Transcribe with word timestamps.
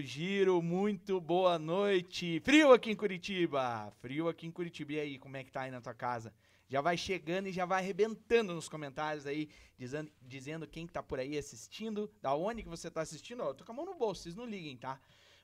Giro, 0.00 0.62
muito 0.62 1.20
boa 1.20 1.58
noite. 1.58 2.40
Frio 2.40 2.72
aqui 2.72 2.90
em 2.90 2.96
Curitiba. 2.96 3.92
Frio 4.00 4.28
aqui 4.28 4.46
em 4.46 4.50
Curitiba. 4.50 4.92
E 4.92 5.00
aí, 5.00 5.18
como 5.18 5.36
é 5.36 5.44
que 5.44 5.50
tá 5.50 5.62
aí 5.62 5.70
na 5.70 5.80
tua 5.80 5.92
casa? 5.92 6.32
Já 6.68 6.80
vai 6.80 6.96
chegando 6.96 7.48
e 7.48 7.52
já 7.52 7.66
vai 7.66 7.82
arrebentando 7.82 8.54
nos 8.54 8.68
comentários 8.68 9.26
aí, 9.26 9.50
dizendo, 9.76 10.10
dizendo 10.22 10.66
quem 10.66 10.86
que 10.86 10.92
tá 10.92 11.02
por 11.02 11.18
aí 11.18 11.36
assistindo, 11.36 12.10
da 12.22 12.34
onde 12.34 12.62
que 12.62 12.68
você 12.68 12.90
tá 12.90 13.02
assistindo. 13.02 13.42
Ó, 13.42 13.48
eu 13.48 13.54
tô 13.54 13.64
com 13.64 13.72
a 13.72 13.74
mão 13.74 13.84
no 13.84 13.94
bolso, 13.94 14.22
vocês 14.22 14.34
não 14.34 14.46
liguem, 14.46 14.76
tá? 14.76 15.00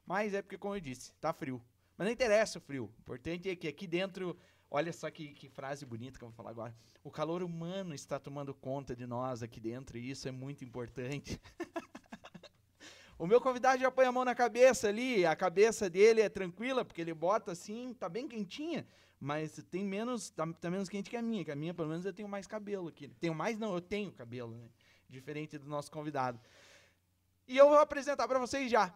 Mas 0.06 0.32
é 0.32 0.40
porque, 0.40 0.56
como 0.56 0.74
eu 0.74 0.80
disse, 0.80 1.12
tá 1.20 1.32
frio. 1.32 1.62
Mas 1.96 2.06
não 2.06 2.12
interessa 2.12 2.58
o 2.58 2.62
frio. 2.62 2.84
O 2.84 3.00
importante 3.00 3.50
é 3.50 3.56
que 3.56 3.68
aqui 3.68 3.86
dentro 3.86 4.38
Olha 4.70 4.92
só 4.92 5.10
que, 5.10 5.32
que, 5.32 5.48
frase 5.48 5.86
bonita 5.86 6.18
que 6.18 6.24
eu 6.24 6.28
vou 6.28 6.36
falar 6.36 6.50
agora. 6.50 6.76
O 7.02 7.10
calor 7.10 7.42
humano 7.42 7.94
está 7.94 8.18
tomando 8.18 8.54
conta 8.54 8.94
de 8.94 9.06
nós 9.06 9.42
aqui 9.42 9.58
dentro 9.58 9.96
e 9.96 10.10
isso 10.10 10.28
é 10.28 10.30
muito 10.30 10.62
importante. 10.62 11.40
o 13.18 13.26
meu 13.26 13.40
convidado 13.40 13.82
já 13.82 13.90
põe 13.90 14.06
a 14.06 14.12
mão 14.12 14.24
na 14.24 14.34
cabeça 14.34 14.88
ali, 14.88 15.26
a 15.26 15.34
cabeça 15.34 15.90
dele 15.90 16.20
é 16.20 16.28
tranquila, 16.28 16.84
porque 16.84 17.00
ele 17.00 17.12
bota 17.12 17.50
assim, 17.50 17.92
tá 17.92 18.08
bem 18.08 18.28
quentinha, 18.28 18.86
mas 19.20 19.60
tem 19.70 19.84
menos, 19.84 20.30
tá, 20.30 20.46
tá, 20.60 20.70
menos 20.70 20.88
quente 20.88 21.10
que 21.10 21.16
a 21.16 21.22
minha, 21.22 21.44
que 21.44 21.50
a 21.50 21.56
minha 21.56 21.74
pelo 21.74 21.88
menos 21.88 22.04
eu 22.04 22.12
tenho 22.12 22.28
mais 22.28 22.46
cabelo 22.46 22.88
aqui. 22.88 23.08
Tenho 23.20 23.34
mais 23.34 23.58
não, 23.58 23.74
eu 23.74 23.80
tenho 23.80 24.12
cabelo, 24.12 24.54
né? 24.54 24.68
Diferente 25.08 25.58
do 25.58 25.68
nosso 25.68 25.90
convidado. 25.90 26.38
E 27.48 27.56
eu 27.56 27.68
vou 27.68 27.78
apresentar 27.78 28.28
para 28.28 28.38
vocês 28.38 28.70
já. 28.70 28.94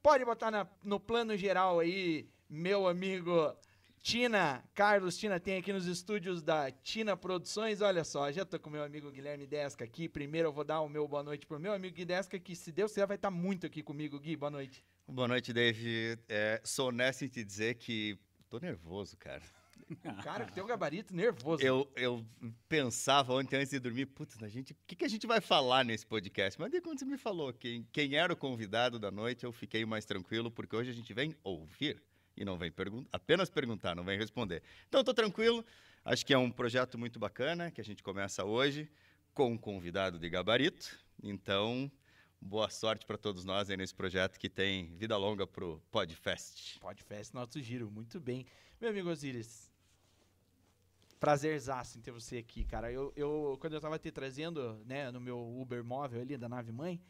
Pode 0.00 0.24
botar 0.24 0.50
na, 0.50 0.68
no 0.82 1.00
plano 1.00 1.36
geral 1.36 1.80
aí, 1.80 2.28
meu 2.48 2.86
amigo 2.86 3.56
Tina, 4.04 4.62
Carlos 4.74 5.16
Tina 5.16 5.40
tem 5.40 5.56
aqui 5.56 5.72
nos 5.72 5.86
estúdios 5.86 6.42
da 6.42 6.70
Tina 6.70 7.16
Produções. 7.16 7.80
Olha 7.80 8.04
só, 8.04 8.30
já 8.30 8.44
tô 8.44 8.60
com 8.60 8.68
meu 8.68 8.84
amigo 8.84 9.10
Guilherme 9.10 9.46
Desca 9.46 9.82
aqui. 9.82 10.10
Primeiro 10.10 10.48
eu 10.48 10.52
vou 10.52 10.62
dar 10.62 10.82
o 10.82 10.90
meu 10.90 11.08
boa 11.08 11.22
noite 11.22 11.46
pro 11.46 11.58
meu 11.58 11.72
amigo 11.72 11.96
Gui 11.96 12.04
Desca, 12.04 12.38
que 12.38 12.54
se 12.54 12.70
Deus 12.70 12.90
quiser 12.90 13.06
vai 13.06 13.16
estar 13.16 13.30
tá 13.30 13.34
muito 13.34 13.64
aqui 13.64 13.82
comigo. 13.82 14.20
Gui, 14.20 14.36
boa 14.36 14.50
noite. 14.50 14.84
Boa 15.08 15.26
noite, 15.26 15.54
Dave. 15.54 16.18
É, 16.28 16.60
sou 16.62 16.88
honesto 16.88 17.24
em 17.24 17.28
te 17.28 17.42
dizer 17.42 17.76
que 17.76 18.18
tô 18.50 18.58
nervoso, 18.58 19.16
cara. 19.16 19.42
Cara, 20.22 20.44
que 20.44 20.52
tem 20.52 20.62
um 20.62 20.66
gabarito 20.66 21.16
nervoso. 21.16 21.64
Eu, 21.64 21.90
eu 21.96 22.22
pensava 22.68 23.32
ontem 23.32 23.56
antes 23.56 23.70
de 23.70 23.78
dormir, 23.78 24.04
putz, 24.04 24.36
a 24.42 24.48
gente, 24.48 24.74
o 24.74 24.76
que, 24.86 24.96
que 24.96 25.04
a 25.06 25.08
gente 25.08 25.26
vai 25.26 25.40
falar 25.40 25.82
nesse 25.82 26.04
podcast? 26.04 26.60
Mas 26.60 26.70
daí 26.70 26.82
quando 26.82 26.98
você 26.98 27.06
me 27.06 27.16
falou 27.16 27.54
quem, 27.54 27.88
quem 27.90 28.16
era 28.16 28.34
o 28.34 28.36
convidado 28.36 28.98
da 28.98 29.10
noite, 29.10 29.44
eu 29.44 29.52
fiquei 29.52 29.86
mais 29.86 30.04
tranquilo, 30.04 30.50
porque 30.50 30.76
hoje 30.76 30.90
a 30.90 30.94
gente 30.94 31.14
vem 31.14 31.34
ouvir 31.42 32.02
e 32.36 32.44
não 32.44 32.58
vem 32.58 32.72
apenas 33.12 33.48
perguntar, 33.48 33.94
não 33.94 34.04
vem 34.04 34.18
responder. 34.18 34.62
Então, 34.88 35.00
estou 35.00 35.14
tranquilo. 35.14 35.64
Acho 36.04 36.24
que 36.26 36.34
é 36.34 36.38
um 36.38 36.50
projeto 36.50 36.98
muito 36.98 37.18
bacana 37.18 37.70
que 37.70 37.80
a 37.80 37.84
gente 37.84 38.02
começa 38.02 38.44
hoje 38.44 38.90
com 39.32 39.52
um 39.52 39.58
convidado 39.58 40.18
de 40.18 40.28
gabarito. 40.28 40.98
Então, 41.22 41.90
boa 42.40 42.68
sorte 42.68 43.06
para 43.06 43.16
todos 43.16 43.44
nós 43.44 43.70
aí 43.70 43.76
nesse 43.76 43.94
projeto 43.94 44.38
que 44.38 44.48
tem 44.48 44.94
vida 44.96 45.16
longa 45.16 45.46
para 45.46 45.64
o 45.64 45.80
Podfest. 45.90 46.78
Podfest, 46.78 47.32
nosso 47.32 47.60
giro, 47.60 47.90
muito 47.90 48.20
bem. 48.20 48.44
Meu 48.80 48.90
amigo 48.90 49.08
Osiris, 49.08 49.72
prazerzaço 51.18 51.96
em 51.96 52.02
ter 52.02 52.10
você 52.10 52.36
aqui, 52.36 52.64
cara. 52.64 52.92
Eu, 52.92 53.12
eu 53.16 53.56
quando 53.58 53.72
eu 53.72 53.78
estava 53.78 53.98
te 53.98 54.10
trazendo, 54.10 54.78
né, 54.84 55.10
no 55.10 55.20
meu 55.20 55.38
Uber 55.58 55.82
móvel 55.82 56.20
ali 56.20 56.36
da 56.36 56.48
nave 56.48 56.70
mãe, 56.70 57.00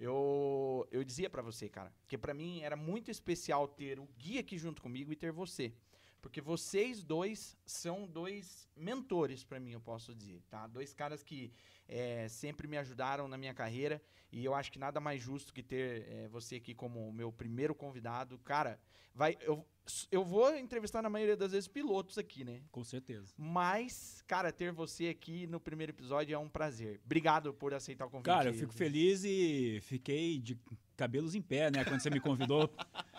eu, 0.00 0.88
eu 0.90 1.04
dizia 1.04 1.28
para 1.28 1.42
você, 1.42 1.68
cara, 1.68 1.92
que 2.08 2.16
para 2.16 2.32
mim 2.32 2.62
era 2.62 2.74
muito 2.74 3.10
especial 3.10 3.68
ter 3.68 4.00
o 4.00 4.08
guia 4.18 4.40
aqui 4.40 4.56
junto 4.56 4.80
comigo 4.80 5.12
e 5.12 5.16
ter 5.16 5.30
você. 5.30 5.74
Porque 6.20 6.40
vocês 6.40 7.02
dois 7.02 7.56
são 7.64 8.06
dois 8.06 8.68
mentores 8.76 9.42
para 9.42 9.58
mim, 9.58 9.72
eu 9.72 9.80
posso 9.80 10.14
dizer, 10.14 10.42
tá? 10.48 10.66
Dois 10.66 10.92
caras 10.92 11.22
que 11.22 11.52
é, 11.88 12.28
sempre 12.28 12.68
me 12.68 12.76
ajudaram 12.76 13.26
na 13.26 13.36
minha 13.36 13.54
carreira 13.54 14.02
e 14.32 14.44
eu 14.44 14.54
acho 14.54 14.70
que 14.70 14.78
nada 14.78 15.00
mais 15.00 15.20
justo 15.20 15.52
que 15.52 15.62
ter 15.62 16.06
é, 16.08 16.28
você 16.28 16.56
aqui 16.56 16.74
como 16.74 17.12
meu 17.12 17.32
primeiro 17.32 17.74
convidado. 17.74 18.38
Cara, 18.38 18.78
vai, 19.14 19.36
eu, 19.40 19.66
eu 20.10 20.24
vou 20.24 20.56
entrevistar 20.56 21.02
na 21.02 21.10
maioria 21.10 21.36
das 21.36 21.52
vezes 21.52 21.66
pilotos 21.66 22.16
aqui, 22.16 22.44
né? 22.44 22.62
Com 22.70 22.84
certeza. 22.84 23.34
Mas, 23.36 24.22
cara, 24.26 24.52
ter 24.52 24.72
você 24.72 25.08
aqui 25.08 25.46
no 25.46 25.58
primeiro 25.58 25.92
episódio 25.92 26.34
é 26.34 26.38
um 26.38 26.48
prazer. 26.48 27.00
Obrigado 27.04 27.52
por 27.52 27.74
aceitar 27.74 28.06
o 28.06 28.10
convite. 28.10 28.26
Cara, 28.26 28.50
eu 28.50 28.54
fico 28.54 28.72
feliz 28.72 29.24
e 29.24 29.80
fiquei 29.82 30.38
de 30.38 30.56
cabelos 30.96 31.34
em 31.34 31.42
pé, 31.42 31.70
né? 31.70 31.84
Quando 31.84 32.00
você 32.00 32.10
me 32.10 32.20
convidou. 32.20 32.70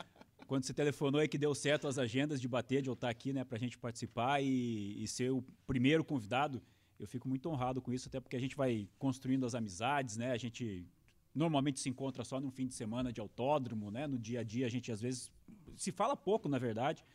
quando 0.51 0.66
você 0.66 0.73
telefonou 0.73 1.23
e 1.23 1.29
que 1.29 1.38
deu 1.38 1.56
certo 1.56 1.88
as 1.88 1.97
agendas 1.97 2.41
de 2.41 2.45
bater, 2.45 2.81
de 2.81 2.89
eu 2.89 2.94
estar 2.94 3.07
aqui, 3.07 3.31
né, 3.31 3.41
pra 3.41 3.57
gente 3.57 3.78
participar 3.78 4.44
e, 4.44 5.01
e 5.01 5.07
ser 5.07 5.31
o 5.31 5.41
primeiro 5.66 6.03
convidado. 6.03 6.62
Eu 7.00 7.07
fico 7.07 7.25
muito 7.29 7.50
honrado 7.50 7.81
com 7.81 7.94
isso, 7.94 8.09
até 8.09 8.19
porque 8.19 8.35
a 8.35 8.39
gente 8.39 8.53
vai 8.53 8.85
construindo 9.00 9.45
as 9.45 9.56
amizades, 9.56 10.17
né? 10.17 10.34
A 10.34 10.38
gente 10.38 10.85
normalmente 11.34 11.79
se 11.79 11.88
encontra 11.88 12.25
só 12.25 12.38
no 12.38 12.51
fim 12.51 12.67
de 12.67 12.73
semana 12.73 13.13
de 13.13 13.22
autódromo, 13.22 13.90
né? 13.90 14.06
No 14.07 14.19
dia 14.19 14.41
a 14.41 14.44
dia 14.44 14.66
a 14.66 14.69
gente 14.69 14.91
às 14.91 15.00
vezes 15.00 15.31
se 15.78 15.90
fala 15.90 16.17
pouco, 16.17 16.50
na 16.50 16.59
verdade, 16.59 17.06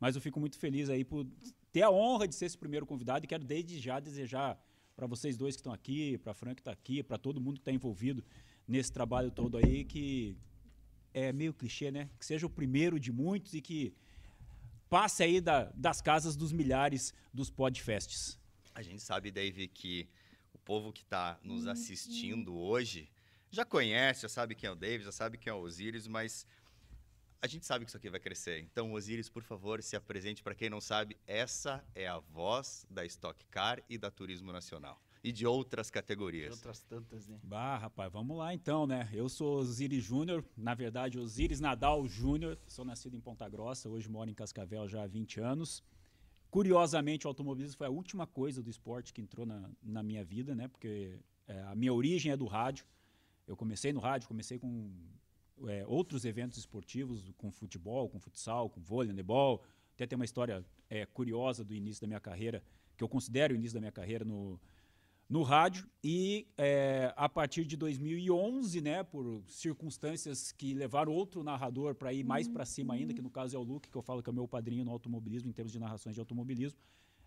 mas 0.00 0.14
eu 0.14 0.22
fico 0.22 0.40
muito 0.40 0.58
feliz 0.58 0.88
aí 0.88 1.04
por 1.04 1.26
ter 1.70 1.82
a 1.82 1.90
honra 1.90 2.26
de 2.26 2.34
ser 2.34 2.46
esse 2.46 2.56
primeiro 2.56 2.86
convidado 2.86 3.22
e 3.22 3.28
quero 3.28 3.44
desde 3.44 3.78
já 3.78 4.00
desejar 4.00 4.58
para 4.96 5.06
vocês 5.06 5.36
dois 5.36 5.56
que 5.56 5.60
estão 5.60 5.74
aqui, 5.74 6.16
para 6.16 6.32
Frank 6.32 6.54
que 6.54 6.62
está 6.62 6.72
aqui, 6.72 7.02
para 7.02 7.18
todo 7.18 7.38
mundo 7.38 7.56
que 7.56 7.60
está 7.60 7.70
envolvido 7.70 8.24
nesse 8.66 8.90
trabalho 8.90 9.30
todo 9.30 9.58
aí, 9.58 9.84
que 9.84 10.38
é 11.12 11.32
meio 11.32 11.52
clichê, 11.54 11.90
né? 11.90 12.10
Que 12.18 12.24
seja 12.24 12.46
o 12.46 12.50
primeiro 12.50 12.98
de 12.98 13.12
muitos 13.12 13.54
e 13.54 13.60
que 13.60 13.94
passe 14.88 15.22
aí 15.22 15.40
da, 15.40 15.64
das 15.74 16.00
casas 16.00 16.36
dos 16.36 16.52
milhares 16.52 17.12
dos 17.32 17.50
podfests. 17.50 18.38
A 18.74 18.82
gente 18.82 19.02
sabe, 19.02 19.30
Dave, 19.30 19.68
que 19.68 20.08
o 20.52 20.58
povo 20.58 20.92
que 20.92 21.02
está 21.02 21.38
nos 21.42 21.66
assistindo 21.66 22.56
hoje 22.56 23.10
já 23.50 23.64
conhece, 23.64 24.22
já 24.22 24.28
sabe 24.28 24.54
quem 24.54 24.68
é 24.68 24.70
o 24.70 24.76
Dave, 24.76 25.04
já 25.04 25.12
sabe 25.12 25.38
quem 25.38 25.50
é 25.50 25.54
o 25.54 25.60
Osiris, 25.60 26.06
mas 26.06 26.46
a 27.40 27.46
gente 27.46 27.64
sabe 27.64 27.84
que 27.84 27.90
isso 27.90 27.96
aqui 27.96 28.10
vai 28.10 28.20
crescer. 28.20 28.60
Então, 28.60 28.92
Osiris, 28.92 29.28
por 29.28 29.42
favor, 29.42 29.82
se 29.82 29.96
apresente 29.96 30.42
para 30.42 30.54
quem 30.54 30.68
não 30.68 30.80
sabe. 30.80 31.16
Essa 31.26 31.84
é 31.94 32.06
a 32.06 32.18
voz 32.18 32.86
da 32.90 33.04
Stock 33.06 33.44
Car 33.46 33.82
e 33.88 33.96
da 33.96 34.10
Turismo 34.10 34.52
Nacional. 34.52 35.00
E 35.22 35.32
de 35.32 35.46
outras 35.46 35.90
categorias. 35.90 36.50
De 36.50 36.52
outras 36.54 36.82
tantas, 36.82 37.26
né? 37.26 37.38
Bah, 37.42 37.76
rapaz, 37.76 38.12
vamos 38.12 38.36
lá 38.36 38.54
então, 38.54 38.86
né? 38.86 39.08
Eu 39.12 39.28
sou 39.28 39.58
Osiris 39.58 40.04
Júnior, 40.04 40.44
na 40.56 40.74
verdade, 40.74 41.18
Osiris 41.18 41.60
Nadal 41.60 42.06
Júnior. 42.06 42.58
Sou 42.66 42.84
nascido 42.84 43.16
em 43.16 43.20
Ponta 43.20 43.48
Grossa, 43.48 43.88
hoje 43.88 44.08
moro 44.08 44.30
em 44.30 44.34
Cascavel 44.34 44.88
já 44.88 45.02
há 45.02 45.06
20 45.06 45.40
anos. 45.40 45.82
Curiosamente, 46.50 47.26
o 47.26 47.28
automobilismo 47.28 47.76
foi 47.76 47.86
a 47.86 47.90
última 47.90 48.26
coisa 48.26 48.62
do 48.62 48.70
esporte 48.70 49.12
que 49.12 49.20
entrou 49.20 49.44
na, 49.44 49.70
na 49.82 50.02
minha 50.02 50.24
vida, 50.24 50.54
né? 50.54 50.68
Porque 50.68 51.18
é, 51.46 51.60
a 51.62 51.74
minha 51.74 51.92
origem 51.92 52.32
é 52.32 52.36
do 52.36 52.46
rádio. 52.46 52.86
Eu 53.46 53.56
comecei 53.56 53.92
no 53.92 54.00
rádio, 54.00 54.28
comecei 54.28 54.58
com 54.58 54.90
é, 55.66 55.84
outros 55.86 56.24
eventos 56.24 56.58
esportivos, 56.58 57.30
com 57.36 57.50
futebol, 57.50 58.08
com 58.08 58.20
futsal, 58.20 58.70
com 58.70 58.80
vôlei, 58.80 59.10
handebol. 59.10 59.62
Até 59.94 60.06
tem 60.06 60.16
uma 60.16 60.24
história 60.24 60.64
é, 60.88 61.04
curiosa 61.04 61.64
do 61.64 61.74
início 61.74 62.00
da 62.00 62.06
minha 62.06 62.20
carreira, 62.20 62.62
que 62.96 63.02
eu 63.02 63.08
considero 63.08 63.52
o 63.52 63.56
início 63.56 63.74
da 63.74 63.80
minha 63.80 63.92
carreira 63.92 64.24
no, 64.24 64.60
no 65.28 65.42
rádio. 65.42 65.86
E 66.02 66.48
é, 66.56 67.12
a 67.16 67.28
partir 67.28 67.64
de 67.64 67.76
2011, 67.76 68.80
né, 68.80 69.02
por 69.02 69.42
circunstâncias 69.46 70.50
que 70.52 70.72
levaram 70.72 71.12
outro 71.12 71.44
narrador 71.44 71.94
para 71.94 72.12
ir 72.12 72.24
mais 72.24 72.48
para 72.48 72.64
cima 72.64 72.94
ainda, 72.94 73.12
que 73.12 73.20
no 73.20 73.30
caso 73.30 73.54
é 73.54 73.58
o 73.58 73.62
Luke, 73.62 73.90
que 73.90 73.96
eu 73.96 74.02
falo 74.02 74.22
que 74.22 74.30
é 74.30 74.32
meu 74.32 74.48
padrinho 74.48 74.84
no 74.84 74.90
automobilismo, 74.90 75.50
em 75.50 75.52
termos 75.52 75.72
de 75.72 75.78
narrações 75.78 76.14
de 76.14 76.20
automobilismo. 76.20 76.78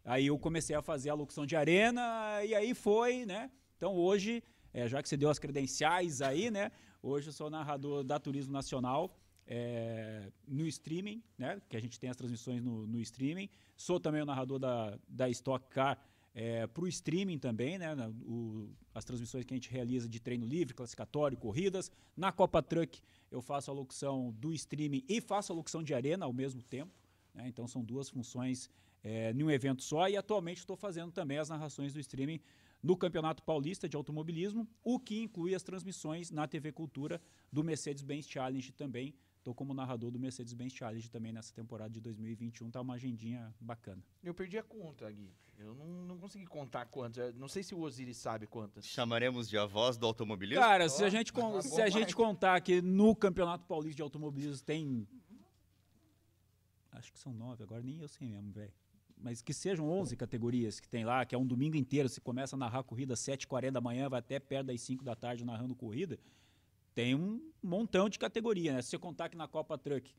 Aí 0.04 0.28
eu 0.28 0.40
comecei 0.40 0.76
a 0.76 0.82
fazer 0.82 1.12
a 1.12 1.14
locução 1.14 1.46
de 1.46 1.56
arena 1.56 2.44
e 2.44 2.56
aí 2.56 2.74
foi, 2.74 3.24
né? 3.26 3.52
Então 3.78 3.96
hoje, 3.96 4.44
é, 4.74 4.88
já 4.88 5.02
que 5.02 5.08
você 5.08 5.16
deu 5.16 5.30
as 5.30 5.38
credenciais 5.38 6.22
aí, 6.24 6.50
né? 6.50 6.72
Hoje 7.04 7.30
eu 7.30 7.34
sou 7.34 7.50
narrador 7.50 8.04
da 8.04 8.20
Turismo 8.20 8.52
Nacional. 8.52 9.16
É, 9.54 10.32
no 10.48 10.66
streaming, 10.66 11.22
né? 11.38 11.62
Que 11.68 11.76
a 11.76 11.80
gente 11.82 12.00
tem 12.00 12.10
as 12.10 12.16
transmissões 12.16 12.64
no, 12.64 12.88
no 12.88 13.02
streaming. 13.02 13.50
Sou 13.76 14.00
também 14.00 14.22
o 14.22 14.26
narrador 14.26 14.58
da, 14.58 14.98
da 15.10 15.28
Stock 15.30 15.68
Car 15.68 16.00
é, 16.34 16.66
para 16.66 16.84
o 16.84 16.88
streaming 16.88 17.38
também, 17.38 17.78
né? 17.78 17.94
O, 18.26 18.70
as 18.94 19.04
transmissões 19.04 19.46
que 19.46 19.54
a 19.54 19.58
gente 19.58 19.70
realiza 19.70 20.08
de 20.08 20.20
treino 20.20 20.46
livre, 20.46 20.74
classificatório, 20.74 21.38
corridas. 21.38 21.92
Na 22.16 22.32
Copa 22.32 22.62
Truck 22.62 23.02
eu 23.30 23.42
faço 23.42 23.70
a 23.70 23.74
locução 23.74 24.32
do 24.38 24.54
streaming 24.54 25.04
e 25.08 25.20
faço 25.20 25.52
a 25.52 25.56
locução 25.56 25.84
de 25.84 25.94
arena 25.94 26.26
ao 26.26 26.34
mesmo 26.34 26.62
tempo. 26.62 26.92
Né? 27.34 27.48
Então 27.48 27.68
são 27.68 27.84
duas 27.84 28.10
funções 28.10 28.70
é, 29.04 29.32
em 29.32 29.44
um 29.44 29.52
evento 29.52 29.84
só. 29.84 30.08
E 30.08 30.16
atualmente 30.16 30.60
estou 30.60 30.78
fazendo 30.78 31.12
também 31.12 31.38
as 31.38 31.50
narrações 31.50 31.94
do 31.94 32.00
streaming 32.00 32.40
no 32.82 32.98
Campeonato 32.98 33.44
Paulista 33.44 33.88
de 33.88 33.96
Automobilismo, 33.96 34.68
o 34.84 35.00
que 35.00 35.22
inclui 35.22 35.54
as 35.54 35.62
transmissões 35.62 36.32
na 36.32 36.48
TV 36.48 36.72
Cultura 36.72 37.22
do 37.52 37.64
Mercedes-Benz 37.64 38.28
Challenge 38.28 38.72
também. 38.72 39.14
Estou 39.42 39.56
como 39.56 39.74
narrador 39.74 40.12
do 40.12 40.20
Mercedes-Benz 40.20 40.72
Challenge 40.72 41.10
também 41.10 41.34
nessa 41.34 41.52
temporada 41.52 41.92
de 41.92 42.00
2021. 42.00 42.70
Tá 42.70 42.80
uma 42.80 42.94
agendinha 42.94 43.52
bacana. 43.60 44.00
Eu 44.24 44.36
perdi 44.36 44.56
a 44.60 44.62
conta, 44.62 45.10
Gui. 45.10 45.34
Eu 45.58 45.74
não, 45.74 45.88
não 46.06 46.20
consegui 46.20 46.46
contar 46.46 46.86
quantas. 46.86 47.34
Não 47.34 47.48
sei 47.48 47.64
se 47.64 47.74
o 47.74 47.80
Osiris 47.80 48.18
sabe 48.18 48.46
quantas. 48.46 48.86
Chamaremos 48.86 49.50
de 49.50 49.58
avós 49.58 49.98
do 49.98 50.06
automobilismo? 50.06 50.64
Cara, 50.64 50.86
oh, 50.86 50.90
se 50.90 51.04
a, 51.04 51.10
gente, 51.10 51.34
tá 51.34 51.62
se 51.64 51.82
a 51.82 51.90
gente 51.90 52.16
contar 52.16 52.62
que 52.62 52.84
no 52.84 53.16
Campeonato 53.16 53.66
Paulista 53.66 53.96
de 53.96 54.04
Automobilismo 54.04 54.64
tem... 54.64 55.08
Acho 56.92 57.12
que 57.12 57.18
são 57.18 57.34
nove, 57.34 57.64
agora 57.64 57.82
nem 57.82 58.00
eu 58.00 58.08
sei 58.08 58.28
mesmo, 58.28 58.52
velho 58.52 58.72
mas 59.24 59.40
que 59.40 59.54
sejam 59.54 59.88
11 59.88 60.16
categorias 60.18 60.80
que 60.80 60.90
tem 60.90 61.06
lá, 61.06 61.24
que 61.24 61.36
é 61.36 61.38
um 61.38 61.46
domingo 61.46 61.78
inteiro, 61.78 62.10
você 62.10 62.20
começa 62.20 62.56
a 62.56 62.60
narrar 62.60 62.84
corrida 62.84 63.14
às 63.14 63.20
7h40 63.20 63.70
da 63.70 63.80
manhã, 63.80 64.10
vai 64.10 64.18
até 64.18 64.40
perto 64.40 64.68
das 64.68 64.82
5 64.82 65.04
da 65.04 65.16
tarde 65.16 65.46
narrando 65.46 65.76
corrida, 65.76 66.20
tem 66.94 67.16
um 67.16 67.52
montão 67.62 68.10
de 68.10 68.20
categoria, 68.20 68.74
né? 68.74 68.82
Se 68.82 68.90
você 68.90 68.98
contar 68.98 69.30
que 69.30 69.38
na 69.38 69.48
Copa 69.48 69.78
Truck 69.78 70.14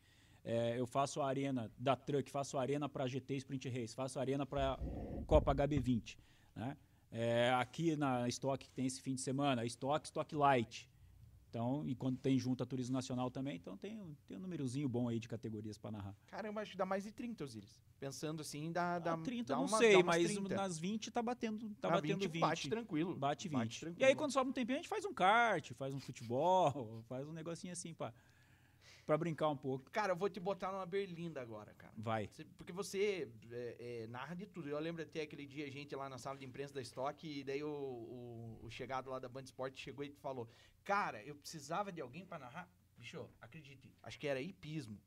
é, 0.45 0.79
eu 0.79 0.87
faço 0.87 1.21
a 1.21 1.27
arena 1.27 1.71
da 1.79 1.95
Truck, 1.95 2.31
faço 2.31 2.59
a 2.59 2.61
arena 2.61 2.89
para 2.89 3.07
GT 3.07 3.37
Sprint 3.37 3.69
Race, 3.69 3.95
faço 3.95 4.19
a 4.19 4.23
arena 4.23 4.45
para 4.45 4.79
Copa 5.27 5.55
HB20, 5.55 6.17
né? 6.55 6.77
É, 7.11 7.51
aqui 7.51 7.95
na 7.95 8.27
Stock 8.29 8.65
que 8.65 8.71
tem 8.71 8.87
esse 8.87 9.01
fim 9.01 9.15
de 9.15 9.21
semana, 9.21 9.65
Stock, 9.67 10.07
Stock 10.07 10.35
Light. 10.35 10.89
Então, 11.53 11.85
e 11.87 11.95
quando 11.95 12.17
tem 12.17 12.39
junto 12.39 12.63
a 12.63 12.67
Turismo 12.67 12.95
Nacional 12.95 13.31
também, 13.31 13.57
então 13.57 13.77
tem, 13.77 14.17
tem 14.27 14.39
um 14.39 14.41
númerozinho 14.41 14.89
bom 14.89 15.07
aí 15.07 15.21
de 15.21 15.29
categorias 15.29 15.77
para 15.77 15.91
narrar. 15.91 16.17
Caramba, 16.29 16.63
acho 16.63 16.71
que 16.71 16.79
dá 16.79 16.87
mais 16.87 17.05
de 17.05 17.13
30, 17.13 17.45
Osiris. 17.45 17.79
Pensando 18.01 18.41
assim, 18.41 18.73
dá, 18.73 18.99
dá, 18.99 19.13
Ah, 19.13 19.19
30 19.19 19.53
dá 19.53 19.57
não 19.59 19.67
uma- 19.67 19.77
sei, 19.77 20.03
mas 20.03 20.33
30. 20.33 20.55
nas 20.57 20.79
20 20.79 21.11
tá 21.11 21.21
batendo, 21.23 21.69
tá 21.79 21.91
Na 21.91 21.97
batendo 21.97 22.21
20. 22.27 22.41
bate 22.41 22.71
tranquilo. 22.71 23.15
Bate 23.15 23.49
20. 23.51 23.55
Bate 23.59 23.85
e 23.85 23.87
aí, 23.87 23.93
tranquilo. 23.95 24.17
quando 24.17 24.33
sobra 24.33 24.49
um 24.49 24.53
tempinho, 24.55 24.79
a 24.79 24.81
gente 24.81 24.89
faz 24.89 25.05
um 25.05 25.13
kart, 25.13 25.73
faz 25.75 25.93
um 25.95 26.01
futebol, 26.01 27.05
faz 27.07 27.29
um 27.29 27.33
negocinho 27.33 27.75
assim 27.75 27.93
pra, 27.93 28.15
pra 29.13 29.19
brincar 29.19 29.49
um 29.51 29.57
pouco. 29.57 29.91
Cara, 29.91 30.13
eu 30.13 30.17
vou 30.17 30.29
te 30.31 30.41
botar 30.41 30.73
numa 30.73 30.87
berlinda 30.87 31.41
agora, 31.41 31.75
cara. 31.75 31.93
Vai. 31.97 32.29
Você- 32.29 32.45
Porque 32.57 32.73
você 32.73 33.31
é, 33.51 33.77
é, 34.03 34.07
narra 34.07 34.35
de 34.35 34.47
tudo. 34.47 34.69
Eu 34.71 34.79
lembro 34.79 35.03
até 35.03 35.21
aquele 35.23 35.45
dia 35.47 35.67
a 35.67 35.71
gente 35.71 35.95
lá 35.95 36.09
na 36.09 36.17
sala 36.19 36.39
de 36.39 36.47
imprensa 36.47 36.73
da 36.73 36.81
Stock 36.81 37.27
e 37.29 37.45
daí 37.45 37.63
o, 37.63 37.69
o, 37.69 38.61
o 38.63 38.71
chegado 38.71 39.11
lá 39.11 39.19
da 39.19 39.29
Band 39.29 39.43
Esporte 39.43 39.81
chegou 39.83 40.03
e 40.05 40.11
falou: 40.13 40.49
Cara, 40.83 41.23
eu 41.25 41.35
precisava 41.35 41.93
de 41.93 42.01
alguém 42.01 42.25
pra 42.25 42.39
narrar. 42.39 42.69
Bicho, 42.97 43.29
acredite, 43.41 43.93
acho 44.03 44.19
que 44.19 44.27
era 44.27 44.41
hipismo. 44.41 44.99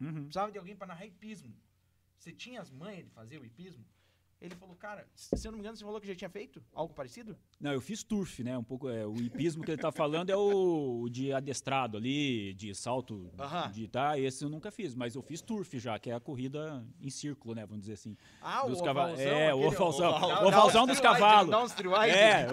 Uhum. 0.00 0.12
Precisava 0.24 0.50
de 0.50 0.58
alguém 0.58 0.74
pra 0.74 0.86
narrar 0.86 1.06
hipismo. 1.06 1.54
Você 2.18 2.32
tinha 2.32 2.60
as 2.60 2.70
manhas 2.70 3.04
de 3.04 3.10
fazer 3.10 3.38
o 3.38 3.44
hipismo? 3.44 3.84
Ele 4.42 4.56
falou, 4.56 4.74
cara, 4.74 5.06
se 5.14 5.46
eu 5.46 5.52
não 5.52 5.56
me 5.56 5.62
engano, 5.62 5.76
você 5.76 5.84
falou 5.84 6.00
que 6.00 6.06
já 6.08 6.16
tinha 6.16 6.28
feito 6.28 6.60
algo 6.74 6.92
parecido? 6.92 7.36
Não, 7.60 7.72
eu 7.72 7.80
fiz 7.80 8.02
turf, 8.02 8.42
né? 8.42 8.58
Um 8.58 8.64
pouco. 8.64 8.88
É, 8.88 9.06
o 9.06 9.14
hipismo 9.16 9.62
que 9.62 9.70
ele 9.70 9.80
tá 9.80 9.92
falando 9.92 10.30
é 10.30 10.36
o, 10.36 11.02
o 11.02 11.08
de 11.08 11.32
adestrado 11.32 11.96
ali, 11.96 12.52
de 12.54 12.74
salto 12.74 13.30
Aham. 13.38 13.70
de 13.70 13.86
tá. 13.86 14.18
Esse 14.18 14.44
eu 14.44 14.48
nunca 14.48 14.72
fiz, 14.72 14.96
mas 14.96 15.14
eu 15.14 15.22
fiz 15.22 15.40
turf 15.40 15.78
já, 15.78 15.96
que 15.96 16.10
é 16.10 16.14
a 16.14 16.18
corrida 16.18 16.84
em 17.00 17.08
círculo, 17.08 17.54
né? 17.54 17.64
Vamos 17.64 17.82
dizer 17.82 17.92
assim. 17.92 18.16
Ah, 18.40 18.66
Dos 18.66 18.80
o 18.80 18.82
cava- 18.84 19.04
ovalzão, 19.04 19.24
É, 19.24 19.54
o 19.54 19.60
ovalzão. 19.60 20.10
O 20.10 20.48
ovalzão 20.48 20.86
dos 20.88 20.98
cavalos. 20.98 21.54
É, 22.08 22.46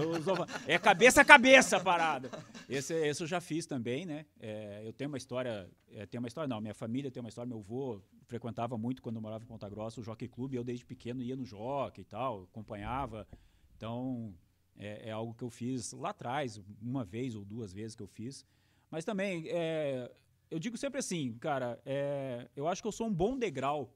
é 0.68 0.77
cabeça 0.77 1.21
a 1.21 1.25
cabeça 1.25 1.77
a 1.77 1.80
parada. 1.80 2.30
Esse, 2.69 2.94
esse 2.94 3.24
eu 3.24 3.27
já 3.27 3.41
fiz 3.41 3.65
também, 3.65 4.06
né? 4.06 4.27
É, 4.39 4.83
eu 4.86 4.94
tenho 4.94 5.09
uma 5.09 5.18
história, 5.18 5.68
é, 5.91 6.06
tenho 6.06 6.21
uma 6.21 6.27
história 6.27 6.47
não, 6.47 6.62
minha 6.62 6.75
família 6.75 7.09
tem 7.09 7.19
uma 7.19 7.30
história, 7.30 7.50
meu 7.50 7.57
avô 7.57 8.00
frequentava 8.30 8.78
muito 8.78 9.02
quando 9.02 9.16
eu 9.16 9.22
morava 9.22 9.44
em 9.44 9.48
Ponta 9.48 9.68
Grossa 9.68 10.00
o 10.00 10.04
Jockey 10.04 10.28
Clube, 10.28 10.56
eu 10.56 10.64
desde 10.64 10.86
pequeno 10.86 11.22
ia 11.22 11.36
no 11.36 11.44
jockey 11.44 12.02
e 12.02 12.06
tal, 12.06 12.44
acompanhava. 12.44 13.28
Então, 13.76 14.34
é, 14.78 15.10
é 15.10 15.12
algo 15.12 15.34
que 15.34 15.44
eu 15.44 15.50
fiz 15.50 15.92
lá 15.94 16.12
atrás, 16.12 16.62
uma 16.81 17.04
vez 17.04 17.36
ou 17.36 17.44
duas 17.44 17.74
vezes 17.74 17.96
que 17.96 18.04
eu 18.04 18.08
fiz. 18.08 18.46
Mas 18.90 19.04
também, 19.04 19.46
é, 19.48 20.12
eu 20.50 20.60
digo 20.60 20.78
sempre 20.78 21.00
assim, 21.00 21.34
cara, 21.40 21.81
é, 21.86 22.48
eu 22.56 22.68
acho 22.68 22.81
que 22.81 22.88
eu 22.88 22.92
sou 22.92 23.08
um 23.08 23.14
bom 23.14 23.38
degrau 23.38 23.92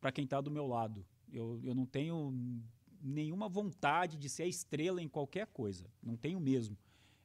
para 0.00 0.10
quem 0.10 0.24
está 0.24 0.40
do 0.40 0.50
meu 0.50 0.66
lado. 0.66 1.04
Eu, 1.30 1.60
eu 1.62 1.74
não 1.74 1.84
tenho 1.84 2.34
nenhuma 3.02 3.48
vontade 3.48 4.16
de 4.16 4.28
ser 4.28 4.44
a 4.44 4.46
estrela 4.46 5.02
em 5.02 5.08
qualquer 5.08 5.46
coisa. 5.48 5.86
Não 6.02 6.16
tenho 6.16 6.40
mesmo. 6.40 6.76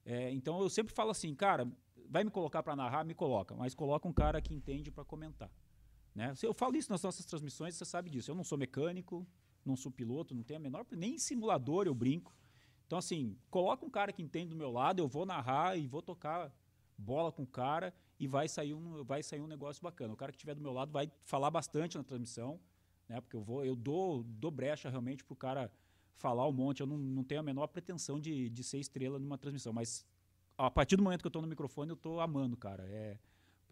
É, 0.05 0.29
então 0.31 0.61
eu 0.61 0.69
sempre 0.69 0.93
falo 0.93 1.11
assim, 1.11 1.33
cara, 1.33 1.71
vai 2.09 2.23
me 2.23 2.29
colocar 2.29 2.61
para 2.61 2.75
narrar, 2.75 3.05
me 3.05 3.13
coloca, 3.13 3.55
mas 3.55 3.73
coloca 3.73 4.07
um 4.07 4.13
cara 4.13 4.41
que 4.41 4.53
entende 4.53 4.91
para 4.91 5.05
comentar. 5.05 5.49
Né? 6.15 6.33
Eu 6.41 6.53
falo 6.53 6.75
isso 6.75 6.91
nas 6.91 7.01
nossas 7.01 7.25
transmissões, 7.25 7.75
você 7.75 7.85
sabe 7.85 8.09
disso. 8.09 8.29
Eu 8.29 8.35
não 8.35 8.43
sou 8.43 8.57
mecânico, 8.57 9.25
não 9.65 9.75
sou 9.75 9.91
piloto, 9.91 10.35
não 10.35 10.43
tenho 10.43 10.59
a 10.59 10.61
menor. 10.61 10.85
Nem 10.91 11.15
em 11.15 11.19
simulador 11.19 11.87
eu 11.87 11.95
brinco. 11.95 12.35
Então, 12.85 12.99
assim, 12.99 13.37
coloca 13.49 13.85
um 13.85 13.89
cara 13.89 14.11
que 14.13 14.21
entende 14.21 14.49
do 14.49 14.55
meu 14.55 14.71
lado, 14.71 14.99
eu 14.99 15.07
vou 15.07 15.25
narrar 15.25 15.77
e 15.77 15.87
vou 15.87 16.01
tocar 16.01 16.53
bola 16.97 17.31
com 17.31 17.43
o 17.43 17.47
cara 17.47 17.93
e 18.19 18.27
vai 18.27 18.47
sair 18.47 18.73
um, 18.73 19.03
vai 19.03 19.23
sair 19.23 19.41
um 19.41 19.47
negócio 19.47 19.81
bacana. 19.81 20.13
O 20.13 20.17
cara 20.17 20.31
que 20.31 20.37
estiver 20.37 20.53
do 20.53 20.61
meu 20.61 20.71
lado 20.71 20.91
vai 20.91 21.11
falar 21.23 21.49
bastante 21.49 21.97
na 21.97 22.03
transmissão, 22.03 22.59
né? 23.07 23.19
Porque 23.19 23.35
eu 23.35 23.41
vou, 23.41 23.65
eu 23.65 23.75
dou, 23.75 24.23
dou 24.23 24.51
brecha 24.51 24.89
realmente 24.89 25.23
pro 25.23 25.35
cara 25.35 25.71
falar 26.15 26.47
um 26.47 26.51
monte. 26.51 26.81
Eu 26.81 26.87
não, 26.87 26.97
não 26.97 27.23
tenho 27.23 27.41
a 27.41 27.43
menor 27.43 27.67
pretensão 27.67 28.19
de, 28.19 28.49
de 28.49 28.63
ser 28.63 28.79
estrela 28.79 29.17
numa 29.17 29.37
transmissão, 29.37 29.73
mas 29.73 30.05
a 30.57 30.69
partir 30.69 30.95
do 30.95 31.03
momento 31.03 31.21
que 31.21 31.27
eu 31.27 31.29
estou 31.29 31.41
no 31.41 31.47
microfone, 31.47 31.89
eu 31.89 31.95
estou 31.95 32.19
amando, 32.19 32.55
cara. 32.55 32.83
É, 32.87 33.17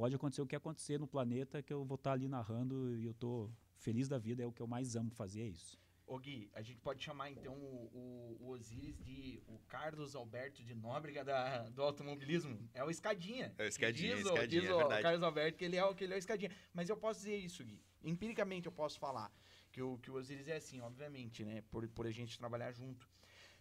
pode 0.01 0.15
acontecer 0.15 0.41
o 0.41 0.47
que 0.47 0.55
acontecer 0.55 0.99
no 0.99 1.05
planeta, 1.07 1.61
que 1.61 1.71
eu 1.71 1.85
vou 1.85 1.93
estar 1.95 2.13
ali 2.13 2.27
narrando 2.27 2.97
e 2.97 3.05
eu 3.05 3.13
tô 3.13 3.51
feliz 3.77 4.07
da 4.07 4.17
vida. 4.17 4.41
É 4.41 4.47
o 4.47 4.51
que 4.51 4.59
eu 4.61 4.65
mais 4.65 4.95
amo 4.95 5.11
fazer, 5.11 5.41
é 5.43 5.45
isso. 5.47 5.79
Ô 6.07 6.17
Gui, 6.17 6.49
a 6.55 6.61
gente 6.63 6.79
pode 6.79 7.03
chamar 7.03 7.29
então 7.29 7.53
o, 7.53 7.89
o, 7.93 8.37
o 8.41 8.47
Osiris 8.49 8.97
de 8.99 9.39
o 9.47 9.59
Carlos 9.67 10.15
Alberto 10.15 10.63
de 10.63 10.73
Nóbrega 10.73 11.23
da, 11.23 11.69
do 11.69 11.83
automobilismo. 11.83 12.67
É 12.73 12.83
o 12.83 12.89
Escadinha. 12.89 13.53
É 13.59 13.63
o 13.63 13.67
Escadinha, 13.67 14.15
Diz, 14.15 14.25
o- 14.25 14.29
Escadinha, 14.29 14.61
diz 14.61 14.69
é 14.71 14.73
o 14.73 14.77
verdade. 14.79 15.03
Carlos 15.03 15.21
Alberto 15.23 15.57
que 15.59 15.65
ele 15.65 15.77
é 15.77 15.85
o 15.85 15.93
que 15.93 16.03
ele 16.03 16.13
é 16.13 16.15
o 16.15 16.17
Escadinha. 16.17 16.51
Mas 16.73 16.89
eu 16.89 16.97
posso 16.97 17.19
dizer 17.19 17.37
isso, 17.37 17.63
Gui. 17.63 17.79
Empiricamente 18.03 18.65
eu 18.65 18.71
posso 18.71 18.97
falar 18.99 19.31
que 19.71 19.83
o, 19.83 19.99
que 19.99 20.09
o 20.09 20.15
Osiris 20.15 20.47
é 20.47 20.55
assim, 20.55 20.81
obviamente, 20.81 21.45
né? 21.45 21.61
Por, 21.69 21.87
por 21.89 22.07
a 22.07 22.11
gente 22.11 22.39
trabalhar 22.39 22.71
junto. 22.71 23.07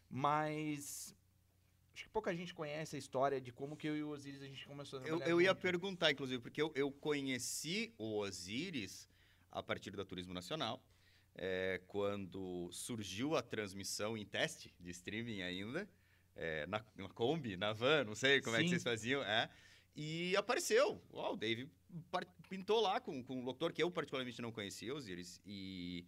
Mas 0.08 1.14
acho 2.00 2.04
que 2.04 2.10
pouca 2.10 2.34
gente 2.34 2.54
conhece 2.54 2.96
a 2.96 2.98
história 2.98 3.40
de 3.40 3.52
como 3.52 3.76
que 3.76 3.86
eu 3.86 3.96
e 3.96 4.02
o 4.02 4.08
Osiris 4.08 4.40
a 4.40 4.46
gente 4.46 4.66
começou 4.66 4.98
a 4.98 5.02
Eu, 5.02 5.08
trabalhar 5.08 5.30
eu 5.30 5.40
ia 5.40 5.54
perguntar, 5.54 6.10
inclusive, 6.10 6.40
porque 6.42 6.62
eu, 6.62 6.72
eu 6.74 6.90
conheci 6.90 7.92
o 7.98 8.18
Osiris 8.18 9.08
a 9.52 9.62
partir 9.62 9.90
da 9.90 10.04
Turismo 10.04 10.32
Nacional, 10.32 10.82
é, 11.34 11.80
quando 11.86 12.70
surgiu 12.72 13.36
a 13.36 13.42
transmissão 13.42 14.16
em 14.16 14.24
teste 14.24 14.74
de 14.80 14.90
streaming 14.90 15.42
ainda, 15.42 15.88
é, 16.34 16.66
na, 16.66 16.82
na 16.96 17.08
Kombi, 17.08 17.56
na 17.56 17.72
van, 17.72 18.04
não 18.04 18.14
sei 18.14 18.40
como 18.40 18.56
é 18.56 18.60
que 18.60 18.64
Sim. 18.64 18.70
vocês 18.70 18.82
faziam, 18.82 19.22
é, 19.22 19.50
e 19.94 20.34
apareceu. 20.36 21.02
Uau, 21.12 21.34
o 21.34 21.36
Dave 21.36 21.68
pintou 22.48 22.80
lá 22.80 22.98
com, 23.00 23.22
com 23.22 23.40
um 23.40 23.44
locutor 23.44 23.72
que 23.72 23.82
eu 23.82 23.90
particularmente 23.90 24.40
não 24.40 24.52
conhecia, 24.52 24.94
Osiris, 24.94 25.40
e... 25.44 26.06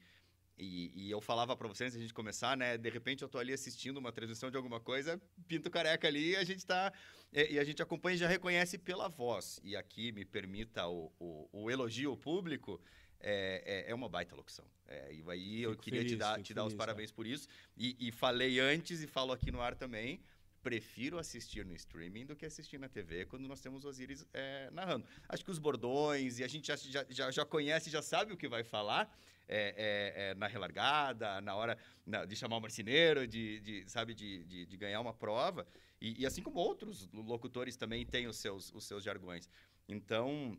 E, 0.58 0.92
e 0.94 1.10
eu 1.10 1.20
falava 1.20 1.56
pra 1.56 1.66
vocês 1.66 1.88
antes 1.88 1.94
da 1.96 2.02
gente 2.02 2.14
começar, 2.14 2.56
né? 2.56 2.76
De 2.76 2.90
repente 2.90 3.22
eu 3.22 3.28
tô 3.28 3.38
ali 3.38 3.52
assistindo 3.52 3.96
uma 3.96 4.12
transmissão 4.12 4.50
de 4.50 4.56
alguma 4.56 4.80
coisa, 4.80 5.20
pinto 5.48 5.70
careca 5.70 6.06
ali 6.06 6.30
e 6.30 6.36
a 6.36 6.44
gente 6.44 6.64
tá 6.64 6.92
e, 7.32 7.54
e 7.54 7.58
a 7.58 7.64
gente 7.64 7.82
acompanha 7.82 8.14
e 8.14 8.18
já 8.18 8.28
reconhece 8.28 8.76
pela 8.76 9.08
voz. 9.08 9.58
E 9.64 9.74
aqui 9.74 10.12
me 10.12 10.24
permita 10.24 10.86
o, 10.86 11.10
o, 11.18 11.48
o 11.52 11.70
elogio 11.70 12.16
público. 12.16 12.80
É, 13.24 13.84
é, 13.86 13.90
é 13.92 13.94
uma 13.94 14.08
baita 14.08 14.34
locução. 14.34 14.64
É, 14.84 15.14
e 15.14 15.22
aí 15.30 15.62
eu 15.62 15.70
Fico 15.70 15.84
queria 15.84 16.00
te 16.00 16.06
feliz, 16.06 16.18
dar, 16.18 16.34
fico 16.34 16.42
te 16.44 16.54
dar 16.54 16.62
os 16.64 16.72
feliz, 16.72 16.78
parabéns 16.78 17.12
por 17.12 17.24
isso. 17.24 17.46
E, 17.76 17.96
e 18.00 18.10
falei 18.10 18.58
antes 18.58 19.00
e 19.00 19.06
falo 19.06 19.32
aqui 19.32 19.52
no 19.52 19.60
ar 19.60 19.76
também. 19.76 20.20
Prefiro 20.60 21.18
assistir 21.18 21.64
no 21.64 21.72
streaming 21.74 22.26
do 22.26 22.34
que 22.34 22.44
assistir 22.44 22.78
na 22.78 22.88
TV 22.88 23.24
quando 23.26 23.46
nós 23.46 23.60
temos 23.60 23.84
o 23.84 23.88
Osiris 23.88 24.26
é, 24.32 24.70
narrando. 24.72 25.06
Acho 25.28 25.44
que 25.44 25.52
os 25.52 25.58
bordões, 25.60 26.40
e 26.40 26.44
a 26.44 26.48
gente 26.48 26.66
já, 26.66 26.76
já, 27.08 27.30
já 27.30 27.44
conhece, 27.44 27.90
já 27.90 28.02
sabe 28.02 28.32
o 28.32 28.36
que 28.36 28.48
vai 28.48 28.64
falar 28.64 29.12
é, 29.48 29.74
é, 30.16 30.30
é, 30.30 30.34
na 30.34 30.46
relargada, 30.46 31.40
na 31.40 31.54
hora 31.54 31.76
na- 32.06 32.24
de 32.24 32.34
chamar 32.36 32.56
o 32.56 32.60
marceneiro, 32.60 33.26
de, 33.26 33.60
de, 33.60 33.90
sabe, 33.90 34.14
de, 34.14 34.44
de, 34.44 34.66
de 34.66 34.76
ganhar 34.76 35.00
uma 35.00 35.12
prova. 35.12 35.66
E, 36.00 36.22
e 36.22 36.26
assim 36.26 36.42
como 36.42 36.58
outros 36.58 37.08
locutores 37.12 37.76
também 37.76 38.04
têm 38.06 38.26
os 38.26 38.36
seus, 38.36 38.72
os 38.72 38.84
seus 38.84 39.02
jargões. 39.04 39.48
Então, 39.88 40.58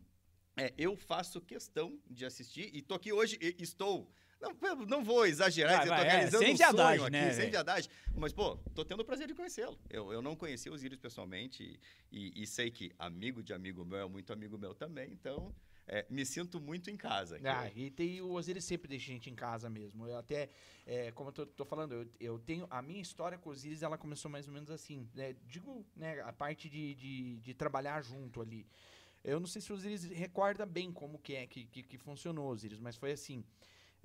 é, 0.56 0.72
eu 0.78 0.96
faço 0.96 1.40
questão 1.40 1.98
de 2.08 2.24
assistir 2.24 2.70
e 2.74 2.80
tô 2.82 2.94
aqui 2.94 3.12
hoje, 3.12 3.38
estou. 3.58 4.10
Não, 4.40 4.76
não 4.86 5.02
vou 5.02 5.24
exagerar, 5.26 5.78
Vai, 5.78 5.86
eu 5.86 5.90
tô 5.90 5.96
vai, 5.96 6.06
é, 6.06 6.10
realizando 6.10 6.44
sem 6.44 6.52
um 6.54 6.56
viadagem, 6.56 6.96
sonho 6.98 7.02
aqui, 7.04 7.12
né, 7.12 7.30
sem 7.30 7.38
velho? 7.38 7.50
viadagem. 7.50 7.90
Mas, 8.14 8.32
pô, 8.32 8.56
tô 8.74 8.84
tendo 8.84 9.00
o 9.00 9.04
prazer 9.04 9.26
de 9.26 9.34
conhecê-lo. 9.34 9.78
Eu, 9.88 10.12
eu 10.12 10.20
não 10.20 10.36
conheci 10.36 10.68
o 10.68 10.74
Osiris 10.74 10.98
pessoalmente 10.98 11.80
e, 12.12 12.42
e 12.42 12.46
sei 12.46 12.70
que 12.70 12.92
amigo 12.98 13.42
de 13.42 13.54
amigo 13.54 13.84
meu 13.86 14.00
é 14.00 14.06
muito 14.08 14.32
amigo 14.34 14.58
meu 14.58 14.74
também, 14.74 15.10
então 15.12 15.54
é, 15.86 16.06
me 16.08 16.24
sinto 16.24 16.60
muito 16.60 16.90
em 16.90 16.96
casa. 16.96 17.36
aqui. 17.36 17.46
Ah, 17.46 17.70
e 17.74 17.90
tem, 17.90 18.20
o 18.22 18.32
Osiris 18.32 18.64
sempre 18.64 18.88
deixa 18.88 19.10
a 19.10 19.14
gente 19.14 19.30
em 19.30 19.34
casa 19.34 19.68
mesmo. 19.68 20.06
Eu 20.06 20.16
até, 20.16 20.48
é, 20.86 21.10
como 21.12 21.28
eu 21.28 21.32
tô, 21.32 21.46
tô 21.46 21.64
falando, 21.64 21.92
eu, 21.92 22.06
eu 22.18 22.38
tenho. 22.38 22.66
A 22.70 22.80
minha 22.80 23.02
história 23.02 23.36
com 23.36 23.50
o 23.50 23.52
Osiris, 23.52 23.82
ela 23.82 23.98
começou 23.98 24.30
mais 24.30 24.46
ou 24.48 24.54
menos 24.54 24.70
assim. 24.70 25.08
né? 25.14 25.34
Digo, 25.46 25.84
né, 25.94 26.20
a 26.22 26.32
parte 26.32 26.68
de, 26.68 26.94
de, 26.94 27.36
de 27.36 27.54
trabalhar 27.54 28.02
junto 28.02 28.40
ali. 28.40 28.66
Eu 29.22 29.40
não 29.40 29.46
sei 29.46 29.60
se 29.62 29.72
o 29.72 29.74
Osiris 29.74 30.04
recorda 30.04 30.66
bem 30.66 30.92
como 30.92 31.18
que 31.18 31.34
é 31.34 31.46
que, 31.46 31.64
que, 31.64 31.82
que 31.82 31.98
funcionou, 31.98 32.50
Osiris, 32.50 32.78
mas 32.78 32.96
foi 32.96 33.12
assim. 33.12 33.44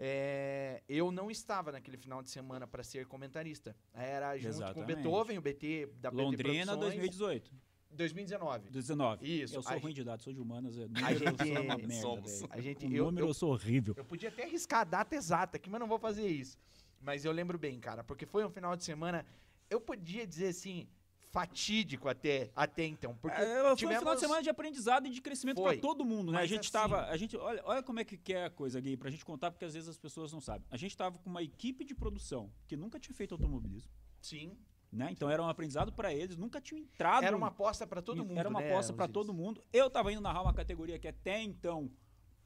É, 0.02 0.82
eu 0.88 1.12
não 1.12 1.30
estava 1.30 1.74
naquele 1.74 1.98
final 1.98 2.24
de 2.24 2.30
semana 2.30 2.66
para 2.66 2.82
ser 2.84 3.06
comentarista. 3.06 3.76
Era 3.94 4.38
junto 4.38 4.56
com 4.56 4.62
o 4.62 4.64
Exatamente. 4.64 4.96
Beethoven, 4.96 5.38
o 5.38 5.42
BT 5.42 5.88
da 5.98 6.10
BT 6.10 6.22
Londrina 6.22 6.66
Produções, 6.68 6.80
2018. 6.80 7.52
2019. 7.92 8.70
19. 8.70 9.26
Isso, 9.44 9.56
Eu 9.56 9.62
sou 9.64 9.72
a 9.72 9.76
ruim 9.76 9.82
gente- 9.88 9.96
de 9.96 10.02
idade, 10.02 10.24
sou 10.24 10.34
de 10.34 10.40
humanas. 10.40 10.78
é, 10.78 10.84
A 10.84 10.88
Número, 10.88 11.06
eu 11.14 11.20
gente- 11.20 11.38
sou 11.54 11.62
uma 11.64 11.78
merda, 11.78 11.94
somos. 12.02 12.44
A 12.50 12.62
gente, 12.62 12.86
O 12.86 12.94
eu, 12.96 13.06
número 13.06 13.26
eu 13.26 13.30
eu 13.30 13.34
sou 13.34 13.52
horrível. 13.52 13.94
Eu 13.98 14.06
podia 14.06 14.30
até 14.30 14.44
arriscar 14.44 14.82
a 14.82 14.84
data 14.84 15.16
exata 15.16 15.58
aqui, 15.58 15.70
mas 15.70 15.80
não 15.80 15.88
vou 15.88 16.00
fazer 16.00 16.28
isso. 16.28 16.58
Mas 17.02 17.26
eu 17.26 17.32
lembro 17.32 17.58
bem, 17.58 17.80
cara, 17.80 18.04
porque 18.04 18.26
foi 18.26 18.46
um 18.46 18.50
final 18.50 18.76
de 18.76 18.84
semana, 18.84 19.26
eu 19.70 19.80
podia 19.82 20.26
dizer 20.28 20.48
assim, 20.50 20.88
fatídico 21.32 22.10
até, 22.10 22.50
até 22.56 22.86
então. 22.86 23.16
Porque 23.22 23.40
É, 23.40 23.62
foi 23.62 23.72
um 23.72 23.76
tivemos... 23.76 24.00
final 24.00 24.16
de 24.16 24.22
semana 24.22 24.42
de 24.42 24.50
aprendizado 24.50 25.06
e 25.08 25.10
de 25.12 25.22
crescimento 25.22 25.62
para 25.62 25.78
todo 25.78 26.04
mundo, 26.04 26.32
né? 26.32 26.40
A 26.40 26.42
Mas 26.42 26.50
gente 26.50 26.62
assim- 26.62 26.72
tava, 26.72 27.06
a 27.06 27.16
gente, 27.18 27.38
olha, 27.38 27.62
olha 27.66 27.84
como 27.84 28.00
é 28.00 28.04
que 28.04 28.34
é 28.34 28.46
a 28.46 28.50
coisa, 28.50 28.80
Gui, 28.82 28.98
pra 28.98 29.10
gente 29.12 29.24
contar, 29.24 29.52
porque 29.52 29.64
às 29.64 29.74
vezes 29.74 29.88
as 29.88 29.98
pessoas 29.98 30.34
não 30.34 30.42
sabem. 30.42 30.66
A 30.72 30.78
gente 30.78 30.98
tava 30.98 31.20
com 31.20 31.30
uma 31.30 31.44
equipe 31.44 31.86
de 31.86 31.94
produção 31.94 32.52
que 32.68 32.76
nunca 32.76 33.00
tinha 33.00 33.14
feito 33.16 33.34
automobilismo. 33.36 33.92
Sim, 34.22 34.58
Né? 34.92 35.10
Então 35.12 35.30
era 35.30 35.42
um 35.42 35.48
aprendizado 35.48 35.94
para 35.94 36.14
eles, 36.14 36.36
nunca 36.36 36.60
tinham 36.60 36.82
entrado. 36.82 37.24
Era 37.24 37.38
uma 37.38 37.48
aposta 37.48 37.86
para 37.86 38.02
todo 38.02 38.26
mundo. 38.26 38.40
Era 38.40 38.50
uma 38.50 38.60
né, 38.60 38.72
aposta 38.72 38.92
para 38.92 39.08
todo 39.08 39.34
mundo. 39.34 39.64
Eu 39.72 39.90
tava 39.90 40.12
indo 40.12 40.22
narrar 40.22 40.42
uma 40.42 40.54
categoria 40.54 40.98
que 40.98 41.08
até 41.08 41.42
então 41.42 41.92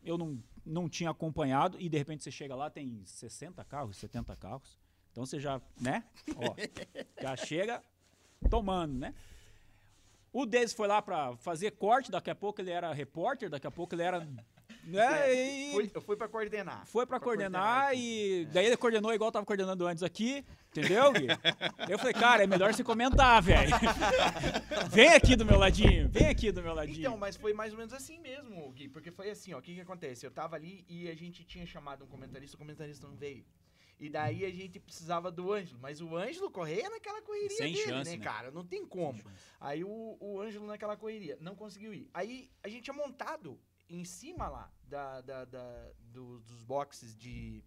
eu 0.03 0.17
não, 0.17 0.43
não 0.65 0.89
tinha 0.89 1.09
acompanhado 1.09 1.79
e 1.79 1.88
de 1.88 1.97
repente 1.97 2.23
você 2.23 2.31
chega 2.31 2.53
lá, 2.53 2.69
tem 2.69 3.01
60 3.05 3.63
carros, 3.63 3.97
70 3.97 4.35
carros. 4.35 4.77
Então 5.12 5.25
você 5.25 5.39
já, 5.39 5.62
né? 5.79 6.03
Ó, 6.35 6.55
já 7.21 7.35
chega 7.38 7.81
tomando, 8.50 8.93
né? 8.93 9.13
O 10.33 10.45
deles 10.45 10.73
foi 10.73 10.88
lá 10.88 11.01
para 11.01 11.38
fazer 11.38 11.71
corte, 11.71 12.12
daqui 12.12 12.29
a 12.29 12.35
pouco 12.35 12.59
ele 12.59 12.71
era 12.71 12.91
repórter, 12.91 13.50
daqui 13.50 13.67
a 13.67 13.71
pouco 13.71 13.93
ele 13.93 14.01
era. 14.01 14.27
Né, 14.86 15.34
e 15.34 15.72
Fui- 15.72 15.92
eu 15.94 16.02
fui 16.02 16.16
para 16.18 16.28
coordenar. 16.28 16.86
foi 16.86 17.06
para 17.06 17.18
pra 17.18 17.24
coordenar, 17.24 17.84
coordenar 17.88 17.96
e 17.98 18.46
daí 18.52 18.66
ele 18.66 18.75
coordenou 18.75 19.13
igual 19.13 19.30
eu 19.30 19.32
tava 19.32 19.46
coordenando 19.46 19.88
antes 19.88 20.04
aqui, 20.04 20.44
entendeu, 20.72 21.12
Gui? 21.13 21.28
eu 21.90 21.98
falei, 21.98 22.13
cara, 22.13 22.44
é 22.44 22.48
melhor 22.48 22.74
você 22.74 22.84
comentar, 22.84 23.42
velho. 23.42 23.72
vem 24.92 25.10
aqui 25.10 25.36
do 25.36 25.46
meu 25.46 25.58
ladinho, 25.58 26.10
vem 26.10 26.28
aqui 26.28 26.52
do 26.52 26.62
meu 26.62 26.74
ladinho. 26.74 27.00
Então, 27.00 27.18
mas 27.18 27.36
foi 27.38 27.54
mais 27.54 27.72
ou 27.72 27.78
menos 27.78 27.94
assim 27.94 28.20
mesmo, 28.20 28.72
Gui, 28.74 28.90
porque 28.90 29.10
foi 29.10 29.30
assim, 29.30 29.54
ó, 29.54 29.60
o 29.60 29.62
que 29.62 29.74
que 29.74 29.82
acontece? 29.82 30.25
Eu 30.25 30.32
tava 30.32 30.56
ali 30.58 30.86
e 30.90 31.10
a 31.10 31.16
gente 31.16 31.44
tinha 31.46 31.66
chamado 31.66 32.04
um 32.04 32.08
comentarista, 32.08 32.56
o 32.56 32.60
comentarista 32.60 33.08
não 33.08 33.16
veio. 33.16 33.46
E 34.00 34.10
daí 34.10 34.44
a 34.44 34.52
gente 34.52 34.80
precisava 34.82 35.32
do 35.32 35.54
Ângelo, 35.54 35.80
mas 35.80 36.02
o 36.02 36.13
Ângelo 36.18 36.52
correia 36.52 36.90
naquela 36.90 37.22
correria 37.22 37.50
Sem 37.56 37.72
dele, 37.72 37.86
chance, 37.86 38.12
né, 38.12 38.18
né? 38.18 38.24
cara? 38.24 38.52
Não 38.52 38.66
tem 38.66 38.86
como. 38.86 39.24
Aí 39.62 39.84
o, 39.84 40.18
o 40.20 40.42
Ângelo 40.42 40.66
naquela 40.68 40.98
correria, 40.98 41.38
não 41.40 41.56
conseguiu 41.56 41.94
ir. 41.94 42.10
Aí 42.13 42.50
a 42.62 42.68
gente 42.68 42.84
tinha 42.84 42.94
montado 42.94 43.58
em 43.90 44.04
cima 44.06 44.48
lá 44.48 44.72
da, 44.84 45.22
da- 45.22 45.46
da- 45.46 45.92
do- 46.00 46.40
dos 46.42 46.63
boxes 46.63 47.16
de, 47.16 47.63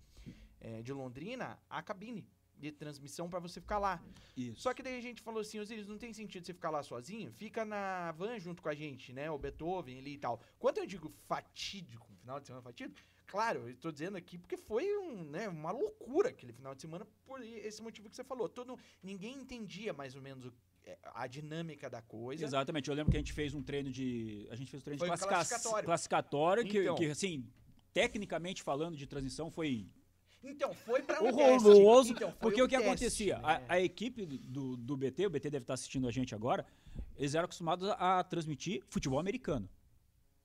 eh, 0.61 0.83
de 0.83 0.93
Londrina 0.93 1.59
a 1.69 1.83
cabine 1.83 2.27
de 2.59 2.73
transmissão 2.73 3.29
pra 3.29 3.39
você 3.39 3.61
ficar 3.61 3.79
lá. 3.79 4.03
Isso. 4.35 4.63
Só 4.63 4.73
que 4.73 4.83
daí 4.83 4.97
a 4.99 5.03
gente 5.03 5.21
falou 5.21 5.41
assim, 5.43 5.59
Osiris, 5.59 5.87
não 5.87 5.99
tem 5.99 6.13
sentido 6.15 6.47
você 6.47 6.55
ficar 6.55 6.71
lá 6.71 6.83
sozinho, 6.83 7.31
fica 7.31 7.65
na 7.67 8.13
van 8.13 8.39
junto 8.39 8.63
com 8.63 8.69
a 8.71 8.75
gente, 8.75 9.13
né? 9.13 9.31
O 9.31 9.37
Beethoven 9.39 9.99
ali 9.99 10.15
e 10.15 10.19
tal. 10.19 10.41
Quando 10.59 10.79
eu 10.79 10.87
digo 10.87 11.11
fatídico, 11.29 12.07
final 12.21 12.41
de 12.41 12.47
semana 12.47 12.63
fatídico, 12.63 12.99
claro, 13.27 13.69
eu 13.69 13.77
tô 13.77 13.93
dizendo 13.93 14.17
aqui 14.17 14.39
porque 14.39 14.57
foi 14.57 14.87
um, 14.97 15.23
né, 15.25 15.49
uma 15.51 15.71
loucura 15.71 16.31
aquele 16.31 16.53
final 16.55 16.75
de 16.75 16.81
semana 16.81 17.07
por 17.27 17.43
esse 17.43 17.83
motivo 17.83 18.09
que 18.09 18.17
você 18.17 18.25
falou. 18.25 18.49
Todo, 18.49 18.79
ninguém 19.03 19.37
entendia 19.37 19.93
mais 19.93 20.15
ou 20.17 20.23
menos 20.23 20.47
o- 20.47 20.53
é, 20.53 20.66
a 21.15 21.27
dinâmica 21.27 21.89
da 21.91 22.01
coisa. 22.03 22.45
Exatamente, 22.45 22.89
eu 22.89 22.95
lembro 22.95 23.11
que 23.11 23.17
a 23.17 23.21
gente 23.21 23.33
fez 23.33 23.55
um 23.55 23.63
treino 23.63 23.91
de. 23.91 24.47
A 24.51 24.57
gente 24.57 24.71
fez 24.71 24.81
um 24.83 24.85
treino 24.85 24.99
Foi 24.99 25.09
de 25.09 25.11
classica- 25.17 25.35
classificatório. 25.35 25.85
classificatório, 25.87 26.65
que, 26.67 26.79
Então. 26.83 26.95
que, 26.97 27.07
assim, 27.07 27.47
tecnicamente 27.93 28.63
falando 28.63 28.97
de 28.97 29.07
transição, 29.07 29.51
foi 29.51 29.89
Então, 30.45 30.73
foi 30.75 31.03
pra 31.03 31.21
horroroso, 31.23 32.13
Então, 32.13 32.33
porque 32.39 32.61
um 32.63 32.67
o 32.67 32.69
que 32.69 32.77
teste, 32.77 32.87
acontecia? 32.89 33.39
né? 33.39 33.65
A, 33.69 33.75
a 33.75 33.81
equipe 33.81 34.25
do, 34.27 34.77
do 34.77 34.97
BT, 34.97 35.27
o 35.27 35.31
BT 35.31 35.51
deve 35.51 35.65
estar 35.65 35.75
assistindo 35.75 36.07
a 36.07 36.11
gente 36.13 36.35
agora, 36.35 36.65
eles 37.17 37.35
eram 37.35 37.47
acostumados 37.47 37.89
a, 37.89 38.21
a 38.21 38.25
transmitir 38.25 38.83
futebol 38.89 39.19
americano. 39.19 39.69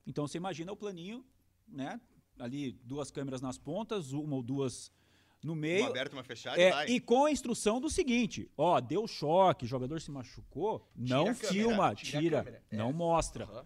Então 0.07 0.27
você 0.27 0.37
imagina 0.37 0.71
o 0.71 0.75
planinho, 0.77 1.23
né? 1.67 2.01
Ali 2.39 2.71
duas 2.83 3.11
câmeras 3.11 3.41
nas 3.41 3.57
pontas, 3.59 4.11
uma 4.13 4.35
ou 4.37 4.41
duas 4.41 4.91
no 5.43 5.53
Uma 5.53 5.61
meio. 5.61 5.85
aberta, 5.87 6.15
uma 6.15 6.23
fechada 6.23 6.57
e 6.59 6.63
É, 6.63 6.71
vai. 6.71 6.87
e 6.87 6.99
com 6.99 7.25
a 7.25 7.31
instrução 7.31 7.79
do 7.81 7.89
seguinte: 7.89 8.49
ó, 8.57 8.79
deu 8.79 9.07
choque, 9.07 9.65
o 9.65 9.67
jogador 9.67 9.99
se 10.01 10.11
machucou, 10.11 10.87
não 10.95 11.21
a 11.27 11.33
câmera, 11.33 11.47
filma, 11.47 11.95
tira 11.95 12.17
a 12.17 12.21
tira, 12.21 12.37
câmera. 12.43 12.63
É. 12.69 12.75
não 12.77 12.93
mostra. 12.93 13.45
Aham. 13.45 13.65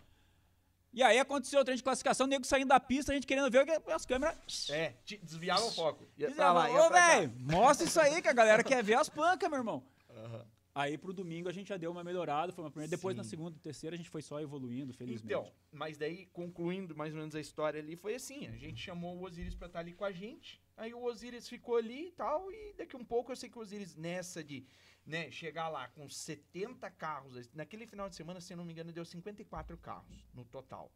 E 0.93 1.03
aí 1.03 1.19
aconteceu 1.19 1.59
o 1.59 1.63
treino 1.65 1.75
de 1.77 1.83
classificação, 1.83 2.25
o 2.25 2.29
nego 2.29 2.45
saindo 2.45 2.69
da 2.69 2.79
pista, 2.79 3.11
a 3.11 3.15
gente 3.15 3.27
querendo 3.27 3.51
ver 3.51 3.63
o 3.63 3.65
que 3.65 3.91
as 3.91 4.05
câmeras. 4.05 4.69
É, 4.69 4.93
desviava 5.21 5.65
o 5.65 5.71
foco. 5.71 6.05
Ia 6.17 6.31
pra 6.31 6.53
lá, 6.53 6.69
ia 6.69 6.81
Ô, 6.85 6.89
velho, 6.89 7.33
mostra 7.37 7.85
isso 7.85 7.99
aí 7.99 8.21
que 8.21 8.29
a 8.29 8.33
galera 8.33 8.63
quer 8.63 8.81
ver 8.81 8.93
as 8.93 9.09
pancas, 9.09 9.49
meu 9.49 9.57
irmão. 9.59 9.83
Aham. 10.09 10.45
Aí 10.73 10.97
pro 10.97 11.11
domingo 11.13 11.47
a 11.49 11.53
gente 11.53 11.67
já 11.69 11.77
deu 11.77 11.89
uma 11.91 12.03
melhorada, 12.03 12.51
foi 12.53 12.63
uma 12.63 12.71
primeira. 12.71 12.89
Depois 12.89 13.15
na 13.15 13.23
Sim. 13.23 13.29
segunda 13.31 13.55
e 13.57 13.59
terceira 13.59 13.93
a 13.93 13.97
gente 13.97 14.09
foi 14.09 14.21
só 14.21 14.39
evoluindo, 14.41 14.93
felizmente. 14.93 15.25
Então, 15.33 15.49
mas 15.71 15.97
daí, 15.97 16.25
concluindo 16.27 16.95
mais 16.95 17.13
ou 17.13 17.19
menos 17.19 17.33
a 17.35 17.39
história 17.41 17.79
ali, 17.81 17.95
foi 17.97 18.15
assim: 18.15 18.47
a 18.47 18.55
gente 18.57 18.81
chamou 18.81 19.17
o 19.17 19.23
Osiris 19.25 19.55
pra 19.55 19.67
estar 19.67 19.79
ali 19.79 19.93
com 19.93 20.03
a 20.05 20.11
gente. 20.13 20.61
Aí 20.77 20.93
o 20.93 21.03
Osiris 21.03 21.47
ficou 21.47 21.77
ali 21.77 22.07
e 22.07 22.11
tal. 22.11 22.51
E 22.51 22.73
daqui 22.73 22.95
um 22.95 23.05
pouco 23.05 23.31
eu 23.31 23.35
sei 23.35 23.49
que 23.49 23.57
o 23.57 23.61
Osiris, 23.61 23.95
nessa 23.95 24.43
de 24.43 24.65
né, 25.05 25.31
chegar 25.31 25.69
lá 25.69 25.87
com 25.89 26.09
70 26.09 26.89
carros, 26.91 27.49
naquele 27.53 27.85
final 27.85 28.09
de 28.09 28.15
semana, 28.15 28.41
se 28.41 28.55
não 28.55 28.65
me 28.65 28.73
engano, 28.73 28.91
deu 28.91 29.05
54 29.05 29.77
carros 29.77 30.25
no 30.33 30.43
total. 30.43 30.91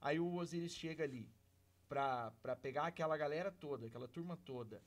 Aí 0.00 0.18
o 0.18 0.34
Osiris 0.34 0.72
chega 0.72 1.04
ali 1.04 1.28
pra, 1.88 2.32
pra 2.42 2.56
pegar 2.56 2.86
aquela 2.86 3.16
galera 3.16 3.50
toda, 3.50 3.86
aquela 3.86 4.08
turma 4.08 4.36
toda. 4.36 4.82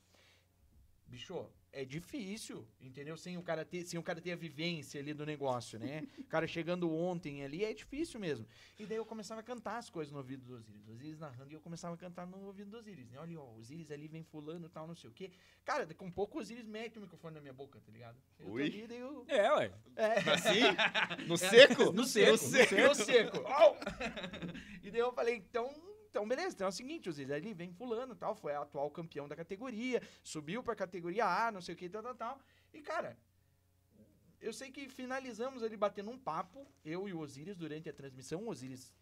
Bicho, 1.06 1.46
é 1.74 1.84
difícil, 1.84 2.66
entendeu? 2.80 3.16
Sem 3.16 3.36
o 3.36 3.42
cara 3.42 3.64
ter, 3.64 3.84
sem 3.84 3.98
o 3.98 4.02
cara 4.02 4.20
ter 4.20 4.32
a 4.32 4.36
vivência 4.36 5.00
ali 5.00 5.12
do 5.12 5.26
negócio, 5.26 5.78
né? 5.78 6.06
O 6.18 6.24
cara 6.24 6.46
chegando 6.46 6.90
ontem 6.92 7.44
ali 7.44 7.64
é 7.64 7.74
difícil 7.74 8.20
mesmo. 8.20 8.46
E 8.78 8.86
daí 8.86 8.96
eu 8.96 9.04
começava 9.04 9.40
a 9.40 9.42
cantar 9.42 9.78
as 9.78 9.90
coisas 9.90 10.12
no 10.12 10.18
ouvido 10.18 10.44
do 10.44 10.54
Osiris. 10.54 10.88
Osiris 10.88 11.18
narrando 11.18 11.50
e 11.50 11.54
eu 11.54 11.60
começava 11.60 11.94
a 11.94 11.98
cantar 11.98 12.26
no 12.26 12.46
ouvido 12.46 12.70
do 12.70 12.78
Osiris, 12.78 13.10
né? 13.10 13.18
Olha, 13.18 13.40
ó, 13.40 13.44
o 13.44 13.58
Osiris 13.58 13.90
ali 13.90 14.06
vem 14.06 14.22
fulano 14.22 14.66
e 14.66 14.68
tal, 14.68 14.86
não 14.86 14.94
sei 14.94 15.10
o 15.10 15.12
quê. 15.12 15.32
Cara, 15.64 15.84
daqui 15.84 16.02
a 16.02 16.06
um 16.06 16.12
pouco 16.12 16.38
o 16.38 16.40
Osiris 16.40 16.66
mete 16.66 16.98
o 16.98 17.02
microfone 17.02 17.34
na 17.34 17.40
minha 17.40 17.52
boca, 17.52 17.80
tá 17.80 17.90
ligado? 17.90 18.18
Eu 18.38 18.46
tô 18.46 18.52
Ui. 18.52 18.62
ali, 18.62 18.86
daí 18.86 18.98
eu... 18.98 19.24
É, 19.28 19.52
ué. 19.54 19.72
É. 19.96 20.12
Assim? 20.30 20.60
No 21.26 21.36
seco? 21.36 21.92
No 21.92 22.04
seco, 22.04 22.30
no 22.32 22.38
seco. 22.38 22.74
No 22.76 22.94
seco. 22.94 23.46
Au! 23.46 23.76
e 24.82 24.90
daí 24.90 25.00
eu 25.00 25.12
falei, 25.12 25.36
então, 25.36 25.68
então 26.14 26.28
beleza, 26.28 26.54
então 26.54 26.66
é 26.66 26.68
o 26.68 26.72
seguinte, 26.72 27.08
Osiris, 27.08 27.32
ali 27.32 27.52
vem 27.52 27.72
fulano 27.72 28.14
tal, 28.14 28.36
foi 28.36 28.54
atual 28.54 28.88
campeão 28.88 29.26
da 29.26 29.34
categoria, 29.34 30.00
subiu 30.22 30.62
pra 30.62 30.76
categoria 30.76 31.26
A, 31.26 31.50
não 31.50 31.60
sei 31.60 31.74
o 31.74 31.76
que, 31.76 31.88
tal, 31.88 32.04
tal, 32.04 32.14
tal. 32.14 32.40
E, 32.72 32.80
cara, 32.80 33.18
eu 34.40 34.52
sei 34.52 34.70
que 34.70 34.88
finalizamos 34.88 35.64
ali 35.64 35.76
batendo 35.76 36.12
um 36.12 36.18
papo, 36.18 36.64
eu 36.84 37.08
e 37.08 37.12
o 37.12 37.18
Osiris, 37.18 37.56
durante 37.56 37.88
a 37.88 37.92
transmissão, 37.92 38.44
o 38.44 38.48
Osiris 38.48 38.94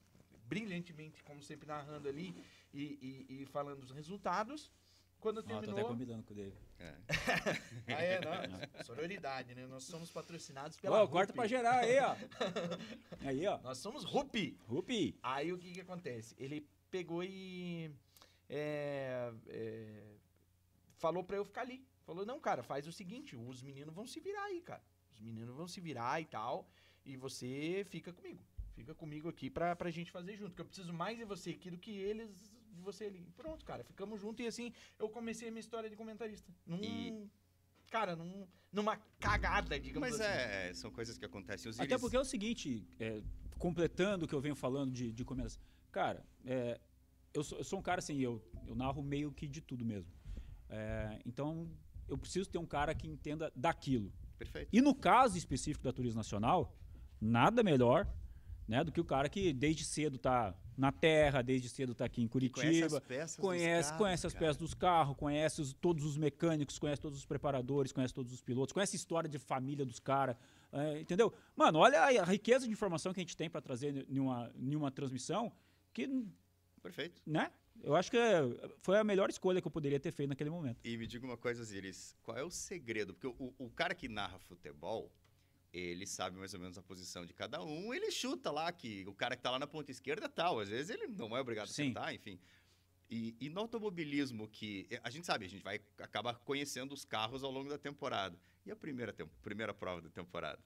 brilhantemente, 0.47 1.23
como 1.23 1.43
sempre, 1.43 1.69
narrando 1.69 2.09
ali 2.09 2.35
e, 2.73 3.27
e- 3.29 3.43
e 3.43 3.47
falando 3.47 3.83
os 3.83 3.91
resultados. 3.91 4.73
Quando 5.21 5.39
Ó, 5.39 5.43
tô 5.43 5.53
até 5.57 5.67
terminou... 5.67 5.89
combinando 5.89 6.23
com 6.25 6.33
o 6.33 6.37
David. 6.37 6.57
É. 6.81 6.95
ah, 7.95 8.03
é, 8.03 8.21
não, 8.21 8.85
sororidade, 8.85 9.55
né? 9.55 9.67
Nós 9.67 9.85
somos 9.85 10.11
patrocinados 10.11 10.77
pela 10.79 11.01
Ó, 11.03 11.07
corta 11.07 11.33
pra 11.33 11.47
gerar 11.47 11.81
aí, 11.81 11.99
ó. 12.01 12.17
Aí, 13.25 13.47
ó. 13.47 13.59
Nós 13.61 13.79
somos 13.79 14.03
Rupi. 14.03 14.59
Rupi. 14.67 15.17
Aí 15.23 15.53
o 15.53 15.59
que 15.59 15.71
que 15.73 15.81
acontece? 15.81 16.35
Ele 16.39 16.67
pegou 16.93 17.25
e 17.25 17.91
é, 18.49 19.33
é, 19.49 20.15
falou 20.99 21.25
pra 21.25 21.39
eu 21.39 21.45
ficar 21.45 21.63
ali. 21.63 21.85
Falou, 22.05 22.27
não, 22.27 22.39
cara, 22.39 22.63
faz 22.63 22.87
o 22.87 22.93
seguinte, 22.93 23.35
os 23.35 23.63
meninos 23.63 23.95
vão 23.95 24.07
se 24.07 24.21
virar 24.21 24.45
aí, 24.45 24.61
cara. 24.61 24.85
Os 25.15 25.21
meninos 25.21 25.57
vão 25.57 25.67
se 25.67 25.81
virar 25.81 26.21
e 26.21 26.27
tal, 26.27 26.69
e 27.05 27.17
você 27.17 27.85
fica 27.89 28.13
comigo. 28.13 28.45
Fica 28.75 28.95
comigo 28.95 29.29
aqui 29.29 29.49
pra, 29.49 29.75
pra 29.75 29.91
gente 29.91 30.11
fazer 30.11 30.37
junto, 30.37 30.55
que 30.55 30.61
eu 30.61 30.65
preciso 30.67 30.93
mais 30.93 31.17
de 31.17 31.25
você 31.25 31.51
aqui 31.51 31.71
do 31.71 31.79
que 31.79 31.91
eles 31.91 32.31
de 32.73 32.81
você 32.81 33.05
ali. 33.05 33.27
Pronto, 33.37 33.65
cara, 33.65 33.85
ficamos 33.85 34.21
juntos 34.21 34.45
e 34.45 34.49
assim 34.49 34.73
eu 34.99 35.09
comecei 35.09 35.49
a 35.49 35.51
minha 35.51 35.61
história 35.61 35.89
de 35.89 35.97
comentarista. 35.97 36.51
Num, 36.67 36.83
E- 36.83 37.31
Cara, 37.91 38.17
num, 38.17 38.47
numa 38.73 38.97
cagada, 39.21 39.79
digamos 39.79 40.09
Mas 40.09 40.21
assim. 40.21 40.31
é, 40.33 40.73
são 40.75 40.91
coisas 40.91 41.19
que 41.19 41.27
acontecem. 41.27 41.71
Os 41.71 41.79
Até 41.79 41.99
porque 41.99 42.17
é 42.17 42.21
o 42.21 42.25
seguinte, 42.25 42.87
é, 42.99 43.23
completando 43.59 44.25
o 44.25 44.29
que 44.29 44.35
eu 44.35 44.41
venho 44.41 44.57
falando 44.57 44.91
de, 44.91 45.13
de 45.13 45.25
começo. 45.27 45.61
Cara, 45.93 46.25
é, 46.45 46.81
eu, 47.35 47.45
sou, 47.45 47.59
eu 47.59 47.65
sou 47.65 47.79
um 47.79 47.83
cara 47.83 47.99
assim, 48.01 48.19
eu, 48.19 48.43
eu 48.67 48.75
narro 48.75 49.03
meio 49.03 49.31
que 49.31 49.47
de 49.47 49.61
tudo 49.61 49.85
mesmo. 49.85 50.11
É, 50.69 51.19
então, 51.27 51.69
eu 52.09 52.17
preciso 52.17 52.49
ter 52.49 52.59
um 52.59 52.67
cara 52.67 52.95
que 52.95 53.07
entenda 53.07 53.53
daquilo. 53.55 54.11
Perfeito. 54.39 54.69
E 54.73 54.81
no 54.81 54.95
caso 54.95 55.37
específico 55.37 55.85
da 55.85 55.93
Turismo 55.93 56.17
Nacional, 56.19 56.75
nada 57.21 57.63
melhor 57.63 58.09
né, 58.67 58.83
do 58.83 58.91
que 58.91 59.01
o 59.01 59.05
cara 59.05 59.29
que 59.29 59.53
desde 59.53 59.85
cedo 59.85 60.19
tá 60.19 60.55
na 60.77 60.91
terra, 60.91 61.43
desde 61.43 61.69
cedo 61.69 61.95
tá 61.95 62.07
aqui 62.07 62.23
em 62.23 62.29
Conhece 62.29 62.51
Curitiba, 62.51 62.97
as 62.99 63.05
peças 63.05 63.37
dos 63.37 63.45
conhece, 63.45 63.89
carros, 63.91 63.99
conhece 63.99 64.27
as 64.27 64.33
cara. 64.33 64.45
peças 64.47 64.57
dos 64.57 64.75
carros, 64.75 65.17
conhece 65.17 65.61
os- 65.61 65.73
todos 65.75 66.05
os 66.07 66.17
mecânicos, 66.17 66.79
conhece 66.79 67.01
todos 67.03 67.19
os 67.19 67.27
preparadores, 67.27 67.93
conhece 67.93 68.15
todos 68.15 68.33
os 68.33 68.41
pilotos, 68.41 68.73
conhece 68.73 68.97
a 68.97 68.99
história 68.99 69.29
de 69.29 69.39
família 69.39 69.85
dos 69.85 69.99
caras, 70.01 70.37
é, 70.73 71.01
entendeu? 71.01 71.33
Mano, 71.55 71.79
olha 71.81 72.01
a, 72.01 72.23
a 72.23 72.25
riqueza 72.25 72.67
de 72.67 72.73
informação 72.73 73.13
que 73.13 73.21
a 73.21 73.23
gente 73.23 73.37
tem 73.37 73.51
para 73.51 73.61
trazer 73.61 74.07
em 74.09 74.19
uma, 74.19 74.51
em 74.57 74.75
uma 74.75 74.91
transmissão 74.91 75.53
que, 75.93 76.09
Perfeito. 76.83 77.23
né? 77.27 77.53
Eu 77.83 77.95
acho 77.97 78.11
que 78.11 78.17
é- 78.19 78.43
foi 78.81 78.99
a 78.99 79.05
melhor 79.05 79.31
escolha 79.31 79.61
que 79.61 79.67
eu 79.67 79.71
poderia 79.73 79.99
ter 79.99 80.13
feito 80.13 80.29
naquele 80.29 80.51
momento. 80.51 80.81
E 80.85 80.97
me 80.97 81.07
diga 81.07 81.25
uma 81.25 81.37
coisa, 81.37 81.63
Osiris, 81.63 82.17
qual 82.23 82.37
é 82.37 82.43
o 82.45 82.51
segredo? 82.51 83.15
Porque 83.15 83.27
o, 83.27 83.55
o 83.59 83.71
cara 83.71 83.95
que 83.95 84.09
narra 84.09 84.39
futebol, 84.39 85.11
ele 85.73 86.07
sabe 86.07 86.37
mais 86.37 86.53
ou 86.53 86.61
menos 86.61 86.77
a 86.77 86.83
posição 86.83 87.25
de 87.25 87.33
cada 87.33 87.63
um, 87.63 87.95
ele 87.95 88.11
chuta 88.11 88.51
lá 88.51 88.71
que 88.71 89.05
o 89.07 89.15
cara 89.15 89.35
que 89.37 89.43
tá 89.43 89.51
lá 89.51 89.59
na 89.59 89.67
ponta 89.67 89.91
esquerda 89.91 90.29
tal, 90.29 90.61
às 90.61 90.69
vezes 90.69 90.91
ele 90.91 91.07
não 91.07 91.35
é 91.37 91.41
obrigado 91.41 91.65
a 91.65 91.73
Sim. 91.73 91.91
acertar, 91.91 92.15
enfim. 92.15 92.39
E, 93.11 93.37
e 93.41 93.49
no 93.51 93.61
automobilismo, 93.61 94.49
que 94.49 94.87
a 95.03 95.11
gente 95.11 95.27
sabe, 95.27 95.45
a 95.45 95.49
gente 95.49 95.63
vai 95.63 95.81
acabar 95.99 96.35
conhecendo 96.41 96.93
os 96.93 97.05
carros 97.05 97.43
ao 97.43 97.51
longo 97.51 97.69
da 97.69 97.79
temporada. 97.79 98.39
E 98.65 98.71
a 98.71 98.77
primeira, 98.77 99.15
primeira 99.43 99.75
prova 99.75 100.01
da 100.01 100.09
temporada? 100.09 100.59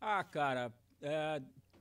Ah, 0.00 0.24
cara, 0.24 0.72
é, 1.00 1.40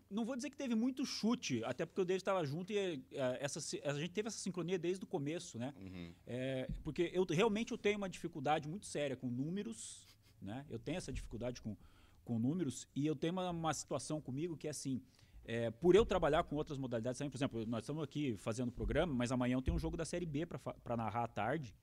não 0.10 0.26
vou 0.26 0.36
dizer 0.36 0.50
que 0.50 0.58
teve 0.58 0.74
muito 0.76 1.06
chute, 1.06 1.64
até 1.64 1.86
porque 1.86 2.02
o 2.02 2.06
David 2.06 2.22
estava 2.22 2.44
junto 2.46 2.74
e 2.74 2.78
é, 2.78 3.38
essa, 3.40 3.62
si- 3.62 3.82
a 3.84 3.94
gente 3.94 4.12
teve 4.12 4.28
essa 4.28 4.40
sincronia 4.40 4.78
desde 4.80 5.04
o 5.04 5.08
começo, 5.08 5.58
né? 5.60 5.74
Uhum. 5.78 6.12
É, 6.26 6.68
porque 6.84 7.12
eu 7.14 7.26
realmente 7.30 7.72
eu 7.72 7.78
tenho 7.78 7.98
uma 7.98 8.10
dificuldade 8.10 8.68
muito 8.68 8.86
séria 8.86 9.16
com 9.16 9.28
números 9.28 10.08
né? 10.42 10.66
Eu 10.70 10.80
tenho 10.80 10.98
essa 10.98 11.12
dificuldade 11.12 11.62
com, 11.62 11.76
com 12.24 12.40
números 12.40 12.88
e 12.96 13.06
eu 13.06 13.14
tenho 13.16 13.34
uma, 13.34 13.50
uma 13.50 13.74
situação 13.74 14.22
comigo 14.22 14.56
que 14.56 14.68
é 14.68 14.70
assim, 14.70 15.02
é, 15.44 15.70
por 15.70 15.96
eu 15.96 16.06
trabalhar 16.06 16.44
com 16.44 16.56
outras 16.56 16.78
modalidades 16.78 17.18
também, 17.18 17.30
por 17.30 17.38
exemplo, 17.38 17.66
nós 17.66 17.84
estamos 17.84 18.02
aqui 18.02 18.38
fazendo 18.38 18.72
programa, 18.72 19.14
mas 19.14 19.34
amanhã 19.34 19.56
eu 19.56 19.62
tenho 19.62 19.76
um 19.76 19.80
jogo 19.80 19.98
da 19.98 20.06
Série 20.06 20.26
B 20.26 20.46
para 20.46 20.96
narrar 20.96 21.26
à 21.26 21.28
tarde. 21.28 21.76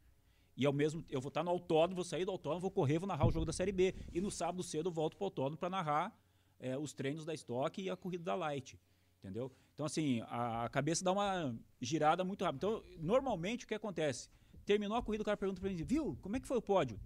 E 0.57 0.65
ao 0.65 0.73
mesmo 0.73 1.05
eu 1.11 1.21
vou 1.21 1.29
estar 1.29 1.45
no 1.45 1.51
autódromo, 1.51 1.97
vou 1.97 2.05
sair 2.05 2.25
do 2.25 2.31
autódromo, 2.31 2.63
vou 2.63 2.71
correr, 2.71 2.99
vou 2.99 3.07
narrar 3.07 3.27
o 3.27 3.31
jogo 3.31 3.45
da 3.45 3.53
Série 3.53 3.73
B. 3.73 3.95
E 4.11 4.23
no 4.23 4.31
sábado 4.31 4.63
cedo 4.63 4.89
eu 4.89 4.93
volto 4.93 5.17
para 5.19 5.25
o 5.25 5.27
autódromo 5.27 5.59
para 5.59 5.69
narrar 5.69 6.19
é, 6.59 6.77
os 6.77 6.93
treinos 6.93 7.25
da 7.25 7.35
Stock 7.35 7.81
e 7.81 7.91
a 7.91 7.97
corrida 7.97 8.25
da 8.25 8.35
Light. 8.35 8.79
Entendeu? 9.19 9.53
Então, 9.75 9.85
assim, 9.85 10.23
a, 10.29 10.69
cabeça 10.71 11.05
dá 11.05 11.13
uma 11.13 11.55
girada 11.81 12.25
muito 12.25 12.45
rápido. 12.45 12.57
Então, 12.57 12.83
normalmente 12.99 13.65
o 13.65 13.69
que 13.69 13.75
acontece? 13.75 14.31
Terminou 14.65 14.97
a 14.97 15.03
corrida, 15.03 15.23
o 15.23 15.25
cara 15.25 15.37
pergunta 15.37 15.61
para 15.61 15.71
mim, 15.71 15.83
viu, 15.85 16.17
como 16.23 16.37
é 16.37 16.41
que 16.41 16.47
foi 16.47 16.57
o 16.57 16.63
pódio? 16.63 16.99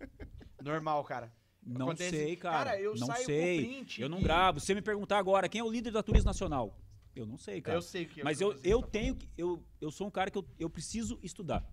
Normal, 0.62 1.04
cara. 1.04 1.32
Não 1.62 1.86
Acontece... 1.86 2.16
sei, 2.16 2.36
cara. 2.36 2.70
Cara, 2.70 2.80
eu 2.80 2.94
não 2.96 3.14
sei. 3.16 3.58
print 3.58 4.00
eu 4.00 4.08
não 4.08 4.22
gravo. 4.22 4.58
Se 4.58 4.66
você 4.66 4.74
me 4.74 4.82
perguntar 4.82 5.18
agora, 5.18 5.48
quem 5.48 5.60
é 5.60 5.64
o 5.64 5.70
líder 5.70 5.90
da 5.90 6.02
Turismo 6.02 6.26
Nacional? 6.26 6.78
Eu 7.14 7.26
não 7.26 7.36
sei, 7.36 7.60
cara. 7.60 7.76
Eu 7.76 7.82
sei 7.82 8.06
que 8.06 8.22
Mas 8.22 8.38
que 8.38 8.44
eu, 8.44 8.58
eu 8.62 8.82
tenho 8.82 9.14
que. 9.14 9.28
Eu, 9.36 9.62
eu 9.80 9.90
sou 9.90 10.06
um 10.06 10.10
cara 10.10 10.30
que 10.30 10.38
eu, 10.38 10.46
eu 10.58 10.70
preciso 10.70 11.18
estudar. 11.22 11.64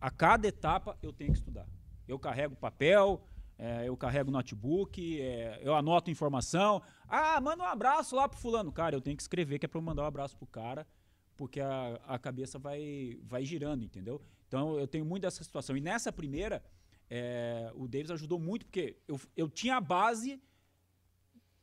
A 0.00 0.10
cada 0.10 0.46
etapa 0.46 0.96
eu 1.02 1.12
tenho 1.12 1.32
que 1.32 1.38
estudar. 1.38 1.66
Eu 2.06 2.18
carrego 2.18 2.54
papel, 2.54 3.26
é, 3.64 3.88
eu 3.88 3.96
carrego 3.96 4.30
notebook, 4.30 5.22
é, 5.22 5.58
eu 5.62 5.74
anoto 5.74 6.10
informação. 6.10 6.82
Ah, 7.08 7.40
manda 7.40 7.64
um 7.64 7.66
abraço 7.66 8.14
lá 8.14 8.28
pro 8.28 8.38
fulano. 8.38 8.70
Cara, 8.70 8.94
eu 8.94 9.00
tenho 9.00 9.16
que 9.16 9.22
escrever 9.22 9.58
que 9.58 9.64
é 9.64 9.68
pra 9.68 9.78
eu 9.78 9.82
mandar 9.82 10.02
um 10.02 10.06
abraço 10.06 10.36
pro 10.36 10.46
cara, 10.46 10.86
porque 11.34 11.60
a, 11.60 11.98
a 12.06 12.18
cabeça 12.18 12.58
vai, 12.58 13.18
vai 13.22 13.42
girando, 13.42 13.82
entendeu? 13.82 14.20
Então 14.46 14.78
eu 14.78 14.86
tenho 14.86 15.06
muito 15.06 15.22
dessa 15.22 15.42
situação. 15.42 15.74
E 15.78 15.80
nessa 15.80 16.12
primeira, 16.12 16.62
é, 17.08 17.72
o 17.74 17.88
Davis 17.88 18.10
ajudou 18.10 18.38
muito, 18.38 18.66
porque 18.66 18.98
eu, 19.08 19.18
eu 19.34 19.48
tinha 19.48 19.76
a 19.76 19.80
base 19.80 20.38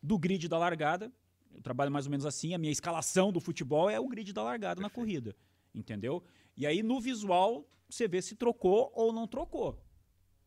do 0.01 0.17
grid 0.17 0.49
da 0.49 0.57
largada. 0.57 1.13
Eu 1.53 1.61
trabalho 1.61 1.91
mais 1.91 2.07
ou 2.07 2.09
menos 2.09 2.25
assim. 2.25 2.55
A 2.55 2.57
minha 2.57 2.71
escalação 2.71 3.31
do 3.31 3.39
futebol 3.39 3.87
é 3.87 3.99
o 3.99 4.07
grid 4.07 4.33
da 4.33 4.41
largada 4.41 4.81
na 4.81 4.89
corrida. 4.89 5.35
Entendeu? 5.71 6.23
E 6.57 6.65
aí 6.65 6.81
no 6.81 6.99
visual 6.99 7.63
você 7.87 8.07
vê 8.07 8.23
se 8.23 8.35
trocou 8.35 8.91
ou 8.95 9.13
não 9.13 9.27
trocou. 9.27 9.79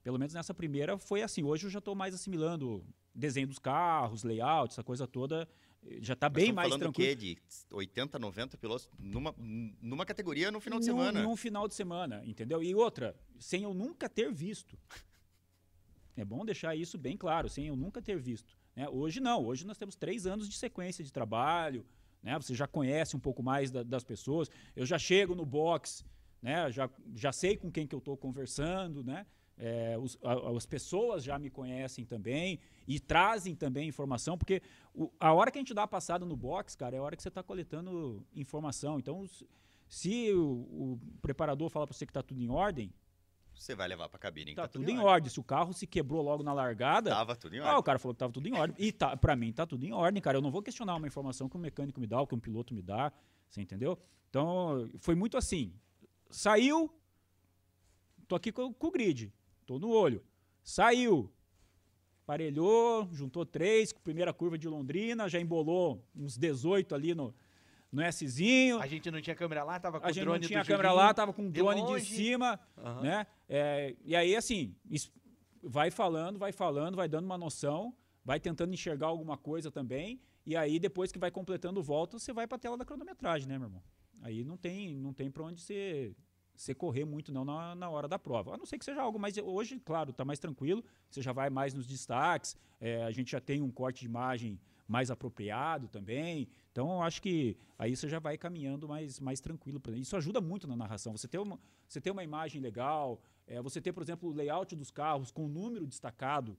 Pelo 0.05 0.19
menos 0.19 0.35
nessa 0.35 0.53
primeira 0.55 0.99
foi 0.99 1.23
assim. 1.23 1.43
Hoje 1.43 1.67
eu 1.67 1.71
já 1.71 1.79
estou 1.81 1.95
mais 1.95 2.15
assimilando 2.15 2.85
desenho 3.15 3.47
dos 3.49 3.59
carros, 3.59 4.23
layout, 4.23 4.73
essa 4.73 4.85
coisa 4.85 5.07
toda. 5.07 5.49
Já 6.01 6.13
está 6.15 6.29
bem 6.29 6.53
mais 6.53 6.69
falando 6.69 6.83
tranquilo. 6.83 7.13
o 7.13 7.17
quê? 7.17 7.37
De 7.37 7.39
80, 7.71 8.19
90 8.19 8.57
pilotos 8.59 8.89
numa, 8.99 9.35
numa 9.83 10.07
categoria 10.07 10.51
no 10.51 10.61
final 10.61 10.79
de 10.79 10.87
Num- 10.87 10.93
semana. 10.99 11.23
Num 11.23 11.37
final 11.37 11.67
de 11.67 11.75
semana, 11.75 12.23
entendeu? 12.25 12.63
E 12.63 12.75
outra, 12.75 13.15
sem 13.39 13.65
eu 13.65 13.75
nunca 13.75 14.09
ter 14.09 14.31
visto. 14.33 14.79
É 16.17 16.25
bom 16.25 16.45
deixar 16.45 16.77
isso 16.77 16.97
bem 16.97 17.17
claro, 17.17 17.49
sem 17.49 17.67
eu 17.67 17.75
nunca 17.75 18.01
ter 18.01 18.17
visto. 18.17 18.57
né? 18.77 18.89
Hoje 18.89 19.19
não, 19.19 19.45
hoje 19.45 19.67
nós 19.67 19.77
temos 19.77 19.97
três 19.97 20.29
anos 20.29 20.49
de 20.49 20.57
sequência 20.57 21.03
de 21.03 21.13
trabalho, 21.13 21.85
né? 22.23 22.37
Você 22.39 22.55
já 22.55 22.69
conhece 22.69 23.17
um 23.17 23.19
pouco 23.19 23.43
mais 23.43 23.69
da- 23.73 23.83
das 23.83 24.05
pessoas. 24.05 24.49
Eu 24.77 24.87
já 24.87 24.97
chego 24.97 25.35
no 25.35 25.45
box, 25.45 26.05
né? 26.41 26.71
Já, 26.71 26.89
já 27.17 27.33
sei 27.33 27.57
com 27.57 27.69
quem 27.69 27.85
que 27.85 27.97
eu 27.97 27.99
estou 27.99 28.17
conversando, 28.17 29.03
né? 29.03 29.27
É, 29.57 29.97
os- 29.99 30.19
a- 30.23 30.51
as 30.57 30.67
pessoas 30.67 31.23
já 31.23 31.39
me 31.39 31.49
conhecem 31.49 32.05
também 32.05 32.59
e 32.89 32.99
trazem 32.99 33.55
também 33.55 33.89
informação, 33.89 34.37
porque 34.37 34.61
o- 34.95 35.13
a 35.21 35.33
hora 35.33 35.51
que 35.51 35.59
a 35.59 35.61
gente 35.61 35.73
dá 35.73 35.85
a 35.85 35.89
passada 35.89 36.27
no 36.27 36.37
box, 36.37 36.77
cara, 36.77 36.97
é 36.97 36.99
a 36.99 37.03
hora 37.03 37.15
que 37.17 37.23
você 37.23 37.29
está 37.29 37.43
coletando 37.43 38.27
informação. 38.35 38.99
Então, 38.99 39.25
se 39.89 40.33
o, 40.33 40.43
o 40.43 41.01
preparador 41.23 41.69
fala 41.71 41.87
para 41.87 41.95
você 41.97 42.05
que 42.05 42.11
está 42.11 42.23
tudo 42.23 42.41
em 42.43 42.51
ordem, 42.51 42.93
Você 43.55 43.77
vai 43.77 43.87
levar 43.87 44.09
pra 44.09 44.19
cabine. 44.19 44.51
que 44.51 44.57
tá, 44.57 44.67
tudo 44.67 44.89
em 44.91 44.99
ordem. 44.99 45.31
Se 45.31 45.39
o 45.39 45.45
carro 45.45 45.73
se 45.73 45.87
quebrou 45.87 46.21
logo 46.21 46.43
na 46.43 46.53
largada, 46.53 47.11
Tava 47.11 47.37
tudo 47.37 47.55
em 47.55 47.61
ah, 47.61 47.67
ordem. 47.67 47.79
o 47.79 47.83
cara 47.85 47.99
falou 48.01 48.13
que 48.13 48.19
tava 48.19 48.33
tudo 48.33 48.49
em 48.49 48.55
ordem. 48.59 48.75
E 48.85 48.91
tá, 48.91 49.17
pra 49.17 49.37
mim 49.37 49.53
tá 49.53 49.65
tudo 49.65 49.87
em 49.87 49.93
ordem, 49.93 50.21
cara. 50.21 50.39
Eu 50.39 50.43
não 50.43 50.51
vou 50.51 50.61
questionar 50.61 50.97
uma 50.97 51.07
informação 51.07 51.49
que 51.49 51.57
um 51.57 51.61
mecânico 51.61 52.01
me 52.01 52.09
dá, 52.09 52.21
ou 52.21 52.27
que 52.27 52.35
um 52.35 52.41
piloto 52.41 52.75
me 52.75 52.83
dá. 52.83 53.13
Você 53.49 53.61
entendeu? 53.63 53.97
Então, 54.29 54.91
foi 54.99 55.15
muito 55.15 55.37
assim. 55.37 55.73
Saiu, 56.29 56.93
tô 58.27 58.35
aqui 58.35 58.51
com, 58.51 58.73
com 58.75 58.89
o 58.89 58.91
grid. 58.91 59.33
Tô 59.67 59.79
no 59.79 59.89
olho. 59.91 60.23
Saiu. 60.63 61.31
Parelhou, 62.27 63.07
juntou 63.13 63.45
três, 63.45 63.93
primeira 63.93 64.33
curva 64.33 64.57
de 64.57 64.67
Londrina, 64.67 65.29
já 65.29 65.39
embolou 65.39 66.03
uns 66.17 66.39
18 66.39 66.95
ali 66.95 67.15
no, 67.15 67.35
no 67.93 68.03
Szinho. 68.11 68.81
A 68.81 68.87
gente 68.87 69.11
não 69.11 69.21
tinha 69.21 69.37
câmera 69.37 69.63
lá, 69.63 69.79
tava 69.79 70.01
com 70.01 70.07
A 70.07 70.11
o 70.11 70.13
gente 70.13 70.25
drone 70.25 70.41
não 70.41 70.47
tinha 70.49 70.63
do 70.63 70.67
câmera 70.67 70.89
Julinho. 70.89 71.07
lá, 71.07 71.13
tava 71.15 71.33
com 71.35 71.43
o 71.43 71.51
de 71.51 71.61
drone 71.61 71.83
de 71.83 71.87
longe. 71.87 72.15
cima, 72.17 72.59
Aham. 72.79 73.03
né? 73.03 73.27
É, 73.47 73.95
e 74.05 74.17
aí, 74.17 74.35
assim, 74.35 74.75
vai 75.63 75.91
falando, 75.91 76.39
vai 76.39 76.51
falando, 76.51 76.95
vai 76.97 77.09
dando 77.09 77.27
uma 77.27 77.37
noção, 77.37 77.95
vai 78.25 78.41
tentando 78.41 78.73
enxergar 78.73 79.09
alguma 79.09 79.37
coisa 79.37 79.71
também, 79.71 80.19
e 80.47 80.57
aí 80.57 80.79
depois 80.79 81.13
que 81.13 81.19
vai 81.19 81.31
completando 81.31 81.83
volta, 81.83 82.19
você 82.19 82.33
vai 82.33 82.47
pra 82.47 82.57
tela 82.57 82.79
da 82.79 82.87
cronometragem, 82.87 83.47
né, 83.47 83.59
meu 83.59 83.67
irmão? 83.69 83.83
Aí 84.23 84.45
não 84.45 84.57
tem, 84.57 84.97
não 84.97 85.13
tem 85.13 85.31
pra 85.31 85.43
onde 85.45 85.61
você, 85.61 86.17
você 86.55 86.75
correr 86.75 87.05
muito 87.05 87.33
não 87.33 87.45
na, 87.45 87.75
na 87.75 87.91
hora 87.91 88.07
da 88.07 88.19
prova. 88.19 88.55
A 88.55 88.57
não 88.57 88.67
ser 88.67 88.79
que 88.79 88.85
seja 88.85 89.03
algo 89.03 89.19
mais... 89.19 89.37
Hoje, 89.39 89.81
claro, 89.85 90.13
tá 90.13 90.25
mais 90.25 90.39
tranquilo, 90.39 90.85
você 91.11 91.21
já 91.21 91.33
vai 91.33 91.51
mais 91.51 91.75
nos 91.75 91.87
destaques, 91.87 92.57
é, 92.81 93.03
a 93.03 93.11
gente 93.11 93.33
já 93.33 93.41
tem 93.41 93.63
um 93.63 93.71
corte 93.71 94.01
de 94.01 94.07
imagem 94.07 94.61
mais 94.87 95.11
apropriado 95.11 95.89
também. 95.89 96.49
Então, 96.71 96.93
eu 96.93 97.03
acho 97.03 97.23
que 97.23 97.57
aí 97.79 97.97
você 97.97 98.09
já 98.09 98.19
vai 98.19 98.37
caminhando 98.37 98.89
mais, 98.89 99.19
mais 99.21 99.41
tranquilo. 99.41 99.81
Isso 99.95 100.17
ajuda 100.17 100.41
muito 100.41 100.67
na 100.67 100.77
narração. 100.77 101.17
Você 101.17 101.27
ter 101.27 101.39
uma, 101.39 101.59
você 101.89 102.01
ter 102.01 102.11
uma 102.11 102.23
imagem 102.23 102.61
legal, 102.61 103.21
é, 103.47 103.61
você 103.61 103.81
ter, 103.81 103.93
por 103.93 104.03
exemplo, 104.03 104.29
o 104.29 104.33
layout 104.33 104.75
dos 104.77 104.91
carros 104.91 105.31
com 105.31 105.47
o 105.47 105.49
número 105.49 105.87
destacado, 105.87 106.57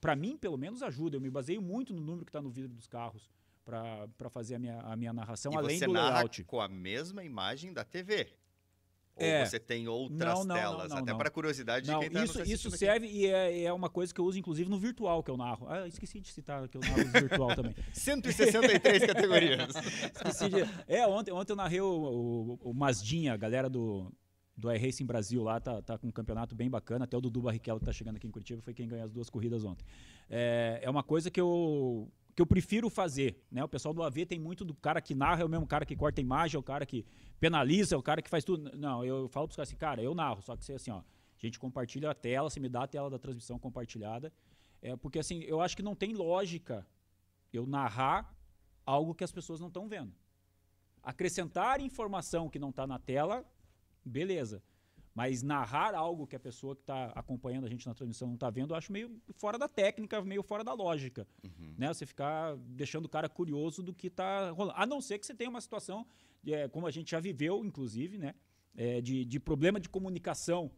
para 0.00 0.14
mim, 0.14 0.36
pelo 0.36 0.58
menos, 0.58 0.82
ajuda. 0.82 1.16
Eu 1.16 1.20
me 1.20 1.30
baseio 1.30 1.62
muito 1.62 1.94
no 1.94 2.00
número 2.00 2.24
que 2.24 2.30
está 2.30 2.42
no 2.42 2.50
vidro 2.50 2.74
dos 2.74 2.86
carros 2.86 3.30
para 3.64 4.30
fazer 4.30 4.56
a 4.56 4.58
minha, 4.58 4.80
a 4.80 4.94
minha 4.94 5.12
narração, 5.12 5.52
e 5.52 5.56
além 5.56 5.78
você 5.78 5.86
do 5.86 5.92
narra 5.92 6.18
layout. 6.18 6.44
com 6.44 6.60
a 6.60 6.68
mesma 6.68 7.24
imagem 7.24 7.72
da 7.72 7.84
TV. 7.84 8.28
Ou 9.18 9.24
É. 9.24 9.46
você 9.46 9.58
tem 9.58 9.88
outras 9.88 10.18
Não, 10.34 10.44
não, 10.44 10.54
telas, 10.54 10.90
não, 10.90 10.98
até 10.98 11.14
para 11.14 11.30
curiosidade 11.30 11.86
de 11.86 11.98
quem 11.98 12.10
tá 12.10 12.22
isso, 12.22 12.32
isso 12.34 12.42
assistindo 12.42 12.68
aqui. 12.74 12.78
serve 12.78 13.06
e 13.06 13.26
é, 13.26 13.62
é 13.64 13.72
uma 13.72 13.88
coisa 13.88 14.12
que 14.12 14.20
eu 14.20 14.24
uso, 14.26 14.38
inclusive, 14.38 14.68
no 14.68 14.78
virtual 14.78 15.22
que 15.22 15.30
eu 15.30 15.38
narro. 15.38 15.66
Ah, 15.70 15.88
esqueci 15.88 16.20
de 16.20 16.28
citar 16.30 16.68
que 16.68 16.76
eu 16.76 16.82
narro 16.82 16.98
no 17.04 17.12
virtual 17.12 17.54
também. 17.56 17.74
163 17.94 19.06
categorias. 19.06 19.68
Esqueci 20.14 20.48
de- 20.50 20.68
É, 20.86 21.06
ontem, 21.06 21.32
ontem 21.32 21.52
eu 21.52 21.56
narrei 21.56 21.80
o, 21.80 21.86
o, 22.62 22.70
o 22.70 22.74
Mazdinha, 22.74 23.32
a 23.32 23.36
galera 23.38 23.70
do, 23.70 24.12
do 24.54 24.70
iRacing 24.70 25.06
Brasil 25.06 25.42
lá, 25.42 25.58
tá, 25.60 25.80
tá 25.80 25.96
com 25.96 26.08
um 26.08 26.12
campeonato 26.12 26.54
bem 26.54 26.68
bacana. 26.68 27.04
Até 27.06 27.16
o 27.16 27.20
Dudu 27.20 27.40
Barrichello 27.40 27.78
que 27.80 27.86
tá 27.86 27.92
chegando 27.92 28.16
aqui 28.16 28.26
em 28.26 28.30
Curitiba 28.30 28.60
foi 28.60 28.74
quem 28.74 28.86
ganhou 28.86 29.06
as 29.06 29.12
duas 29.12 29.30
corridas 29.30 29.64
ontem. 29.64 29.84
É, 30.28 30.80
é 30.82 30.90
uma 30.90 31.02
coisa 31.02 31.30
que 31.30 31.40
eu, 31.40 32.10
que 32.36 32.42
eu 32.42 32.46
prefiro 32.46 32.90
fazer, 32.90 33.42
né? 33.50 33.64
O 33.64 33.68
pessoal 33.68 33.94
do 33.94 34.02
AV 34.02 34.26
tem 34.26 34.38
muito 34.38 34.62
do 34.62 34.74
cara 34.74 35.00
que 35.00 35.14
narra, 35.14 35.40
é 35.40 35.44
o 35.44 35.48
mesmo 35.48 35.66
cara 35.66 35.86
que 35.86 35.96
corta 35.96 36.20
imagem, 36.20 36.56
é 36.56 36.60
o 36.60 36.62
cara 36.62 36.84
que 36.84 37.06
penaliza, 37.40 37.94
é 37.94 37.98
o 37.98 38.02
cara 38.02 38.20
que 38.20 38.28
faz 38.28 38.44
tudo. 38.44 38.76
Não, 38.76 39.02
eu 39.02 39.26
falo 39.28 39.48
pros 39.48 39.56
caras 39.56 39.70
assim, 39.70 39.78
cara, 39.78 40.02
eu 40.02 40.14
narro, 40.14 40.42
só 40.42 40.54
que 40.54 40.62
você 40.62 40.74
assim, 40.74 40.90
ó, 40.90 40.98
a 40.98 41.02
gente 41.38 41.58
compartilha 41.58 42.10
a 42.10 42.14
tela, 42.14 42.50
você 42.50 42.60
me 42.60 42.68
dá 42.68 42.82
a 42.82 42.86
tela 42.86 43.08
da 43.08 43.18
transmissão 43.18 43.58
compartilhada. 43.58 44.30
É, 44.82 44.94
porque 44.96 45.18
assim, 45.18 45.40
eu 45.44 45.62
acho 45.62 45.74
que 45.74 45.82
não 45.82 45.94
tem 45.94 46.12
lógica 46.12 46.86
eu 47.50 47.66
narrar 47.66 48.36
algo 48.84 49.14
que 49.14 49.24
as 49.24 49.32
pessoas 49.32 49.58
não 49.58 49.68
estão 49.68 49.88
vendo. 49.88 50.12
Acrescentar 51.02 51.80
informação 51.80 52.50
que 52.50 52.58
não 52.58 52.68
está 52.68 52.86
na 52.86 52.98
tela, 52.98 53.46
beleza. 54.04 54.62
Mas 55.16 55.42
narrar 55.42 55.94
algo 55.94 56.26
que 56.26 56.36
a 56.36 56.38
pessoa 56.38 56.76
que 56.76 56.82
está 56.82 57.06
acompanhando 57.14 57.64
a 57.64 57.70
gente 57.70 57.86
na 57.86 57.94
transmissão 57.94 58.28
não 58.28 58.34
está 58.34 58.50
vendo, 58.50 58.74
eu 58.74 58.76
acho 58.76 58.92
meio 58.92 59.18
fora 59.38 59.58
da 59.58 59.66
técnica, 59.66 60.20
meio 60.20 60.42
fora 60.42 60.62
da 60.62 60.74
lógica. 60.74 61.26
Né? 61.78 61.88
Você 61.88 62.04
ficar 62.04 62.54
deixando 62.58 63.06
o 63.06 63.08
cara 63.08 63.26
curioso 63.26 63.82
do 63.82 63.94
que 63.94 64.08
está 64.08 64.50
rolando. 64.50 64.78
A 64.78 64.84
não 64.84 65.00
ser 65.00 65.18
que 65.18 65.24
você 65.24 65.34
tenha 65.34 65.48
uma 65.48 65.62
situação, 65.62 66.06
é, 66.46 66.68
como 66.68 66.86
a 66.86 66.90
gente 66.90 67.12
já 67.12 67.18
viveu, 67.18 67.64
inclusive, 67.64 68.18
né? 68.18 68.34
É, 68.76 69.00
de, 69.00 69.24
de 69.24 69.40
problema 69.40 69.80
de 69.80 69.88
comunicação 69.88 70.70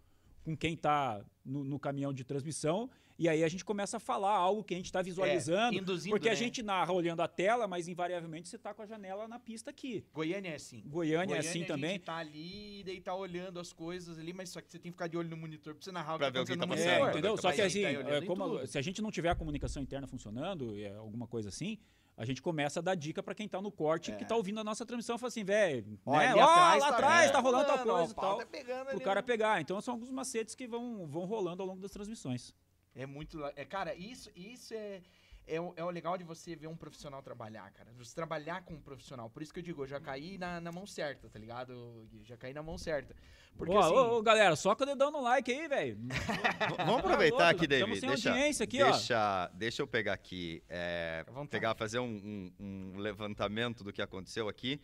com 0.44 0.56
quem 0.56 0.74
está 0.74 1.20
no, 1.44 1.64
no 1.64 1.80
caminhão 1.80 2.12
de 2.12 2.22
transmissão, 2.22 2.88
e 3.18 3.28
aí 3.28 3.42
a 3.42 3.48
gente 3.48 3.64
começa 3.64 3.96
a 3.96 4.00
falar 4.00 4.30
algo 4.32 4.62
que 4.62 4.74
a 4.74 4.76
gente 4.76 4.86
está 4.86 5.02
visualizando, 5.02 5.76
induzindo, 5.76 6.14
porque 6.14 6.28
a 6.28 6.32
né? 6.32 6.36
gente 6.36 6.62
narra 6.62 6.92
olhando 6.92 7.20
a 7.20 7.26
tela, 7.26 7.66
mas 7.66 7.88
invariavelmente 7.88 8.48
você 8.48 8.54
está 8.56 8.72
com 8.72 8.82
a 8.82 8.86
janela 8.86 9.26
na 9.26 9.38
pista 9.40 9.70
aqui. 9.70 10.04
Goiânia 10.12 10.50
é 10.50 10.54
assim. 10.54 10.82
Goiânia, 10.86 11.34
é 11.34 11.38
assim 11.38 11.64
a 11.64 11.66
também. 11.66 11.90
gente 11.92 12.04
tá 12.04 12.16
ali 12.16 12.80
e 12.80 12.84
daí 12.84 13.00
tá 13.00 13.14
olhando 13.14 13.58
as 13.58 13.72
coisas 13.72 14.18
ali, 14.18 14.32
mas 14.32 14.50
só 14.50 14.60
que 14.60 14.70
você 14.70 14.78
tem 14.78 14.92
que 14.92 14.96
ficar 14.96 15.08
de 15.08 15.16
olho 15.16 15.28
no 15.28 15.36
monitor 15.36 15.74
pra 15.74 15.82
você 15.84 15.90
narrar 15.90 16.16
Pra 16.16 16.28
o 16.28 16.30
que 16.30 16.38
ver 16.38 16.42
o 16.42 16.46
que 16.46 16.52
acontecendo 16.52 16.86
tá 16.86 16.92
passando, 16.94 17.06
É, 17.06 17.10
entendeu? 17.10 17.32
Mas 17.32 17.40
Só 17.40 17.52
que 17.52 17.60
assim, 17.60 17.82
tá 17.82 17.88
é, 17.88 18.20
como, 18.22 18.66
se 18.66 18.78
a 18.78 18.82
gente 18.82 19.02
não 19.02 19.10
tiver 19.10 19.30
a 19.30 19.34
comunicação 19.34 19.82
interna 19.82 20.06
funcionando, 20.06 20.78
é, 20.78 20.94
alguma 20.94 21.26
coisa 21.26 21.48
assim, 21.48 21.76
a 22.16 22.24
gente 22.24 22.42
começa 22.42 22.80
a 22.80 22.82
dar 22.82 22.94
dica 22.94 23.22
pra 23.22 23.34
quem 23.34 23.48
tá 23.48 23.60
no 23.62 23.70
corte, 23.70 24.12
que 24.12 24.24
tá 24.24 24.34
ouvindo 24.36 24.58
a 24.60 24.64
nossa 24.64 24.84
transmissão, 24.84 25.16
fala 25.18 25.28
assim, 25.28 25.44
velho, 25.44 25.98
né? 26.06 26.34
ó, 26.36 26.42
atrás 26.42 26.82
lá 26.82 26.88
tá- 26.88 26.94
atrás 26.96 27.30
é, 27.30 27.32
tá 27.32 27.38
rolando 27.40 27.66
tal 27.66 27.78
rolando, 27.78 27.92
ó, 27.92 27.96
coisa 27.96 28.08
o 28.08 28.12
e 28.12 28.14
pau 28.14 28.38
tal, 28.38 28.46
tá 28.46 28.84
pro 28.92 29.00
cara 29.00 29.20
né? 29.20 29.26
pegar. 29.26 29.60
Então 29.60 29.80
são 29.80 29.94
alguns 29.94 30.10
macetes 30.10 30.54
que 30.54 30.66
vão, 30.66 31.06
vão 31.06 31.24
rolando 31.24 31.62
ao 31.62 31.68
longo 31.68 31.80
das 31.80 31.90
transmissões. 31.90 32.54
É 32.98 33.06
muito. 33.06 33.44
É, 33.56 33.64
cara, 33.64 33.94
isso, 33.94 34.30
isso 34.34 34.74
é, 34.74 35.00
é, 35.46 35.60
o, 35.60 35.72
é 35.76 35.84
o 35.84 35.90
legal 35.90 36.18
de 36.18 36.24
você 36.24 36.54
ver 36.56 36.66
um 36.66 36.76
profissional 36.76 37.22
trabalhar, 37.22 37.70
cara. 37.72 37.90
Você 37.96 38.14
trabalhar 38.14 38.62
com 38.64 38.74
um 38.74 38.80
profissional. 38.80 39.30
Por 39.30 39.40
isso 39.42 39.52
que 39.52 39.60
eu 39.60 39.62
digo, 39.62 39.82
eu 39.84 39.86
já 39.86 40.00
caí 40.00 40.36
na, 40.36 40.60
na 40.60 40.72
mão 40.72 40.86
certa, 40.86 41.28
tá 41.30 41.38
ligado? 41.38 42.06
Gui? 42.10 42.24
Já 42.24 42.36
caí 42.36 42.52
na 42.52 42.62
mão 42.62 42.76
certa. 42.76 43.14
Porque 43.56 43.72
Ó, 43.74 43.78
assim. 43.80 43.94
ô, 43.94 44.18
ô, 44.18 44.22
galera, 44.22 44.54
soca 44.56 44.82
o 44.82 44.86
dedão 44.86 45.10
no 45.10 45.20
like 45.22 45.50
aí, 45.50 45.66
velho. 45.68 45.96
Vamos 46.84 46.98
aproveitar 47.00 47.48
aqui, 47.50 47.66
David. 47.66 47.92
Estamos 47.94 48.00
sem 48.00 48.08
Deixa, 48.10 48.30
audiência 48.30 48.64
aqui, 48.64 48.82
ó. 48.82 48.90
deixa, 48.90 49.50
deixa 49.54 49.82
eu 49.82 49.86
pegar 49.86 50.12
aqui, 50.12 50.62
é, 50.68 51.24
pegar, 51.50 51.74
fazer 51.74 51.98
um, 52.00 52.52
um- 52.60 52.92
um 52.94 52.98
levantamento 52.98 53.82
do 53.82 53.92
que 53.92 54.02
aconteceu 54.02 54.48
aqui. 54.48 54.80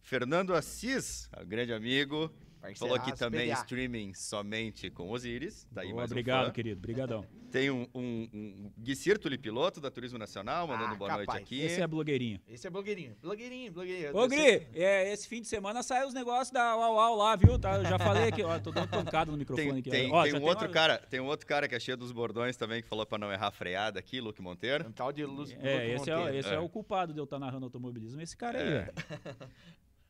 Fernando 0.00 0.52
Assis, 0.54 1.28
grande 1.46 1.72
amigo, 1.72 2.28
falou 2.76 2.96
parceiraço, 2.96 3.16
também 3.18 3.48
PDA. 3.50 3.60
streaming 3.60 4.14
somente 4.14 4.88
com 4.90 5.10
Osiris. 5.10 5.66
Tá 5.74 5.80
aí 5.82 5.88
Boa, 5.88 5.96
mais 5.98 6.10
um 6.10 6.14
obrigado, 6.14 6.46
fã. 6.46 6.52
querido. 6.52 6.80
Brigadão. 6.80 7.24
Tem 7.52 7.70
um, 7.70 7.86
um, 7.94 8.28
um 8.32 8.72
Guicir 8.78 9.18
Tulipiloto, 9.18 9.78
da 9.78 9.90
Turismo 9.90 10.18
Nacional, 10.18 10.66
mandando 10.66 10.94
Ah, 10.94 10.96
boa 10.96 11.12
noite 11.12 11.26
capaz. 11.26 11.42
aqui. 11.42 11.60
Esse 11.60 11.82
é 11.82 11.86
blogueirinho. 11.86 12.40
Esse 12.48 12.66
é 12.66 12.70
blogueirinho. 12.70 13.14
Blogueirinho, 13.20 13.70
blogueirinho. 13.72 14.16
Ô, 14.16 14.26
Gri, 14.26 14.66
é, 14.72 15.12
esse 15.12 15.28
fim 15.28 15.42
de 15.42 15.48
semana 15.48 15.82
saiu 15.82 16.08
os 16.08 16.14
negócios 16.14 16.50
da 16.50 16.74
Uau 16.76 16.94
Uau 16.94 17.14
lá, 17.16 17.36
viu? 17.36 17.58
Tá, 17.58 17.76
eu 17.76 17.84
já 17.84 17.98
falei 17.98 18.28
aqui, 18.28 18.42
ó, 18.42 18.58
tô 18.58 18.70
dando 18.70 18.88
pancada 18.88 19.30
no 19.30 19.36
microfone 19.36 19.68
Tem, 19.68 19.78
aqui. 19.80 19.90
tem- 19.90 20.10
ó, 20.10 20.22
tem 20.22 20.34
um 20.34 20.42
outro 20.42 20.66
uma- 20.66 20.72
cara, 20.72 20.96
tem 20.96 21.20
um 21.20 21.26
outro 21.26 21.46
cara 21.46 21.68
que 21.68 21.74
é 21.74 21.80
cheio 21.80 21.96
dos 21.98 22.10
bordões 22.10 22.56
também, 22.56 22.80
que 22.80 22.88
falou 22.88 23.04
pra 23.04 23.18
não 23.18 23.30
errar 23.30 23.48
a 23.48 23.52
freada 23.52 23.98
aqui, 23.98 24.18
Luke 24.18 24.40
Monteiro. 24.40 24.88
Um 24.88 24.92
tal 24.92 25.12
de 25.12 25.22
luz. 25.26 25.50
É, 25.60 25.94
esse, 25.94 26.08
é, 26.10 26.16
o- 26.16 26.28
esse 26.30 26.48
é. 26.48 26.54
É. 26.54 26.58
o 26.58 26.70
culpado 26.70 27.12
de 27.12 27.18
eu 27.20 27.24
estar 27.24 27.38
narrando 27.38 27.66
automobilismo, 27.66 28.20
esse 28.22 28.34
cara 28.36 28.58
aí, 28.58 28.66
É. 28.66 28.70
velho. 28.70 28.92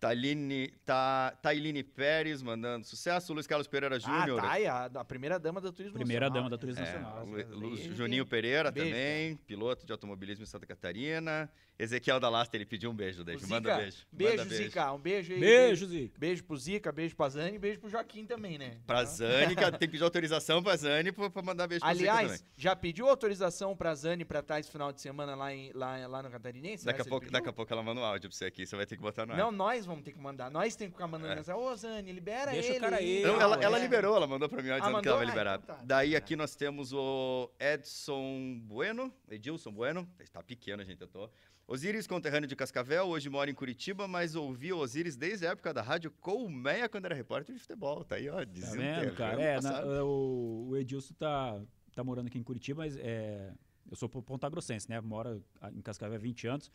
Taline, 0.02 0.66
ta, 0.84 1.32
Tailine 1.40 1.80
Pérez 1.84 2.42
mandando 2.42 2.84
sucesso. 2.84 3.32
Luiz 3.32 3.46
Carlos 3.46 3.68
Pereira 3.68 3.94
Ah, 3.94 3.98
Júnior. 4.00 4.40
tá, 4.42 4.50
aí, 4.50 4.66
a, 4.66 4.86
a 4.86 5.04
primeira 5.04 5.38
dama 5.38 5.60
do 5.60 5.70
turismo 5.72 5.96
Primeira 5.96 6.26
nacional. 6.28 6.42
dama 6.42 6.50
da 6.50 6.58
Turismo 6.58 6.82
É, 6.82 6.86
Nacional. 6.92 7.24
Lu- 7.24 7.68
Lu-. 7.68 7.76
Juninho 7.94 8.26
Pereira 8.26 8.72
Beijo, 8.72 8.90
também, 8.90 9.36
piloto 9.46 9.86
de 9.86 9.92
automobilismo 9.92 10.42
em 10.42 10.46
Santa 10.46 10.66
Catarina. 10.66 11.48
Ezequiel 11.78 12.20
da 12.20 12.28
Lasta, 12.28 12.56
ele 12.56 12.64
pediu 12.66 12.90
um 12.90 12.94
beijo, 12.94 13.22
O 13.22 13.24
David. 13.24 13.42
Zica, 13.42 13.54
Manda 13.54 13.76
beijo. 13.76 14.06
Beijo, 14.12 14.36
Manda 14.36 14.44
beijo. 14.48 14.64
Zica. 14.64 14.92
Um 14.92 14.98
beijo 14.98 15.32
aí. 15.32 15.40
Beijo, 15.40 15.86
Zica. 15.86 16.18
Beijo 16.18 16.44
pro 16.44 16.56
Zica, 16.56 16.92
beijo 16.92 17.16
pra 17.16 17.28
Zani 17.28 17.56
e 17.56 17.58
beijo 17.58 17.80
pro 17.80 17.88
Joaquim 17.90 18.24
também, 18.26 18.56
né? 18.58 18.78
Pra 18.86 19.04
Zane, 19.04 19.56
que 19.56 19.62
tem 19.72 19.78
que 19.80 19.88
pedir 19.88 20.04
autorização 20.04 20.62
pra 20.62 20.76
Zane 20.76 21.10
pra, 21.10 21.28
pra 21.30 21.42
mandar 21.42 21.66
beijo 21.66 21.84
pro 21.84 21.94
Zica 21.94 22.12
Aliás, 22.12 22.38
também. 22.40 22.52
já 22.56 22.76
pediu 22.76 23.08
autorização 23.08 23.76
pra 23.76 23.94
Zani 23.94 24.24
pra 24.24 24.40
estar 24.40 24.60
esse 24.60 24.70
final 24.70 24.92
de 24.92 25.00
semana 25.00 25.34
lá, 25.34 25.52
em, 25.52 25.72
lá, 25.72 26.06
lá 26.06 26.22
no 26.22 26.30
Catarinense? 26.30 26.84
Daqui 26.84 27.00
a, 27.00 27.04
Né? 27.04 27.10
Pouco, 27.10 27.30
daqui 27.30 27.48
a 27.48 27.52
pouco 27.52 27.72
ela 27.72 27.82
manda 27.82 28.00
um 28.00 28.04
áudio 28.04 28.28
pra 28.30 28.36
você 28.38 28.44
aqui, 28.44 28.64
você 28.66 28.76
vai 28.76 28.86
ter 28.86 28.96
que 28.96 29.02
botar 29.02 29.26
no 29.26 29.32
ar. 29.32 29.38
Não, 29.38 29.50
nós 29.50 29.84
vamos 29.84 30.04
ter 30.04 30.12
que 30.12 30.20
mandar. 30.20 30.50
Nós 30.50 30.76
temos 30.76 30.92
que 30.92 30.96
ficar 30.98 31.08
mandando 31.08 31.32
É. 31.32 31.36
mensagem. 31.36 31.60
Ô, 31.60 31.74
Zani, 31.74 32.12
libera 32.12 32.52
Deixa 32.52 32.68
o 32.68 32.72
ele. 32.72 32.80
cara 32.80 32.96
aí. 32.96 33.22
Não, 33.22 33.40
ela, 33.40 33.56
ela 33.56 33.78
é. 33.78 33.82
liberou, 33.82 34.14
ela 34.14 34.26
mandou 34.26 34.48
pra 34.48 34.62
mim 34.62 34.70
Ah, 34.70 34.78
dizendo 34.78 35.00
que 35.00 35.08
ela 35.08 35.16
vai? 35.16 35.26
Ah, 35.26 35.30
liberar. 35.30 35.60
então 35.62 35.76
tá. 35.76 35.82
Daí 35.84 36.14
aqui 36.14 36.36
nós 36.36 36.54
temos 36.54 36.92
o 36.92 37.50
Edson 37.58 38.60
Bueno, 38.62 39.12
Edilson 39.28 39.72
Bueno, 39.72 40.08
está 40.20 40.42
pequeno, 40.42 40.84
gente 40.84 40.98
tentou. 40.98 41.30
Osiris, 41.66 42.06
conterrâneo 42.06 42.48
de 42.48 42.56
Cascavel, 42.56 43.06
hoje 43.06 43.30
mora 43.30 43.50
em 43.50 43.54
Curitiba, 43.54 44.06
mas 44.08 44.34
ouvi 44.34 44.72
o 44.72 44.78
Osiris 44.78 45.16
desde 45.16 45.46
a 45.46 45.50
época 45.50 45.72
da 45.72 45.80
Rádio 45.80 46.10
Colmeia, 46.20 46.88
quando 46.88 47.06
era 47.06 47.14
repórter 47.14 47.54
de 47.54 47.60
futebol. 47.60 48.04
Tá 48.04 48.16
aí, 48.16 48.28
ó, 48.28 48.36
Tá 48.38 48.44
desenterrando 48.44 49.00
vendo, 49.06 49.16
cara? 49.16 49.38
o 49.38 49.40
É, 49.40 49.54
na- 49.60 49.70
passado. 49.72 49.88
o, 50.06 50.68
o 50.70 50.76
Edilson 50.76 51.14
tá, 51.14 51.60
tá 51.94 52.04
morando 52.04 52.26
aqui 52.26 52.38
em 52.38 52.42
Curitiba, 52.42 52.82
mas 52.82 52.96
é, 52.96 53.52
eu 53.88 53.96
sou 53.96 54.08
Ponta 54.08 54.48
Grossense, 54.50 54.88
né? 54.90 55.00
Moro 55.00 55.42
em 55.72 55.80
Cascavel 55.80 56.16
há 56.16 56.20
20 56.20 56.46
anos. 56.46 56.70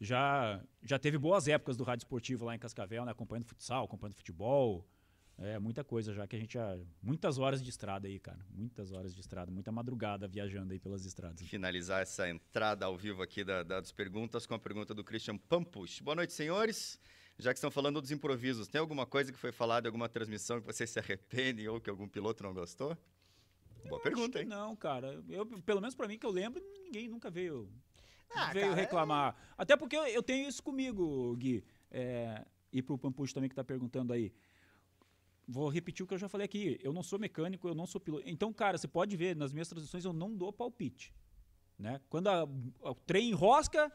Já, 0.00 0.62
já 0.82 0.98
teve 0.98 1.18
boas 1.18 1.46
épocas 1.46 1.76
do 1.76 1.84
rádio 1.84 2.04
esportivo 2.04 2.46
lá 2.46 2.54
em 2.54 2.58
Cascavel, 2.58 3.04
né? 3.04 3.12
Acompanhando 3.12 3.44
futsal, 3.44 3.84
acompanhando 3.84 4.14
futebol. 4.14 4.86
É, 5.42 5.58
muita 5.58 5.82
coisa 5.82 6.12
já 6.12 6.26
que 6.26 6.36
a 6.36 6.38
gente 6.38 6.52
já... 6.54 6.78
Muitas 7.02 7.38
horas 7.38 7.62
de 7.62 7.70
estrada 7.70 8.06
aí, 8.06 8.18
cara. 8.18 8.44
Muitas 8.50 8.92
horas 8.92 9.14
de 9.14 9.20
estrada, 9.22 9.50
muita 9.50 9.72
madrugada 9.72 10.28
viajando 10.28 10.72
aí 10.74 10.78
pelas 10.78 11.06
estradas. 11.06 11.40
Finalizar 11.48 12.02
essa 12.02 12.28
entrada 12.28 12.84
ao 12.84 12.94
vivo 12.96 13.22
aqui 13.22 13.42
da- 13.42 13.62
das 13.62 13.90
perguntas 13.90 14.44
com 14.44 14.52
a 14.54 14.58
pergunta 14.58 14.94
do 14.94 15.02
Christian 15.02 15.38
Pampus. 15.38 15.98
Boa 16.00 16.14
noite, 16.14 16.34
senhores. 16.34 17.00
Já 17.38 17.52
que 17.54 17.56
estão 17.56 17.70
falando 17.70 18.02
dos 18.02 18.10
improvisos, 18.10 18.68
tem 18.68 18.78
alguma 18.78 19.06
coisa 19.06 19.32
que 19.32 19.38
foi 19.38 19.50
falada 19.50 19.86
em 19.86 19.88
alguma 19.88 20.10
transmissão 20.10 20.60
que 20.60 20.66
vocês 20.66 20.90
se 20.90 20.98
arrependem 20.98 21.66
ou 21.68 21.80
que 21.80 21.88
algum 21.88 22.06
piloto 22.06 22.42
não 22.42 22.52
gostou? 22.52 22.94
Boa 23.88 24.02
pergunta, 24.02 24.38
Acho 24.40 24.44
hein? 24.44 24.48
Não, 24.50 24.76
cara. 24.76 25.24
Eu, 25.26 25.46
pelo 25.62 25.80
menos 25.80 25.94
pra 25.94 26.06
mim 26.06 26.18
que 26.18 26.26
eu 26.26 26.30
lembro, 26.30 26.62
ninguém 26.82 27.08
nunca 27.08 27.30
veio, 27.30 27.66
Ah, 28.34 28.52
veio 28.52 28.66
cara, 28.68 28.78
reclamar. 28.78 29.34
Até 29.56 29.74
porque 29.74 29.96
eu, 29.96 30.06
eu 30.08 30.22
tenho 30.22 30.46
isso 30.46 30.62
comigo, 30.62 31.34
Gui. 31.36 31.64
É, 31.90 32.44
e 32.70 32.82
pro 32.82 32.98
Pampucho 32.98 33.32
também 33.32 33.48
que 33.48 33.56
tá 33.56 33.64
perguntando 33.64 34.12
aí. 34.12 34.30
Vou 35.52 35.68
repetir 35.68 36.04
o 36.04 36.06
que 36.06 36.14
eu 36.14 36.18
já 36.18 36.28
falei 36.28 36.44
aqui. 36.44 36.78
Eu 36.82 36.92
não 36.92 37.02
sou 37.02 37.18
mecânico, 37.18 37.66
eu 37.68 37.74
não 37.74 37.86
sou 37.86 38.00
piloto. 38.00 38.22
Então, 38.26 38.52
cara, 38.52 38.78
você 38.78 38.86
pode 38.86 39.16
ver, 39.16 39.34
nas 39.34 39.52
minhas 39.52 39.68
transmissões 39.68 40.04
eu 40.04 40.12
não 40.12 40.34
dou 40.36 40.52
palpite. 40.52 41.12
Né? 41.78 42.00
Quando 42.08 42.28
a- 42.28 42.44
o 42.44 42.94
trem 42.94 43.30
enrosca, 43.30 43.90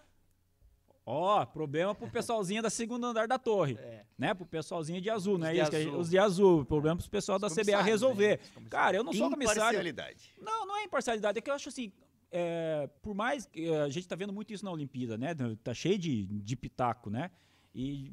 ó, 1.05 1.45
problema 1.45 1.93
pro 1.93 2.09
pessoalzinho 2.09 2.61
da 2.61 2.69
segundo 2.69 3.05
andar 3.05 3.27
da 3.27 3.37
torre. 3.37 3.75
É. 3.79 4.05
Né? 4.17 4.33
Pro 4.33 4.45
pessoalzinho 4.45 4.99
de 4.99 5.09
azul, 5.09 5.37
não 5.37 5.47
é 5.47 5.53
de 5.53 5.61
a 5.61 5.65
gente- 5.65 5.75
azul. 5.87 5.99
os 5.99 6.09
de 6.09 6.17
azul. 6.17 6.65
Problema 6.65 6.97
pro 6.97 7.09
pessoal 7.09 7.37
da 7.39 7.47
Os 7.47 7.53
CBA 7.53 7.61
comissários, 7.63 7.85
resolver. 7.87 8.39
né? 8.39 8.61
Os. 8.63 8.67
Cara, 8.69 8.97
eu 8.97 9.03
não 9.03 9.13
sou 9.13 9.29
comissário. 9.29 9.61
Imparcialidade. 9.61 10.33
Não, 10.41 10.65
não 10.67 10.77
é 10.77 10.83
imparcialidade. 10.83 11.37
É 11.37 11.41
que 11.41 11.49
eu 11.49 11.53
acho 11.53 11.69
assim, 11.69 11.91
é, 12.31 12.89
por 13.01 13.13
mais 13.13 13.45
que 13.45 13.65
eh, 13.69 13.81
a 13.81 13.89
gente 13.89 14.07
tá 14.07 14.15
vendo 14.15 14.33
muito 14.33 14.51
isso 14.51 14.65
na 14.65 14.71
Olimpíada, 14.71 15.17
né? 15.17 15.33
Tá 15.63 15.73
cheio 15.73 15.97
de, 15.97 16.25
de 16.25 16.55
pitaco, 16.55 17.09
né? 17.09 17.29
E 17.73 18.11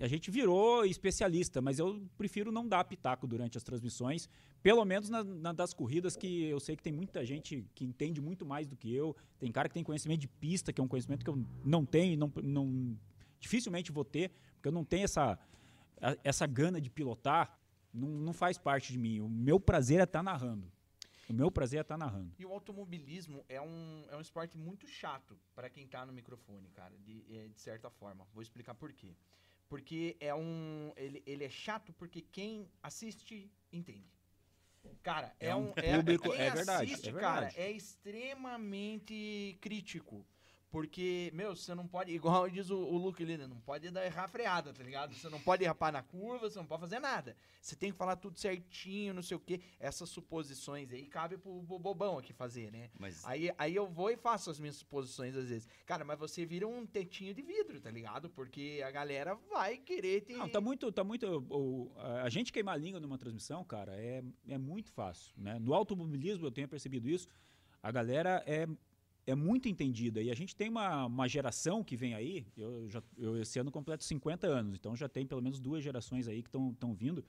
a 0.00 0.08
gente 0.08 0.30
virou 0.30 0.84
especialista, 0.84 1.60
mas 1.60 1.78
eu 1.78 2.06
prefiro 2.16 2.50
não 2.50 2.66
dar 2.66 2.84
pitaco 2.84 3.26
durante 3.26 3.56
as 3.56 3.62
transmissões, 3.62 4.28
pelo 4.62 4.84
menos 4.84 5.08
na, 5.08 5.22
na 5.22 5.52
das 5.52 5.72
corridas 5.72 6.16
que 6.16 6.44
eu 6.44 6.58
sei 6.58 6.76
que 6.76 6.82
tem 6.82 6.92
muita 6.92 7.24
gente 7.24 7.66
que 7.74 7.84
entende 7.84 8.20
muito 8.20 8.44
mais 8.44 8.66
do 8.66 8.76
que 8.76 8.94
eu. 8.94 9.16
Tem 9.38 9.52
cara 9.52 9.68
que 9.68 9.74
tem 9.74 9.84
conhecimento 9.84 10.20
de 10.20 10.28
pista, 10.28 10.72
que 10.72 10.80
é 10.80 10.84
um 10.84 10.88
conhecimento 10.88 11.24
que 11.24 11.30
eu 11.30 11.44
não 11.64 11.84
tenho 11.84 12.14
e 12.14 12.16
não, 12.16 12.32
não 12.42 12.98
dificilmente 13.38 13.92
vou 13.92 14.04
ter, 14.04 14.30
porque 14.54 14.68
eu 14.68 14.72
não 14.72 14.84
tenho 14.84 15.04
essa 15.04 15.38
essa 16.22 16.46
gana 16.46 16.80
de 16.80 16.90
pilotar, 16.90 17.58
não, 17.92 18.08
não 18.08 18.32
faz 18.32 18.58
parte 18.58 18.92
de 18.92 18.98
mim. 18.98 19.20
O 19.20 19.28
meu 19.28 19.58
prazer 19.60 20.00
é 20.00 20.04
estar 20.04 20.22
narrando. 20.22 20.70
O 21.28 21.32
meu 21.32 21.50
prazer 21.50 21.78
é 21.78 21.80
estar 21.80 21.96
narrando. 21.96 22.34
E 22.38 22.44
o 22.44 22.52
automobilismo 22.52 23.44
é 23.48 23.60
um, 23.60 24.04
é 24.10 24.16
um 24.16 24.20
esporte 24.20 24.58
muito 24.58 24.86
chato 24.86 25.38
pra 25.54 25.70
quem 25.70 25.86
tá 25.86 26.04
no 26.04 26.12
microfone, 26.12 26.68
cara, 26.70 26.94
de, 26.98 27.24
é, 27.30 27.48
de 27.48 27.60
certa 27.60 27.88
forma. 27.88 28.26
Vou 28.34 28.42
explicar 28.42 28.74
por 28.74 28.92
quê. 28.92 29.14
Porque 29.68 30.16
é 30.20 30.34
um. 30.34 30.92
Ele, 30.96 31.22
ele 31.26 31.44
é 31.44 31.48
chato 31.48 31.92
porque 31.92 32.20
quem 32.20 32.68
assiste 32.82 33.50
entende. 33.72 34.12
Cara, 35.02 35.34
é, 35.40 35.48
É 35.48 35.54
um. 35.56 35.72
é, 35.76 35.96
público- 35.96 36.30
quem 36.30 36.40
é 36.40 36.50
verdade, 36.50 36.92
assiste, 36.92 37.08
é 37.08 37.12
cara, 37.12 37.40
verdade. 37.46 37.60
é 37.60 37.70
extremamente 37.70 39.56
crítico. 39.60 40.26
Porque, 40.74 41.30
meu, 41.32 41.54
você 41.54 41.72
não 41.72 41.86
pode, 41.86 42.10
igual 42.12 42.50
diz 42.50 42.68
o, 42.68 42.76
o 42.76 42.96
Luke 42.98 43.22
ali, 43.22 43.38
né, 43.38 43.46
não 43.46 43.60
pode 43.60 43.88
dar 43.92 44.04
errar 44.04 44.24
a 44.24 44.28
freada, 44.28 44.72
tá 44.72 44.82
ligado? 44.82 45.14
Você 45.14 45.28
não 45.28 45.38
pode 45.40 45.60
derrapar 45.60 45.92
na 45.92 46.02
curva, 46.02 46.50
você 46.50 46.58
não 46.58 46.66
pode 46.66 46.80
fazer 46.80 46.98
nada. 46.98 47.36
Você 47.62 47.76
tem 47.76 47.92
que 47.92 47.96
falar 47.96 48.16
tudo 48.16 48.36
certinho, 48.40 49.14
não 49.14 49.22
sei 49.22 49.36
o 49.36 49.40
quê. 49.40 49.60
Essas 49.78 50.08
suposições 50.08 50.90
aí 50.92 51.06
cabe 51.06 51.36
pro 51.38 51.62
bo- 51.62 51.78
bobão 51.78 52.18
aqui 52.18 52.32
fazer, 52.32 52.72
né? 52.72 52.90
Mas 52.98 53.24
Aí, 53.24 53.52
aí 53.56 53.72
eu 53.76 53.86
vou 53.86 54.10
e 54.10 54.16
faço 54.16 54.50
as 54.50 54.58
minhas 54.58 54.74
suposições 54.74 55.36
às 55.36 55.48
vezes. 55.48 55.68
Cara, 55.86 56.04
mas 56.04 56.18
você 56.18 56.44
vira 56.44 56.66
um 56.66 56.84
tetinho 56.84 57.32
de 57.32 57.42
vidro, 57.42 57.80
tá 57.80 57.92
ligado? 57.92 58.28
Porque 58.28 58.82
a 58.84 58.90
galera 58.90 59.36
vai 59.52 59.76
querer 59.78 60.22
te. 60.22 60.32
Não, 60.32 60.48
tá 60.48 60.60
muito, 60.60 60.90
tá 60.90 61.04
muito. 61.04 61.24
o- 61.50 61.92
a- 61.98 62.22
a 62.22 62.28
gente 62.28 62.52
queimar 62.52 62.74
a 62.74 62.78
língua 62.78 62.98
numa 62.98 63.16
transmissão, 63.16 63.62
cara, 63.62 63.92
é, 63.94 64.24
é 64.48 64.58
muito 64.58 64.90
fácil. 64.90 65.32
Né? 65.36 65.56
No 65.60 65.72
automobilismo, 65.72 66.44
eu 66.44 66.50
tenho 66.50 66.66
percebido 66.66 67.08
isso. 67.08 67.28
A 67.80 67.92
galera 67.92 68.42
é, 68.44 68.66
é 69.26 69.34
muito 69.34 69.68
entendida. 69.68 70.22
E 70.22 70.30
a 70.30 70.34
gente 70.34 70.54
tem 70.54 70.68
uma, 70.68 71.06
uma 71.06 71.28
geração 71.28 71.82
que 71.82 71.96
vem 71.96 72.14
aí. 72.14 72.46
Eu, 72.56 72.88
já, 72.88 73.02
eu 73.16 73.40
esse 73.40 73.58
ano 73.58 73.70
completo 73.70 74.04
50 74.04 74.46
anos, 74.46 74.74
então 74.74 74.94
já 74.94 75.08
tem 75.08 75.26
pelo 75.26 75.42
menos 75.42 75.60
duas 75.60 75.82
gerações 75.82 76.28
aí 76.28 76.42
que 76.42 76.48
estão 76.48 76.94
vindo. 76.94 77.24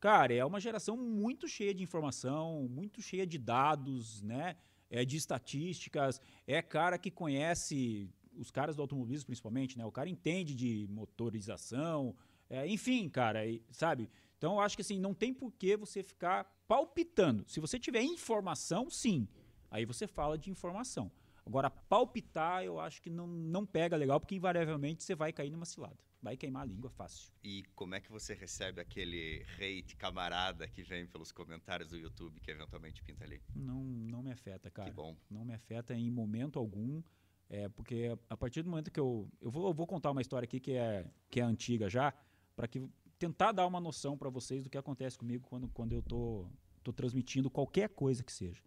Cara, 0.00 0.34
é 0.34 0.44
uma 0.44 0.60
geração 0.60 0.96
muito 0.96 1.48
cheia 1.48 1.72
de 1.72 1.82
informação, 1.82 2.68
muito 2.68 3.00
cheia 3.00 3.26
de 3.26 3.38
dados, 3.38 4.20
né? 4.22 4.56
É 4.90 5.04
de 5.04 5.16
estatísticas. 5.16 6.20
É 6.46 6.60
cara 6.60 6.98
que 6.98 7.10
conhece 7.10 8.10
os 8.36 8.50
caras 8.50 8.76
do 8.76 8.82
automobilismo, 8.82 9.26
principalmente, 9.26 9.78
né? 9.78 9.84
O 9.86 9.92
cara 9.92 10.08
entende 10.08 10.54
de 10.54 10.86
motorização, 10.90 12.14
é, 12.48 12.66
enfim, 12.68 13.08
cara, 13.08 13.40
sabe? 13.70 14.10
Então 14.36 14.54
eu 14.54 14.60
acho 14.60 14.76
que 14.76 14.82
assim, 14.82 15.00
não 15.00 15.14
tem 15.14 15.32
por 15.32 15.50
que 15.52 15.76
você 15.76 16.02
ficar 16.02 16.44
palpitando. 16.68 17.44
Se 17.48 17.58
você 17.58 17.78
tiver 17.78 18.02
informação, 18.02 18.90
sim. 18.90 19.26
Aí 19.70 19.84
você 19.84 20.06
fala 20.06 20.36
de 20.36 20.50
informação. 20.50 21.10
Agora, 21.46 21.70
palpitar, 21.70 22.64
eu 22.64 22.80
acho 22.80 23.00
que 23.00 23.08
não, 23.08 23.28
não 23.28 23.64
pega 23.64 23.96
legal, 23.96 24.18
porque 24.18 24.34
invariavelmente 24.34 25.04
você 25.04 25.14
vai 25.14 25.32
cair 25.32 25.50
numa 25.50 25.64
cilada. 25.64 25.96
Vai 26.20 26.36
queimar 26.36 26.62
a 26.62 26.64
língua 26.64 26.90
fácil. 26.90 27.30
e 27.44 27.62
como 27.76 27.94
é 27.94 28.00
que 28.00 28.10
você 28.10 28.34
recebe 28.34 28.80
aquele 28.80 29.46
hate 29.60 29.94
camarada 29.94 30.66
que 30.66 30.82
vem 30.82 31.06
pelos 31.06 31.30
comentários 31.30 31.90
do 31.90 31.96
YouTube 31.96 32.40
que 32.40 32.50
eventualmente 32.50 33.00
pinta 33.04 33.22
ali? 33.22 33.40
Não, 33.54 33.80
não 33.84 34.22
me 34.24 34.32
afeta, 34.32 34.68
cara. 34.68 34.90
Que 34.90 34.96
bom. 34.96 35.16
não 35.30 35.44
me 35.44 35.54
afeta 35.54 35.94
em 35.94 36.10
momento 36.10 36.58
algum, 36.58 37.00
é, 37.48 37.68
porque 37.68 38.18
a 38.28 38.36
partir 38.36 38.62
do 38.62 38.70
momento 38.70 38.90
que 38.90 38.98
eu 38.98 39.30
eu 39.40 39.50
vou, 39.50 39.68
eu 39.68 39.74
vou 39.74 39.86
contar 39.86 40.10
uma 40.10 40.20
história 40.20 40.46
aqui 40.46 40.58
que 40.58 40.72
é 40.72 41.08
que 41.30 41.38
é 41.38 41.44
antiga 41.44 41.88
já, 41.88 42.12
para 42.56 42.66
que 42.66 42.82
tentar 43.20 43.52
dar 43.52 43.66
uma 43.66 43.78
noção 43.78 44.18
para 44.18 44.28
vocês 44.28 44.64
do 44.64 44.70
que 44.70 44.76
acontece 44.76 45.16
comigo 45.16 45.46
quando, 45.48 45.68
quando 45.68 45.92
eu 45.92 46.02
tô 46.02 46.50
tô 46.82 46.92
transmitindo 46.92 47.48
qualquer 47.48 47.90
coisa 47.90 48.24
que 48.24 48.32
seja. 48.32 48.62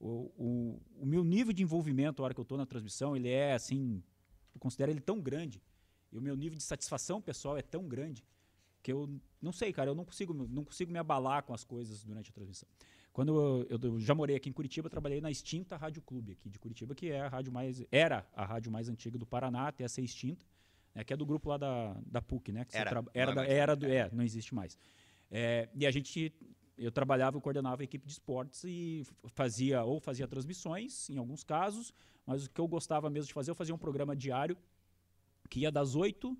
O, 0.00 0.32
o, 0.36 0.82
o 1.02 1.06
meu 1.06 1.22
nível 1.22 1.52
de 1.52 1.62
envolvimento, 1.62 2.22
a 2.22 2.24
hora 2.24 2.34
que 2.34 2.40
eu 2.40 2.44
estou 2.44 2.56
na 2.56 2.64
transmissão, 2.64 3.14
ele 3.14 3.28
é 3.28 3.52
assim, 3.52 4.02
eu 4.54 4.58
considero 4.58 4.90
ele 4.90 5.00
tão 5.00 5.20
grande, 5.20 5.62
e 6.10 6.16
o 6.16 6.22
meu 6.22 6.34
nível 6.34 6.56
de 6.56 6.64
satisfação 6.64 7.20
pessoal 7.20 7.58
é 7.58 7.62
tão 7.62 7.86
grande, 7.86 8.24
que 8.82 8.90
eu 8.90 9.20
não 9.42 9.52
sei, 9.52 9.72
cara, 9.72 9.90
eu 9.90 9.94
não 9.94 10.06
consigo, 10.06 10.32
não 10.32 10.64
consigo 10.64 10.90
me 10.90 10.98
abalar 10.98 11.42
com 11.42 11.52
as 11.52 11.62
coisas 11.62 12.02
durante 12.02 12.30
a 12.30 12.32
transmissão. 12.32 12.66
Quando 13.12 13.66
eu, 13.68 13.78
eu, 13.78 14.00
já 14.00 14.14
morei 14.14 14.36
aqui 14.36 14.48
em 14.48 14.52
Curitiba, 14.52 14.88
trabalhei 14.88 15.20
na 15.20 15.30
extinta 15.30 15.76
Rádio 15.76 16.00
Clube 16.00 16.32
aqui 16.32 16.48
de 16.48 16.58
Curitiba, 16.58 16.94
que 16.94 17.10
é 17.10 17.20
a 17.20 17.28
rádio 17.28 17.52
mais 17.52 17.84
era 17.92 18.26
a 18.34 18.46
rádio 18.46 18.72
mais 18.72 18.88
antiga 18.88 19.18
do 19.18 19.26
Paraná, 19.26 19.68
até 19.68 19.86
ser 19.86 20.02
extinta, 20.02 20.46
né, 20.94 21.04
que 21.04 21.12
é 21.12 21.16
do 21.16 21.26
grupo 21.26 21.50
lá 21.50 21.58
da, 21.58 22.00
da 22.06 22.22
PUC, 22.22 22.52
né? 22.52 22.66
era, 22.72 23.04
era, 23.12 23.34
da, 23.34 23.44
era 23.44 23.76
do, 23.76 23.86
é, 23.86 24.08
não 24.12 24.24
existe 24.24 24.54
mais. 24.54 24.78
É, 25.30 25.68
e 25.74 25.86
a 25.86 25.90
gente 25.90 26.32
eu 26.84 26.90
trabalhava, 26.90 27.36
eu 27.36 27.40
coordenava 27.40 27.82
a 27.82 27.84
equipe 27.84 28.06
de 28.06 28.12
esportes 28.12 28.64
e 28.64 29.06
fazia 29.28 29.84
ou 29.84 30.00
fazia 30.00 30.26
transmissões 30.26 31.10
em 31.10 31.18
alguns 31.18 31.44
casos, 31.44 31.92
mas 32.24 32.46
o 32.46 32.50
que 32.50 32.60
eu 32.60 32.66
gostava 32.66 33.10
mesmo 33.10 33.28
de 33.28 33.34
fazer, 33.34 33.50
eu 33.50 33.54
fazia 33.54 33.74
um 33.74 33.78
programa 33.78 34.16
diário 34.16 34.56
que 35.48 35.60
ia 35.60 35.70
das 35.70 35.94
8 35.94 36.36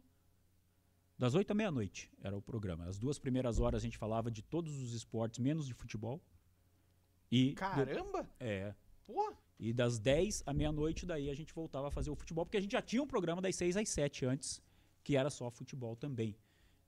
das 1.18 1.34
8 1.34 1.50
à 1.50 1.54
meia-noite 1.54 2.10
era 2.22 2.34
o 2.34 2.40
programa. 2.40 2.86
As 2.86 2.98
duas 2.98 3.18
primeiras 3.18 3.60
horas 3.60 3.82
a 3.82 3.84
gente 3.84 3.98
falava 3.98 4.30
de 4.30 4.40
todos 4.40 4.80
os 4.80 4.94
esportes, 4.94 5.38
menos 5.38 5.66
de 5.66 5.74
futebol. 5.74 6.18
E 7.30 7.52
Caramba! 7.52 8.22
Do, 8.22 8.28
é. 8.40 8.74
Pô! 9.06 9.34
E 9.58 9.74
das 9.74 9.98
10 9.98 10.44
à 10.46 10.54
meia-noite, 10.54 11.04
daí 11.04 11.28
a 11.28 11.34
gente 11.34 11.52
voltava 11.52 11.88
a 11.88 11.90
fazer 11.90 12.10
o 12.10 12.14
futebol, 12.14 12.46
porque 12.46 12.56
a 12.56 12.60
gente 12.60 12.72
já 12.72 12.80
tinha 12.80 13.02
um 13.02 13.06
programa 13.06 13.42
das 13.42 13.54
6 13.56 13.76
às 13.76 13.90
7 13.90 14.24
antes, 14.24 14.62
que 15.04 15.14
era 15.14 15.28
só 15.28 15.50
futebol 15.50 15.94
também. 15.94 16.34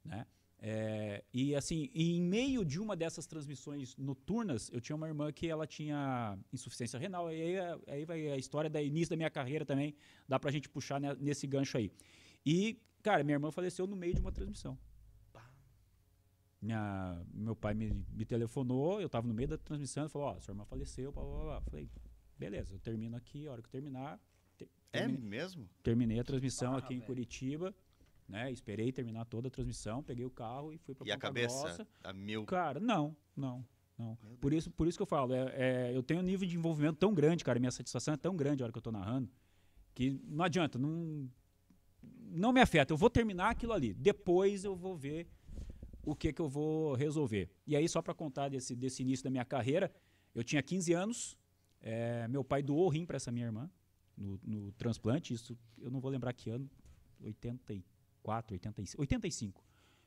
Né? 0.02 0.26
É, 0.64 1.24
e 1.34 1.56
assim, 1.56 1.90
em 1.92 2.22
meio 2.22 2.64
de 2.64 2.78
uma 2.78 2.94
dessas 2.94 3.26
transmissões 3.26 3.96
noturnas, 3.96 4.70
eu 4.72 4.80
tinha 4.80 4.94
uma 4.94 5.08
irmã 5.08 5.32
que 5.32 5.48
ela 5.48 5.66
tinha 5.66 6.38
insuficiência 6.52 6.98
renal. 6.98 7.32
E 7.32 7.42
aí, 7.42 7.56
aí 7.88 8.04
vai 8.04 8.30
a 8.30 8.36
história 8.36 8.70
da 8.70 8.80
início 8.80 9.10
da 9.10 9.16
minha 9.16 9.30
carreira 9.30 9.64
também, 9.64 9.94
dá 10.28 10.38
pra 10.38 10.52
gente 10.52 10.68
puxar 10.68 11.00
nesse 11.00 11.46
gancho 11.46 11.76
aí. 11.76 11.90
E 12.46 12.80
Cara, 13.02 13.24
minha 13.24 13.34
irmã 13.34 13.50
faleceu 13.50 13.86
no 13.86 13.96
meio 13.96 14.14
de 14.14 14.20
uma 14.20 14.30
transmissão. 14.30 14.78
Minha, 16.60 17.20
meu 17.34 17.56
pai 17.56 17.74
me, 17.74 17.90
me 18.12 18.24
telefonou, 18.24 19.00
eu 19.00 19.06
estava 19.06 19.26
no 19.26 19.34
meio 19.34 19.48
da 19.48 19.58
transmissão, 19.58 20.08
falou, 20.08 20.28
ó, 20.28 20.36
oh, 20.36 20.40
sua 20.40 20.52
irmã 20.52 20.64
faleceu, 20.64 21.10
blá, 21.10 21.24
blá, 21.24 21.42
blá. 21.42 21.60
Falei, 21.62 21.90
beleza, 22.38 22.72
eu 22.72 22.78
termino 22.78 23.16
aqui, 23.16 23.48
a 23.48 23.52
hora 23.52 23.60
que 23.60 23.66
eu 23.66 23.72
terminar... 23.72 24.20
Te, 24.56 24.70
é 24.92 25.08
mesmo? 25.08 25.68
Terminei 25.82 26.20
a 26.20 26.24
transmissão 26.24 26.74
ah, 26.74 26.78
aqui 26.78 26.94
em 26.94 27.00
Curitiba, 27.00 27.74
né, 28.28 28.50
esperei 28.50 28.92
terminar 28.92 29.24
toda 29.26 29.48
a 29.48 29.50
transmissão, 29.50 30.02
peguei 30.02 30.24
o 30.24 30.30
carro 30.30 30.72
e 30.72 30.78
fui 30.78 30.94
para 30.94 31.06
E 31.06 31.12
a 31.12 31.18
cabeça, 31.18 31.62
Grossa. 31.62 31.86
a 32.02 32.12
mil... 32.12 32.44
Cara, 32.44 32.80
não, 32.80 33.16
não, 33.36 33.64
não. 33.98 34.16
Por 34.40 34.52
isso, 34.52 34.70
por 34.70 34.86
isso 34.86 34.98
que 34.98 35.02
eu 35.02 35.06
falo, 35.06 35.34
é, 35.34 35.52
é, 35.54 35.96
eu 35.96 36.02
tenho 36.02 36.20
um 36.20 36.22
nível 36.22 36.48
de 36.48 36.56
envolvimento 36.56 36.98
tão 36.98 37.14
grande, 37.14 37.44
cara, 37.44 37.58
minha 37.58 37.70
satisfação 37.70 38.14
é 38.14 38.16
tão 38.16 38.36
grande 38.36 38.62
a 38.62 38.66
hora 38.66 38.72
que 38.72 38.78
eu 38.78 38.80
estou 38.80 38.92
narrando, 38.92 39.30
que 39.94 40.20
não 40.24 40.44
adianta, 40.44 40.78
não 40.78 41.28
não 42.32 42.52
me 42.52 42.60
afeta. 42.60 42.92
Eu 42.92 42.96
vou 42.96 43.10
terminar 43.10 43.50
aquilo 43.50 43.72
ali. 43.72 43.92
Depois 43.94 44.64
eu 44.64 44.74
vou 44.74 44.96
ver 44.96 45.28
o 46.02 46.16
que, 46.16 46.32
que 46.32 46.40
eu 46.40 46.48
vou 46.48 46.94
resolver. 46.94 47.50
E 47.66 47.76
aí, 47.76 47.88
só 47.88 48.02
para 48.02 48.14
contar 48.14 48.48
desse, 48.48 48.74
desse 48.74 49.02
início 49.02 49.22
da 49.22 49.30
minha 49.30 49.44
carreira, 49.44 49.92
eu 50.34 50.42
tinha 50.42 50.62
15 50.62 50.92
anos, 50.92 51.38
é, 51.80 52.26
meu 52.28 52.42
pai 52.42 52.62
doou 52.62 52.88
rim 52.88 53.04
para 53.04 53.16
essa 53.16 53.30
minha 53.30 53.46
irmã 53.46 53.70
no, 54.16 54.40
no, 54.42 54.72
transplante. 54.72 55.34
Isso 55.34 55.56
eu 55.78 55.90
não 55.90 56.00
vou 56.00 56.10
lembrar 56.10 56.32
que 56.32 56.50
ano, 56.50 56.68
84, 58.22 58.54
85, 58.54 59.00
85, 59.00 59.64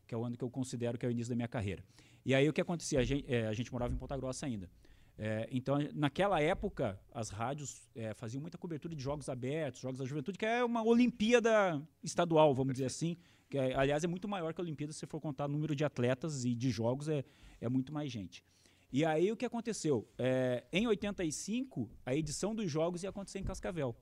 que 0.08 0.16
é 0.16 0.18
o 0.18 0.24
ano 0.24 0.38
que 0.38 0.44
eu 0.44 0.50
considero 0.50 0.98
que 0.98 1.06
é 1.06 1.10
o 1.10 1.12
início 1.12 1.30
da 1.30 1.36
minha 1.36 1.48
carreira. 1.48 1.84
E 2.26 2.34
aí 2.34 2.48
o 2.48 2.54
que 2.54 2.62
acontecia? 2.62 3.00
A 3.00 3.04
gente, 3.04 3.32
é, 3.32 3.48
a 3.48 3.54
gente 3.54 3.72
morava 3.72 3.94
em 3.94 3.98
Ponta 3.98 4.16
Grossa 4.18 4.46
ainda. 4.46 4.70
É, 5.18 5.48
então, 5.52 5.78
naquela 5.94 6.42
época, 6.42 7.00
as 7.14 7.30
rádios 7.30 7.88
é, 7.96 8.14
faziam 8.14 8.42
muita 8.42 8.58
cobertura 8.58 8.96
de 8.96 9.02
jogos 9.02 9.30
abertos, 9.30 9.80
jogos 9.82 10.00
da 10.00 10.06
juventude, 10.06 10.38
que 10.38 10.46
é 10.46 10.64
uma 10.64 10.84
Olimpíada 10.84 11.82
estadual, 12.04 12.54
vamos 12.54 12.74
dizer 12.74 12.86
assim. 12.86 13.18
Que 13.50 13.58
é, 13.58 13.76
aliás, 13.76 14.04
é 14.04 14.08
muito 14.08 14.28
maior 14.28 14.54
que 14.54 14.60
a 14.60 14.64
Olimpíada 14.64 14.92
se 14.92 15.06
for 15.06 15.22
contar 15.22 15.46
o 15.46 15.50
número 15.50 15.76
de 15.76 15.86
atletas 15.86 16.46
e 16.46 16.56
de 16.56 16.70
jogos, 16.70 17.08
é, 17.08 17.24
é 17.62 17.70
muito 17.70 17.94
mais 17.94 18.12
gente. 18.12 18.44
E 18.92 19.06
aí 19.06 19.32
o 19.32 19.38
que 19.38 19.46
aconteceu? 19.46 20.08
É, 20.18 20.64
em 20.72 20.88
85, 20.88 21.90
a 22.06 22.16
edição 22.16 22.56
dos 22.56 22.70
jogos 22.70 23.04
ia 23.04 23.10
acontecer 23.10 23.40
em 23.40 23.44
Cascavel. 23.44 23.96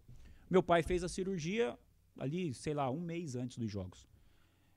Meu 0.50 0.62
pai 0.62 0.84
fez 0.84 1.04
a 1.04 1.10
cirurgia 1.10 1.78
ali, 2.18 2.54
sei 2.54 2.74
lá, 2.74 2.90
um 2.90 3.00
mês 3.00 3.36
antes 3.36 3.58
dos 3.58 3.72
jogos. 3.72 4.08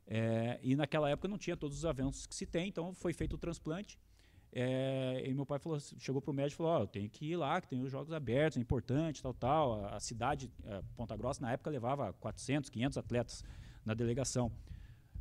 É, 0.07 0.61
e 0.63 0.77
naquela 0.77 1.11
época 1.11 1.27
não 1.29 1.39
tinha 1.39 1.57
todos 1.57 1.79
os 1.79 1.85
avanços 1.85 2.27
que 2.27 2.35
se 2.35 2.47
tem, 2.47 2.69
então 2.69 2.95
foi 2.95 3.13
feito 3.13 3.35
o 3.35 3.39
transplante. 3.39 3.99
É, 4.53 5.23
e 5.27 5.35
meu 5.35 5.45
pai 5.45 5.59
falou, 5.59 5.79
chegou 5.81 6.23
pro 6.23 6.33
médico 6.33 6.55
e 6.55 6.59
falou: 6.65 6.73
Ó, 6.73 6.85
oh, 6.85 6.89
que 6.89 7.27
ir 7.27 7.37
lá, 7.37 7.61
que 7.61 7.69
tem 7.69 7.83
os 7.83 7.91
jogos 7.91 8.13
abertos, 8.13 8.57
é 8.57 8.61
importante, 8.61 9.23
tal, 9.23 9.35
tal. 9.35 9.85
A, 9.85 9.97
a 9.97 10.01
cidade, 10.01 10.51
a 10.65 10.83
Ponta 10.97 11.17
Grossa, 11.17 11.43
na 11.43 11.53
época, 11.53 11.69
levava 11.69 12.13
400, 12.15 12.71
500 12.71 12.99
atletas 12.99 13.45
na 13.85 13.93
delegação. 13.93 14.51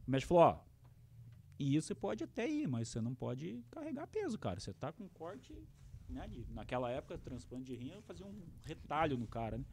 O 0.07 0.11
médico 0.11 0.29
falou: 0.29 0.43
Ó, 0.43 0.53
oh, 0.53 0.75
e 1.57 1.75
isso 1.75 1.87
você 1.87 1.95
pode 1.95 2.23
até 2.23 2.49
ir, 2.49 2.67
mas 2.67 2.89
você 2.89 3.01
não 3.01 3.13
pode 3.15 3.63
carregar 3.71 4.07
peso, 4.07 4.37
cara. 4.37 4.59
Você 4.59 4.73
tá 4.73 4.91
com 4.91 5.07
corte. 5.09 5.53
Né, 6.07 6.29
naquela 6.49 6.91
época, 6.91 7.17
transplante 7.17 7.65
de 7.65 7.75
rim, 7.75 7.99
fazia 8.03 8.27
um 8.27 8.39
retalho 8.61 9.17
no 9.17 9.25
cara, 9.25 9.57
né? 9.57 9.65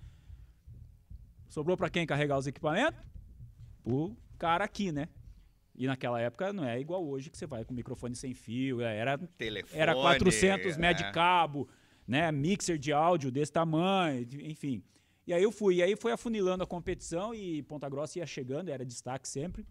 Sobrou 1.53 1.77
para 1.77 1.91
quem 1.91 2.07
carregar 2.07 2.39
os 2.39 2.47
equipamentos? 2.47 2.99
O 3.85 4.17
cara 4.39 4.65
aqui, 4.65 4.91
né? 4.91 5.07
E 5.75 5.87
naquela 5.87 6.19
época 6.19 6.51
não 6.51 6.65
é 6.65 6.81
igual 6.81 7.07
hoje 7.07 7.29
que 7.29 7.37
você 7.37 7.47
vai 7.47 7.63
com 7.63 7.75
microfone 7.75 8.17
sem 8.17 8.33
fio, 8.33 8.81
é, 8.81 8.97
era 8.97 9.19
Telefone, 9.19 9.79
era 9.79 9.95
400 9.95 10.79
é. 10.79 10.95
de 10.95 11.13
cabo, 11.13 11.69
né, 12.09 12.33
mixer 12.33 12.79
de 12.79 12.91
áudio 12.91 13.31
desse 13.31 13.53
tamanho, 13.53 14.27
enfim. 14.41 14.83
E 15.27 15.35
aí 15.35 15.43
eu 15.43 15.53
fui, 15.53 15.75
e 15.75 15.83
aí 15.83 15.95
foi 15.95 16.13
afunilando 16.13 16.65
a 16.65 16.67
competição 16.67 17.35
e 17.35 17.63
Ponta 17.65 17.87
Grossa 17.87 18.19
ia 18.19 18.27
chegando, 18.27 18.71
era 18.71 18.83
destaque 18.83 19.29
sempre, 19.29 19.67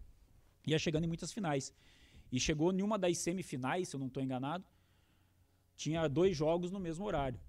ia 0.64 0.78
chegando 0.78 1.02
em 1.02 1.08
muitas 1.08 1.32
finais. 1.32 1.74
E 2.30 2.38
chegou 2.38 2.72
em 2.72 2.80
uma 2.80 2.96
das 2.96 3.18
semifinais, 3.18 3.88
se 3.88 3.96
eu 3.96 3.98
não 3.98 4.06
estou 4.06 4.22
enganado, 4.22 4.64
tinha 5.74 6.06
dois 6.06 6.36
jogos 6.36 6.70
no 6.70 6.78
mesmo 6.78 7.04
horário. 7.04 7.40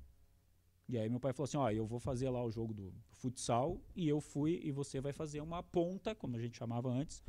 E 0.88 0.98
aí 0.98 1.10
meu 1.10 1.20
pai 1.20 1.34
falou 1.34 1.46
assim, 1.46 1.58
ó, 1.58 1.70
eu 1.72 1.86
vou 1.86 2.00
fazer 2.00 2.30
lá 2.30 2.44
o 2.44 2.52
jogo 2.52 2.74
do 2.74 2.94
futsal 3.12 3.82
e 3.96 4.08
eu 4.08 4.20
fui 4.20 4.60
e 4.64 4.72
você 4.72 5.00
vai 5.00 5.14
fazer 5.14 5.42
uma 5.42 5.64
ponta, 5.64 6.14
como 6.14 6.36
a 6.36 6.40
gente 6.40 6.58
chamava 6.58 6.90
antes, 6.90 7.24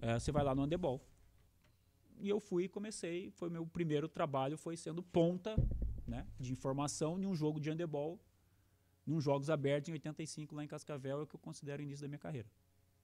é, 0.00 0.18
você 0.18 0.30
vai 0.30 0.44
lá 0.44 0.54
no 0.54 0.62
handebol. 0.62 1.00
E 2.20 2.28
eu 2.28 2.40
fui 2.40 2.64
e 2.64 2.68
comecei, 2.68 3.30
foi 3.30 3.48
meu 3.48 3.66
primeiro 3.66 4.08
trabalho, 4.08 4.58
foi 4.58 4.76
sendo 4.76 5.02
ponta 5.02 5.56
né, 6.06 6.26
de 6.38 6.52
informação 6.52 7.18
em 7.18 7.26
um 7.26 7.34
jogo 7.34 7.60
de 7.60 7.70
handebol, 7.70 8.20
num 9.06 9.20
Jogos 9.20 9.48
Abertos 9.48 9.88
em 9.88 9.92
85 9.92 10.54
lá 10.54 10.64
em 10.64 10.68
Cascavel, 10.68 11.20
é 11.20 11.22
o 11.22 11.26
que 11.26 11.34
eu 11.34 11.40
considero 11.40 11.80
o 11.80 11.84
início 11.84 12.02
da 12.02 12.08
minha 12.08 12.18
carreira. 12.18 12.48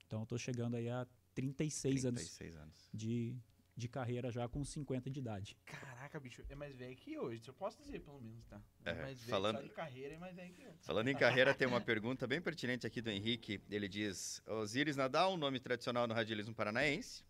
Então 0.07 0.21
eu 0.21 0.25
estou 0.25 0.39
chegando 0.39 0.75
aí 0.75 0.89
a 0.89 1.07
36, 1.35 2.03
36 2.03 2.57
anos, 2.57 2.63
anos, 2.63 2.91
De, 2.93 3.35
de 3.77 3.89
carreira 3.89 4.31
já 4.31 4.49
com 4.49 4.65
50 4.65 5.11
de 5.11 5.21
idade. 5.21 5.57
Caraca, 5.65 6.21
bicho, 6.21 6.45
é 6.49 6.55
mais 6.55 6.77
velho 6.77 6.95
que 6.97 7.19
hoje. 7.19 7.43
Eu 7.47 7.55
posso 7.55 7.79
dizer, 7.83 8.01
pelo 8.01 8.21
menos, 8.21 8.47
tá? 8.47 8.61
É, 8.85 8.91
é 8.91 8.95
mais 8.95 9.19
velho 9.19 9.31
falando, 9.31 9.63
de 9.63 9.69
carreira, 9.71 10.15
é 10.15 10.19
mais 10.19 10.35
velho 10.35 10.55
que 10.55 10.63
eu. 10.63 10.75
Falando 10.83 11.09
em 11.09 11.17
carreira, 11.17 11.55
tem 11.55 11.67
uma 11.67 11.81
pergunta 11.81 12.27
bem 12.27 12.41
pertinente 12.41 12.87
aqui 12.87 13.01
do 13.03 13.11
Henrique. 13.11 13.61
Ele 13.71 13.89
diz: 13.89 14.43
Osíris 14.47 14.97
Nadal, 14.97 15.35
um 15.35 15.37
nome 15.37 15.59
tradicional 15.59 16.07
no 16.07 16.15
radialismo 16.15 16.55
paranaense. 16.55 17.25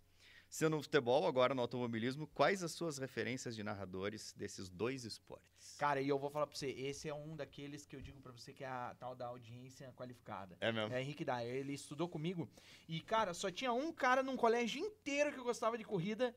Sendo 0.54 0.76
no 0.76 0.82
futebol, 0.84 1.26
agora 1.26 1.52
no 1.52 1.62
automobilismo, 1.62 2.28
quais 2.28 2.62
as 2.62 2.70
suas 2.70 2.96
referências 2.96 3.56
de 3.56 3.64
narradores 3.64 4.32
desses 4.36 4.70
dois 4.70 5.04
esportes? 5.04 5.74
Cara, 5.76 6.00
e 6.00 6.08
eu 6.08 6.16
vou 6.16 6.30
falar 6.30 6.46
pra 6.46 6.54
você, 6.54 6.68
esse 6.68 7.08
é 7.08 7.12
um 7.12 7.34
daqueles 7.34 7.84
que 7.84 7.96
eu 7.96 8.00
digo 8.00 8.20
pra 8.20 8.30
você 8.30 8.52
que 8.52 8.62
é 8.62 8.68
a 8.68 8.94
tal 8.96 9.16
da 9.16 9.26
audiência 9.26 9.92
qualificada. 9.96 10.56
É 10.60 10.70
mesmo? 10.70 10.94
É 10.94 11.02
Henrique 11.02 11.24
Dyer, 11.24 11.56
ele 11.56 11.72
estudou 11.72 12.08
comigo. 12.08 12.48
E, 12.88 13.00
cara, 13.00 13.34
só 13.34 13.50
tinha 13.50 13.72
um 13.72 13.92
cara 13.92 14.22
num 14.22 14.36
colégio 14.36 14.80
inteiro 14.80 15.32
que 15.32 15.40
gostava 15.40 15.76
de 15.76 15.82
corrida 15.82 16.32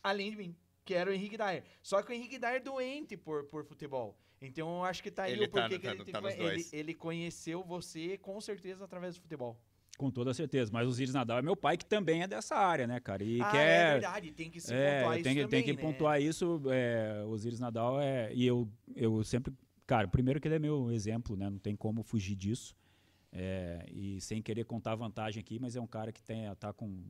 além 0.00 0.30
de 0.30 0.36
mim, 0.36 0.56
que 0.84 0.94
era 0.94 1.10
o 1.10 1.12
Henrique 1.12 1.36
Dyer. 1.36 1.64
Só 1.82 2.04
que 2.04 2.12
o 2.12 2.14
Henrique 2.14 2.38
Dyer 2.38 2.54
é 2.54 2.60
doente 2.60 3.16
por, 3.16 3.46
por 3.46 3.64
futebol. 3.64 4.16
Então 4.40 4.76
eu 4.76 4.84
acho 4.84 5.02
que 5.02 5.10
tá 5.10 5.24
aí 5.24 5.32
ele 5.32 5.46
o 5.46 5.50
porquê 5.50 5.76
tá, 5.76 5.96
que 5.96 6.12
tá, 6.12 6.18
ele, 6.20 6.36
tá 6.36 6.44
ele, 6.44 6.68
ele 6.72 6.94
conheceu 6.94 7.64
você 7.64 8.16
com 8.16 8.40
certeza 8.40 8.84
através 8.84 9.16
do 9.16 9.22
futebol. 9.22 9.60
Com 10.00 10.10
toda 10.10 10.32
certeza. 10.32 10.70
Mas 10.72 10.88
o 10.88 10.92
Ziris 10.92 11.12
Nadal 11.12 11.40
é 11.40 11.42
meu 11.42 11.54
pai, 11.54 11.76
que 11.76 11.84
também 11.84 12.22
é 12.22 12.26
dessa 12.26 12.56
área, 12.56 12.86
né, 12.86 12.98
cara? 13.00 13.22
E 13.22 13.38
ah, 13.38 13.50
quer, 13.50 13.66
é 13.66 13.92
verdade. 13.92 14.32
Tem 14.32 14.50
que 14.50 14.58
se 14.58 14.72
é, 14.72 15.02
pontuar 15.02 15.22
tem, 15.22 15.38
isso 15.38 15.48
Tem 15.48 15.62
que 15.62 15.72
né? 15.74 15.82
pontuar 15.82 16.22
isso. 16.22 16.62
É, 16.70 17.22
o 17.26 17.36
Ziris 17.36 17.60
Nadal 17.60 18.00
é... 18.00 18.32
E 18.32 18.46
eu, 18.46 18.66
eu 18.96 19.22
sempre... 19.22 19.52
Cara, 19.86 20.08
primeiro 20.08 20.40
que 20.40 20.48
ele 20.48 20.54
é 20.54 20.58
meu 20.58 20.90
exemplo, 20.90 21.36
né? 21.36 21.50
Não 21.50 21.58
tem 21.58 21.76
como 21.76 22.02
fugir 22.02 22.34
disso. 22.34 22.74
É, 23.30 23.84
e 23.90 24.20
sem 24.22 24.40
querer 24.40 24.64
contar 24.64 24.94
vantagem 24.94 25.38
aqui, 25.38 25.58
mas 25.58 25.76
é 25.76 25.80
um 25.80 25.86
cara 25.86 26.10
que 26.12 26.22
tem, 26.22 26.52
tá 26.54 26.72
com 26.72 27.04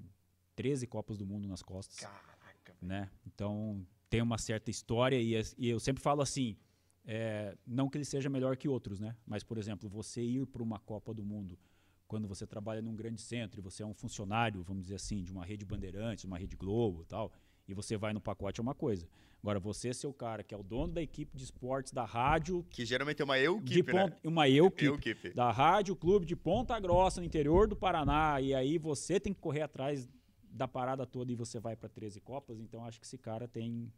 13 0.57 0.87
Copas 0.89 1.17
do 1.17 1.25
Mundo 1.25 1.47
nas 1.47 1.63
costas. 1.63 2.01
Caraca 2.01 2.41
né? 2.81 3.11
Então 3.27 3.87
tem 4.09 4.23
uma 4.23 4.39
certa 4.39 4.71
história 4.71 5.21
e, 5.21 5.41
e 5.59 5.69
eu 5.69 5.79
sempre 5.79 6.03
falo 6.03 6.23
assim, 6.23 6.57
é, 7.05 7.57
não 7.67 7.89
que 7.89 7.99
ele 7.99 8.05
seja 8.05 8.29
melhor 8.29 8.57
que 8.57 8.69
outros, 8.69 8.99
né? 8.99 9.17
Mas 9.27 9.45
por 9.45 9.59
exemplo, 9.59 9.89
você 9.89 10.23
ir 10.23 10.47
para 10.47 10.63
uma 10.63 10.79
Copa 10.79 11.15
do 11.15 11.25
Mundo 11.25 11.59
quando 12.11 12.27
você 12.27 12.45
trabalha 12.45 12.83
num 12.83 12.97
grande 12.97 13.21
centro 13.21 13.61
e 13.61 13.63
você 13.63 13.85
é 13.85 13.87
um 13.87 13.95
funcionário, 13.95 14.65
vamos 14.65 14.83
dizer 14.83 14.97
assim, 14.97 15.23
de 15.23 15.31
uma 15.31 15.45
rede 15.45 15.65
Bandeirantes, 15.65 16.25
uma 16.25 16.37
rede 16.37 16.57
Globo, 16.57 17.05
tal, 17.05 17.33
e 17.69 17.73
você 17.73 17.97
vai 17.97 18.13
no 18.13 18.21
pacote 18.21 18.59
é 18.59 18.63
uma 18.63 18.75
coisa. 18.75 19.09
Agora, 19.41 19.61
você 19.61 19.95
ser 19.95 20.09
o 20.09 20.13
cara 20.13 20.43
que 20.43 20.53
é 20.53 20.59
o 20.59 20.63
dono 20.65 20.93
da 20.93 21.01
equipe 21.01 21.37
de 21.37 21.45
esportes 21.45 21.93
da 21.93 22.05
rádio. 22.05 22.67
Que 22.69 22.85
geralmente 22.85 23.23
é 23.23 23.25
uma 23.25 23.39
eu 23.39 23.61
de 23.61 23.81
né? 23.85 24.13
Uma 24.25 24.49
eu-equipe. 24.49 25.31
Da 25.35 25.53
Rádio 25.53 25.95
Clube 25.95 26.27
de 26.27 26.35
Ponta 26.35 26.79
Grossa, 26.81 27.21
no 27.21 27.27
interior 27.29 27.69
do 27.69 27.77
Paraná. 27.77 28.41
E 28.41 28.53
aí 28.55 28.77
você 28.77 29.21
tem 29.21 29.33
que 29.33 29.39
correr 29.39 29.63
atrás 29.63 30.09
da 30.43 30.67
parada 30.67 31.07
toda 31.07 31.31
e 31.31 31.37
você 31.37 31.61
vai 31.61 31.77
para 31.77 31.89
13 31.89 32.21
Copas. 32.21 32.59
Então, 32.59 32.85
acho 32.85 32.99
que 32.99 33.07
esse 33.07 33.17
cara 33.17 33.47
tem, 33.47 33.91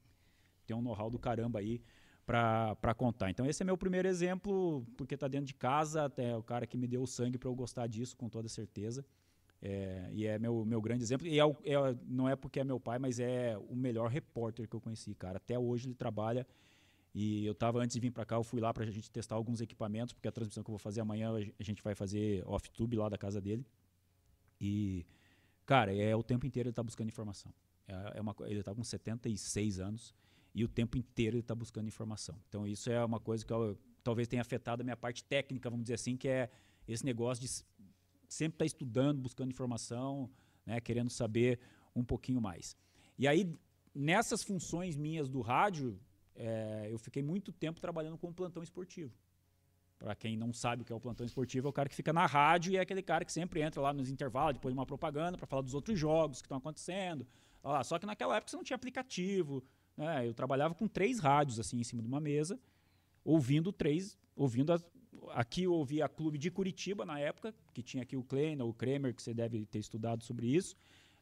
tem 0.67 0.77
um 0.77 0.83
know-how 0.83 1.09
do 1.09 1.19
caramba 1.19 1.61
aí 1.61 1.81
para 2.25 2.95
contar. 2.97 3.31
Então, 3.31 3.45
esse 3.45 3.63
é 3.63 3.65
meu 3.65 3.77
primeiro 3.77 4.07
exemplo, 4.07 4.87
porque 4.97 5.15
está 5.15 5.29
dentro 5.29 5.47
de 5.47 5.55
casa, 5.55 6.05
até 6.05 6.37
o 6.37 6.43
cara 6.43 6.67
que 6.67 6.77
me 6.77 6.87
deu 6.87 7.03
o 7.03 7.07
sangue 7.07 7.39
para 7.39 7.49
eu 7.49 7.55
gostar 7.55 7.87
disso, 7.87 8.17
com 8.17 8.29
toda 8.29 8.49
certeza. 8.49 9.05
É, 9.61 10.11
e 10.13 10.27
é 10.27 10.39
meu, 10.39 10.65
meu 10.65 10.81
grande 10.81 11.03
exemplo. 11.03 11.27
E 11.27 11.39
é, 11.39 11.43
é, 11.43 11.97
não 12.07 12.29
é 12.29 12.35
porque 12.35 12.61
é 12.61 12.65
meu 12.65 12.81
pai, 12.81 12.99
mas 12.99 13.21
é 13.21 13.57
o 13.59 13.77
melhor 13.77 14.09
repórter 14.11 14.69
que 14.69 14.75
eu 14.75 14.81
conheci, 14.81 15.15
cara. 15.15 15.37
Até 15.37 15.59
hoje 15.59 15.89
ele 15.89 15.95
trabalha. 15.95 16.47
E 17.15 17.45
eu 17.45 17.55
tava 17.55 17.79
antes 17.79 17.95
de 17.95 18.01
vir 18.01 18.11
para 18.11 18.25
cá, 18.25 18.37
eu 18.37 18.43
fui 18.43 18.61
lá 18.61 18.73
para 18.73 18.85
a 18.85 18.91
gente 18.91 19.11
testar 19.11 19.35
alguns 19.35 19.61
equipamentos, 19.61 20.15
porque 20.15 20.27
a 20.27 20.33
transmissão 20.33 20.65
que 20.65 20.71
eu 20.71 20.73
vou 20.73 20.79
fazer 20.79 21.03
amanhã 21.03 21.31
a 21.35 21.63
gente 21.63 21.83
vai 21.83 21.95
fazer 21.95 22.43
off-tube 22.47 22.97
lá 22.97 23.09
da 23.09 23.19
casa 23.19 23.41
dele. 23.41 23.67
E, 24.61 25.05
cara, 25.67 25.95
é 25.95 26.17
o 26.17 26.23
tempo 26.23 26.47
inteiro 26.47 26.69
ele 26.69 26.75
tá 26.75 26.83
buscando 26.83 27.09
informação. 27.09 27.53
É, 27.87 28.19
é 28.19 28.21
uma, 28.21 28.35
ele 28.47 28.63
tá 28.63 28.75
com 28.75 28.83
76 28.83 29.79
anos 29.79 30.15
e 30.55 30.65
o 30.65 30.69
tempo 30.69 30.99
inteiro 30.99 31.37
ele 31.37 31.43
tá 31.43 31.55
buscando 31.55 31.89
informação. 31.89 32.39
Então 32.49 32.67
isso 32.67 32.91
é 32.91 33.05
uma 33.05 33.21
coisa 33.21 33.45
que 33.45 33.53
eu, 33.53 33.79
talvez 34.03 34.29
tenha 34.29 34.43
afetado 34.43 34.83
a 34.83 34.85
minha 34.85 34.97
parte 34.97 35.25
técnica, 35.25 35.71
vamos 35.71 35.85
dizer 35.85 35.95
assim, 35.95 36.17
que 36.17 36.29
é 36.29 36.51
esse 36.87 37.05
negócio 37.05 37.43
de 37.43 37.49
sempre 38.29 38.57
está 38.57 38.65
estudando, 38.65 39.21
buscando 39.21 39.51
informação, 39.51 40.31
né, 40.65 40.81
querendo 40.81 41.11
saber 41.11 41.61
um 41.95 42.05
pouquinho 42.05 42.41
mais. 42.41 42.77
E 43.19 43.29
aí, 43.29 43.55
nessas 43.95 44.43
funções 44.43 44.97
minhas 44.97 45.29
do 45.29 45.41
rádio, 45.41 46.01
é, 46.35 46.89
eu 46.91 46.99
fiquei 46.99 47.23
muito 47.23 47.53
tempo 47.53 47.81
trabalhando 47.81 48.17
com 48.17 48.29
o 48.29 48.33
plantão 48.33 48.63
esportivo. 48.63 49.13
Para 49.99 50.17
quem 50.17 50.37
não 50.37 50.53
sabe 50.53 50.83
o 50.83 50.85
que 50.85 50.93
é 50.93 50.97
o 50.97 51.01
plantão 51.01 51.25
esportivo, 51.25 51.69
é 51.69 51.71
o 51.71 51.73
cara 51.73 51.89
que 51.89 51.95
fica 51.95 52.13
na 52.13 52.27
rádio 52.27 52.73
e 52.73 52.77
é 52.77 52.81
aquele 52.81 53.03
cara 53.03 53.25
que 53.25 53.31
sempre 53.31 53.61
entra 53.61 53.81
lá 53.81 53.93
nos 53.93 54.11
intervalos, 54.11 54.55
depois 54.55 54.75
de 54.75 54.79
uma 54.79 54.87
propaganda, 54.87 55.37
para 55.37 55.47
falar 55.47 55.63
dos 55.63 55.75
outros 55.75 55.99
jogos 55.99 56.41
que 56.41 56.47
estão 56.47 56.59
acontecendo. 56.59 57.27
Só 57.85 57.99
que 57.99 58.07
naquela 58.07 58.37
época 58.37 58.51
você 58.51 58.57
não 58.57 58.65
tinha 58.65 58.75
aplicativo. 58.75 59.63
Né? 59.97 60.27
Eu 60.27 60.35
trabalhava 60.35 60.75
com 60.75 60.89
três 60.89 61.19
rádios 61.19 61.59
assim 61.59 61.79
em 61.79 61.85
cima 61.85 62.03
de 62.03 62.09
uma 62.09 62.21
mesa, 62.21 62.59
ouvindo 63.25 63.73
três, 63.73 64.19
ouvindo 64.35 64.73
as, 64.73 64.85
aqui 65.31 65.65
eu 65.65 65.73
ouvi 65.73 66.03
a 66.03 66.09
Clube 66.09 66.39
de 66.39 66.51
Curitiba 66.51 67.05
na 67.05 67.19
época, 67.19 67.55
que 67.73 67.83
tinha 67.83 68.03
aqui 68.03 68.17
o 68.17 68.23
Kleiner, 68.23 68.67
o 68.67 68.73
Kremer, 68.73 69.15
que 69.15 69.23
você 69.23 69.35
deve 69.35 69.65
ter 69.67 69.79
estudado 69.79 70.23
sobre 70.25 70.47
isso. 70.47 70.75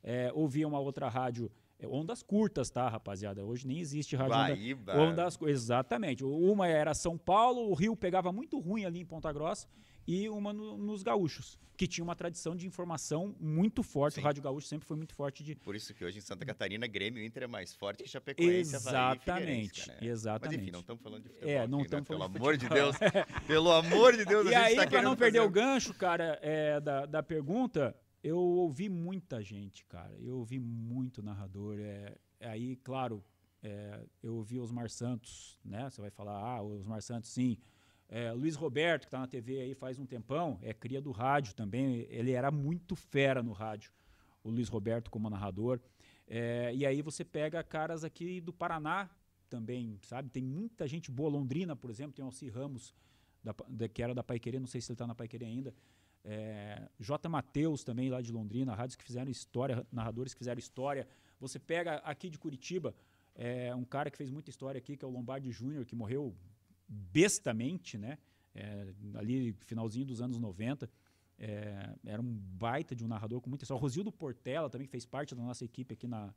É, 0.02 0.30
ouvia 0.35 0.66
uma 0.66 0.78
outra 0.78 1.09
rádio, 1.09 1.50
é, 1.78 1.87
ondas 1.87 2.22
curtas, 2.22 2.70
tá, 2.70 2.88
rapaziada? 2.88 3.44
Hoje 3.44 3.66
nem 3.66 3.78
existe 3.78 4.16
rádio 4.16 4.35
Guaíba. 4.35 4.92
onda, 4.92 5.02
ondas 5.02 5.38
Exatamente. 5.42 6.24
Uma 6.24 6.66
era 6.66 6.94
São 6.94 7.18
Paulo, 7.18 7.68
o 7.68 7.74
Rio 7.74 7.94
pegava 7.94 8.33
muito 8.33 8.59
ruim 8.59 8.85
ali 8.85 9.00
em 9.00 9.04
Ponta 9.04 9.33
Grossa, 9.33 9.68
e 10.11 10.29
uma 10.29 10.53
no, 10.53 10.77
nos 10.77 11.05
gaúchos, 11.05 11.57
que 11.77 11.87
tinha 11.87 12.03
uma 12.03 12.16
tradição 12.16 12.57
de 12.57 12.66
informação 12.66 13.33
muito 13.38 13.81
forte. 13.81 14.16
Sim. 14.16 14.20
O 14.23 14.25
Rádio 14.25 14.42
Gaúcho 14.42 14.66
sempre 14.66 14.88
foi 14.88 14.96
muito 14.96 15.14
forte 15.14 15.44
de. 15.44 15.55
Por 15.55 15.77
isso 15.77 15.94
que 15.94 16.05
hoje 16.05 16.18
em 16.18 16.20
Santa 16.20 16.44
Catarina, 16.44 16.85
Grêmio 16.88 17.25
Inter 17.25 17.44
é 17.44 17.46
mais 17.46 17.73
forte 17.73 18.03
que 18.03 18.09
Chapecoense, 18.09 18.75
Exatamente. 18.75 19.88
Né? 19.88 19.99
Exatamente. 20.03 20.57
Mas 20.57 20.62
enfim, 20.62 20.73
não 20.73 20.81
estamos 20.81 21.01
falando 21.01 21.23
de 21.23 21.29
futebol. 21.29 21.51
É, 21.51 21.68
não 21.68 21.83
estamos 21.83 22.09
né? 22.09 22.16
falando 22.16 22.33
Pelo 22.35 22.42
amor 22.42 22.57
de 22.57 22.68
Deus. 22.68 22.96
pelo 23.46 23.73
amor 23.73 24.16
de 24.16 24.25
Deus, 24.25 24.51
E 24.51 24.55
aí, 24.55 24.75
tá 24.75 24.87
para 24.88 25.03
não 25.03 25.14
perder 25.14 25.38
fazer... 25.38 25.49
o 25.49 25.53
gancho, 25.53 25.94
cara, 25.94 26.40
é, 26.42 26.81
da, 26.81 27.07
da 27.07 27.23
pergunta, 27.23 27.96
eu 28.20 28.38
ouvi 28.38 28.88
muita 28.88 29.40
gente, 29.40 29.85
cara. 29.85 30.12
Eu 30.18 30.38
ouvi 30.38 30.59
muito 30.59 31.23
narrador. 31.23 31.79
É, 31.79 32.16
aí, 32.40 32.75
claro, 32.77 33.25
é, 33.62 34.05
eu 34.23 34.35
ouvi 34.35 34.59
Osmar 34.59 34.90
Santos, 34.90 35.57
né? 35.64 35.88
Você 35.88 36.01
vai 36.01 36.11
falar, 36.11 36.37
ah, 36.37 36.62
Osmar 36.62 37.01
Santos, 37.01 37.31
sim. 37.31 37.57
É, 38.12 38.33
Luiz 38.33 38.57
Roberto, 38.57 39.03
que 39.03 39.07
está 39.07 39.20
na 39.20 39.29
TV 39.29 39.61
aí 39.61 39.73
faz 39.73 39.96
um 39.96 40.05
tempão, 40.05 40.59
é 40.62 40.75
cria 40.75 41.01
do 41.01 41.12
rádio 41.12 41.55
também. 41.55 42.09
Ele 42.11 42.33
era 42.33 42.51
muito 42.51 42.96
fera 42.96 43.40
no 43.40 43.53
rádio, 43.53 43.92
o 44.42 44.51
Luiz 44.51 44.68
Roberto 44.68 45.09
como 45.12 45.31
narrador. 45.31 45.79
É, 46.27 46.75
e 46.75 46.85
aí 46.85 47.03
você 47.03 47.25
pega 47.25 47.62
caras 47.62 48.03
aqui 48.03 48.40
do 48.40 48.53
Paraná 48.53 49.09
também, 49.49 49.96
sabe? 50.03 50.29
Tem 50.29 50.42
muita 50.42 50.88
gente 50.88 51.09
boa. 51.09 51.31
Londrina, 51.31 51.77
por 51.77 51.88
exemplo, 51.88 52.12
tem 52.12 52.25
Alci 52.25 52.49
Ramos, 52.49 52.92
da, 53.44 53.55
da, 53.68 53.88
que 53.88 54.03
era 54.03 54.12
da 54.12 54.25
Paiquerê, 54.25 54.59
não 54.59 54.66
sei 54.66 54.81
se 54.81 54.90
ele 54.90 54.94
está 54.94 55.07
na 55.07 55.14
Paiquerê 55.14 55.44
ainda. 55.44 55.73
É, 56.25 56.88
J. 56.99 57.29
Matheus 57.29 57.85
também, 57.85 58.11
lá 58.11 58.20
de 58.20 58.33
Londrina, 58.33 58.75
rádios 58.75 58.96
que 58.96 59.05
fizeram 59.05 59.31
história, 59.31 59.87
narradores 59.92 60.35
que 60.35 60.38
fizeram 60.38 60.59
história. 60.59 61.07
Você 61.38 61.61
pega 61.61 61.96
aqui 61.99 62.29
de 62.29 62.38
Curitiba, 62.38 62.92
é, 63.37 63.73
um 63.73 63.85
cara 63.85 64.11
que 64.11 64.18
fez 64.18 64.31
muita 64.31 64.51
história 64.51 64.79
aqui, 64.79 64.96
que 64.96 65.05
é 65.05 65.09
o 65.09 65.12
Lombardi 65.12 65.53
Júnior, 65.53 65.85
que 65.85 65.94
morreu 65.94 66.35
bestamente, 66.90 67.96
né? 67.96 68.18
É, 68.55 68.92
ali 69.14 69.53
finalzinho 69.61 70.05
dos 70.05 70.20
anos 70.20 70.38
90. 70.38 70.90
É, 71.38 71.94
era 72.05 72.20
um 72.20 72.35
baita 72.35 72.94
de 72.94 73.05
um 73.05 73.09
narrador 73.09 73.40
com 73.40 73.48
muita 73.48 73.64
história. 73.64 73.79
O 73.79 73.83
Rosildo 73.83 74.12
Portela 74.12 74.68
também 74.68 74.87
fez 74.87 75.07
parte 75.07 75.35
da 75.35 75.42
nossa 75.42 75.64
equipe 75.64 75.94
aqui 75.94 76.07
na, 76.07 76.35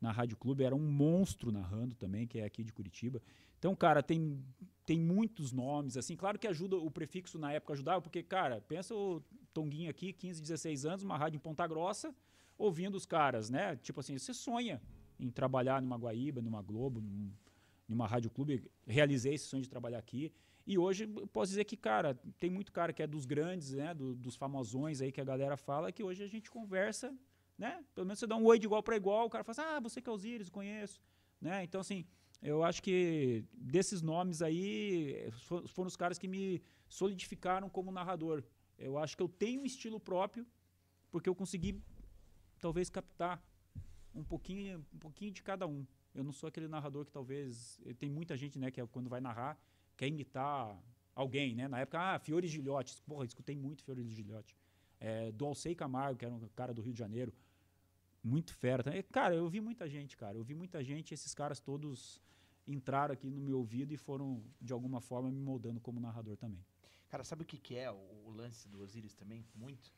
na 0.00 0.12
Rádio 0.12 0.36
Clube, 0.36 0.62
era 0.62 0.76
um 0.76 0.86
monstro 0.86 1.50
narrando 1.50 1.94
também, 1.94 2.26
que 2.26 2.38
é 2.38 2.44
aqui 2.44 2.62
de 2.62 2.72
Curitiba. 2.72 3.20
Então, 3.58 3.74
cara, 3.74 4.02
tem, 4.02 4.44
tem 4.84 5.00
muitos 5.00 5.50
nomes, 5.50 5.96
assim, 5.96 6.14
claro 6.14 6.38
que 6.38 6.46
ajuda, 6.46 6.76
o 6.76 6.90
prefixo 6.90 7.38
na 7.38 7.52
época 7.52 7.72
ajudava, 7.72 8.02
porque, 8.02 8.22
cara, 8.22 8.60
pensa 8.60 8.94
o 8.94 9.22
Tonguinho 9.52 9.90
aqui, 9.90 10.12
15, 10.12 10.42
16 10.42 10.84
anos, 10.84 11.02
uma 11.02 11.16
rádio 11.16 11.38
em 11.38 11.40
Ponta 11.40 11.66
Grossa, 11.66 12.14
ouvindo 12.58 12.94
os 12.94 13.06
caras, 13.06 13.48
né? 13.48 13.76
Tipo 13.76 14.00
assim, 14.00 14.18
você 14.18 14.34
sonha 14.34 14.80
em 15.18 15.30
trabalhar 15.30 15.80
numa 15.80 15.96
Guaíba, 15.96 16.42
numa 16.42 16.60
Globo, 16.60 17.00
num, 17.00 17.32
em 17.88 17.94
uma 17.94 18.06
rádio 18.06 18.30
clube, 18.30 18.70
realizei 18.86 19.34
esse 19.34 19.46
sonho 19.46 19.62
de 19.62 19.68
trabalhar 19.68 19.98
aqui. 19.98 20.32
E 20.66 20.78
hoje 20.78 21.06
posso 21.32 21.50
dizer 21.50 21.64
que, 21.64 21.76
cara, 21.76 22.14
tem 22.38 22.48
muito 22.48 22.72
cara 22.72 22.92
que 22.92 23.02
é 23.02 23.06
dos 23.06 23.26
grandes, 23.26 23.72
né, 23.72 23.92
do, 23.92 24.14
dos 24.14 24.34
famosões 24.34 25.00
aí 25.00 25.12
que 25.12 25.20
a 25.20 25.24
galera 25.24 25.56
fala, 25.56 25.92
que 25.92 26.02
hoje 26.02 26.22
a 26.22 26.26
gente 26.26 26.50
conversa, 26.50 27.14
né? 27.58 27.84
Pelo 27.94 28.06
menos 28.06 28.18
você 28.18 28.26
dá 28.26 28.36
um 28.36 28.44
oi 28.44 28.58
de 28.58 28.66
igual 28.66 28.82
para 28.82 28.96
igual, 28.96 29.26
o 29.26 29.30
cara 29.30 29.44
fala 29.44 29.52
assim, 29.52 29.76
ah, 29.76 29.80
você 29.80 30.00
que 30.00 30.08
é 30.08 30.12
Osiris, 30.12 30.48
conheço, 30.48 31.02
né? 31.40 31.62
Então, 31.62 31.80
assim, 31.82 32.06
eu 32.40 32.64
acho 32.64 32.82
que 32.82 33.44
desses 33.52 34.00
nomes 34.00 34.40
aí 34.40 35.30
foram 35.68 35.88
os 35.88 35.96
caras 35.96 36.18
que 36.18 36.28
me 36.28 36.62
solidificaram 36.88 37.68
como 37.68 37.92
narrador. 37.92 38.42
Eu 38.78 38.98
acho 38.98 39.16
que 39.16 39.22
eu 39.22 39.28
tenho 39.28 39.62
um 39.62 39.66
estilo 39.66 40.00
próprio, 40.00 40.46
porque 41.10 41.28
eu 41.28 41.34
consegui 41.34 41.80
talvez 42.60 42.88
captar 42.88 43.42
um 44.14 44.24
pouquinho, 44.24 44.84
um 44.92 44.98
pouquinho 44.98 45.30
de 45.30 45.42
cada 45.42 45.66
um. 45.66 45.86
Eu 46.14 46.22
não 46.22 46.32
sou 46.32 46.48
aquele 46.48 46.68
narrador 46.68 47.04
que 47.04 47.10
talvez. 47.10 47.80
Eh, 47.84 47.94
tem 47.94 48.08
muita 48.08 48.36
gente, 48.36 48.58
né, 48.58 48.70
que 48.70 48.80
é 48.80 48.86
quando 48.86 49.08
vai 49.08 49.20
narrar, 49.20 49.58
quer 49.96 50.06
imitar 50.06 50.80
alguém, 51.14 51.54
né? 51.54 51.68
Na 51.68 51.80
época, 51.80 51.98
ah, 52.00 52.18
Fiore 52.18 52.46
Gilhote. 52.46 53.02
Porra, 53.02 53.24
escutei 53.24 53.56
muito 53.56 53.82
Fiore 53.82 54.08
Gilhote. 54.08 54.56
É, 55.00 55.32
do 55.32 55.44
Alcei 55.44 55.74
Camargo, 55.74 56.18
que 56.18 56.24
era 56.24 56.34
um 56.34 56.48
cara 56.54 56.72
do 56.72 56.80
Rio 56.80 56.92
de 56.92 56.98
Janeiro. 56.98 57.32
Muito 58.22 58.54
fera. 58.54 58.82
Cara, 59.10 59.34
eu 59.34 59.48
vi 59.48 59.60
muita 59.60 59.88
gente, 59.88 60.16
cara. 60.16 60.38
Eu 60.38 60.44
vi 60.44 60.54
muita 60.54 60.82
gente, 60.82 61.12
esses 61.12 61.34
caras 61.34 61.60
todos 61.60 62.20
entraram 62.66 63.12
aqui 63.12 63.30
no 63.30 63.40
meu 63.40 63.58
ouvido 63.58 63.92
e 63.92 63.96
foram, 63.96 64.42
de 64.60 64.72
alguma 64.72 65.00
forma, 65.00 65.30
me 65.30 65.40
moldando 65.40 65.80
como 65.80 66.00
narrador 66.00 66.36
também. 66.36 66.64
Cara, 67.08 67.22
sabe 67.22 67.42
o 67.42 67.46
que, 67.46 67.58
que 67.58 67.76
é 67.76 67.90
o, 67.90 67.96
o 68.24 68.30
lance 68.30 68.68
do 68.68 68.80
Osiris 68.80 69.14
também? 69.14 69.44
Muito? 69.54 69.92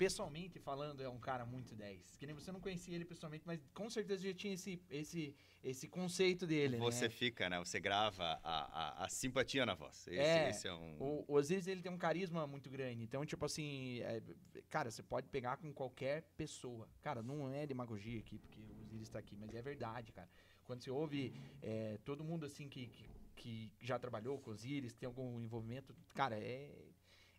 Pessoalmente 0.00 0.58
falando, 0.58 1.02
é 1.02 1.08
um 1.10 1.18
cara 1.18 1.44
muito 1.44 1.74
10. 1.74 2.16
Que 2.16 2.24
nem 2.24 2.34
você 2.34 2.50
não 2.50 2.58
conhecia 2.58 2.94
ele 2.94 3.04
pessoalmente, 3.04 3.46
mas 3.46 3.60
com 3.74 3.90
certeza 3.90 4.22
já 4.22 4.32
tinha 4.32 4.54
esse, 4.54 4.80
esse, 4.88 5.36
esse 5.62 5.86
conceito 5.88 6.46
dele, 6.46 6.78
Você 6.78 7.04
né? 7.04 7.10
fica, 7.10 7.50
né? 7.50 7.58
Você 7.58 7.78
grava 7.78 8.40
a, 8.42 9.02
a, 9.02 9.04
a 9.04 9.08
simpatia 9.10 9.66
na 9.66 9.74
voz. 9.74 10.06
Esse, 10.06 10.18
é, 10.18 10.48
esse 10.48 10.66
é 10.66 10.72
um... 10.72 10.96
O, 10.98 11.24
o 11.28 11.34
Osiris, 11.34 11.66
ele 11.66 11.82
tem 11.82 11.92
um 11.92 11.98
carisma 11.98 12.46
muito 12.46 12.70
grande. 12.70 13.02
Então, 13.04 13.26
tipo 13.26 13.44
assim, 13.44 14.00
é, 14.00 14.22
cara, 14.70 14.90
você 14.90 15.02
pode 15.02 15.28
pegar 15.28 15.58
com 15.58 15.70
qualquer 15.70 16.22
pessoa. 16.34 16.88
Cara, 17.02 17.22
não 17.22 17.50
é 17.50 17.66
demagogia 17.66 18.20
aqui, 18.20 18.38
porque 18.38 18.58
o 18.58 18.80
Osiris 18.80 19.02
está 19.02 19.18
aqui, 19.18 19.36
mas 19.36 19.54
é 19.54 19.60
verdade, 19.60 20.12
cara. 20.12 20.30
Quando 20.64 20.82
você 20.82 20.90
ouve 20.90 21.34
é, 21.60 21.98
todo 22.06 22.24
mundo, 22.24 22.46
assim, 22.46 22.70
que, 22.70 22.86
que, 22.86 23.04
que 23.36 23.72
já 23.82 23.98
trabalhou 23.98 24.38
com 24.38 24.50
Osiris, 24.50 24.94
tem 24.94 25.06
algum 25.06 25.38
envolvimento, 25.42 25.94
cara, 26.14 26.38
é 26.38 26.70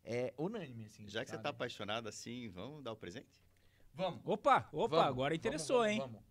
é 0.03 0.33
unânime, 0.37 0.85
assim. 0.85 1.07
Já 1.07 1.23
que 1.23 1.31
sabe? 1.31 1.37
você 1.37 1.43
tá 1.43 1.49
apaixonado 1.49 2.07
assim, 2.07 2.49
vamos 2.49 2.83
dar 2.83 2.91
o 2.91 2.95
presente? 2.95 3.27
Vamos. 3.93 4.21
Opa, 4.25 4.67
opa, 4.71 4.95
vamos, 4.95 5.05
agora 5.05 5.35
interessou, 5.35 5.79
vamos, 5.79 5.91
hein? 5.91 5.99
Vamos. 5.99 6.21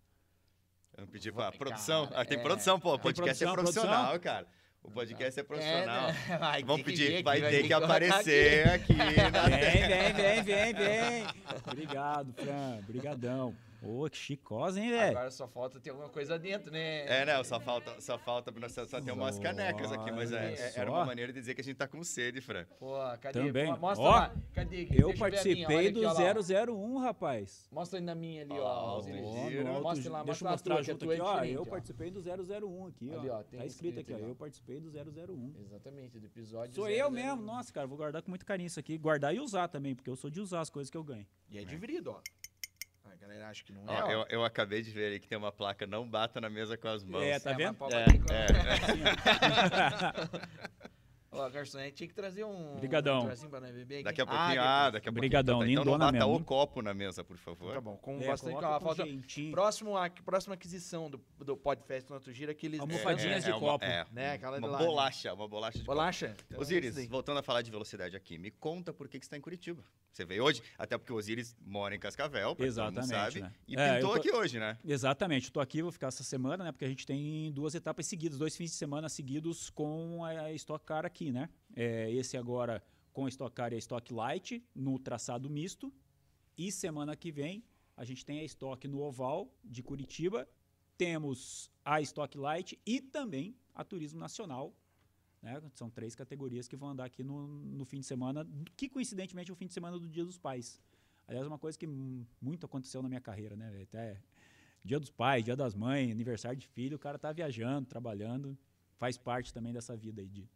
Vamos 0.95 1.11
pedir 1.11 1.31
pra 1.31 1.51
produção. 1.51 2.07
Cara, 2.07 2.21
ah, 2.21 2.25
tem 2.25 2.37
é... 2.37 2.41
produção, 2.41 2.79
pô. 2.79 2.95
O 2.95 2.99
podcast 2.99 3.43
é 3.43 3.51
produção, 3.51 3.83
é 3.83 3.87
profissional, 3.87 4.09
produção? 4.09 4.33
cara. 4.33 4.47
O 4.83 4.89
podcast 4.89 5.39
é 5.39 5.43
profissional. 5.43 6.09
É, 6.09 6.11
né? 6.11 6.63
Vamos 6.65 6.81
pedir, 6.81 7.23
vai, 7.23 7.39
ter 7.39 7.67
que 7.67 7.73
aparecer 7.73 8.67
aqui. 8.67 8.93
aqui 8.93 9.49
vem, 9.49 9.87
vem, 9.87 10.13
vem, 10.13 10.43
vem, 10.43 10.73
vem. 10.73 11.27
Obrigado, 11.67 12.33
Fran. 12.33 12.79
Obrigadão. 12.79 13.55
Ô, 13.83 14.07
que 14.09 14.15
chicose, 14.17 14.79
hein, 14.79 14.91
velho? 14.91 15.11
Agora 15.17 15.31
só 15.31 15.47
falta 15.47 15.79
ter 15.79 15.89
alguma 15.89 16.07
coisa 16.09 16.37
dentro, 16.37 16.71
né? 16.71 17.05
É, 17.07 17.25
não, 17.25 17.43
só 17.43 17.59
falta, 17.59 17.99
só 17.99 18.17
falta, 18.17 18.53
só, 18.69 18.85
só 18.85 19.01
tem 19.01 19.11
umas 19.13 19.39
canecas 19.39 19.91
aqui, 19.91 20.11
mas 20.11 20.31
é, 20.31 20.53
é- 20.53 20.73
era 20.75 20.91
uma 20.91 21.03
maneira 21.05 21.33
de 21.33 21.39
dizer 21.39 21.55
que 21.55 21.61
a 21.61 21.63
gente 21.63 21.77
tá 21.77 21.87
com 21.87 22.03
sede, 22.03 22.41
Fran. 22.41 22.65
Pô, 22.79 22.93
cadê? 23.19 23.39
Também. 23.47 23.73
Pô, 23.73 23.79
Mostra 23.79 24.05
Ó, 24.05 24.09
lá. 24.11 24.35
Cadê? 24.53 24.83
Eu 24.91 25.07
Deixa 25.07 25.17
participei 25.19 25.87
aqui, 25.87 25.91
do 25.91 26.01
lá. 26.01 26.13
001, 26.13 26.97
rapaz. 26.99 27.67
Mostra 27.71 27.97
aí 27.99 28.05
na 28.05 28.13
minha 28.13 28.43
ali, 28.43 28.53
Ó, 28.53 28.57
ó. 28.57 28.61
Ó, 28.61 28.95
alto- 28.97 29.09
Mostra 29.81 30.11
lá, 30.11 30.23
deixa 30.23 30.45
mostra 30.45 30.45
eu 30.45 30.47
a 30.47 30.51
mostrar 30.51 30.75
tua, 30.75 30.83
junto 30.83 31.11
é 31.11 31.15
aqui, 31.15 31.21
ó. 31.21 31.43
Eu 31.45 31.61
ó. 31.63 31.65
participei 31.65 32.11
do 32.11 32.21
001 32.21 32.87
aqui, 32.87 33.11
ó. 33.15 33.19
Ali, 33.19 33.29
ó, 33.29 33.43
tem 33.43 33.59
tá 33.59 33.65
escrito 33.65 33.99
aqui, 33.99 34.13
ó. 34.13 34.15
ali, 34.15 34.25
ó. 34.25 34.27
Eu 34.27 34.35
participei 34.35 34.79
do 34.79 34.91
001. 34.91 35.55
Exatamente, 35.59 36.19
do 36.19 36.25
episódio 36.27 36.75
Sou 36.75 36.85
001. 36.85 36.89
eu 36.91 37.09
mesmo, 37.09 37.41
nossa, 37.41 37.73
cara, 37.73 37.87
vou 37.87 37.97
guardar 37.97 38.21
com 38.21 38.29
muito 38.29 38.45
carinho 38.45 38.67
isso 38.67 38.79
aqui. 38.79 38.95
Guardar 38.97 39.33
e 39.33 39.39
usar 39.39 39.67
também, 39.67 39.95
porque 39.95 40.09
eu 40.09 40.15
sou 40.15 40.29
de 40.29 40.39
usar 40.39 40.59
as 40.61 40.69
coisas 40.69 40.91
que 40.91 40.97
eu 40.97 41.03
ganho. 41.03 41.25
E 41.49 41.57
é 41.57 41.63
dividido, 41.65 42.11
ó. 42.11 42.21
A 43.31 43.33
galera 43.33 43.49
acha 43.49 43.63
que 43.63 43.71
não 43.71 43.85
Ó, 43.87 43.93
é, 43.93 44.03
ó. 44.03 44.11
eu, 44.11 44.25
eu 44.29 44.43
acabei 44.43 44.81
de 44.81 44.91
ver 44.91 45.07
ali 45.07 45.19
que 45.19 45.25
tem 45.27 45.37
uma 45.37 45.53
placa, 45.53 45.87
não 45.87 46.05
bata 46.07 46.41
na 46.41 46.49
mesa 46.49 46.75
com 46.77 46.89
as 46.89 47.01
mãos. 47.01 47.23
É, 47.23 47.39
tá 47.39 47.51
mas 47.51 47.57
vendo? 47.57 47.75
pode 47.75 47.95
É, 47.95 48.05
bater 48.05 48.19
com- 48.21 48.33
é. 48.33 48.47
Ó, 51.31 51.47
garçonete, 51.49 51.95
tinha 51.95 52.07
que 52.09 52.13
trazer 52.13 52.43
um... 52.43 52.75
Brigadão. 52.75 53.21
Um 53.21 53.49
pra 53.49 53.61
nós 53.61 53.71
beber 53.71 53.95
aqui. 53.95 54.03
Daqui 54.03 54.21
a 54.21 54.25
pouquinho, 54.25 54.61
ah, 54.61 54.89
daqui 54.89 55.07
a 55.07 55.11
pouquinho. 55.13 55.13
Brigadão, 55.13 55.59
tá, 55.59 55.67
então 55.69 55.85
não 55.85 55.97
bata 55.97 56.11
mesmo. 56.11 56.35
o 56.35 56.43
copo 56.43 56.81
na 56.81 56.93
mesa, 56.93 57.23
por 57.23 57.37
favor. 57.37 57.73
Tá 57.73 57.79
bom, 57.79 57.95
com 57.95 58.19
É, 58.21 58.27
bastante... 58.27 58.55
Ó, 58.65 58.79
falta... 58.81 59.05
Próximo, 59.51 59.95
a, 59.97 60.09
próxima 60.09 60.55
aquisição 60.55 61.09
do, 61.09 61.23
do 61.39 61.55
Podfest 61.55 62.09
no 62.09 62.15
outro 62.15 62.33
giro, 62.33 62.51
aqueles... 62.51 62.81
Almofadinhas 62.81 63.45
de 63.45 63.51
uma- 63.51 63.59
copo. 63.61 63.85
É, 63.85 64.05
Né, 64.11 64.33
aquela 64.33 64.59
de 64.59 64.65
uma 64.65 64.73
lá, 64.73 64.79
né? 64.79 64.85
bolacha, 64.85 65.33
uma 65.33 65.47
bolacha 65.47 65.77
de 65.79 65.85
copo. 65.85 65.95
Bolacha? 65.95 66.35
Então, 66.47 66.57
é 66.57 66.61
Osiris, 66.61 67.07
voltando 67.07 67.39
a 67.39 67.43
falar 67.43 67.61
de 67.61 67.71
velocidade 67.71 68.13
aqui, 68.13 68.37
me 68.37 68.51
conta 68.51 68.91
por 68.91 69.07
que, 69.07 69.17
que 69.17 69.25
você 69.25 69.27
está 69.27 69.37
em 69.37 69.41
Curitiba. 69.41 69.81
Você 70.11 70.25
veio 70.25 70.43
hoje, 70.43 70.61
até 70.77 70.97
porque 70.97 71.13
o 71.13 71.15
Osiris 71.15 71.55
mora 71.65 71.95
em 71.95 71.99
Cascavel, 71.99 72.55
Exatamente, 72.59 73.07
sabe, 73.07 73.41
né? 73.41 73.53
e 73.65 73.75
É, 73.77 73.95
pintou 73.95 74.11
tô- 74.11 74.15
aqui 74.19 74.31
hoje, 74.31 74.59
né? 74.59 74.77
Exatamente, 74.83 75.51
tô 75.51 75.61
aqui, 75.61 75.81
vou 75.81 75.91
ficar 75.91 76.07
essa 76.07 76.23
semana, 76.23 76.65
né? 76.65 76.71
Porque 76.73 76.83
a 76.83 76.89
gente 76.89 77.05
tem 77.05 77.51
duas 77.53 77.73
etapas 77.75 78.05
seguidas, 78.05 78.37
dois 78.37 78.55
fins 78.55 78.71
de 78.71 78.75
semana 78.75 79.07
seguidos 79.07 79.69
com 79.69 80.23
a 80.25 80.51
Stock 80.53 80.85
Car 80.85 81.05
aqui, 81.05 81.31
né? 81.31 81.49
É, 81.75 82.11
esse 82.11 82.35
agora 82.35 82.83
com 83.13 83.25
a 83.25 83.29
Stock 83.29 83.55
Car 83.55 83.71
e 83.71 83.75
a 83.75 83.79
Stock 83.79 84.13
Light 84.13 84.61
no 84.75 84.99
traçado 84.99 85.49
misto. 85.49 85.93
E 86.57 86.71
semana 86.71 87.15
que 87.15 87.31
vem 87.31 87.63
a 87.95 88.03
gente 88.03 88.25
tem 88.25 88.39
a 88.39 88.43
Stock 88.43 88.85
no 88.87 88.99
Oval 89.01 89.53
de 89.63 89.81
Curitiba. 89.81 90.47
Temos 90.97 91.71
a 91.85 92.01
Stock 92.01 92.37
Light 92.37 92.77
e 92.85 92.99
também 93.01 93.55
a 93.73 93.83
Turismo 93.83 94.19
Nacional. 94.19 94.75
Né? 95.41 95.61
São 95.73 95.89
três 95.89 96.15
categorias 96.15 96.67
que 96.67 96.75
vão 96.75 96.89
andar 96.89 97.05
aqui 97.05 97.23
no, 97.23 97.47
no 97.47 97.85
fim 97.85 97.99
de 97.99 98.05
semana, 98.05 98.47
que 98.77 98.87
coincidentemente 98.87 99.49
é 99.49 99.53
o 99.53 99.55
fim 99.55 99.67
de 99.67 99.73
semana 99.73 99.97
do 99.97 100.07
Dia 100.07 100.23
dos 100.23 100.37
Pais. 100.37 100.79
Aliás, 101.27 101.47
uma 101.47 101.57
coisa 101.57 101.77
que 101.77 101.87
muito 102.41 102.65
aconteceu 102.65 103.01
na 103.01 103.09
minha 103.09 103.21
carreira, 103.21 103.55
né? 103.55 103.69
velho? 103.71 103.83
Até 103.83 104.21
Dia 104.83 104.99
dos 104.99 105.09
Pais, 105.09 105.43
Dia 105.43 105.55
das 105.55 105.73
Mães, 105.73 106.11
aniversário 106.11 106.57
de 106.57 106.67
filho, 106.67 106.95
o 106.95 106.99
cara 106.99 107.17
tá 107.17 107.31
viajando, 107.31 107.87
trabalhando, 107.87 108.57
faz 108.97 109.17
parte 109.17 109.53
também 109.53 109.73
dessa 109.73 109.95
vida 109.95 110.21
aí 110.21 110.27
de, 110.27 110.47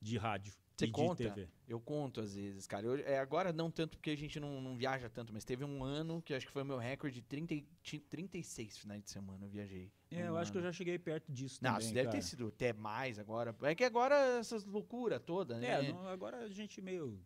de 0.00 0.16
rádio 0.16 0.52
Você 0.76 0.88
conta? 0.88 1.22
TV. 1.30 1.48
Eu 1.68 1.80
conto 1.80 2.20
às 2.20 2.34
vezes, 2.34 2.66
cara. 2.66 2.84
Eu, 2.86 2.96
é, 3.06 3.18
agora 3.18 3.52
não 3.52 3.70
tanto 3.70 3.96
porque 3.96 4.10
a 4.10 4.16
gente 4.16 4.40
não, 4.40 4.60
não 4.60 4.76
viaja 4.76 5.08
tanto, 5.08 5.32
mas 5.32 5.44
teve 5.44 5.64
um 5.64 5.84
ano 5.84 6.20
que 6.20 6.34
acho 6.34 6.46
que 6.46 6.52
foi 6.52 6.62
o 6.62 6.66
meu 6.66 6.78
recorde 6.78 7.16
de 7.16 7.22
30, 7.22 7.54
e- 7.54 7.66
ti- 7.82 8.00
36 8.00 8.76
finais 8.78 9.02
de 9.02 9.10
semana 9.10 9.44
eu 9.44 9.48
viajei. 9.48 9.92
É, 10.10 10.24
Um 10.24 10.26
eu 10.28 10.36
acho 10.36 10.50
que 10.50 10.58
eu 10.58 10.62
ano. 10.62 10.70
já 10.70 10.76
cheguei 10.76 10.98
perto 10.98 11.30
disso 11.32 11.58
Não, 11.62 11.72
também, 11.74 11.86
isso 11.86 11.94
deve 11.94 12.10
ter 12.10 12.22
sido 12.22 12.48
até 12.48 12.72
mais 12.72 13.18
agora. 13.18 13.54
É 13.62 13.74
que 13.74 13.84
agora 13.84 14.14
essas 14.38 14.64
loucuras 14.64 15.20
todas, 15.24 15.58
né? 15.60 15.66
É, 15.86 15.92
não- 15.92 16.08
agora 16.08 16.38
a 16.38 16.48
gente 16.48 16.80
meio 16.82 17.20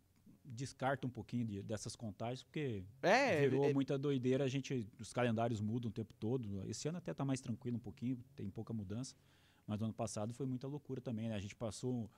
descarta 0.44 1.06
um 1.06 1.10
pouquinho 1.10 1.44
de- 1.46 1.62
dessas 1.62 1.94
contagens, 1.96 2.42
porque 2.42 2.82
É, 3.02 3.40
virou 3.40 3.64
é- 3.66 3.72
muita 3.74 3.98
doideira, 3.98 4.44
a 4.44 4.48
gente, 4.48 4.86
os 4.98 5.12
calendários 5.12 5.60
mudam 5.60 5.90
o 5.90 5.92
tempo 5.92 6.14
todo. 6.14 6.62
Esse 6.68 6.88
ano 6.88 6.98
até 6.98 7.12
tá 7.12 7.24
mais 7.24 7.40
tranquilo 7.40 7.76
um 7.76 7.80
pouquinho, 7.80 8.18
tem 8.36 8.48
pouca 8.50 8.72
mudança. 8.72 9.14
Mas 9.66 9.78
no 9.80 9.86
ano 9.86 9.94
passado 9.94 10.32
foi 10.32 10.46
muita 10.46 10.66
loucura 10.66 11.00
também, 11.00 11.28
né? 11.28 11.34
A 11.34 11.40
gente 11.40 11.54
passou 11.54 12.10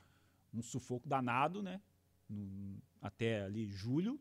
um 0.53 0.62
sufoco 0.62 1.09
danado, 1.09 1.62
né? 1.62 1.80
No- 2.28 2.80
até 3.01 3.42
ali 3.42 3.66
julho, 3.70 4.20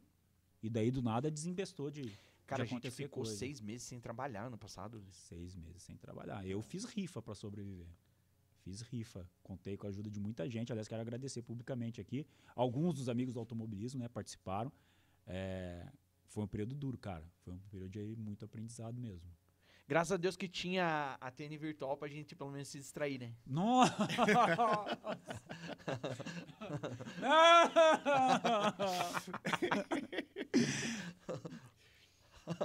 e 0.63 0.69
daí 0.69 0.89
do 0.91 1.01
nada 1.01 1.29
desembestou 1.29 1.89
de, 1.91 2.11
cara, 2.47 2.63
a 2.63 2.65
de 2.65 2.69
gente 2.71 2.77
acontecer 2.87 3.03
ficou 3.03 3.23
coisa. 3.23 3.37
seis 3.37 3.59
meses 3.61 3.83
sem 3.87 3.99
trabalhar 3.99 4.45
ano 4.45 4.57
passado. 4.57 5.03
Seis 5.11 5.55
meses 5.55 5.83
sem 5.83 5.97
trabalhar. 5.97 6.45
Eu 6.45 6.61
fiz 6.61 6.85
rifa 6.85 7.21
para 7.21 7.35
sobreviver. 7.35 7.87
Fiz 8.63 8.81
rifa. 8.81 9.29
Contei 9.41 9.77
com 9.77 9.85
a 9.87 9.89
ajuda 9.89 10.09
de 10.09 10.19
muita 10.19 10.49
gente. 10.49 10.71
Aliás, 10.71 10.87
quero 10.87 11.01
agradecer 11.01 11.41
publicamente 11.41 12.01
aqui. 12.01 12.25
Alguns 12.55 12.95
dos 12.95 13.07
amigos 13.09 13.33
do 13.33 13.39
automobilismo 13.39 13.99
né, 14.01 14.07
participaram. 14.09 14.71
É, 15.25 15.89
foi 16.27 16.43
um 16.43 16.47
período 16.47 16.75
duro, 16.75 16.97
cara. 16.97 17.25
Foi 17.43 17.53
um 17.53 17.59
período 17.69 17.89
de 17.91 18.15
muito 18.17 18.43
aprendizado 18.45 18.99
mesmo. 18.99 19.29
Graças 19.89 20.11
a 20.11 20.17
Deus 20.17 20.37
que 20.37 20.47
tinha 20.47 21.17
a 21.19 21.31
TN 21.31 21.57
virtual 21.57 21.97
pra 21.97 22.07
gente 22.07 22.35
pelo 22.35 22.51
menos 22.51 22.67
se 22.67 22.77
distrair, 22.77 23.17
né? 23.19 23.33
Nossa! 23.47 23.95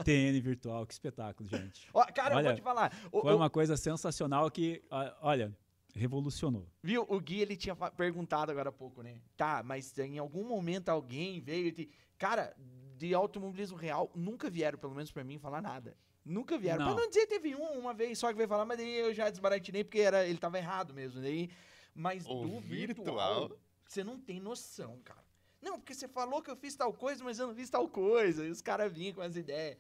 TN 0.04 0.40
virtual, 0.40 0.86
que 0.86 0.92
espetáculo, 0.94 1.48
gente. 1.48 1.88
Ó, 1.92 2.04
cara, 2.06 2.34
eu 2.34 2.38
Olha, 2.38 2.48
vou 2.50 2.56
te 2.56 2.62
falar. 2.62 2.92
O- 3.12 3.20
Foi 3.22 3.32
o- 3.32 3.36
uma 3.36 3.50
coisa 3.50 3.76
sensacional 3.76 4.50
que, 4.50 4.82
olha, 5.20 5.54
revolucionou. 5.94 6.66
Viu? 6.82 7.04
O 7.08 7.20
Gui, 7.20 7.40
ele 7.40 7.56
tinha 7.56 7.76
perguntado 7.76 8.50
agora 8.50 8.70
há 8.70 8.72
pouco, 8.72 9.02
né? 9.02 9.20
Tá, 9.36 9.62
mas 9.62 9.96
em 9.98 10.18
algum 10.18 10.46
momento 10.46 10.88
alguém 10.88 11.40
veio 11.40 11.66
e... 11.68 11.72
te- 11.72 11.90
Cara, 12.16 12.54
de 12.96 13.12
automobilismo 13.12 13.76
real, 13.76 14.10
nunca 14.14 14.48
vieram, 14.48 14.78
pelo 14.78 14.94
menos 14.94 15.10
pra 15.10 15.24
mim, 15.24 15.38
falar 15.38 15.60
nada. 15.60 15.96
Nunca 16.24 16.56
vieram. 16.56 16.84
Não. 16.86 16.94
Pra 16.94 17.02
não 17.02 17.08
dizer, 17.08 17.26
teve 17.26 17.54
um 17.54 17.78
uma 17.78 17.92
vez 17.92 18.18
só 18.18 18.28
que 18.28 18.36
veio 18.36 18.48
falar, 18.48 18.64
mas 18.64 18.78
daí 18.78 18.94
eu 18.96 19.12
já 19.12 19.28
desbaratinei 19.28 19.84
porque 19.84 19.98
era, 20.00 20.26
ele 20.26 20.38
tava 20.38 20.56
errado 20.58 20.94
mesmo. 20.94 21.20
Daí, 21.20 21.50
mas 21.94 22.24
O 22.26 22.42
do 22.42 22.60
virtual, 22.60 23.48
virtual? 23.48 23.60
você 23.86 24.02
não 24.02 24.18
tem 24.18 24.40
noção, 24.40 25.00
cara. 25.04 25.22
Não, 25.60 25.78
porque 25.78 25.94
você 25.94 26.08
falou 26.08 26.42
que 26.42 26.50
eu 26.50 26.56
fiz 26.56 26.74
tal 26.74 26.92
coisa, 26.92 27.22
mas 27.24 27.38
eu 27.38 27.46
não 27.46 27.54
fiz 27.54 27.68
tal 27.70 27.88
coisa. 27.88 28.46
E 28.46 28.50
os 28.50 28.60
caras 28.62 28.92
vinham 28.92 29.14
com 29.14 29.20
as 29.22 29.36
ideias. 29.36 29.76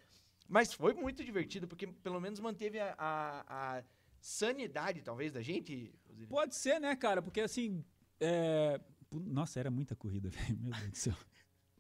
Mas 0.48 0.72
foi 0.74 0.92
muito 0.94 1.24
divertido, 1.24 1.66
porque 1.66 1.86
pelo 1.86 2.20
menos 2.20 2.38
manteve 2.40 2.78
a, 2.80 2.94
a- 2.98 3.76
a 3.78 3.84
sanidade, 4.20 5.02
talvez, 5.02 5.32
da 5.32 5.42
gente. 5.42 5.94
Pode 6.28 6.54
ser, 6.54 6.78
né, 6.80 6.94
cara? 6.96 7.20
Porque 7.22 7.40
assim. 7.40 7.84
é, 8.20 8.80
Nossa, 9.10 9.60
era 9.60 9.70
muita 9.70 9.94
corrida, 9.96 10.28
velho. 10.30 10.58
Meu 10.58 10.72
Deus 10.72 10.90
do 10.90 10.96
céu. 10.96 11.14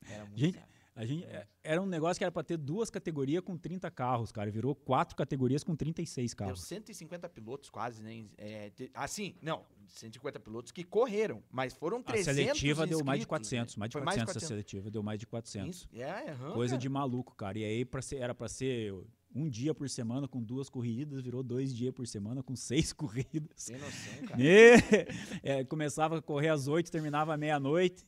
Era 0.06 0.24
muito 0.26 0.38
Gente. 0.38 0.58
A 0.96 1.04
gente, 1.04 1.24
é, 1.24 1.46
era 1.64 1.82
um 1.82 1.86
negócio 1.86 2.18
que 2.18 2.24
era 2.24 2.30
pra 2.30 2.44
ter 2.44 2.56
duas 2.56 2.88
categorias 2.88 3.42
com 3.42 3.56
30 3.56 3.90
carros, 3.90 4.30
cara. 4.30 4.48
Virou 4.50 4.76
quatro 4.76 5.16
categorias 5.16 5.64
com 5.64 5.74
36 5.74 6.30
Deu 6.30 6.36
carros. 6.36 6.62
150 6.62 7.28
pilotos 7.28 7.68
quase, 7.68 8.00
né? 8.02 8.26
É, 8.38 8.70
assim, 8.94 9.34
não, 9.42 9.64
150 9.88 10.38
pilotos 10.38 10.70
que 10.70 10.84
correram, 10.84 11.42
mas 11.50 11.74
foram 11.74 11.98
A 11.98 12.02
300 12.04 12.36
seletiva 12.36 12.86
deu 12.86 13.04
mais 13.04 13.18
de 13.18 13.24
inscritos, 13.24 13.48
400. 13.50 13.76
né? 13.76 13.80
Mais 13.80 13.90
de 13.90 13.92
Foi 13.92 14.02
400 14.02 14.36
a 14.36 14.46
seletiva, 14.46 14.90
deu 14.90 15.02
mais 15.02 15.18
de 15.18 15.26
400. 15.26 15.76
Isso, 15.76 15.88
é, 15.94 16.30
aham, 16.30 16.52
Coisa 16.52 16.72
cara. 16.74 16.80
de 16.82 16.88
maluco, 16.88 17.34
cara. 17.34 17.58
E 17.58 17.64
aí 17.64 17.84
pra 17.84 18.00
ser, 18.00 18.16
era 18.18 18.34
pra 18.34 18.48
ser 18.48 18.94
um 19.34 19.48
dia 19.48 19.74
por 19.74 19.88
semana 19.90 20.28
com 20.28 20.40
duas 20.40 20.68
corridas, 20.68 21.20
virou 21.20 21.42
dois 21.42 21.74
dias 21.74 21.92
por 21.92 22.06
semana 22.06 22.40
com 22.40 22.54
seis 22.54 22.92
corridas. 22.94 23.64
Tem 23.64 23.76
noção, 23.78 24.26
cara. 24.28 24.40
E, 24.40 24.74
é, 25.42 25.64
começava 25.64 26.18
a 26.18 26.22
correr 26.22 26.50
às 26.50 26.68
oito, 26.68 26.88
terminava 26.92 27.34
à 27.34 27.36
meia-noite. 27.36 28.06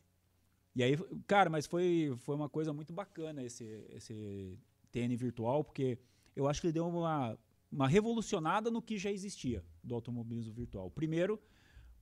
E 0.76 0.82
aí, 0.82 0.94
cara, 1.26 1.48
mas 1.48 1.64
foi, 1.64 2.14
foi 2.18 2.36
uma 2.36 2.50
coisa 2.50 2.70
muito 2.70 2.92
bacana 2.92 3.42
esse, 3.42 3.64
esse 3.88 4.58
TN 4.92 5.16
virtual, 5.16 5.64
porque 5.64 5.98
eu 6.36 6.46
acho 6.46 6.60
que 6.60 6.66
ele 6.66 6.74
deu 6.74 6.86
uma, 6.86 7.38
uma 7.72 7.88
revolucionada 7.88 8.70
no 8.70 8.82
que 8.82 8.98
já 8.98 9.10
existia 9.10 9.64
do 9.82 9.94
automobilismo 9.94 10.52
virtual. 10.52 10.90
Primeiro, 10.90 11.40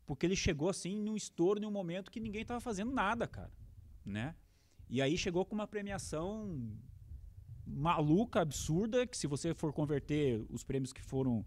porque 0.04 0.26
ele 0.26 0.34
chegou 0.34 0.68
assim 0.68 1.00
num 1.00 1.14
estouro, 1.14 1.60
num 1.60 1.70
momento 1.70 2.10
que 2.10 2.18
ninguém 2.18 2.42
estava 2.42 2.60
fazendo 2.60 2.90
nada, 2.90 3.28
cara, 3.28 3.52
né? 4.04 4.34
E 4.90 5.00
aí 5.00 5.16
chegou 5.16 5.44
com 5.44 5.54
uma 5.54 5.68
premiação 5.68 6.76
maluca, 7.64 8.40
absurda, 8.40 9.06
que 9.06 9.16
se 9.16 9.28
você 9.28 9.54
for 9.54 9.72
converter 9.72 10.44
os 10.50 10.64
prêmios 10.64 10.92
que 10.92 11.00
foram 11.00 11.46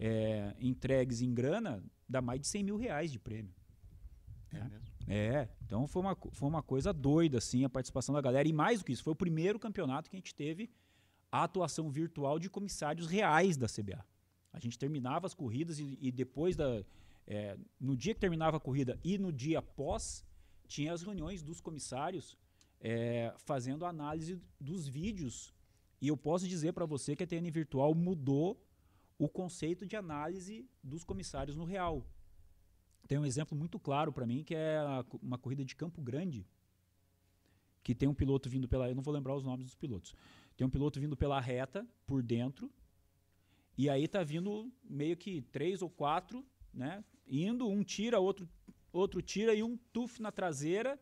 é, 0.00 0.56
entregues 0.58 1.20
em 1.20 1.34
grana, 1.34 1.84
dá 2.08 2.22
mais 2.22 2.40
de 2.40 2.46
100 2.46 2.64
mil 2.64 2.76
reais 2.78 3.12
de 3.12 3.18
prêmio. 3.18 3.52
É 4.50 4.58
né? 4.58 4.68
mesmo. 4.70 4.91
É, 5.08 5.48
então 5.64 5.86
foi 5.86 6.02
uma, 6.02 6.16
foi 6.32 6.48
uma 6.48 6.62
coisa 6.62 6.92
doida, 6.92 7.38
assim, 7.38 7.64
a 7.64 7.68
participação 7.68 8.14
da 8.14 8.20
galera. 8.20 8.48
E 8.48 8.52
mais 8.52 8.78
do 8.78 8.84
que 8.84 8.92
isso, 8.92 9.02
foi 9.02 9.12
o 9.12 9.16
primeiro 9.16 9.58
campeonato 9.58 10.08
que 10.08 10.16
a 10.16 10.18
gente 10.18 10.34
teve 10.34 10.70
a 11.30 11.44
atuação 11.44 11.90
virtual 11.90 12.38
de 12.38 12.48
comissários 12.50 13.06
reais 13.06 13.56
da 13.56 13.66
CBA. 13.66 14.04
A 14.52 14.60
gente 14.60 14.78
terminava 14.78 15.26
as 15.26 15.34
corridas 15.34 15.78
e, 15.78 15.98
e 16.00 16.12
depois 16.12 16.56
da. 16.56 16.84
é, 17.26 17.56
no 17.80 17.96
dia 17.96 18.14
que 18.14 18.20
terminava 18.20 18.58
a 18.58 18.60
corrida 18.60 18.98
e 19.02 19.18
no 19.18 19.32
dia 19.32 19.58
após, 19.58 20.24
tinha 20.68 20.92
as 20.92 21.02
reuniões 21.02 21.42
dos 21.42 21.60
comissários 21.60 22.36
é, 22.80 23.32
fazendo 23.38 23.86
análise 23.86 24.40
dos 24.60 24.86
vídeos. 24.86 25.54
E 26.00 26.08
eu 26.08 26.16
posso 26.16 26.46
dizer 26.46 26.72
para 26.72 26.84
você 26.84 27.14
que 27.14 27.22
a 27.22 27.26
TN 27.26 27.50
Virtual 27.50 27.94
mudou 27.94 28.60
o 29.18 29.28
conceito 29.28 29.86
de 29.86 29.96
análise 29.96 30.68
dos 30.82 31.04
comissários 31.04 31.56
no 31.56 31.64
real. 31.64 32.04
Tem 33.08 33.18
um 33.18 33.26
exemplo 33.26 33.56
muito 33.56 33.78
claro 33.78 34.12
para 34.12 34.26
mim 34.26 34.44
que 34.44 34.54
é 34.54 34.78
uma 35.20 35.38
corrida 35.38 35.64
de 35.64 35.74
Campo 35.74 36.00
Grande 36.00 36.46
que 37.82 37.94
tem 37.94 38.08
um 38.08 38.14
piloto 38.14 38.48
vindo 38.48 38.68
pela. 38.68 38.88
Eu 38.88 38.94
não 38.94 39.02
vou 39.02 39.12
lembrar 39.12 39.34
os 39.34 39.42
nomes 39.42 39.66
dos 39.66 39.74
pilotos. 39.74 40.14
Tem 40.56 40.66
um 40.66 40.70
piloto 40.70 41.00
vindo 41.00 41.16
pela 41.16 41.40
reta, 41.40 41.86
por 42.06 42.22
dentro, 42.22 42.70
e 43.76 43.88
aí 43.90 44.06
tá 44.06 44.22
vindo 44.22 44.70
meio 44.84 45.16
que 45.16 45.42
três 45.42 45.82
ou 45.82 45.90
quatro, 45.90 46.44
né? 46.72 47.04
Indo, 47.26 47.68
um 47.68 47.82
tira, 47.82 48.20
outro, 48.20 48.48
outro 48.92 49.20
tira 49.22 49.54
e 49.54 49.62
um 49.62 49.76
tuf 49.92 50.20
na 50.20 50.30
traseira. 50.30 51.00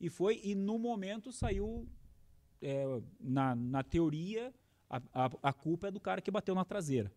E 0.00 0.08
foi, 0.08 0.40
e 0.44 0.54
no 0.54 0.78
momento 0.78 1.32
saiu, 1.32 1.88
é, 2.60 2.84
na, 3.18 3.54
na 3.54 3.82
teoria, 3.82 4.52
a, 4.88 5.00
a, 5.12 5.30
a 5.42 5.52
culpa 5.52 5.88
é 5.88 5.90
do 5.90 6.00
cara 6.00 6.20
que 6.20 6.30
bateu 6.30 6.54
na 6.54 6.64
traseira 6.64 7.12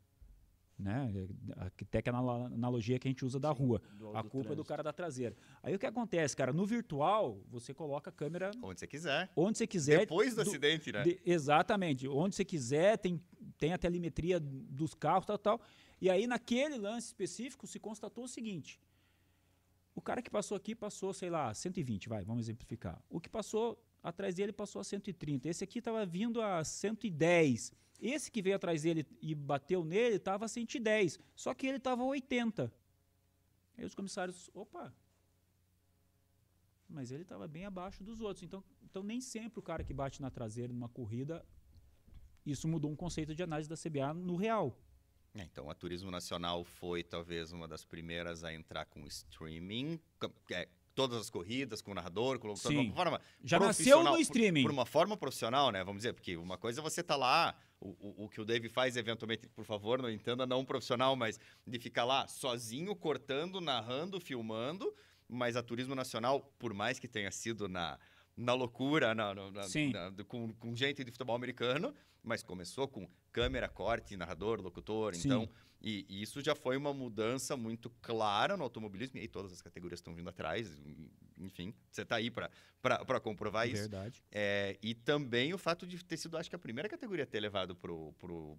né? 0.82 1.27
Até 1.57 2.01
que 2.01 2.09
é 2.09 2.13
a 2.13 2.17
analogia 2.17 2.99
que 2.99 3.07
a 3.07 3.11
gente 3.11 3.23
usa 3.23 3.39
da 3.39 3.53
Sim, 3.53 3.63
rua. 3.63 3.82
Do, 3.97 4.09
a 4.09 4.21
do 4.21 4.29
culpa 4.29 4.29
trânsito. 4.29 4.53
é 4.53 4.55
do 4.55 4.65
cara 4.65 4.84
da 4.84 4.91
traseira. 4.91 5.36
Aí 5.61 5.75
o 5.75 5.79
que 5.79 5.86
acontece, 5.86 6.36
cara? 6.36 6.51
No 6.51 6.65
virtual, 6.65 7.39
você 7.49 7.73
coloca 7.73 8.09
a 8.09 8.13
câmera. 8.13 8.51
Onde 8.61 8.79
você 8.79 8.88
quiser. 8.88 9.32
Onde 9.36 9.57
você 9.57 9.67
quiser. 9.67 9.99
Depois 9.99 10.36
do, 10.36 10.43
do 10.43 10.49
acidente, 10.49 10.91
né? 10.91 11.03
De, 11.03 11.19
exatamente. 11.25 12.07
Onde 12.07 12.36
você 12.36 12.43
quiser, 12.43 12.97
tem, 12.97 13.21
tem 13.57 13.73
a 13.73 13.77
telemetria 13.77 14.39
dos 14.39 14.93
carros, 14.93 15.25
tal, 15.25 15.38
tal. 15.38 15.61
E 16.01 16.09
aí, 16.09 16.25
naquele 16.25 16.77
lance 16.77 17.07
específico, 17.07 17.67
se 17.67 17.79
constatou 17.79 18.23
o 18.23 18.27
seguinte. 18.27 18.79
O 19.93 20.01
cara 20.01 20.21
que 20.21 20.29
passou 20.29 20.55
aqui 20.55 20.73
passou, 20.73 21.13
sei 21.13 21.29
lá, 21.29 21.53
120, 21.53 22.07
vai, 22.09 22.23
vamos 22.23 22.45
exemplificar. 22.45 23.03
O 23.09 23.19
que 23.19 23.29
passou 23.29 23.77
atrás 24.01 24.36
dele 24.36 24.51
passou 24.51 24.79
a 24.79 24.84
130. 24.84 25.49
Esse 25.49 25.63
aqui 25.63 25.79
estava 25.79 26.05
vindo 26.05 26.41
a 26.41 26.63
110. 26.63 27.73
Esse 28.02 28.32
que 28.32 28.41
veio 28.41 28.56
atrás 28.56 28.82
dele 28.82 29.06
e 29.22 29.36
bateu 29.36 29.86
nele 29.86 30.16
estava 30.16 30.47
110, 30.47 31.20
só 31.36 31.54
que 31.54 31.68
ele 31.68 31.78
estava 31.78 32.04
80. 32.04 32.74
Aí 33.78 33.86
os 33.86 33.93
comissários, 33.93 34.49
opa, 34.54 34.91
mas 36.89 37.12
ele 37.12 37.22
estava 37.22 37.47
bem 37.47 37.66
abaixo 37.66 38.04
dos 38.04 38.20
outros. 38.20 38.43
Então, 38.43 38.64
então 38.84 39.04
nem 39.04 39.22
sempre 39.22 39.60
o 39.60 39.62
cara 39.62 39.84
que 39.84 39.93
bate 39.93 40.20
na 40.20 40.32
traseira 40.32 40.74
numa 40.74 40.89
corrida, 40.89 41.45
isso 42.43 42.68
mudou 42.68 42.89
um 42.89 42.95
conceito 42.95 43.36
de 43.36 43.43
análise 43.43 43.70
da 43.70 43.78
CBA 43.78 44.14
no 44.16 44.36
real. 44.36 44.76
É, 45.34 45.43
então, 45.43 45.70
a 45.70 45.76
Turismo 45.76 46.12
Nacional 46.12 46.64
foi 46.64 47.04
talvez 47.04 47.54
uma 47.54 47.68
das 47.68 47.86
primeiras 47.86 48.43
a 48.43 48.54
entrar 48.54 48.86
com 48.86 49.06
streaming. 49.08 49.99
É, 50.49 50.68
todas 50.96 51.20
as 51.20 51.30
corridas 51.30 51.82
com 51.82 51.92
o 51.92 51.94
narrador, 51.94 52.39
com 52.39 52.48
o 52.48 52.52
locutor, 52.52 52.72
de 52.72 52.78
uma 52.78 52.94
forma 52.94 53.22
Já 53.44 53.60
nasceu 53.60 54.04
no 54.04 54.18
streaming. 54.20 54.64
Por, 54.64 54.70
por, 54.70 54.74
uma 54.74 54.86
forma 54.86 55.18
profissional, 55.18 55.72
né? 55.72 55.84
Vamos 55.84 56.00
dizer, 56.00 56.14
porque 56.14 56.38
uma 56.38 56.58
coisa 56.58 56.82
é 56.82 56.84
você 56.84 57.02
tá 57.02 57.16
lá, 57.16 57.56
o, 57.80 57.89
o, 57.89 58.26
o, 58.26 58.30
que 58.30 58.39
o 58.42 58.46
Dave 58.46 58.70
faz 58.70 58.98
eventualmente, 58.98 59.48
por 59.50 59.66
favor, 59.66 60.02
não 60.02 60.10
entenda 60.10 60.46
não 60.46 60.66
profissional, 60.66 61.16
mas 61.16 61.39
de 61.66 61.80
ficar 61.80 62.04
lá 62.04 62.28
sozinho, 62.28 62.96
cortando, 62.96 63.60
narrando, 63.60 64.20
filmando, 64.20 64.94
mas 65.28 65.56
a 65.56 65.64
Turismo 65.64 65.96
Nacional, 65.96 66.42
por 66.60 66.74
mais 66.74 67.00
que 67.00 67.08
tenha 67.08 67.32
sido 67.32 67.68
na, 67.68 67.98
na 68.36 68.53
loucura, 68.53 69.13
na, 69.13 69.34
na, 69.34 69.51
na, 69.51 70.23
com, 70.27 70.53
com 70.53 70.75
gente 70.75 71.03
de 71.03 71.11
futebol 71.11 71.36
americano, 71.36 71.93
mas 72.23 72.43
começou 72.43 72.88
com 72.88 73.07
câmera, 73.32 73.67
corte, 73.67 74.15
narrador, 74.15 74.61
locutor, 74.61 75.15
Sim. 75.15 75.27
então 75.27 75.49
e, 75.82 76.05
e, 76.07 76.21
isso 76.21 76.41
já 76.41 76.53
foi 76.53 76.77
uma 76.77 76.93
mudança 76.93 77.57
muito 77.57 77.89
clara 78.01 78.55
no 78.55 78.63
automobilismo, 78.63 79.17
e 79.17 79.21
aí 79.21 79.27
todas 79.27 79.51
as 79.51 79.61
categorias 79.61 79.99
estão 79.99 80.13
vindo 80.13 80.29
atrás, 80.29 80.79
enfim, 81.39 81.73
você 81.89 82.03
está 82.03 82.17
aí 82.17 82.29
para 82.29 83.19
comprovar 83.19 83.67
isso. 83.67 83.82
Verdade. 83.82 84.23
É, 84.32 84.77
e 84.82 84.93
também 84.93 85.53
o 85.53 85.57
fato 85.57 85.88
de 85.88 86.03
ter 86.05 86.17
sido, 86.17 86.38
acho 86.38 86.49
que 86.49 86.55
a 86.55 86.59
primeira 86.59 86.88
categoria 86.88 87.23
a 87.23 87.27
ter 87.27 87.39
levado 87.39 87.75
para 87.75 87.91
o 87.91 88.57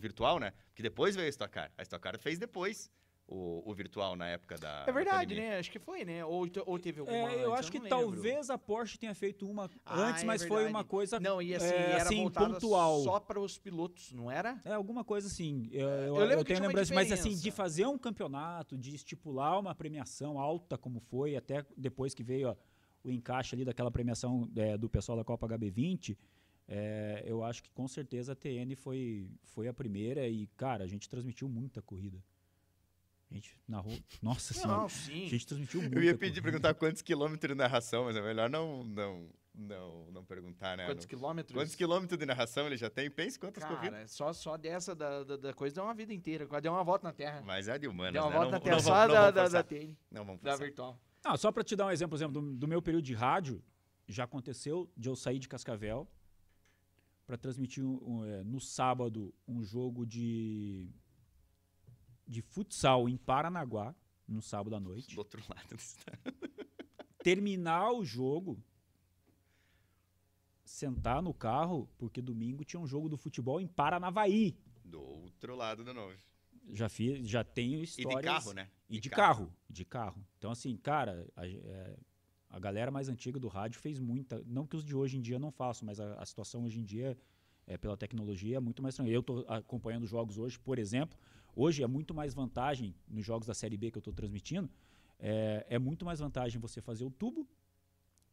virtual, 0.00 0.40
né? 0.40 0.52
Que 0.74 0.82
depois 0.82 1.14
veio 1.14 1.28
a 1.28 1.30
Stock 1.30 1.52
Car. 1.52 1.72
A 1.78 1.82
Stock 1.82 2.02
Car 2.02 2.18
fez 2.18 2.36
depois 2.36 2.90
o, 3.26 3.62
o 3.70 3.74
virtual 3.74 4.16
na 4.16 4.28
época 4.28 4.56
da. 4.56 4.84
É 4.86 4.92
verdade, 4.92 5.34
né? 5.34 5.58
Acho 5.58 5.70
que 5.70 5.78
foi, 5.78 6.04
né? 6.04 6.24
Ou, 6.24 6.46
ou 6.66 6.78
teve 6.78 7.00
alguma. 7.00 7.16
É, 7.16 7.44
eu 7.44 7.54
acho 7.54 7.68
eu 7.68 7.72
que 7.72 7.78
lembro. 7.78 7.90
talvez 7.90 8.50
a 8.50 8.58
Porsche 8.58 8.98
tenha 8.98 9.14
feito 9.14 9.48
uma 9.48 9.70
ah, 9.84 10.00
antes, 10.08 10.22
é 10.22 10.26
mas 10.26 10.44
foi 10.44 10.66
uma 10.66 10.84
coisa. 10.84 11.18
Não, 11.18 11.40
e 11.40 11.54
assim, 11.54 11.66
é, 11.66 11.92
era 11.92 12.02
assim, 12.02 12.28
pontual. 12.30 13.02
Só 13.02 13.18
para 13.18 13.40
os 13.40 13.58
pilotos, 13.58 14.12
não 14.12 14.30
era? 14.30 14.60
É, 14.64 14.74
alguma 14.74 15.04
coisa 15.04 15.26
assim. 15.26 15.68
Eu, 15.72 15.88
eu, 15.88 16.16
eu, 16.16 16.30
eu 16.30 16.44
tenho 16.44 16.60
lembrança, 16.60 16.94
mas 16.94 17.10
assim, 17.10 17.34
de 17.34 17.50
fazer 17.50 17.86
um 17.86 17.96
campeonato, 17.96 18.76
de 18.76 18.94
estipular 18.94 19.58
uma 19.58 19.74
premiação 19.74 20.38
alta, 20.38 20.76
como 20.76 21.00
foi, 21.00 21.36
até 21.36 21.64
depois 21.76 22.14
que 22.14 22.22
veio 22.22 22.50
ó, 22.50 22.56
o 23.02 23.10
encaixe 23.10 23.54
ali 23.54 23.64
daquela 23.64 23.90
premiação 23.90 24.50
é, 24.56 24.76
do 24.76 24.88
pessoal 24.88 25.16
da 25.16 25.24
Copa 25.24 25.48
HB20. 25.48 26.16
É, 26.66 27.22
eu 27.26 27.44
acho 27.44 27.62
que 27.62 27.70
com 27.70 27.86
certeza 27.86 28.32
a 28.32 28.34
TN 28.34 28.74
foi, 28.74 29.28
foi 29.42 29.68
a 29.68 29.74
primeira 29.74 30.26
e, 30.26 30.46
cara, 30.56 30.84
a 30.84 30.86
gente 30.86 31.08
transmitiu 31.08 31.48
muita 31.48 31.82
corrida. 31.82 32.22
A 33.34 33.36
gente 33.36 33.58
narrou. 33.66 33.98
Nossa 34.22 34.54
senhora. 34.54 34.82
Não, 34.82 34.88
sim. 34.88 35.26
A 35.26 35.28
gente 35.28 35.44
transmitiu 35.44 35.80
muito. 35.80 35.98
Eu 35.98 36.04
ia 36.04 36.16
pedir 36.16 36.40
perguntar 36.40 36.72
quantos 36.74 37.02
quilômetros 37.02 37.50
de 37.50 37.58
narração, 37.58 38.04
mas 38.04 38.14
é 38.14 38.22
melhor 38.22 38.48
não, 38.48 38.84
não, 38.84 39.28
não, 39.52 40.10
não 40.12 40.24
perguntar, 40.24 40.76
né? 40.76 40.86
Quantos 40.86 41.04
quilômetros? 41.04 41.52
Quantos 41.52 41.74
quilômetros 41.74 42.16
de 42.16 42.24
narração 42.26 42.68
ele 42.68 42.76
já 42.76 42.88
tem? 42.88 43.10
Pense 43.10 43.36
quantas 43.36 43.64
Cara, 43.64 43.74
corridas. 43.74 44.12
Só, 44.12 44.32
só 44.32 44.56
dessa 44.56 44.94
da, 44.94 45.24
da, 45.24 45.36
da, 45.36 45.52
coisa 45.52 45.74
deu 45.74 45.82
uma 45.82 45.94
vida 45.94 46.14
inteira. 46.14 46.46
Deu 46.60 46.70
uma 46.70 46.84
volta 46.84 47.08
na 47.08 47.12
Terra. 47.12 47.42
Mas 47.44 47.66
é 47.66 47.76
de 47.76 47.88
humanas, 47.88 48.12
Deu 48.12 48.22
uma 48.22 48.30
né? 48.30 48.36
volta 48.36 48.52
não, 48.52 48.58
na 48.58 48.60
Terra 48.60 48.76
não, 48.76 48.82
só 48.82 49.08
não, 49.08 49.14
da, 49.14 49.30
da, 49.32 49.48
da 49.48 49.62
TN. 49.64 49.96
Não 50.12 50.24
vamos 50.24 50.40
Da 50.40 50.54
virtual. 50.54 51.00
Ah, 51.24 51.36
só 51.36 51.50
para 51.50 51.64
te 51.64 51.74
dar 51.74 51.86
um 51.86 51.90
exemplo, 51.90 52.16
exemplo 52.16 52.40
do, 52.40 52.54
do 52.54 52.68
meu 52.68 52.80
período 52.80 53.04
de 53.04 53.14
rádio, 53.14 53.60
já 54.06 54.22
aconteceu 54.22 54.88
de 54.96 55.08
eu 55.08 55.16
sair 55.16 55.40
de 55.40 55.48
Cascavel 55.48 56.08
para 57.26 57.36
transmitir 57.36 57.84
um, 57.84 57.98
um, 58.00 58.24
é, 58.24 58.44
no 58.44 58.60
sábado 58.60 59.34
um 59.48 59.64
jogo 59.64 60.06
de 60.06 60.88
de 62.26 62.42
futsal 62.42 63.08
em 63.08 63.16
Paranaguá 63.16 63.94
no 64.26 64.42
sábado 64.42 64.74
à 64.74 64.80
noite. 64.80 65.14
Do 65.14 65.18
outro 65.18 65.42
lado 65.48 65.68
do 65.68 65.76
estado. 65.76 66.34
Terminar 67.22 67.92
o 67.92 68.04
jogo, 68.04 68.62
sentar 70.64 71.22
no 71.22 71.32
carro, 71.32 71.88
porque 71.98 72.20
domingo 72.20 72.64
tinha 72.64 72.80
um 72.80 72.86
jogo 72.86 73.08
do 73.08 73.16
futebol 73.16 73.60
em 73.60 73.66
Paranavaí. 73.66 74.56
Do 74.84 75.00
outro 75.00 75.54
lado 75.54 75.84
da 75.84 75.94
nove. 75.94 76.18
Já 76.72 76.88
fiz, 76.88 77.26
já 77.28 77.44
tenho 77.44 77.82
histórias. 77.82 78.14
E 78.14 78.22
de 78.22 78.22
carro, 78.22 78.52
né? 78.52 78.70
E 78.88 78.94
de, 78.94 79.00
de 79.00 79.10
carro. 79.10 79.46
carro. 79.46 79.56
de 79.68 79.84
carro. 79.84 80.26
Então 80.38 80.50
assim, 80.50 80.76
cara, 80.76 81.26
a, 81.36 81.46
é, 81.46 81.96
a, 82.48 82.58
galera 82.58 82.90
mais 82.90 83.08
antiga 83.08 83.38
do 83.38 83.48
rádio 83.48 83.80
fez 83.80 83.98
muita, 83.98 84.42
não 84.46 84.66
que 84.66 84.76
os 84.76 84.84
de 84.84 84.94
hoje 84.94 85.18
em 85.18 85.20
dia 85.20 85.38
não 85.38 85.50
façam, 85.50 85.84
mas 85.86 86.00
a, 86.00 86.14
a 86.14 86.24
situação 86.24 86.64
hoje 86.64 86.80
em 86.80 86.84
dia 86.84 87.18
é, 87.66 87.76
pela 87.76 87.96
tecnologia 87.96 88.56
é 88.56 88.60
muito 88.60 88.82
mais 88.82 88.94
tranquila. 88.94 89.16
Eu 89.16 89.20
estou 89.20 89.44
acompanhando 89.48 90.06
jogos 90.06 90.38
hoje, 90.38 90.58
por 90.58 90.78
exemplo, 90.78 91.18
Hoje 91.56 91.82
é 91.82 91.86
muito 91.86 92.12
mais 92.12 92.34
vantagem, 92.34 92.94
nos 93.08 93.24
jogos 93.24 93.46
da 93.46 93.54
Série 93.54 93.76
B 93.76 93.90
que 93.90 93.98
eu 93.98 94.00
estou 94.00 94.12
transmitindo, 94.12 94.68
é, 95.18 95.64
é, 95.68 95.78
muito 95.78 96.04
mais 96.04 96.18
vantagem 96.18 96.60
você 96.60 96.80
fazer 96.80 97.04
o 97.04 97.10
tubo 97.10 97.48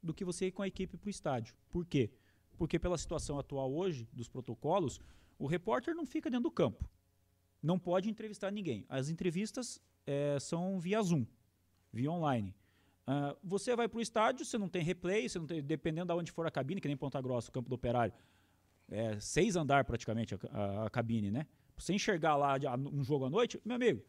do 0.01 0.13
que 0.13 0.25
você 0.25 0.47
ir 0.47 0.51
com 0.51 0.63
a 0.63 0.67
equipe 0.67 0.97
para 0.97 1.07
o 1.07 1.09
estádio. 1.09 1.55
Por 1.69 1.85
quê? 1.85 2.11
Porque 2.57 2.79
pela 2.79 2.97
situação 2.97 3.37
atual 3.37 3.71
hoje, 3.71 4.07
dos 4.11 4.27
protocolos, 4.27 4.99
o 5.37 5.45
repórter 5.45 5.95
não 5.95 6.05
fica 6.05 6.29
dentro 6.29 6.43
do 6.43 6.51
campo. 6.51 6.89
Não 7.61 7.77
pode 7.77 8.09
entrevistar 8.09 8.51
ninguém. 8.51 8.85
As 8.89 9.09
entrevistas 9.09 9.79
é, 10.05 10.39
são 10.39 10.79
via 10.79 11.01
Zoom, 11.01 11.25
via 11.93 12.11
online. 12.11 12.55
Uh, 13.01 13.37
você 13.43 13.75
vai 13.75 13.87
para 13.87 13.97
o 13.97 14.01
estádio, 14.01 14.45
você 14.45 14.57
não 14.57 14.69
tem 14.69 14.83
replay, 14.83 15.27
você 15.27 15.37
não 15.39 15.45
tem, 15.45 15.61
dependendo 15.61 16.13
de 16.13 16.19
onde 16.19 16.31
for 16.31 16.45
a 16.47 16.51
cabine, 16.51 16.79
que 16.79 16.87
nem 16.87 16.97
Ponta 16.97 17.19
Grossa, 17.21 17.49
o 17.49 17.51
campo 17.51 17.69
do 17.69 17.75
Operário, 17.75 18.13
é 18.89 19.19
seis 19.19 19.55
andar 19.55 19.85
praticamente 19.85 20.35
a, 20.35 20.39
a, 20.51 20.85
a 20.85 20.89
cabine, 20.89 21.31
né? 21.31 21.47
Você 21.77 21.93
enxergar 21.93 22.35
lá 22.35 22.55
um 22.77 23.03
jogo 23.03 23.25
à 23.25 23.29
noite, 23.29 23.59
meu 23.65 23.75
amigo, 23.75 24.03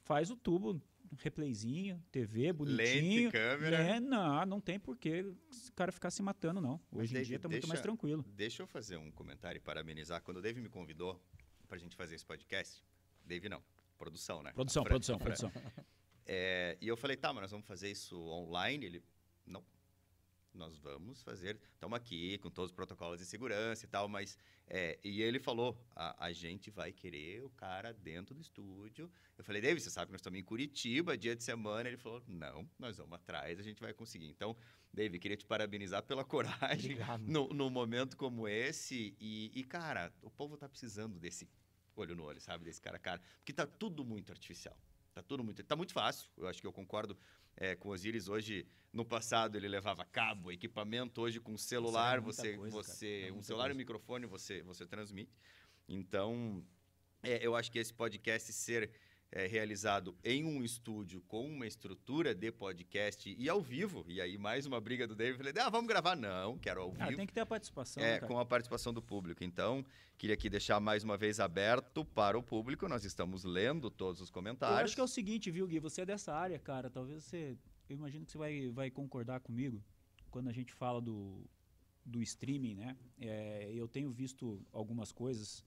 faz 0.00 0.30
o 0.30 0.36
tubo, 0.36 0.80
replayzinho, 1.16 2.02
TV, 2.10 2.52
bonitinho. 2.52 3.24
Lente, 3.24 3.32
câmera. 3.32 3.76
É, 3.76 4.00
não, 4.00 4.46
não 4.46 4.60
tem 4.60 4.78
porquê 4.78 5.22
o 5.22 5.72
cara 5.74 5.92
ficar 5.92 6.10
se 6.10 6.22
matando, 6.22 6.60
não. 6.60 6.80
Hoje 6.92 7.16
em 7.16 7.22
dia 7.22 7.38
tá 7.38 7.48
muito 7.48 7.68
mais 7.68 7.80
tranquilo. 7.80 8.24
Deixa 8.34 8.62
eu 8.62 8.66
fazer 8.66 8.96
um 8.96 9.10
comentário 9.10 9.60
para 9.60 9.80
amenizar. 9.80 10.22
Quando 10.22 10.38
o 10.38 10.42
Dave 10.42 10.60
me 10.60 10.68
convidou 10.68 11.20
para 11.66 11.76
a 11.76 11.80
gente 11.80 11.96
fazer 11.96 12.14
esse 12.14 12.24
podcast, 12.24 12.82
Dave 13.24 13.48
não, 13.48 13.62
produção, 13.98 14.42
né? 14.42 14.52
Produção, 14.52 14.84
produção, 14.84 15.18
produção. 15.18 15.52
É, 16.30 16.76
e 16.78 16.86
eu 16.86 16.94
falei, 16.94 17.16
tá, 17.16 17.32
mas 17.32 17.40
nós 17.40 17.50
vamos 17.50 17.66
fazer 17.66 17.90
isso 17.90 18.20
online? 18.20 18.84
Ele, 18.84 19.02
não, 19.46 19.64
nós 20.54 20.76
vamos 20.78 21.22
fazer, 21.22 21.58
estamos 21.74 21.96
aqui 21.96 22.38
com 22.38 22.50
todos 22.50 22.70
os 22.70 22.74
protocolos 22.74 23.18
de 23.18 23.26
segurança 23.26 23.84
e 23.84 23.88
tal, 23.88 24.08
mas. 24.08 24.36
É, 24.66 24.98
e 25.02 25.22
ele 25.22 25.38
falou: 25.38 25.80
a, 25.94 26.26
a, 26.26 26.32
gente 26.32 26.70
vai 26.70 26.92
querer 26.92 27.42
o 27.42 27.50
cara 27.50 27.92
dentro 27.92 28.34
do 28.34 28.40
estúdio. 28.40 29.10
Eu 29.36 29.44
falei, 29.44 29.62
David, 29.62 29.82
você 29.82 29.90
sabe 29.90 30.06
que 30.06 30.12
nós 30.12 30.20
estamos 30.20 30.38
em 30.38 30.42
Curitiba, 30.42 31.16
dia 31.16 31.34
de 31.34 31.42
semana. 31.42 31.88
Ele 31.88 31.96
falou: 31.96 32.22
não, 32.26 32.68
nós 32.78 32.98
vamos 32.98 33.14
atrás, 33.14 33.58
a 33.58 33.62
gente 33.62 33.80
vai 33.80 33.94
conseguir. 33.94 34.28
Então, 34.28 34.56
David, 34.92 35.18
queria 35.20 35.36
te 35.36 35.46
parabenizar 35.46 36.02
pela 36.02 36.24
coragem 36.26 36.98
no, 37.20 37.48
no, 37.48 37.70
momento 37.70 38.16
como 38.16 38.46
esse. 38.48 39.16
E, 39.18 39.50
e, 39.54 39.64
cara, 39.64 40.12
o 40.22 40.30
povo 40.30 40.54
está 40.54 40.68
precisando 40.68 41.18
desse 41.18 41.48
olho 41.96 42.14
no 42.14 42.24
olho, 42.24 42.40
sabe? 42.40 42.64
Desse 42.64 42.80
cara 42.80 42.96
a 42.96 43.00
cara. 43.00 43.22
Porque 43.38 43.52
está 43.52 43.66
tudo 43.66 44.04
muito 44.04 44.32
artificial. 44.32 44.76
Tá 45.18 45.22
tudo 45.22 45.42
muito. 45.42 45.64
Tá 45.64 45.74
muito 45.74 45.92
fácil. 45.92 46.30
Eu 46.36 46.46
acho 46.46 46.60
que 46.60 46.66
eu 46.66 46.72
concordo 46.72 47.18
é, 47.56 47.74
com 47.74 47.88
Osiris 47.88 48.28
hoje, 48.28 48.64
no 48.92 49.04
passado 49.04 49.56
ele 49.56 49.66
levava 49.66 50.04
cabo, 50.04 50.52
equipamento, 50.52 51.20
hoje 51.20 51.40
com 51.40 51.56
celular, 51.56 52.20
você, 52.20 52.56
coisa, 52.56 52.76
você 52.76 53.32
um 53.32 53.42
celular 53.42 53.64
coisa. 53.64 53.72
e 53.72 53.74
um 53.74 53.78
microfone 53.78 54.26
você, 54.26 54.62
você 54.62 54.86
transmite. 54.86 55.32
Então, 55.88 56.64
é, 57.20 57.44
eu 57.44 57.56
acho 57.56 57.68
que 57.72 57.80
esse 57.80 57.92
podcast 57.92 58.52
ser 58.52 58.92
é, 59.30 59.46
realizado 59.46 60.16
em 60.24 60.44
um 60.44 60.62
estúdio 60.64 61.20
com 61.28 61.46
uma 61.46 61.66
estrutura 61.66 62.34
de 62.34 62.50
podcast 62.50 63.34
e 63.38 63.48
ao 63.48 63.60
vivo. 63.60 64.04
E 64.08 64.20
aí, 64.20 64.38
mais 64.38 64.64
uma 64.66 64.80
briga 64.80 65.06
do 65.06 65.14
David. 65.14 65.36
Falei, 65.38 65.52
ah, 65.62 65.68
vamos 65.68 65.86
gravar? 65.88 66.16
Não, 66.16 66.56
quero 66.58 66.80
ao 66.82 66.94
Ah, 66.98 67.06
vivo. 67.06 67.16
tem 67.18 67.26
que 67.26 67.32
ter 67.32 67.40
a 67.40 67.46
participação, 67.46 68.02
É, 68.02 68.12
né, 68.14 68.20
cara? 68.20 68.26
com 68.32 68.38
a 68.38 68.46
participação 68.46 68.92
do 68.92 69.02
público. 69.02 69.44
Então, 69.44 69.84
queria 70.16 70.34
aqui 70.34 70.48
deixar 70.48 70.80
mais 70.80 71.04
uma 71.04 71.16
vez 71.16 71.40
aberto 71.40 72.04
para 72.04 72.38
o 72.38 72.42
público. 72.42 72.88
Nós 72.88 73.04
estamos 73.04 73.44
lendo 73.44 73.90
todos 73.90 74.20
os 74.22 74.28
Eu 74.28 74.34
comentários. 74.34 74.80
acho 74.84 74.94
que 74.94 75.00
é 75.00 75.04
o 75.04 75.08
seguinte, 75.08 75.50
viu, 75.50 75.66
Gui? 75.66 75.78
Você 75.78 76.00
é 76.02 76.06
dessa 76.06 76.32
área, 76.34 76.58
cara. 76.58 76.88
Talvez 76.88 77.22
você. 77.24 77.56
Eu 77.88 77.96
imagino 77.96 78.24
que 78.24 78.32
você 78.32 78.38
vai, 78.38 78.68
vai 78.70 78.90
concordar 78.90 79.40
comigo 79.40 79.82
quando 80.30 80.48
a 80.48 80.52
gente 80.52 80.72
fala 80.74 81.00
do, 81.00 81.42
do 82.04 82.22
streaming, 82.22 82.74
né? 82.76 82.96
É, 83.20 83.70
eu 83.74 83.86
tenho 83.88 84.10
visto 84.10 84.62
algumas 84.72 85.12
coisas. 85.12 85.64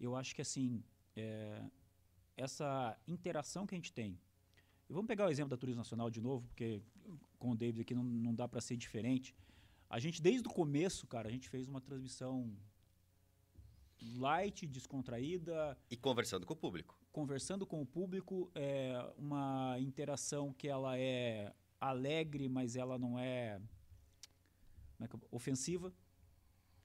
Eu 0.00 0.14
acho 0.16 0.34
que, 0.34 0.42
assim, 0.42 0.82
é, 1.16 1.62
essa 2.36 2.98
interação 3.06 3.66
que 3.66 3.74
a 3.74 3.78
gente 3.78 3.92
tem. 3.92 4.18
E 4.88 4.92
vamos 4.92 5.06
pegar 5.06 5.26
o 5.26 5.30
exemplo 5.30 5.50
da 5.50 5.56
Turismo 5.56 5.78
Nacional 5.80 6.10
de 6.10 6.20
novo, 6.20 6.46
porque 6.48 6.82
com 7.38 7.50
o 7.52 7.56
David 7.56 7.82
aqui 7.82 7.94
não, 7.94 8.04
não 8.04 8.34
dá 8.34 8.46
para 8.46 8.60
ser 8.60 8.76
diferente. 8.76 9.34
A 9.88 9.98
gente, 9.98 10.22
desde 10.22 10.46
o 10.48 10.50
começo, 10.50 11.06
cara, 11.06 11.28
a 11.28 11.32
gente 11.32 11.48
fez 11.48 11.68
uma 11.68 11.80
transmissão 11.80 12.56
light, 14.16 14.66
descontraída, 14.66 15.78
E 15.90 15.96
conversando 15.96 16.46
com 16.46 16.54
o 16.54 16.56
público. 16.56 16.98
conversando 17.12 17.66
com 17.66 17.80
o 17.80 17.86
público, 17.86 18.50
é 18.54 19.12
uma 19.16 19.76
interação 19.78 20.52
que 20.52 20.66
ela 20.68 20.98
é 20.98 21.52
alegre, 21.80 22.48
mas 22.48 22.76
ela 22.76 22.98
não 22.98 23.18
é, 23.18 23.60
é 25.00 25.08
ofensiva, 25.30 25.92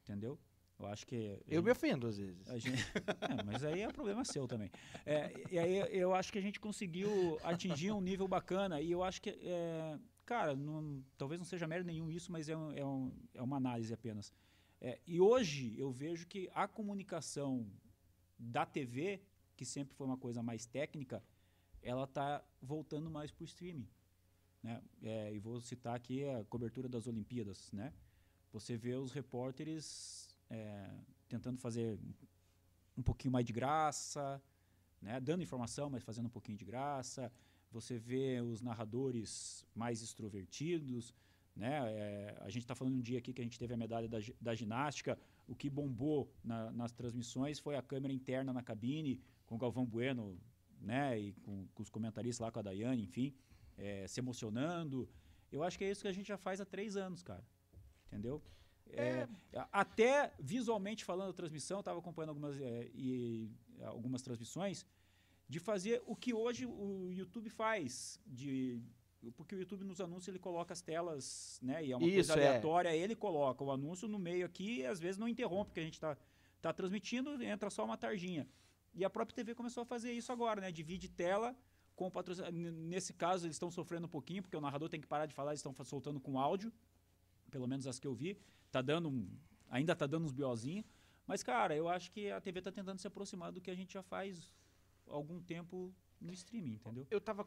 entendeu? 0.04 0.40
Eu 0.80 0.86
acho 0.88 1.08
que 1.08 1.42
Eu 1.48 1.64
me 1.64 1.72
ofendo 1.72 2.08
às 2.08 2.18
vezes. 2.18 2.38
gente, 2.62 2.84
é, 3.22 3.44
mas 3.44 3.64
aí 3.64 3.82
é 3.82 3.92
problema 3.92 4.24
seu 4.24 4.48
também. 4.48 4.70
É, 5.06 5.34
e 5.52 5.58
aí 5.58 5.78
eu 5.98 6.14
acho 6.14 6.32
que 6.32 6.38
a 6.38 6.42
gente 6.42 6.60
conseguiu 6.60 7.40
atingir 7.44 7.92
um 7.92 8.02
nível 8.02 8.28
bacana 8.28 8.80
e 8.80 8.92
eu 8.92 9.04
acho 9.04 9.20
que, 9.22 9.32
é, 9.32 9.98
cara, 10.26 10.56
não- 10.56 11.04
talvez 11.18 11.40
não 11.40 11.46
seja 11.46 11.66
mérito 11.68 11.88
nenhum 11.88 12.10
isso, 12.12 12.32
mas 12.32 12.48
é, 12.48 12.56
um- 12.56 12.72
é 12.74 12.86
um- 12.86 13.12
é 13.34 13.42
uma 13.42 13.58
análise 13.58 13.92
apenas. 13.92 14.32
É, 14.80 15.00
e 15.08 15.20
hoje 15.20 15.74
eu 15.80 15.92
vejo 15.92 16.28
que 16.28 16.48
a 16.54 16.68
comunicação 16.68 17.66
da 18.38 18.64
TV, 18.64 19.20
que 19.56 19.66
sempre 19.66 19.96
foi 19.96 20.06
uma 20.06 20.18
coisa 20.18 20.44
mais 20.44 20.68
técnica, 20.68 21.24
ela 21.82 22.04
está 22.04 22.44
voltando 22.62 23.10
mais 23.10 23.32
para 23.32 23.42
o 23.42 23.46
streaming. 23.46 23.88
Né? 24.62 24.80
É, 25.02 25.34
e 25.34 25.40
vou 25.40 25.60
citar 25.60 25.96
aqui 25.96 26.24
a 26.24 26.44
cobertura 26.46 26.88
das 26.88 27.08
Olimpíadas. 27.08 27.72
Né? 27.72 27.92
Você 28.54 28.78
vê 28.78 28.94
os 28.94 29.12
repórteres 29.12 30.37
é, 30.50 30.90
tentando 31.28 31.58
fazer 31.60 32.00
um 32.98 33.02
pouquinho 33.04 33.32
mais 33.32 33.46
de 33.46 33.54
graça, 33.54 34.42
né? 35.02 35.20
dando 35.20 35.44
informação, 35.44 35.90
mas 35.90 36.04
fazendo 36.04 36.26
um 36.26 36.30
pouquinho 36.30 36.58
de 36.58 36.66
graça. 36.66 37.32
Você 37.72 37.98
vê 37.98 38.42
os 38.42 38.62
narradores 38.62 39.66
mais 39.76 40.02
extrovertidos. 40.02 41.14
Né? 41.56 41.74
É, 41.92 42.38
a 42.42 42.50
gente 42.50 42.64
está 42.64 42.76
falando 42.76 42.96
um 42.96 43.02
dia 43.02 43.18
aqui 43.20 43.34
que 43.34 43.42
a 43.42 43.44
gente 43.44 43.60
teve 43.60 43.74
a 43.74 43.78
medalha 43.78 44.08
da, 44.08 44.20
da 44.40 44.56
ginástica. 44.56 45.18
O 45.48 45.56
que 45.56 45.70
bombou 45.70 46.32
na- 46.44 46.72
nas 46.72 46.92
transmissões 46.92 47.60
foi 47.60 47.76
a 47.76 47.82
câmera 47.82 48.14
interna 48.14 48.54
na 48.54 48.62
cabine, 48.64 49.22
com 49.46 49.56
o 49.56 49.58
Galvão 49.58 49.86
Bueno 49.86 50.40
né? 50.80 51.20
e 51.20 51.34
com, 51.34 51.68
com 51.74 51.84
os 51.84 51.90
comentaristas 51.90 52.40
lá, 52.44 52.52
com 52.52 52.60
a 52.60 52.62
Daiane, 52.62 53.04
enfim, 53.04 53.34
é, 53.78 54.08
se 54.08 54.20
emocionando. 54.20 55.10
Eu 55.52 55.64
acho 55.64 55.78
que 55.78 55.84
é 55.84 55.92
isso 55.92 56.02
que 56.02 56.08
a 56.08 56.12
gente 56.12 56.28
já 56.28 56.38
faz 56.38 56.62
há 56.62 56.66
três 56.66 56.96
anos, 56.96 57.22
cara. 57.24 57.44
Entendeu? 58.08 58.42
É, 58.94 59.28
a- 59.54 59.70
até 59.82 60.34
visualmente 60.40 61.04
falando 61.06 61.30
a 61.30 61.34
transmissão, 61.34 61.80
estava 61.80 62.00
acompanhando 62.00 62.30
algumas, 62.30 62.60
é, 62.60 62.90
e, 62.94 63.50
algumas 63.84 64.22
transmissões, 64.22 64.86
de 65.48 65.60
fazer 65.60 66.02
o 66.06 66.16
que 66.16 66.34
hoje 66.34 66.66
o 66.66 67.10
YouTube 67.12 67.50
faz. 67.50 68.20
De, 68.26 68.82
porque 69.36 69.56
o 69.56 69.60
YouTube 69.60 69.84
nos 69.84 70.00
anúncios 70.02 70.28
ele 70.28 70.40
coloca 70.40 70.74
as 70.74 70.82
telas, 70.82 71.60
né? 71.62 71.86
E 71.86 71.92
é 71.92 71.98
uma 71.98 72.06
Isso, 72.06 72.30
coisa 72.30 72.34
é. 72.34 72.48
aleatória, 72.48 72.96
ele 72.96 73.16
coloca 73.16 73.64
o 73.64 73.72
anúncio 73.72 74.08
no 74.08 74.20
meio 74.20 74.46
aqui 74.46 74.80
e 74.80 74.86
às 74.86 75.00
vezes 75.00 75.18
não 75.18 75.28
interrompe, 75.28 75.70
porque 75.70 75.80
a 75.80 75.84
gente 75.84 75.94
está 75.96 76.18
tá 76.62 76.74
transmitindo, 76.74 77.42
entra 77.44 77.70
só 77.70 77.86
uma 77.86 77.98
tarjinha. 77.98 78.48
E 78.94 79.06
a 79.06 79.10
própria 79.10 79.36
TV 79.36 79.54
começou 79.54 79.84
a 79.84 79.86
fazer 79.86 80.12
isso 80.12 80.32
agora, 80.32 80.60
né? 80.62 80.72
Divide 80.72 81.08
tela 81.10 81.56
com 81.96 82.10
patrocinador. 82.10 82.54
Nesse 82.60 83.14
caso, 83.14 83.46
eles 83.46 83.56
estão 83.56 83.70
sofrendo 83.72 84.06
um 84.06 84.10
pouquinho, 84.10 84.42
porque 84.42 84.56
o 84.58 84.62
narrador 84.62 84.90
tem 84.90 85.00
que 85.00 85.08
parar 85.08 85.26
de 85.28 85.34
falar, 85.34 85.52
eles 85.52 85.60
estão 85.60 85.74
soltando 85.86 86.20
com 86.20 86.40
áudio. 86.40 86.72
Pelo 87.52 87.68
menos 87.68 87.88
as 87.88 88.00
que 88.00 88.06
eu 88.08 88.14
vi. 88.14 88.38
Tá 88.78 88.82
dando 88.84 89.10
um, 89.10 89.28
ainda 89.72 89.96
tá 89.96 90.06
dando 90.06 90.26
uns 90.26 90.32
biozinhos. 90.32 90.86
Mas, 91.26 91.42
cara, 91.42 91.76
eu 91.76 91.90
acho 91.90 92.12
que 92.12 92.32
a 92.32 92.40
TV 92.40 92.62
tá 92.62 92.72
tentando 92.72 93.00
se 93.00 93.08
aproximar 93.08 93.52
do 93.52 93.60
que 93.60 93.72
a 93.72 93.76
gente 93.76 93.92
já 93.92 94.04
faz 94.04 94.54
algum 95.08 95.42
tempo 95.42 95.92
no 96.22 96.32
streaming, 96.32 96.74
entendeu? 96.74 97.08
Eu 97.10 97.20
tava, 97.20 97.44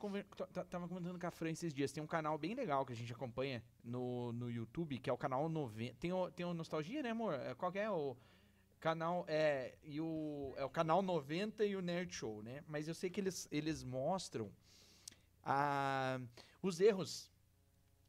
tava 0.69 0.89
comentando 0.89 1.21
com 1.21 1.27
a 1.27 1.31
Fran 1.31 1.51
esses 1.51 1.73
dias. 1.73 1.93
Tem 1.93 2.03
um 2.03 2.07
canal 2.07 2.37
bem 2.37 2.55
legal 2.55 2.85
que 2.85 2.93
a 2.93 2.97
gente 2.97 3.13
acompanha 3.13 3.63
no, 3.85 4.33
no 4.33 4.51
YouTube, 4.51 4.99
que 4.99 5.09
é 5.09 5.13
o 5.13 5.17
canal 5.17 5.49
90. 5.49 5.95
Tem 6.01 6.13
o, 6.13 6.29
tem 6.33 6.45
o 6.45 6.53
Nostalgia, 6.53 7.01
né, 7.01 7.11
amor? 7.11 7.35
É, 7.35 7.55
Qual 7.55 7.71
é 7.77 7.89
o 7.89 8.17
canal? 8.81 9.25
É, 9.29 9.77
e 9.85 10.01
o, 10.01 10.53
é 10.57 10.65
o 10.65 10.71
canal 10.71 11.01
90 11.01 11.65
e 11.65 11.77
o 11.77 11.81
Nerd 11.81 12.13
Show, 12.13 12.43
né? 12.43 12.65
Mas 12.67 12.89
eu 12.89 12.95
sei 12.95 13.09
que 13.09 13.21
eles, 13.21 13.47
eles 13.53 13.85
mostram 13.85 14.51
a, 15.45 16.21
os 16.61 16.81
erros 16.81 17.31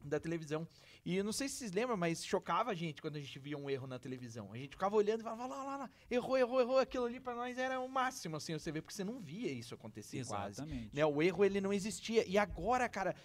da 0.04 0.20
televisão. 0.20 0.66
E 1.04 1.16
eu 1.16 1.24
não 1.24 1.32
sei 1.32 1.48
se 1.48 1.56
vocês 1.56 1.72
lembram, 1.72 1.96
mas 1.96 2.24
chocava 2.24 2.70
a 2.70 2.74
gente 2.74 3.02
quando 3.02 3.16
a 3.16 3.20
gente 3.20 3.38
via 3.38 3.58
um 3.58 3.68
erro 3.68 3.86
na 3.86 3.98
televisão. 3.98 4.52
A 4.52 4.56
gente 4.56 4.70
ficava 4.70 4.94
olhando 4.94 5.20
e 5.20 5.22
falava, 5.22 5.46
lá, 5.46 5.64
lá, 5.64 5.76
lá, 5.76 5.90
errou, 6.10 6.38
errou, 6.38 6.60
errou. 6.60 6.78
Aquilo 6.78 7.06
ali 7.06 7.18
pra 7.18 7.34
nós 7.34 7.58
era 7.58 7.80
o 7.80 7.88
máximo, 7.88 8.36
assim, 8.36 8.52
você 8.52 8.70
vê, 8.70 8.80
porque 8.80 8.94
você 8.94 9.04
não 9.04 9.20
via 9.20 9.50
isso 9.50 9.74
acontecer 9.74 10.24
quase 10.26 10.60
Exatamente. 10.60 10.94
né? 10.94 11.04
O 11.04 11.20
erro 11.22 11.44
ele 11.44 11.60
não 11.60 11.72
existia. 11.72 12.24
E 12.26 12.38
agora, 12.38 12.88
cara, 12.88 13.16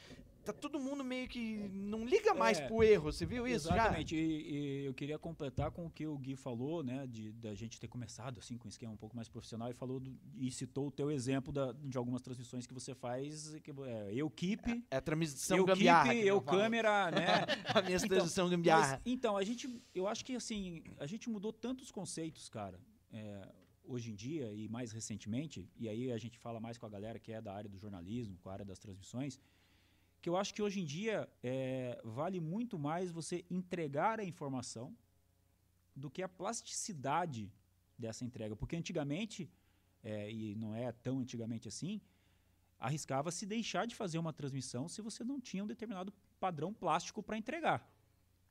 tá 0.53 0.59
todo 0.59 0.79
mundo 0.79 1.03
meio 1.03 1.27
que 1.27 1.57
não 1.73 2.05
liga 2.05 2.33
mais 2.33 2.59
É, 2.59 2.67
pro 2.67 2.83
erro. 2.83 3.11
Você 3.11 3.25
viu 3.25 3.47
isso 3.47 3.67
Exatamente. 3.67 4.15
E, 4.15 4.81
e 4.81 4.85
eu 4.85 4.93
queria 4.93 5.17
completar 5.19 5.71
com 5.71 5.85
o 5.85 5.89
que 5.89 6.05
o 6.07 6.17
Gui 6.17 6.35
falou, 6.35 6.83
né? 6.83 7.05
De 7.07 7.31
da 7.33 7.53
gente 7.53 7.79
ter 7.79 7.87
começado 7.87 8.39
assim 8.39 8.57
com 8.57 8.67
um 8.67 8.69
esquema 8.69 8.93
um 8.93 8.97
pouco 8.97 9.15
mais 9.15 9.27
profissional 9.29 9.69
e 9.69 9.73
falou 9.73 9.99
do- 9.99 10.17
e 10.37 10.51
citou 10.51 10.87
o 10.87 10.91
teu 10.91 11.09
exemplo 11.11 11.51
da- 11.53 11.71
de 11.73 11.97
algumas 11.97 12.21
transmissões 12.21 12.65
que 12.67 12.73
você 12.73 12.93
faz, 12.95 13.55
que 13.63 13.71
é, 13.85 14.13
eu 14.13 14.29
keep, 14.29 14.61
já? 14.69 14.77
É 14.91 14.97
a 14.97 15.01
transmissão 15.01 15.57
eu 15.57 15.65
gambiarra. 15.65 16.13
keep, 16.13 16.25
eu 16.27 16.41
falo. 16.41 16.57
câmera, 16.57 17.11
né? 17.11 17.27
A 17.77 17.81
minha 17.81 17.97
Então, 17.97 18.07
transmissão 18.09 18.49
gambiarra. 18.49 18.91
Mas, 18.93 19.01
então, 19.05 19.37
a 19.37 19.43
gente, 19.43 19.81
eu 19.93 20.07
acho 20.07 20.23
que 20.25 20.35
assim, 20.35 20.83
a 20.99 21.05
gente 21.05 21.29
mudou 21.29 21.51
tantos 21.53 21.91
conceitos, 21.91 22.49
cara, 22.49 22.79
é, 23.11 23.47
hoje 23.83 24.11
em 24.11 24.15
dia 24.15 24.51
e 24.53 24.67
mais 24.67 24.91
recentemente, 24.91 25.69
e 25.77 25.87
aí 25.87 26.11
a 26.11 26.17
gente 26.17 26.37
fala 26.37 26.59
mais 26.59 26.77
com 26.77 26.85
a 26.85 26.89
galera 26.89 27.17
que 27.19 27.31
é 27.31 27.41
da 27.41 27.53
área 27.53 27.69
do 27.69 27.77
jornalismo, 27.77 28.37
com 28.41 28.49
a 28.49 28.53
área 28.53 28.65
das 28.65 28.79
transmissões, 28.79 29.39
que 30.28 30.30
eu 30.30 30.36
acho 30.36 30.53
que 30.53 30.61
hoje 30.61 30.82
em 30.82 30.84
dia 30.84 31.25
é, 31.41 32.01
vale 32.03 32.41
muito 32.41 32.78
mais 32.78 33.13
você 33.13 33.45
entregar 33.49 34.19
a 34.19 34.25
informação 34.25 34.93
do 35.95 36.09
que 36.11 36.21
a 36.21 36.28
plasticidade 36.28 37.49
dessa 37.97 38.25
entrega. 38.25 38.53
Porque 38.53 38.75
antigamente, 38.75 39.49
é, 40.03 40.30
e 40.30 40.53
não 40.55 40.75
é 40.75 40.91
tão 40.91 41.19
antigamente 41.19 41.69
assim, 41.69 42.01
arriscava-se 42.78 43.45
deixar 43.45 43.88
de 43.88 43.95
fazer 43.95 44.17
uma 44.17 44.34
transmissão 44.34 44.89
se 44.89 45.01
você 45.01 45.23
não 45.23 45.39
tinha 45.39 45.63
um 45.63 45.67
determinado 45.67 46.13
padrão 46.41 46.73
plástico 46.73 47.23
para 47.23 47.38
entregar. 47.38 47.89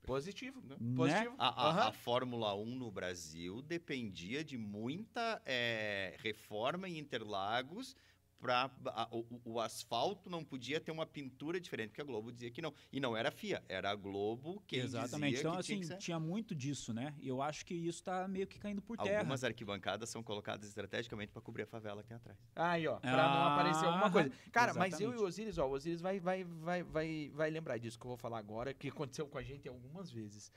Positivo. 0.03 0.63
Né? 0.63 0.77
Positivo. 0.97 1.35
A, 1.37 1.49
a- 1.49 1.69
Aham. 1.69 1.89
a 1.89 1.93
Fórmula 1.93 2.55
1 2.55 2.65
no 2.75 2.91
Brasil 2.91 3.61
dependia 3.61 4.43
de 4.43 4.57
muita 4.57 5.43
eh, 5.45 6.17
reforma 6.21 6.89
em 6.89 6.97
Interlagos. 6.99 7.95
Pra, 8.39 8.71
a- 8.87 9.09
o, 9.11 9.41
o- 9.47 9.61
asfalto 9.61 10.29
não 10.29 10.45
podia 10.45 10.79
ter 10.79 10.91
uma 10.93 11.07
pintura 11.07 11.59
diferente, 11.59 11.89
porque 11.89 12.03
a 12.03 12.05
Globo 12.05 12.31
dizia 12.31 12.51
que 12.51 12.61
não. 12.61 12.73
E 12.93 13.01
não 13.01 13.17
era 13.17 13.31
a 13.31 13.33
FIA, 13.33 13.65
era 13.67 13.91
a 13.91 13.95
Globo 13.95 14.63
quem 14.67 14.81
Exatamente. 14.81 15.37
dizia 15.37 15.49
Então, 15.49 15.57
que 15.59 15.63
tinha 15.65 15.79
assim, 15.79 15.81
que 15.81 15.87
ser. 15.87 15.99
tinha 15.99 16.21
muito 16.21 16.55
disso, 16.55 16.93
né? 16.93 17.15
E 17.19 17.29
eu 17.29 17.41
acho 17.41 17.65
que 17.65 17.73
isso 17.75 18.05
tá 18.05 18.29
meio 18.29 18.47
que 18.47 18.59
caindo 18.59 18.83
por 18.83 18.99
terra. 18.99 19.21
Algumas 19.21 19.43
arquibancadas 19.43 20.11
são 20.11 20.23
colocadas 20.23 20.69
estrategicamente 20.69 21.33
para 21.33 21.41
cobrir 21.41 21.63
a 21.63 21.67
favela 21.67 22.03
que 22.03 22.09
tem 22.09 22.17
atrás. 22.19 22.39
Aí, 22.55 22.87
ó, 22.87 22.97
pra 23.01 23.11
não 23.11 23.19
Ah, 23.43 23.55
aparecer 23.55 23.87
alguma 23.87 24.11
coisa. 24.11 24.31
Cara, 24.53 24.75
mas 24.75 24.93
eu 25.01 25.11
e 25.11 25.15
exatamente. 25.15 25.23
o 25.23 25.27
Osiris, 25.27 25.59
ó, 25.59 25.67
o 25.67 25.73
Osiris 25.73 26.01
vai, 26.03 26.21
vai, 26.21 26.45
vai, 26.45 26.83
vai, 26.83 27.31
vai 27.35 27.51
lembrar 27.51 27.79
disso 27.79 27.99
que 27.99 28.05
eu 28.05 28.11
vou 28.11 28.19
falar 28.19 28.39
agora, 28.39 28.75
que 28.75 28.89
aconteceu 28.89 29.27
com 29.27 29.39
a 29.39 29.43
gente 29.43 29.67
algumas 29.67 30.11
vezes. 30.11 30.53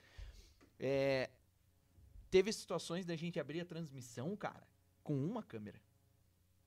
É, 0.78 1.30
teve 2.30 2.52
situações 2.52 3.06
da 3.06 3.16
gente 3.16 3.40
abrir 3.40 3.60
a 3.60 3.64
transmissão, 3.64 4.36
cara, 4.36 4.66
com 5.02 5.16
uma 5.16 5.42
câmera. 5.42 5.80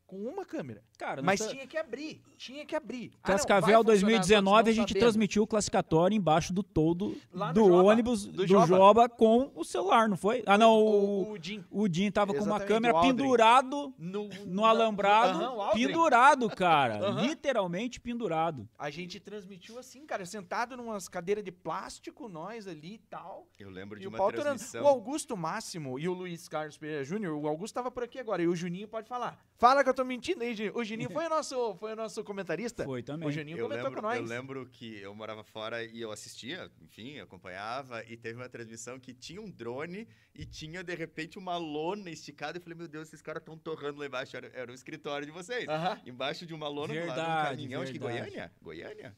Com 0.06 0.18
uma 0.28 0.46
câmera. 0.46 0.84
Cara, 0.98 1.22
Mas 1.24 1.40
tá- 1.40 1.48
tinha 1.48 1.66
que 1.66 1.76
abrir, 1.76 2.22
tinha 2.38 2.66
que 2.66 2.76
abrir. 2.76 3.12
Ah, 3.24 3.30
não, 3.30 3.36
Cascavel 3.36 3.62
funcionar, 3.62 3.84
2019 3.84 4.70
a 4.70 4.74
gente 4.74 4.90
sabendo. 4.90 5.00
transmitiu 5.04 5.44
o 5.44 5.48
classificatório 5.48 6.16
embaixo 6.16 6.54
do 6.54 6.62
todo 6.62 7.18
no 7.34 7.54
do 7.54 7.66
Joba, 7.66 7.84
ônibus 7.84 8.26
do 8.28 8.32
do, 8.34 8.48
Joba. 8.48 8.68
Joba. 8.68 9.10
com 9.10 9.52
o 9.56 9.64
celular, 9.64 10.08
não 10.08 10.16
foi? 10.16 10.44
Ah, 10.46 10.58
não, 10.58 10.74
O, 10.76 11.24
o, 11.24 11.32
o 11.32 11.38
Jim. 11.42 11.64
o 11.72 11.88
Jim 11.92 12.12
tava 12.12 12.32
com 12.34 12.40
uma 12.44 12.58
Exatamente, 12.58 12.68
câmera 12.68 13.02
pendurado 13.02 13.94
No, 13.98 14.30
no 14.46 14.66
alambrado, 14.66 15.40
Aham, 15.40 15.54
o 15.56 15.62
Aldrin. 15.62 15.88
pendurado, 15.88 16.50
cara, 16.50 17.00
Aham. 17.10 17.22
literalmente 17.22 18.00
pendurado. 18.00 18.70
A 18.78 18.90
gente 18.92 19.20
transmitiu 19.20 19.80
assim, 19.80 20.06
cara, 20.06 20.26
sentado 20.26 20.78
numas 20.78 21.08
cadeiras 21.08 21.44
de 21.44 21.52
plástico, 21.52 22.30
nós 22.30 22.68
ali 22.68 22.96
e 22.96 23.00
tal. 23.00 23.48
Eu 23.60 23.70
lembro 23.72 24.00
de 24.00 24.06
o 24.06 24.10
uma 24.10 24.18
pau 24.18 24.28
torando. 24.32 24.50
transmissão. 24.50 24.84
O 24.84 24.88
Augusto 24.88 25.36
Máximo 25.36 25.98
e 25.98 26.08
o 26.08 26.14
Luiz 26.14 26.48
Carlos 26.48 26.78
Pereira 26.78 27.04
Júnior, 27.04 27.36
o 27.36 27.48
Augusto 27.48 27.74
tava 27.74 27.90
por 27.90 28.04
aqui 28.04 28.20
agora, 28.20 28.44
e 28.44 28.48
o 28.48 28.56
Juninho 28.56 28.88
pode 28.88 29.08
falar. 29.10 29.40
Fala 29.56 29.84
com 29.84 29.90
eu 29.90 29.94
tô 29.94 30.04
mentindo 30.04 30.44
aí, 30.44 30.54
Juninho? 30.56 30.76
O 30.76 30.84
Juninho 30.84 31.10
foi 31.10 31.26
o 31.26 31.30
nosso, 31.30 31.76
foi 31.76 31.94
o 31.94 31.96
nosso 31.96 32.24
comentarista? 32.24 32.84
Foi 32.84 33.02
também. 33.04 33.30
O 33.30 33.32
Juninho 33.32 33.58
Eu 33.58 33.64
comentou 33.66 33.86
lembro, 33.86 34.02
com 34.02 34.08
nós. 34.08 34.18
eu 34.18 34.26
lembro 34.26 34.66
que 34.68 35.00
eu 35.00 35.16
morava 35.16 35.44
fora 35.44 35.84
e 35.84 36.02
eu 36.02 36.12
assistia, 36.12 36.70
enfim, 36.82 37.20
acompanhava, 37.20 38.04
e 38.06 38.18
teve 38.18 38.36
uma 38.36 38.50
transmissão 38.50 39.00
que 39.00 39.14
tinha 39.14 39.42
um 39.42 39.50
drone 39.50 40.08
e 40.34 40.46
tinha, 40.46 40.84
de 40.84 40.94
repente, 40.96 41.38
uma 41.38 41.56
lona 41.56 42.10
esticada. 42.10 42.58
Eu 42.58 42.62
falei, 42.62 42.78
meu 42.78 42.88
Deus, 42.88 43.08
esses 43.08 43.22
caras 43.22 43.42
estão 43.42 43.58
torrando 43.58 44.00
lá 44.00 44.06
embaixo. 44.06 44.36
Era, 44.36 44.48
era 44.54 44.72
o 44.72 44.76
escritório 44.76 45.26
de 45.26 45.32
vocês. 45.32 45.68
Aham. 45.70 46.02
Embaixo 46.06 46.46
de 46.46 46.54
uma 46.54 46.68
lona 46.68 46.94
do 46.94 47.00
lado 47.00 47.06
de 47.06 47.12
um 47.12 47.16
Verdade, 47.16 47.50
caminhão. 47.62 47.82
Acho 47.84 47.92
que 47.94 48.00
verdade. 48.00 48.20
Goiânia? 48.32 48.54
Goiânia? 48.62 49.18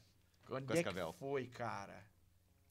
Onde 0.51 0.65
Cascavel. 0.67 1.09
é 1.09 1.11
que 1.13 1.17
foi, 1.19 1.47
cara? 1.47 2.05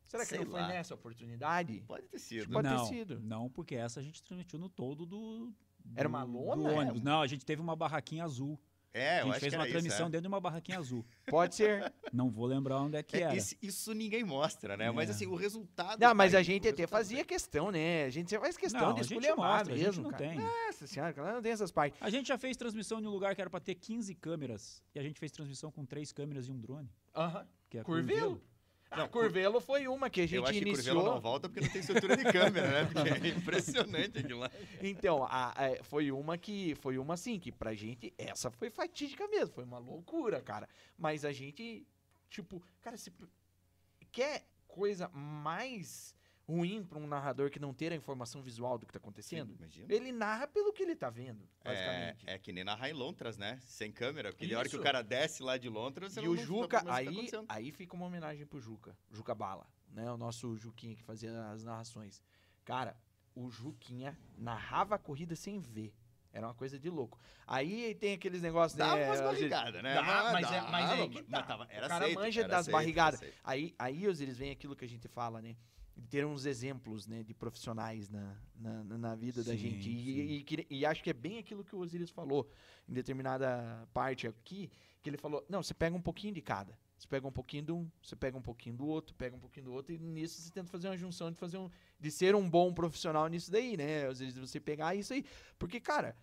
Será 0.06 0.22
que 0.22 0.28
Sei 0.28 0.38
não 0.38 0.46
foi 0.50 0.60
lá. 0.60 0.68
nessa 0.68 0.94
oportunidade? 0.94 1.82
Pode 1.88 2.06
ter 2.06 2.18
sido. 2.20 2.52
Pode 2.52 2.68
ter 2.68 2.74
não, 2.74 2.86
sido. 2.86 3.20
Não, 3.20 3.50
porque 3.50 3.74
essa 3.74 3.98
a 3.98 4.02
gente 4.02 4.22
transmitiu 4.22 4.58
no 4.60 4.68
todo 4.68 5.04
do. 5.04 5.52
Era 5.94 6.08
uma 6.08 6.22
lona? 6.22 6.68
Do 6.70 6.74
ônibus. 6.76 7.02
Não, 7.02 7.20
a 7.20 7.26
gente 7.26 7.44
teve 7.44 7.60
uma 7.60 7.76
barraquinha 7.76 8.24
azul. 8.24 8.58
É, 8.96 9.16
a 9.16 9.20
eu 9.20 9.24
gente 9.24 9.30
acho 9.32 9.40
fez 9.40 9.52
que 9.52 9.58
uma 9.58 9.66
transmissão 9.66 10.02
isso, 10.02 10.10
dentro 10.10 10.22
de 10.22 10.28
uma 10.28 10.40
barraquinha 10.40 10.78
azul. 10.78 11.04
Pode 11.26 11.56
ser. 11.56 11.92
Não 12.12 12.30
vou 12.30 12.46
lembrar 12.46 12.80
onde 12.80 12.96
é 12.96 13.02
que 13.02 13.16
é. 13.16 13.20
É, 13.20 13.22
era. 13.24 13.36
isso, 13.36 13.56
isso 13.60 13.92
ninguém 13.92 14.22
mostra, 14.22 14.76
né? 14.76 14.88
Mas 14.92 15.08
É. 15.08 15.12
assim, 15.12 15.26
o 15.26 15.34
resultado. 15.34 15.98
Não, 16.00 16.14
mas 16.14 16.30
tá 16.30 16.38
a 16.38 16.42
gente 16.44 16.68
até 16.68 16.86
fazia 16.86 17.18
tá 17.18 17.24
questão, 17.24 17.72
né? 17.72 18.04
A 18.04 18.10
gente 18.10 18.38
faz 18.38 18.56
questão 18.56 18.80
Não, 18.80 18.94
de 18.94 19.00
a 19.00 19.02
gente 19.02 19.18
esculhambar 19.18 19.56
mostra, 19.58 19.74
a 19.74 19.76
gente 19.76 19.86
mesmo, 19.86 20.02
não 20.04 20.10
cara. 20.12 20.28
tem. 20.28 20.38
Nossa 20.38 20.86
senhora, 20.86 21.32
não 21.34 21.42
tem 21.42 21.50
essas 21.50 21.72
partes. 21.72 22.00
A 22.00 22.08
gente 22.08 22.28
já 22.28 22.38
fez 22.38 22.56
transmissão 22.56 23.00
em 23.00 23.06
um 23.06 23.10
lugar 23.10 23.34
que 23.34 23.40
era 23.40 23.50
pra 23.50 23.58
ter 23.58 23.74
15 23.74 24.14
câmeras. 24.14 24.80
E 24.94 24.98
a 25.00 25.02
gente 25.02 25.18
fez 25.18 25.32
transmissão 25.32 25.72
com 25.72 25.84
três 25.84 26.12
câmeras 26.12 26.46
e 26.46 26.52
um 26.52 26.60
drone. 26.60 26.88
Aham. 27.16 27.44
Que 27.68 27.78
é 27.78 27.82
Curvelo? 27.82 28.30
Não, 28.30 28.40
Não, 28.96 29.08
Curvelo 29.08 29.60
foi 29.60 29.86
uma 29.88 30.08
que 30.10 30.20
a 30.20 30.26
gente 30.26 30.36
Eu 30.36 30.44
acho 30.44 30.52
que 30.52 30.58
iniciou. 30.60 30.94
Curvelo 30.96 31.14
não 31.14 31.20
volta 31.20 31.48
porque 31.48 31.60
não 31.60 31.68
tem 31.68 31.80
estrutura 31.80 32.16
de 32.16 32.24
câmera, 32.24 32.70
né? 32.70 32.84
Porque 32.92 33.26
é 33.26 33.30
impressionante 33.30 34.18
aquilo 34.18 34.40
lá. 34.40 34.50
Então, 34.82 35.24
a- 35.24 35.50
a- 35.52 35.82
foi 35.84 36.10
uma 36.12 36.36
que 36.38 36.74
foi 36.76 36.98
uma 36.98 37.14
assim 37.14 37.38
que 37.38 37.50
pra 37.52 37.74
gente 37.74 38.12
essa 38.18 38.50
foi 38.50 38.70
fatídica 38.70 39.26
mesmo, 39.28 39.54
foi 39.54 39.64
uma 39.64 39.78
loucura, 39.78 40.40
cara. 40.40 40.68
Mas 40.96 41.24
a 41.24 41.32
gente 41.32 41.86
tipo, 42.30 42.62
cara, 42.80 42.96
se 42.96 43.12
quer 44.10 44.44
coisa 44.66 45.08
mais 45.08 46.14
ruim 46.46 46.84
pra 46.84 46.98
um 46.98 47.06
narrador 47.06 47.50
que 47.50 47.58
não 47.58 47.72
ter 47.72 47.92
a 47.92 47.96
informação 47.96 48.42
visual 48.42 48.78
do 48.78 48.86
que 48.86 48.92
tá 48.92 48.98
acontecendo? 48.98 49.54
Imagina. 49.54 49.86
Ele 49.92 50.12
narra 50.12 50.46
pelo 50.46 50.72
que 50.72 50.82
ele 50.82 50.94
tá 50.94 51.08
vendo, 51.10 51.48
É, 51.64 51.70
basicamente. 51.74 52.24
é 52.28 52.38
que 52.38 52.52
nem 52.52 52.64
narrar 52.64 52.90
em 52.90 52.92
Lontras, 52.92 53.36
né? 53.38 53.58
Sem 53.62 53.90
câmera. 53.90 54.30
Porque 54.30 54.46
na 54.46 54.58
hora 54.58 54.68
que 54.68 54.76
o 54.76 54.82
cara 54.82 55.02
desce 55.02 55.42
lá 55.42 55.56
de 55.56 55.68
Lontras, 55.68 56.12
você 56.12 56.20
E 56.20 56.24
não 56.24 56.32
o 56.32 56.36
Juca, 56.36 56.82
tá 56.84 56.94
aí, 56.96 57.08
acontecendo. 57.08 57.46
aí 57.48 57.72
fica 57.72 57.94
uma 57.96 58.06
homenagem 58.06 58.46
pro 58.46 58.60
Juca, 58.60 58.96
Juca 59.10 59.34
Bala, 59.34 59.66
né? 59.88 60.10
O 60.12 60.16
nosso 60.16 60.56
Juquinha 60.56 60.94
que 60.94 61.02
fazia 61.02 61.48
as 61.50 61.64
narrações. 61.64 62.22
Cara, 62.64 62.96
o 63.34 63.50
Juquinha 63.50 64.16
narrava 64.36 64.94
a 64.96 64.98
corrida 64.98 65.34
sem 65.34 65.58
ver. 65.60 65.94
Era 66.32 66.48
uma 66.48 66.54
coisa 66.54 66.78
de 66.78 66.90
louco. 66.90 67.18
Aí 67.46 67.94
tem 67.94 68.14
aqueles 68.14 68.42
negócios, 68.42 68.76
Dava 68.76 68.96
né? 68.96 69.06
umas 69.06 69.20
barrigadas, 69.20 69.80
né? 69.82 69.94
Dá, 69.94 70.02
mas 70.32 70.50
é- 70.52 70.60
mas 70.62 70.90
é 71.00 71.08
que 71.08 71.22
tá. 71.22 71.28
mas 71.38 71.46
tava- 71.46 71.66
era 71.70 71.86
o 71.86 71.88
cara 71.88 72.04
aceito, 72.04 72.18
manja 72.20 72.42
das 72.48 72.52
aceito, 72.60 72.72
barrigadas. 72.72 73.20
aceito. 73.20 73.38
Aí, 73.44 73.72
aí 73.78 74.04
eles 74.04 74.36
vem 74.36 74.50
aquilo 74.50 74.74
que 74.74 74.84
a 74.84 74.88
gente 74.88 75.06
fala, 75.06 75.40
né? 75.40 75.56
De 75.96 76.08
ter 76.08 76.26
uns 76.26 76.44
exemplos, 76.44 77.06
né, 77.06 77.22
de 77.22 77.32
profissionais 77.32 78.08
na, 78.08 78.36
na, 78.56 78.82
na 78.84 79.14
vida 79.14 79.44
da 79.44 79.52
Sim, 79.52 79.58
gente. 79.58 79.90
E, 79.90 80.44
e, 80.70 80.78
e 80.78 80.86
acho 80.86 81.02
que 81.02 81.10
é 81.10 81.12
bem 81.12 81.38
aquilo 81.38 81.64
que 81.64 81.74
o 81.74 81.78
Osiris 81.78 82.10
falou 82.10 82.50
em 82.88 82.92
determinada 82.92 83.88
parte 83.92 84.26
aqui, 84.26 84.70
que 85.02 85.08
ele 85.10 85.16
falou, 85.16 85.44
não, 85.48 85.62
você 85.62 85.72
pega 85.72 85.96
um 85.96 86.00
pouquinho 86.00 86.34
de 86.34 86.42
cada. 86.42 86.76
Você 86.96 87.06
pega 87.08 87.26
um 87.26 87.32
pouquinho 87.32 87.62
de 87.64 87.72
um, 87.72 87.90
você 88.02 88.16
pega 88.16 88.36
um 88.36 88.42
pouquinho 88.42 88.76
do 88.76 88.86
outro, 88.86 89.14
pega 89.14 89.36
um 89.36 89.38
pouquinho 89.38 89.66
do 89.66 89.72
outro, 89.72 89.94
e 89.94 89.98
nisso 89.98 90.40
você 90.40 90.50
tenta 90.50 90.70
fazer 90.70 90.88
uma 90.88 90.96
junção 90.96 91.30
de 91.30 91.36
fazer 91.36 91.58
um. 91.58 91.68
de 92.00 92.10
ser 92.10 92.34
um 92.34 92.48
bom 92.48 92.72
profissional 92.72 93.26
nisso 93.28 93.50
daí, 93.50 93.76
né? 93.76 94.06
Às 94.06 94.20
vezes 94.20 94.38
você 94.38 94.58
pegar 94.58 94.94
isso 94.94 95.12
aí. 95.12 95.24
Porque, 95.58 95.80
cara, 95.80 96.16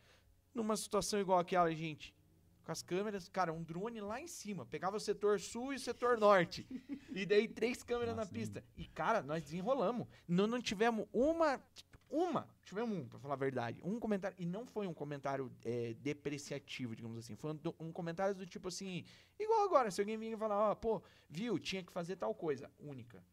numa 0.54 0.76
situação 0.76 1.20
igual 1.20 1.40
aquela, 1.40 1.74
gente, 1.74 2.14
com 2.64 2.72
as 2.72 2.82
câmeras, 2.82 3.28
cara, 3.28 3.52
um 3.52 3.64
drone 3.64 4.00
lá 4.02 4.20
em 4.22 4.28
cima, 4.28 4.66
pegava 4.66 4.98
o 4.98 5.00
setor 5.00 5.40
sul 5.40 5.74
e 5.74 5.76
o 5.76 5.80
setor 5.80 6.18
norte. 6.18 6.66
e 7.14 7.26
daí 7.26 7.48
três 7.48 7.84
câmeras 7.84 8.16
na 8.16 8.22
Nossa, 8.22 8.34
pista. 8.34 8.64
E, 8.78 8.86
cara, 8.86 9.22
nós 9.22 9.44
desenrolamos. 9.44 10.08
Não, 10.28 10.48
não 10.48 10.62
tivemos 10.62 11.08
uma. 11.12 11.62
Uma, 12.10 12.46
tivemos 12.66 12.98
um, 12.98 13.08
pra 13.08 13.18
falar 13.20 13.36
a 13.36 13.38
verdade. 13.38 13.80
Um 13.86 13.98
comentário. 13.98 14.36
E 14.38 14.46
não 14.46 14.66
foi 14.66 14.86
um 14.86 14.94
comentário 14.94 15.50
é, 15.64 15.94
depreciativo, 15.94 16.94
digamos 16.94 17.18
assim. 17.18 17.38
Foi 17.38 17.54
um, 17.54 17.60
um 17.80 17.92
comentário 17.94 18.36
do 18.36 18.46
tipo 18.46 18.68
assim. 18.68 19.06
Igual 19.40 19.64
agora, 19.64 19.90
se 19.90 20.02
alguém 20.02 20.18
vir 20.18 20.34
e 20.34 20.38
falar, 20.38 20.72
ó, 20.72 20.76
pô, 20.76 21.02
viu, 21.30 21.58
tinha 21.58 21.82
que 21.82 21.92
fazer 21.92 22.18
tal 22.18 22.36
coisa. 22.36 22.70
Única. 22.78 23.24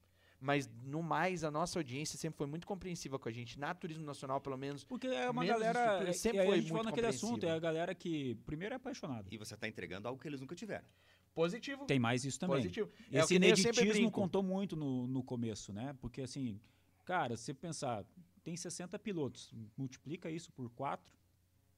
Mas, 0.41 0.70
no 0.84 1.03
mais, 1.03 1.43
a 1.43 1.51
nossa 1.51 1.78
audiência 1.80 2.16
sempre 2.16 2.39
foi 2.39 2.47
muito 2.47 2.64
compreensiva 2.66 3.18
com 3.18 3.28
a 3.28 3.32
gente. 3.32 3.59
Na 3.59 3.74
Turismo 3.74 4.05
Nacional, 4.05 4.41
pelo 4.41 4.57
menos. 4.57 4.84
Porque 4.84 5.09
é 5.09 5.28
uma 5.28 5.45
galera. 5.45 6.09
é- 6.09 6.12
sempre 6.12 6.45
foi 6.45 6.55
a 6.55 6.61
gente 6.61 6.68
fala 6.68 6.82
muito 6.82 6.91
naquele 6.91 7.07
assunto, 7.09 7.30
compreensiva. 7.32 7.53
é 7.55 7.57
a 7.57 7.61
galera 7.61 7.95
que 7.95 8.36
primeiro 8.47 8.72
é 8.72 8.76
apaixonada. 8.76 9.28
E 9.32 9.36
você 9.36 9.57
tá 9.57 9.66
entregando 9.66 10.07
algo 10.07 10.20
que 10.20 10.28
eles 10.28 10.41
nunca 10.41 10.55
tiveram. 10.55 10.86
Positivo. 11.34 11.86
Tem 11.86 11.99
mais 11.99 12.24
isso 12.24 12.39
também. 12.39 12.57
Positivo. 12.59 12.91
É 13.12 13.18
Esse 13.18 13.34
ineditismo 13.34 14.11
contou 14.11 14.43
muito 14.43 14.76
no, 14.76 15.07
no 15.09 15.22
começo, 15.24 15.72
né? 15.72 15.95
Porque 16.01 16.22
assim, 16.22 16.61
cara, 17.05 17.36
se 17.36 17.45
você 17.45 17.55
pensar, 17.55 18.05
tem 18.45 18.57
60 18.57 18.99
pilotos, 18.99 19.53
multiplica 19.76 20.30
isso 20.30 20.53
por 20.53 20.68
4, 20.70 21.12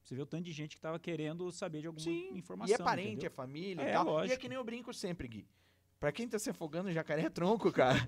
você 0.03 0.15
vê 0.15 0.23
o 0.23 0.27
tanto 0.27 0.45
de 0.45 0.53
gente 0.53 0.77
que 0.77 0.81
tava 0.81 0.99
querendo 0.99 1.51
saber 1.51 1.81
de 1.81 1.87
alguma 1.87 2.03
Sim, 2.05 2.31
informação. 2.37 2.71
e 2.71 2.75
é 2.75 2.79
parente, 2.85 3.09
é 3.09 3.13
entendeu? 3.13 3.31
família 3.31 3.83
É, 3.83 3.91
e 3.91 3.93
tal. 3.93 4.05
E 4.07 4.09
é 4.09 4.13
lógico. 4.13 4.41
que 4.41 4.49
nem 4.49 4.57
eu 4.57 4.65
brinco 4.65 4.93
sempre, 4.95 5.29
Gui. 5.29 5.47
Pra 6.01 6.11
quem 6.11 6.27
tá 6.27 6.39
se 6.39 6.49
afogando, 6.49 6.91
jacaré 6.91 7.25
é 7.25 7.31
tronco, 7.31 7.71
cara. 7.71 7.99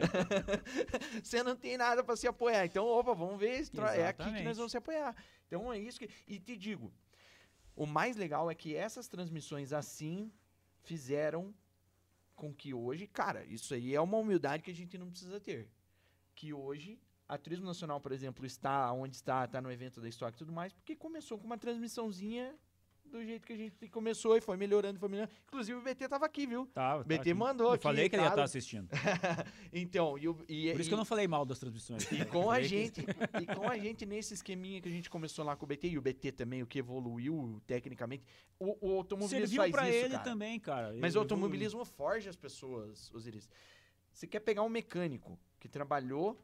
Você 1.23 1.43
não 1.43 1.55
tem 1.55 1.77
nada 1.77 2.03
pra 2.03 2.17
se 2.17 2.27
apoiar. 2.27 2.65
Então, 2.65 2.87
opa, 2.87 3.13
vamos 3.13 3.39
ver. 3.39 3.69
É 3.95 4.07
aqui 4.07 4.33
que 4.33 4.43
nós 4.43 4.57
vamos 4.57 4.73
se 4.73 4.79
apoiar. 4.79 5.15
Então 5.47 5.71
é 5.71 5.79
isso 5.79 5.99
que. 5.99 6.09
E 6.27 6.41
te 6.41 6.57
digo, 6.57 6.91
o 7.77 7.85
mais 7.85 8.17
legal 8.17 8.51
é 8.51 8.55
que 8.55 8.75
essas 8.75 9.09
transmissões 9.09 9.75
assim 9.75 10.33
fizeram 10.81 11.55
com 12.35 12.53
que 12.55 12.73
hoje, 12.73 13.07
cara, 13.07 13.45
isso 13.45 13.75
aí 13.75 13.95
é 13.95 14.01
uma 14.01 14.17
humildade 14.17 14.63
que 14.63 14.71
a 14.71 14.75
gente 14.75 14.97
não 14.97 15.11
precisa 15.11 15.39
ter. 15.39 15.69
Que 16.35 16.55
hoje 16.55 16.99
a 17.29 17.37
Turismo 17.37 17.67
Nacional, 17.67 18.01
por 18.01 18.11
exemplo, 18.13 18.47
está 18.47 18.91
onde 18.91 19.17
está, 19.17 19.45
está 19.45 19.61
no 19.61 19.71
evento 19.71 20.01
da 20.01 20.09
Stock 20.09 20.35
e 20.35 20.39
tudo 20.39 20.51
mais, 20.51 20.73
porque 20.73 20.97
começou 20.97 21.39
com 21.39 21.45
uma 21.45 21.59
transmissãozinha 21.59 22.59
do 23.13 23.25
jeito 23.25 23.47
que 23.47 23.53
a 23.53 23.57
gente 23.57 23.89
começou 23.89 24.37
e 24.37 24.41
foi 24.41 24.57
melhorando, 24.57 24.99
foi 24.99 25.09
melhorando. 25.09 25.33
Inclusive 25.47 25.79
o 25.79 25.83
BT 25.83 26.09
tava 26.09 26.25
aqui, 26.27 26.47
viu? 26.47 26.67
Tava, 26.73 27.05
BT 27.05 27.15
tava 27.17 27.21
aqui. 27.23 27.35
mandou 27.35 27.67
Eu 27.69 27.73
aqui, 27.75 27.83
falei 27.83 28.09
que 28.09 28.17
ele 28.17 28.23
ia 28.23 28.29
estar 28.29 28.43
assistindo. 28.43 28.89
então, 29.73 30.19
e, 30.19 30.29
o- 30.29 30.45
e, 30.49 30.73
Por 30.73 30.81
isso 30.81 30.89
e- 30.89 30.91
que 30.91 30.95
eu 30.95 30.99
não 30.99 31.05
falei 31.05 31.29
mal 31.29 31.45
das 31.45 31.59
transmissões. 31.59 32.11
e 32.11 32.21
Eu 32.21 32.27
com 32.27 32.51
a 32.51 32.61
gente, 32.63 33.03
e 33.41 33.47
com 33.55 33.69
a 33.69 33.77
gente 33.79 34.07
nesse 34.07 34.35
esqueminha 34.35 34.81
que 34.81 34.89
a 34.89 34.93
gente 34.93 35.11
começou 35.11 35.45
lá 35.45 35.55
com 35.55 35.65
o 35.65 35.69
BT, 35.69 35.89
e 35.89 35.99
o 35.99 36.03
BT 36.03 36.33
também, 36.33 36.63
o 36.63 36.67
que 36.67 36.79
evoluiu 36.79 37.61
tecnicamente, 37.67 38.25
o, 38.59 38.77
o 38.81 38.97
automobilismo 38.97 39.39
Serviu 39.47 39.57
faz 39.63 39.71
pra 39.73 39.89
isso, 39.89 39.99
ele 39.99 40.13
cara. 40.15 40.25
também, 40.25 40.59
cara. 40.59 40.87
Mas 40.89 40.95
o 40.95 40.97
evoluiu. 40.97 41.21
automobilismo 41.21 41.85
forja 41.85 42.31
as 42.31 42.37
pessoas, 42.37 43.11
Osiris. 43.15 43.49
Você 44.13 44.27
quer 44.27 44.41
pegar 44.41 44.63
um 44.63 44.69
mecânico 44.69 45.39
que 45.61 45.69
trabalhou 45.69 46.43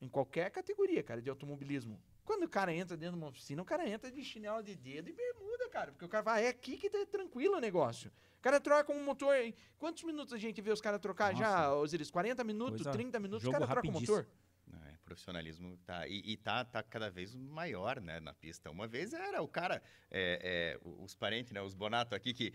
em 0.00 0.08
qualquer 0.08 0.50
categoria, 0.50 1.02
cara, 1.02 1.20
de 1.22 1.28
automobilismo. 1.30 1.98
Quando 2.24 2.44
o 2.44 2.48
cara 2.48 2.72
entra 2.72 2.96
dentro 2.96 3.16
de 3.16 3.22
uma 3.22 3.28
oficina, 3.28 3.60
o 3.62 3.64
cara 3.64 3.88
entra 3.88 4.10
de 4.10 4.22
chinelo 4.24 4.62
de 4.62 4.74
dedo 4.76 5.08
e 5.08 5.12
bermuda, 5.12 5.68
cara. 5.68 5.90
Porque 5.92 6.04
o 6.04 6.08
cara 6.08 6.22
vai, 6.22 6.44
é 6.44 6.48
aqui 6.48 6.76
que 6.76 6.88
tá 6.88 7.04
tranquilo 7.06 7.56
o 7.56 7.60
negócio. 7.60 8.12
O 8.38 8.42
cara 8.42 8.60
troca 8.60 8.92
um 8.92 9.04
motor. 9.04 9.34
em- 9.36 9.54
Quantos 9.78 10.02
minutos 10.04 10.32
a 10.32 10.38
gente 10.38 10.60
vê 10.60 10.70
os 10.70 10.80
caras 10.80 11.00
trocar 11.00 11.34
já, 11.34 11.50
Nossa. 11.68 11.74
Osiris? 11.76 12.10
40 12.10 12.44
minutos, 12.44 12.82
Coisa- 12.82 12.90
30 12.92 13.18
minutos, 13.18 13.46
o 13.46 13.50
cara 13.50 13.66
troca 13.66 13.88
o 13.88 13.92
motor. 13.92 14.26
É, 14.72 14.96
profissionalismo 15.04 15.76
tá 15.84 16.06
e, 16.06 16.22
e 16.32 16.36
tá, 16.36 16.64
tá 16.64 16.82
cada 16.82 17.10
vez 17.10 17.34
maior 17.34 18.00
né, 18.00 18.20
na 18.20 18.32
pista. 18.32 18.70
Uma 18.70 18.86
vez 18.86 19.12
era 19.12 19.42
o 19.42 19.48
cara, 19.48 19.82
é, 20.10 20.78
é, 20.80 20.80
os 20.82 21.14
parentes, 21.14 21.52
né, 21.52 21.60
os 21.60 21.74
Bonato 21.74 22.14
aqui 22.14 22.32
que 22.32 22.52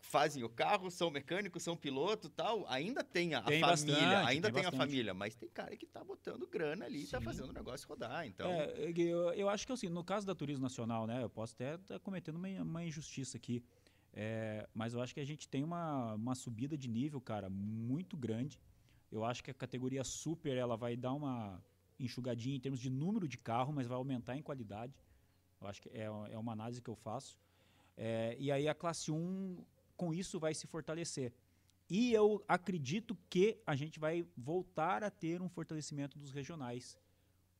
fazem 0.00 0.42
o 0.42 0.48
carro, 0.48 0.90
são 0.90 1.10
mecânicos, 1.10 1.62
são 1.62 1.76
piloto 1.76 2.28
tal, 2.28 2.66
ainda 2.68 3.02
tem 3.02 3.34
a, 3.34 3.42
Tem 3.42 3.60
família, 3.60 3.66
bastante, 3.66 4.26
ainda 4.26 4.52
tem 4.52 4.62
tem, 4.62 4.68
a 4.68 4.72
família, 4.72 5.14
mas 5.14 5.34
tem 5.34 5.48
cara 5.48 5.76
que 5.76 5.86
tá 5.86 6.02
botando 6.02 6.46
grana 6.46 6.84
ali 6.84 7.04
e 7.04 7.06
tá 7.06 7.18
Sim. 7.18 7.24
fazendo 7.24 7.50
o 7.50 7.52
negócio 7.52 7.88
rodar, 7.88 8.26
então... 8.26 8.50
É, 8.50 8.92
eu, 8.96 9.32
eu 9.34 9.48
acho 9.48 9.66
que 9.66 9.72
assim, 9.72 9.88
no 9.88 10.04
caso 10.04 10.26
da 10.26 10.34
Turismo 10.34 10.62
Nacional, 10.62 11.06
né, 11.06 11.22
eu 11.22 11.28
posso 11.28 11.54
até 11.54 11.74
estar 11.74 11.98
cometendo 12.00 12.36
uma, 12.36 12.48
uma 12.62 12.84
injustiça 12.84 13.36
aqui, 13.36 13.62
é, 14.12 14.68
mas 14.74 14.94
eu 14.94 15.00
acho 15.00 15.14
que 15.14 15.20
a 15.20 15.24
gente 15.24 15.48
tem 15.48 15.62
uma, 15.62 16.14
uma 16.14 16.34
subida 16.34 16.76
de 16.76 16.88
nível, 16.88 17.20
cara, 17.20 17.48
muito 17.48 18.16
grande. 18.16 18.58
Eu 19.10 19.24
acho 19.24 19.42
que 19.42 19.50
a 19.50 19.54
categoria 19.54 20.04
Super 20.04 20.56
ela 20.56 20.76
vai 20.76 20.96
dar 20.96 21.12
uma 21.12 21.62
enxugadinha 21.98 22.56
em 22.56 22.60
termos 22.60 22.80
de 22.80 22.90
número 22.90 23.26
de 23.28 23.38
carro, 23.38 23.72
mas 23.72 23.86
vai 23.86 23.96
aumentar 23.96 24.36
em 24.36 24.42
qualidade. 24.42 24.94
Eu 25.60 25.66
acho 25.66 25.82
que 25.82 25.88
é, 25.90 26.04
é 26.04 26.38
uma 26.38 26.52
análise 26.52 26.80
que 26.80 26.90
eu 26.90 26.94
faço. 26.96 27.38
É, 27.96 28.36
e 28.38 28.50
aí 28.52 28.68
a 28.68 28.74
classe 28.74 29.10
1, 29.10 29.64
com 29.98 30.14
isso, 30.14 30.38
vai 30.38 30.54
se 30.54 30.66
fortalecer. 30.66 31.32
E 31.90 32.12
eu 32.12 32.42
acredito 32.46 33.16
que 33.28 33.58
a 33.66 33.74
gente 33.74 33.98
vai 33.98 34.24
voltar 34.36 35.02
a 35.02 35.10
ter 35.10 35.42
um 35.42 35.48
fortalecimento 35.48 36.18
dos 36.18 36.30
regionais 36.32 36.96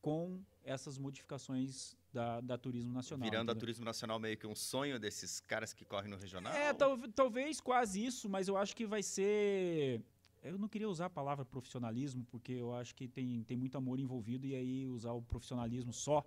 com 0.01 0.41
essas 0.63 0.97
modificações 0.99 1.97
da, 2.13 2.41
da 2.41 2.57
Turismo 2.57 2.93
Nacional. 2.93 3.25
Virando 3.29 3.49
a 3.51 3.53
entendeu? 3.53 3.61
Turismo 3.61 3.85
Nacional 3.85 4.19
meio 4.21 4.37
que 4.39 4.47
um 4.47 4.55
sonho 4.55 4.99
desses 5.01 5.41
caras 5.41 5.73
que 5.73 5.85
correm 5.85 6.11
no 6.11 6.17
regional. 6.17 6.53
É, 6.53 6.73
tal- 6.73 6.97
talvez 7.15 7.61
quase 7.61 8.05
isso, 8.05 8.29
mas 8.29 8.47
eu 8.49 8.57
acho 8.57 8.77
que 8.77 8.87
vai 8.87 9.03
ser. 9.03 10.01
Eu 10.43 10.57
não 10.57 10.69
queria 10.69 10.89
usar 10.89 11.07
a 11.07 11.11
palavra 11.11 11.45
profissionalismo, 11.45 12.25
porque 12.31 12.53
eu 12.53 12.73
acho 12.75 12.95
que 12.95 13.09
tem, 13.09 13.43
tem 13.43 13.57
muito 13.57 13.77
amor 13.77 13.99
envolvido, 13.99 14.47
e 14.47 14.55
aí 14.55 14.87
usar 14.87 15.13
o 15.13 15.21
profissionalismo 15.23 15.93
só 15.93 16.25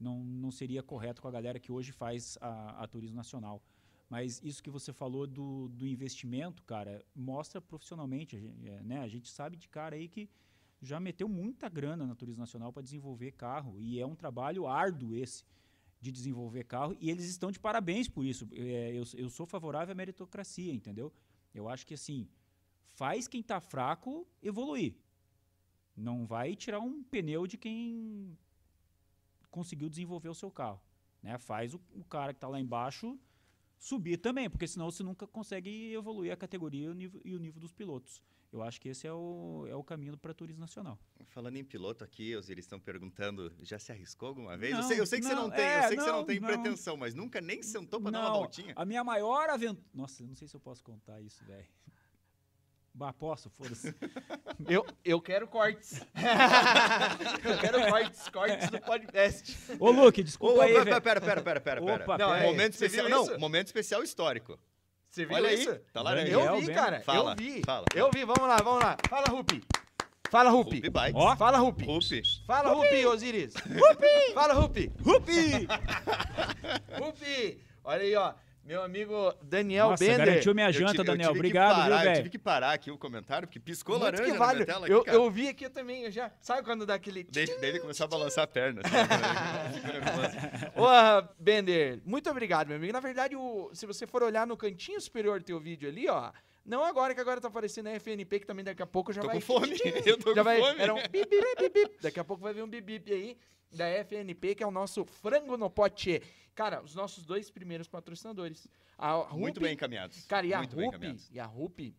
não, 0.00 0.24
não 0.24 0.50
seria 0.50 0.82
correto 0.82 1.20
com 1.20 1.28
a 1.28 1.30
galera 1.30 1.58
que 1.60 1.70
hoje 1.70 1.92
faz 1.92 2.38
a, 2.40 2.82
a 2.82 2.86
Turismo 2.86 3.16
Nacional. 3.16 3.60
Mas 4.08 4.40
isso 4.42 4.62
que 4.62 4.70
você 4.70 4.92
falou 4.92 5.26
do, 5.26 5.68
do 5.68 5.86
investimento, 5.86 6.62
cara, 6.62 7.04
mostra 7.14 7.60
profissionalmente. 7.60 8.36
É, 8.64 8.82
né? 8.82 9.00
a 9.00 9.08
gente 9.08 9.28
sabe 9.28 9.56
de 9.56 9.68
cara 9.68 9.96
aí 9.96 10.08
que 10.08 10.28
já 10.80 11.00
meteu 11.00 11.28
muita 11.28 11.68
grana 11.68 12.06
na 12.06 12.14
Turismo 12.14 12.40
Nacional 12.40 12.72
para 12.72 12.82
desenvolver 12.82 13.32
carro. 13.32 13.80
E 13.80 13.98
é 13.98 14.06
um 14.06 14.14
trabalho 14.14 14.66
árduo 14.66 15.14
esse 15.14 15.44
de 16.00 16.12
desenvolver 16.12 16.64
carro. 16.64 16.96
E 17.00 17.10
eles 17.10 17.24
estão 17.26 17.50
de 17.50 17.58
parabéns 17.58 18.08
por 18.08 18.24
isso. 18.24 18.46
É, 18.52 18.92
eu, 18.92 19.02
eu 19.14 19.28
sou 19.28 19.46
favorável 19.46 19.92
à 19.92 19.94
meritocracia, 19.94 20.72
entendeu? 20.72 21.12
Eu 21.52 21.68
acho 21.68 21.86
que 21.86 21.94
assim, 21.94 22.28
faz 22.94 23.26
quem 23.26 23.40
está 23.40 23.60
fraco 23.60 24.26
evoluir. 24.42 24.94
Não 25.96 26.26
vai 26.26 26.54
tirar 26.54 26.78
um 26.78 27.02
pneu 27.02 27.46
de 27.46 27.56
quem 27.56 28.36
conseguiu 29.50 29.88
desenvolver 29.88 30.28
o 30.28 30.34
seu 30.34 30.50
carro. 30.50 30.80
Né? 31.22 31.38
Faz 31.38 31.74
o, 31.74 31.80
o 31.94 32.04
cara 32.04 32.32
que 32.32 32.36
está 32.36 32.46
lá 32.46 32.60
embaixo 32.60 33.18
subir 33.78 34.18
também, 34.18 34.48
porque 34.48 34.66
senão 34.66 34.90
você 34.90 35.02
nunca 35.02 35.26
consegue 35.26 35.92
evoluir 35.92 36.32
a 36.32 36.36
categoria 36.36 36.86
e 36.86 36.88
o 36.88 36.94
nível, 36.94 37.20
e 37.24 37.34
o 37.34 37.38
nível 37.38 37.60
dos 37.60 37.72
pilotos. 37.72 38.22
Eu 38.52 38.62
acho 38.62 38.80
que 38.80 38.88
esse 38.88 39.06
é 39.06 39.12
o, 39.12 39.66
é 39.68 39.74
o 39.74 39.82
caminho 39.82 40.16
para 40.16 40.32
turismo 40.32 40.60
nacional. 40.60 40.98
Falando 41.26 41.56
em 41.56 41.64
piloto 41.64 42.04
aqui, 42.04 42.34
os 42.36 42.48
eles 42.48 42.64
estão 42.64 42.80
perguntando, 42.80 43.52
já 43.60 43.78
se 43.78 43.92
arriscou 43.92 44.28
alguma 44.28 44.56
vez? 44.56 44.72
Não, 44.72 44.80
eu, 44.80 44.86
sei, 44.86 45.00
eu 45.00 45.06
sei 45.06 45.20
que 45.20 45.26
não, 45.26 45.34
você 45.34 45.40
não 45.42 45.50
tem, 45.50 45.64
é, 45.64 45.78
eu 45.78 45.88
sei 45.88 45.96
que 45.96 46.02
você 46.02 46.10
não, 46.10 46.18
não 46.18 46.24
tem 46.24 46.40
não. 46.40 46.48
pretensão, 46.48 46.96
mas 46.96 47.14
nunca 47.14 47.40
nem 47.40 47.62
sentou 47.62 48.00
para 48.00 48.12
dar 48.12 48.20
uma 48.20 48.28
Não, 48.30 48.36
voltinha. 48.36 48.72
A 48.76 48.84
minha 48.84 49.04
maior 49.04 49.50
aventura. 49.50 49.86
Nossa, 49.92 50.22
eu 50.22 50.28
não 50.28 50.34
sei 50.34 50.48
se 50.48 50.54
eu 50.54 50.60
posso 50.60 50.82
contar 50.82 51.20
isso, 51.20 51.44
velho. 51.44 51.66
Bah, 52.96 53.12
posso? 53.12 53.50
Foda-se. 53.50 53.94
Eu, 54.66 54.86
eu 55.04 55.20
quero 55.20 55.46
cortes. 55.46 56.00
eu 57.44 57.58
quero 57.58 57.90
cortes, 57.90 58.28
cortes 58.30 58.70
do 58.70 58.80
podcast. 58.80 59.54
Ô, 59.78 59.90
Luke, 59.90 60.22
desculpa 60.22 60.60
ô, 60.60 60.60
aí, 60.62 60.72
pera, 60.72 60.84
pera, 60.84 61.20
pera, 61.20 61.20
pera, 61.20 61.42
pera, 61.42 61.60
pera. 61.60 62.02
Opa, 62.02 62.16
Não, 62.16 62.30
pera 62.30 62.42
é, 62.42 62.46
momento 62.46 62.72
especial, 62.72 63.06
isso? 63.06 63.32
não, 63.32 63.38
momento 63.38 63.66
especial 63.66 64.02
histórico. 64.02 64.58
Você 65.10 65.26
viu 65.26 65.36
Olha 65.36 65.52
isso? 65.52 65.70
aí, 65.70 65.78
tá 65.92 66.00
laranja. 66.00 66.30
Daniel, 66.30 66.54
Eu 66.54 66.60
vi, 66.60 66.72
cara. 66.72 67.00
Fala, 67.02 67.32
eu 67.32 67.36
vi. 67.36 67.62
fala. 67.66 67.84
Eu 67.94 68.10
vi, 68.10 68.24
vamos 68.24 68.48
lá, 68.48 68.56
vamos 68.56 68.82
lá. 68.82 68.96
Fala, 69.10 69.26
Rupi. 69.28 69.62
Fala, 70.30 70.50
Rupi. 70.50 70.76
Rupi 70.76 70.90
Bikes. 70.90 71.14
Ó. 71.14 71.36
Fala, 71.36 71.58
Rupi. 71.58 71.84
Rupi. 71.84 72.22
Fala, 72.46 72.72
Rupi, 72.72 73.06
Osiris. 73.06 73.54
Rupi. 73.56 74.32
Fala, 74.32 74.54
Rupi. 74.54 74.92
Rupi! 75.04 75.68
Rupi. 76.98 77.60
Olha 77.84 78.02
aí, 78.02 78.16
ó. 78.16 78.32
Meu 78.66 78.82
amigo 78.82 79.32
Daniel 79.42 79.90
Nossa, 79.90 80.04
Bender. 80.04 80.26
garantiu 80.26 80.52
minha 80.54 80.66
Eu 80.68 80.72
janta, 80.72 80.90
tive- 80.90 81.00
eu 81.02 81.04
Daniel. 81.04 81.30
Obrigado, 81.30 81.74
parar, 81.76 81.86
viu, 81.86 81.94
Eu 81.94 82.00
tive 82.02 82.14
velho? 82.18 82.30
que 82.30 82.38
parar 82.38 82.72
aqui 82.72 82.90
o 82.90 82.98
comentário, 82.98 83.46
porque 83.46 83.60
piscou 83.60 83.94
Muito 83.98 84.04
laranja 84.04 84.24
que 84.24 84.32
na 84.32 84.38
vale. 84.44 84.54
minha 84.54 84.66
tela 84.66 84.88
eu, 84.88 84.96
aqui, 84.98 85.04
cara. 85.06 85.16
eu 85.16 85.30
vi 85.30 85.48
aqui 85.48 85.68
também, 85.70 86.02
eu 86.02 86.10
já. 86.10 86.32
Sabe 86.40 86.62
quando 86.64 86.84
dá 86.84 86.94
aquele. 86.94 87.22
Daí, 87.30 87.46
daí 87.46 87.70
ele 87.70 87.78
começou 87.80 88.04
a 88.04 88.08
balançar 88.08 88.42
a 88.42 88.46
perna. 88.48 88.82
assim, 88.84 89.80
nervoso. 89.86 90.36
Ô, 90.74 91.28
Bender, 91.38 92.00
muito 92.04 92.28
obrigado, 92.28 92.66
meu 92.68 92.76
amigo. 92.76 92.92
Na 92.92 93.00
verdade, 93.00 93.36
o, 93.36 93.70
se 93.72 93.86
você 93.86 94.04
for 94.06 94.22
olhar 94.24 94.46
no 94.46 94.56
cantinho 94.56 95.00
superior 95.00 95.38
do 95.38 95.44
teu 95.44 95.60
vídeo 95.60 95.88
ali, 95.88 96.08
ó. 96.08 96.32
Não 96.66 96.82
agora, 96.84 97.14
que 97.14 97.20
agora 97.20 97.40
tá 97.40 97.48
aparecendo 97.48 97.86
a 97.86 97.92
FNP, 97.92 98.40
que 98.40 98.46
também 98.46 98.64
daqui 98.64 98.82
a 98.82 98.86
pouco 98.86 99.12
já 99.12 99.20
Tô 99.20 99.28
vai. 99.28 99.36
com 99.36 99.40
fome. 99.40 99.76
Eu 100.04 100.18
tô 100.18 100.34
já 100.34 100.40
com 100.40 100.44
vai, 100.44 100.58
fome. 100.60 100.80
Era 100.80 100.94
um 100.94 101.02
bip, 101.08 101.28
bip, 101.28 101.68
bip. 101.72 101.98
Daqui 102.02 102.18
a 102.20 102.24
pouco 102.24 102.42
vai 102.42 102.52
vir 102.52 102.62
um 102.62 102.68
bip, 102.68 102.84
bip 102.84 103.12
aí 103.12 103.38
da 103.70 103.86
FNP, 104.04 104.54
que 104.56 104.62
é 104.62 104.66
o 104.66 104.70
nosso 104.70 105.04
frango 105.04 105.56
no 105.56 105.70
pote. 105.70 106.20
Cara, 106.54 106.82
os 106.82 106.94
nossos 106.94 107.24
dois 107.24 107.50
primeiros 107.50 107.86
patrocinadores. 107.88 108.66
A 108.98 109.16
Muito 109.34 109.56
Rupi- 109.56 109.60
bem 109.60 109.74
encaminhados. 109.74 110.24
Cara, 110.26 110.46
e 110.46 110.54
a 110.54 110.58
Muito 110.58 110.74
bem 110.76 110.86
Rupi, 110.86 110.96
encaminhados. 110.96 111.30
e 111.30 111.38
a 111.38 111.44
Rupi, 111.44 111.94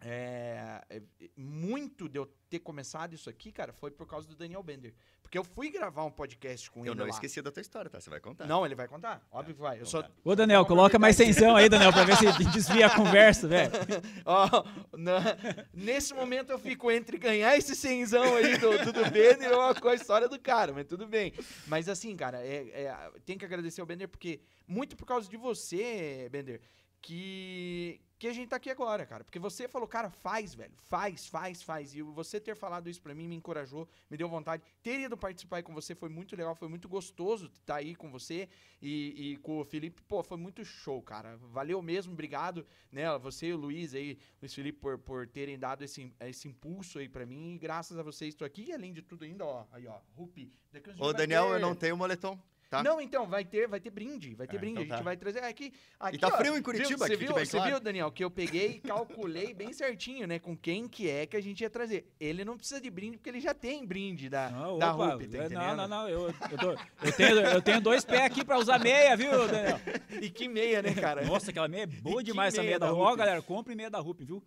é, 0.00 0.82
é, 0.88 1.02
muito 1.36 2.08
de 2.08 2.18
eu 2.18 2.26
ter 2.48 2.60
começado 2.60 3.14
isso 3.14 3.28
aqui, 3.28 3.50
cara, 3.52 3.72
foi 3.72 3.90
por 3.90 4.06
causa 4.06 4.28
do 4.28 4.36
Daniel 4.36 4.62
Bender. 4.62 4.94
Porque 5.22 5.36
eu 5.36 5.44
fui 5.44 5.70
gravar 5.70 6.04
um 6.04 6.10
podcast 6.10 6.70
com 6.70 6.80
Eu 6.86 6.92
ele 6.92 7.00
não 7.00 7.04
lá. 7.04 7.10
esqueci 7.10 7.42
da 7.42 7.52
tua 7.52 7.60
história, 7.60 7.90
tá? 7.90 8.00
Você 8.00 8.08
vai 8.08 8.18
contar. 8.18 8.46
Não, 8.46 8.64
ele 8.64 8.74
vai 8.74 8.88
contar? 8.88 9.20
Óbvio 9.30 9.54
que 9.54 9.60
vai. 9.60 9.78
Eu 9.78 9.84
só. 9.84 10.02
Ô, 10.24 10.34
Daniel, 10.34 10.64
coloca 10.64 10.98
mais 10.98 11.16
tensão 11.18 11.54
aí, 11.54 11.68
Daniel, 11.68 11.92
pra 11.92 12.04
ver 12.04 12.16
se 12.16 12.32
desvia 12.50 12.86
a 12.86 12.96
conversa, 12.96 13.46
velho. 13.46 13.70
Ó, 14.24 14.64
na- 14.96 15.36
nesse 15.74 16.14
momento 16.14 16.50
eu 16.50 16.58
fico 16.58 16.90
entre 16.90 17.18
ganhar 17.18 17.54
esse 17.58 17.76
cenzão 17.76 18.36
aí 18.36 18.56
do, 18.56 18.78
do, 18.86 18.92
do 18.92 19.10
Bender 19.10 19.52
ou 19.52 19.74
com 19.74 19.88
a 19.88 19.94
história 19.94 20.28
do 20.28 20.40
cara, 20.40 20.72
mas 20.72 20.86
tudo 20.86 21.06
bem. 21.06 21.34
Mas 21.66 21.90
assim, 21.90 22.16
cara, 22.16 22.42
é, 22.42 22.84
é- 22.84 23.10
tem 23.26 23.36
que 23.36 23.44
agradecer 23.44 23.82
ao 23.82 23.86
Bender, 23.86 24.08
porque 24.08 24.40
muito 24.66 24.96
por 24.96 25.04
causa 25.04 25.28
de 25.28 25.36
você, 25.36 26.26
Bender, 26.32 26.62
que, 27.02 28.00
que 28.18 28.26
a 28.26 28.32
gente 28.32 28.48
tá 28.48 28.56
aqui 28.56 28.68
agora, 28.70 29.06
cara. 29.06 29.22
Porque 29.24 29.38
você 29.38 29.68
falou, 29.68 29.86
cara, 29.86 30.10
faz, 30.10 30.54
velho, 30.54 30.74
faz, 30.76 31.26
faz, 31.28 31.62
faz. 31.62 31.94
E 31.94 32.02
você 32.02 32.40
ter 32.40 32.56
falado 32.56 32.88
isso 32.90 33.00
pra 33.00 33.14
mim 33.14 33.28
me 33.28 33.36
encorajou, 33.36 33.88
me 34.10 34.16
deu 34.16 34.28
vontade. 34.28 34.62
Ter 34.82 35.00
ido 35.00 35.16
participar 35.16 35.58
aí 35.58 35.62
com 35.62 35.72
você 35.72 35.94
foi 35.94 36.08
muito 36.08 36.34
legal, 36.34 36.54
foi 36.54 36.68
muito 36.68 36.88
gostoso 36.88 37.46
estar 37.46 37.76
aí 37.76 37.94
com 37.94 38.10
você 38.10 38.48
e, 38.82 39.32
e 39.32 39.36
com 39.38 39.60
o 39.60 39.64
Felipe. 39.64 40.02
Pô, 40.02 40.22
foi 40.22 40.36
muito 40.36 40.64
show, 40.64 41.00
cara. 41.00 41.36
Valeu 41.36 41.80
mesmo, 41.80 42.12
obrigado, 42.12 42.66
né? 42.90 43.16
Você 43.18 43.46
e 43.48 43.52
o 43.52 43.56
Luiz 43.56 43.94
aí, 43.94 44.18
Luiz 44.42 44.52
Felipe, 44.54 44.78
por, 44.80 44.98
por 44.98 45.26
terem 45.28 45.58
dado 45.58 45.84
esse, 45.84 46.12
esse 46.20 46.48
impulso 46.48 46.98
aí 46.98 47.08
pra 47.08 47.24
mim. 47.24 47.54
E 47.54 47.58
graças 47.58 47.96
a 47.96 48.02
vocês 48.02 48.34
estou 48.34 48.44
aqui. 48.46 48.64
E 48.68 48.72
além 48.72 48.92
de 48.92 49.02
tudo 49.02 49.24
ainda, 49.24 49.44
ó, 49.44 49.64
aí, 49.70 49.86
ó, 49.86 49.98
Rupi. 50.16 50.52
daqui 50.72 50.90
uns 50.90 50.96
dias 50.96 51.08
Ô, 51.08 51.12
Daniel, 51.12 51.46
ter- 51.46 51.52
eu 51.54 51.60
não 51.60 51.74
tenho 51.74 51.96
moletom, 51.96 52.38
tá? 52.70 52.82
Não, 52.82 53.00
então, 53.00 53.26
vai 53.26 53.44
ter, 53.44 53.66
vai 53.66 53.80
ter 53.80 53.90
brinde, 53.90 54.34
vai 54.34 54.46
ter 54.46 54.56
Ah, 54.56 54.60
brinde. 54.60 54.82
então 54.82 54.82
a 54.82 54.96
gente 54.96 54.98
tá. 54.98 55.02
vai 55.04 55.16
trazer 55.16 55.42
aqui. 55.44 55.72
aqui 55.98 56.18
tá 56.18 56.28
ó, 56.28 56.36
frio 56.36 56.56
em 56.56 56.62
Curitiba, 56.62 56.88
viu, 56.88 56.98
Você 56.98 57.04
que 57.12 57.18
fique 57.18 57.32
viu, 57.32 57.44
você 57.46 57.56
claro. 57.56 57.70
viu, 57.72 57.80
Daniel, 57.80 58.10
que 58.12 58.22
eu 58.24 58.30
peguei 58.30 58.72
e 58.76 58.80
calculei 58.80 59.54
bem 59.54 59.72
certinho, 59.72 60.26
né, 60.26 60.38
com 60.38 60.56
quem 60.56 60.88
que 60.88 61.08
é 61.08 61.26
que 61.26 61.36
a 61.36 61.40
gente 61.40 61.60
ia 61.60 61.70
trazer. 61.70 62.06
Ele 62.20 62.44
não 62.44 62.56
precisa 62.56 62.80
de 62.80 62.90
brinde 62.90 63.16
porque 63.16 63.30
ele 63.30 63.40
já 63.40 63.54
tem 63.54 63.84
brinde 63.86 64.28
da, 64.28 64.50
Não, 64.50 64.78
da 64.78 64.94
opa, 64.94 65.12
Rupi, 65.14 65.28
tá 65.28 65.38
é, 65.44 65.48
não, 65.48 65.76
não, 65.76 65.88
não. 65.88 66.08
Eu, 66.08 66.28
eu, 66.28 66.58
tô- 66.58 66.72
eu 67.06 67.12
tenho, 67.16 67.40
eu 67.40 67.62
tenho 67.62 67.80
dois 67.80 68.04
pés 68.04 68.22
aqui 68.22 68.44
pra 68.44 68.58
usar 68.58 68.78
meia, 68.78 69.16
viu, 69.16 69.30
Daniel? 69.48 69.80
E 70.22 70.30
que 70.30 70.48
meia, 70.48 70.82
né, 70.82 70.92
cara? 70.94 71.24
Nossa, 71.24 71.50
aquela 71.50 71.68
meia 71.68 71.82
é 71.84 71.86
boa 71.86 72.20
E 72.20 72.24
demais, 72.24 72.52
essa 72.52 72.62
meia 72.62 72.70
meia 72.72 72.78
da 72.78 72.86
da 72.86 72.92
Rupi. 72.92 73.04
Ó, 73.12 73.16
galera, 73.16 73.40
compre 73.42 73.74
meia 73.74 73.88
da 73.90 73.98
Rupi, 74.00 74.24
viu? 74.24 74.42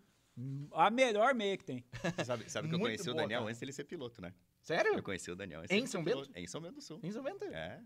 A 0.74 0.90
melhor 0.90 1.34
meia 1.36 1.56
que 1.58 1.64
tem. 1.64 1.86
Sabe, 2.26 2.50
sabe 2.50 2.68
que 2.68 2.76
eu 2.76 2.80
conheci 2.80 3.04
o 3.10 3.14
boa, 3.14 3.24
Daniel 3.24 3.40
cara. 3.42 3.50
antes 3.50 3.60
dele 3.60 3.72
ser 3.74 3.84
piloto, 3.84 4.22
né? 4.22 4.34
Sério? 4.62 4.94
Eu 4.96 5.04
conheci 5.04 5.30
o 5.30 5.36
Daniel 5.36 5.60
antes 5.62 5.72
Em 5.76 5.86
São 5.86 6.04
piloto. 6.04 6.28
Bento? 6.30 6.40
Em 6.40 6.48
São 6.48 6.62
Bento 6.62 6.76
do 6.76 6.82
Sul. 6.82 7.00
Em 7.04 7.12
São 7.12 7.22
Bento? 7.22 7.44
É. 7.46 7.80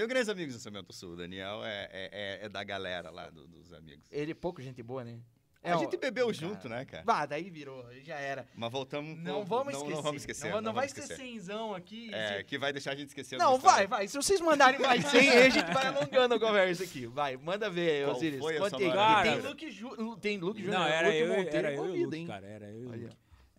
Tenho 0.00 0.08
grandes 0.08 0.30
amigos 0.30 0.54
em 0.54 0.58
São 0.58 0.72
Bento 0.72 0.86
do 0.86 0.92
Sul. 0.94 1.10
O 1.12 1.16
Daniel 1.16 1.62
é, 1.62 1.88
é, 1.92 2.10
é- 2.42 2.46
é 2.46 2.48
da 2.48 2.64
galera 2.64 3.10
lá, 3.10 3.28
do- 3.28 3.46
dos 3.46 3.70
amigos. 3.70 4.06
Ele 4.10 4.30
é 4.32 4.34
pouco 4.34 4.62
gente 4.62 4.82
boa, 4.82 5.04
né? 5.04 5.20
É, 5.62 5.72
a 5.72 5.76
gente 5.76 5.94
bebeu 5.98 6.24
cara. 6.28 6.38
junto, 6.38 6.68
né, 6.70 6.86
cara? 6.86 7.02
Vá, 7.04 7.26
daí 7.26 7.50
virou, 7.50 7.84
já 8.02 8.14
era. 8.18 8.48
Mas 8.54 8.72
voltamos... 8.72 9.18
Não 9.18 9.44
vamos 9.44 9.74
não, 9.74 9.80
esquecer. 9.80 9.94
Não 9.94 10.02
vamos 10.02 10.22
esquecer. 10.22 10.44
Não, 10.46 10.52
vai- 10.52 10.60
não 10.62 10.72
vai 10.72 10.88
vamos 10.88 11.06
ser 11.06 11.12
esquecer. 11.12 11.22
cenzão 11.32 11.74
aqui. 11.74 12.08
É, 12.14 12.36
esse- 12.36 12.44
que 12.44 12.56
vai 12.58 12.72
deixar 12.72 12.92
a 12.92 12.96
gente 12.96 13.08
esquecer 13.08 13.36
Não, 13.38 13.56
história. 13.56 13.76
vai, 13.76 13.86
vai. 13.86 14.08
Se 14.08 14.16
vocês 14.16 14.40
mandarem 14.40 14.80
mais 14.80 15.04
100, 15.04 15.28
aí 15.28 15.42
a 15.46 15.50
gente 15.50 15.70
vai 15.70 15.86
alongando 15.88 16.34
a 16.34 16.40
conversa 16.40 16.82
aqui. 16.84 17.04
Vai, 17.04 17.36
manda 17.36 17.68
ver, 17.68 18.06
Qual 18.06 18.16
Osiris. 18.16 18.38
foi 18.38 18.56
a 18.56 18.60
Conte 18.60 18.70
sua 18.70 18.78
aí. 18.78 18.88
maior 18.88 19.26
E 19.26 19.30
tem? 19.42 19.48
Luke, 19.50 19.70
Ju, 19.70 20.16
tem 20.16 20.38
Luke 20.38 20.62
Júnior. 20.62 20.80
Não, 20.80 20.86
era 20.88 21.08
Luke 21.08 21.18
eu, 21.20 21.28
Monteiro 21.28 21.56
era 21.58 21.68
eu 21.68 21.72
e 21.72 21.74
envolvido, 21.74 22.04
Luke, 22.06 22.16
hein? 22.16 22.26
cara. 22.26 22.46
Era 22.46 22.70
eu 22.70 22.94
e. 22.94 23.08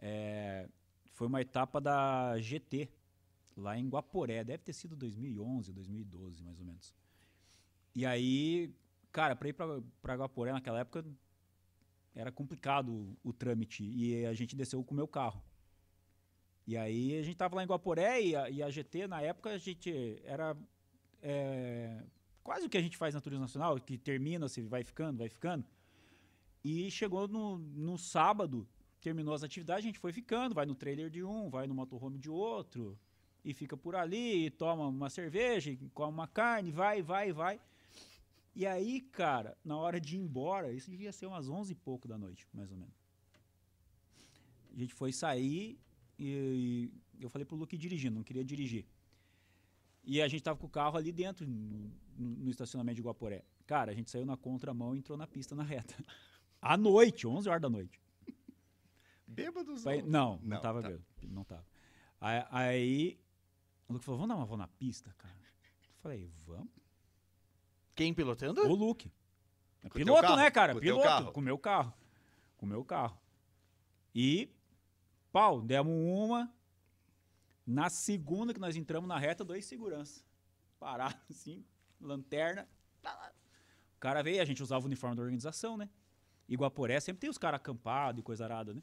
É, 0.01 0.65
foi 1.13 1.27
uma 1.27 1.39
etapa 1.39 1.79
da 1.79 2.35
GT, 2.39 2.89
lá 3.61 3.77
em 3.77 3.87
Guaporé. 3.87 4.43
Deve 4.43 4.63
ter 4.63 4.73
sido 4.73 4.95
2011, 4.95 5.71
2012, 5.71 6.43
mais 6.43 6.59
ou 6.59 6.65
menos. 6.65 6.93
E 7.95 8.05
aí, 8.05 8.73
cara, 9.11 9.35
pra 9.35 9.49
ir 9.49 9.53
pra 9.53 10.15
Guaporé 10.15 10.51
naquela 10.51 10.79
época 10.79 11.05
era 12.13 12.31
complicado 12.31 12.91
o, 12.91 13.17
o 13.23 13.33
trâmite. 13.33 13.83
E 13.83 14.25
a 14.25 14.33
gente 14.33 14.55
desceu 14.55 14.83
com 14.83 14.93
o 14.93 14.97
meu 14.97 15.07
carro. 15.07 15.41
E 16.67 16.77
aí 16.77 17.17
a 17.17 17.23
gente 17.23 17.35
tava 17.35 17.55
lá 17.55 17.63
em 17.63 17.67
Guaporé 17.67 18.21
e 18.21 18.35
a, 18.35 18.49
e 18.49 18.63
a 18.63 18.69
GT, 18.69 19.07
na 19.07 19.21
época, 19.21 19.49
a 19.49 19.57
gente 19.57 20.21
era 20.23 20.55
é, 21.21 22.03
quase 22.43 22.65
o 22.65 22.69
que 22.69 22.77
a 22.77 22.81
gente 22.81 22.97
faz 22.97 23.13
na 23.13 23.21
Turismo 23.21 23.41
Nacional, 23.41 23.79
que 23.79 23.97
termina, 23.97 24.47
você 24.47 24.61
vai 24.61 24.83
ficando, 24.83 25.19
vai 25.19 25.29
ficando. 25.29 25.65
E 26.63 26.91
chegou 26.91 27.27
no, 27.27 27.57
no 27.57 27.97
sábado, 27.97 28.67
terminou 29.01 29.33
as 29.33 29.43
atividades, 29.43 29.83
a 29.83 29.87
gente 29.87 29.99
foi 29.99 30.13
ficando, 30.13 30.53
vai 30.53 30.65
no 30.65 30.75
trailer 30.75 31.09
de 31.09 31.23
um, 31.23 31.49
vai 31.49 31.65
no 31.65 31.73
motorhome 31.73 32.19
de 32.19 32.29
outro, 32.29 32.97
e 33.43 33.53
fica 33.53 33.75
por 33.75 33.95
ali, 33.95 34.45
e 34.45 34.49
toma 34.51 34.87
uma 34.87 35.09
cerveja, 35.09 35.71
e 35.71 35.77
come 35.93 36.13
uma 36.13 36.27
carne, 36.27 36.71
vai, 36.71 37.01
vai, 37.01 37.31
vai. 37.33 37.59
E 38.55 38.65
aí, 38.67 39.01
cara, 39.01 39.57
na 39.63 39.77
hora 39.77 39.99
de 39.99 40.15
ir 40.17 40.19
embora, 40.19 40.71
isso 40.71 40.89
devia 40.91 41.11
ser 41.11 41.25
umas 41.25 41.47
11 41.49 41.71
e 41.71 41.75
pouco 41.75 42.07
da 42.07 42.17
noite, 42.17 42.47
mais 42.53 42.69
ou 42.71 42.77
menos. 42.77 42.93
A 44.75 44.79
gente 44.79 44.93
foi 44.93 45.11
sair 45.11 45.79
e, 46.19 46.91
e 47.19 47.23
eu 47.23 47.29
falei 47.29 47.45
pro 47.45 47.55
Luke 47.57 47.75
ir 47.75 47.79
dirigindo, 47.79 48.15
não 48.15 48.23
queria 48.23 48.43
dirigir. 48.43 48.85
E 50.03 50.21
a 50.21 50.27
gente 50.27 50.43
tava 50.43 50.57
com 50.57 50.65
o 50.67 50.69
carro 50.69 50.97
ali 50.97 51.11
dentro, 51.11 51.45
no, 51.47 51.91
no- 52.17 52.49
estacionamento 52.49 52.95
de 52.95 53.01
Guaporé. 53.01 53.43
Cara, 53.67 53.91
a 53.91 53.95
gente 53.95 54.09
saiu 54.09 54.25
na 54.25 54.35
contramão 54.35 54.95
e 54.95 54.99
entrou 54.99 55.17
na 55.17 55.27
pista 55.27 55.55
na 55.55 55.63
reta. 55.63 55.95
À 56.61 56.77
noite, 56.77 57.25
11 57.25 57.49
horas 57.49 57.61
da 57.61 57.69
noite. 57.69 57.99
Bêbados 59.25 59.83
não, 59.83 60.01
não, 60.03 60.39
Não, 60.43 60.61
tava 60.61 60.81
tá. 60.81 60.89
bêbado. 60.89 61.05
Não 61.23 61.43
tava. 61.43 61.65
Aí 62.19 63.17
o 63.91 63.93
Luke 63.93 64.05
falou, 64.05 64.19
vamos 64.19 64.29
dar 64.33 64.39
uma 64.39 64.45
volta 64.45 64.63
na 64.63 64.67
pista, 64.67 65.13
cara? 65.17 65.33
Eu 65.35 66.01
falei, 66.01 66.25
vamos. 66.45 66.69
Quem 67.93 68.13
pilotando? 68.13 68.61
O 68.61 68.73
Luke. 68.73 69.11
É 69.83 69.89
Com 69.89 69.89
o 69.89 69.91
piloto, 69.91 70.21
carro? 70.21 70.35
né, 70.37 70.51
cara? 70.51 70.73
Com 70.73 70.79
o 70.79 70.81
piloto. 70.81 71.31
Com 71.31 71.39
o 71.39 71.43
meu 71.43 71.57
carro. 71.57 71.93
Com 72.57 72.65
o 72.65 72.69
meu 72.69 72.85
carro. 72.85 73.19
E, 74.13 74.49
pau, 75.31 75.61
demos 75.61 75.93
uma. 75.93 76.51
Na 77.65 77.89
segunda 77.89 78.53
que 78.53 78.59
nós 78.59 78.75
entramos 78.75 79.07
na 79.07 79.17
reta, 79.17 79.43
dois 79.43 79.65
seguranças. 79.65 80.25
Pararam 80.79 81.17
assim, 81.29 81.63
lanterna. 81.99 82.67
tá 83.01 83.13
lá. 83.13 83.31
cara 83.99 84.23
veio, 84.23 84.41
a 84.41 84.45
gente 84.45 84.63
usava 84.63 84.83
o 84.83 84.87
uniforme 84.87 85.15
da 85.15 85.21
organização, 85.21 85.77
né? 85.77 85.89
Iguaporé 86.47 86.99
sempre 86.99 87.21
tem 87.21 87.29
os 87.29 87.37
caras 87.37 87.59
acampados 87.59 88.19
e 88.19 88.23
coisa 88.23 88.43
arada, 88.43 88.73
né? 88.73 88.81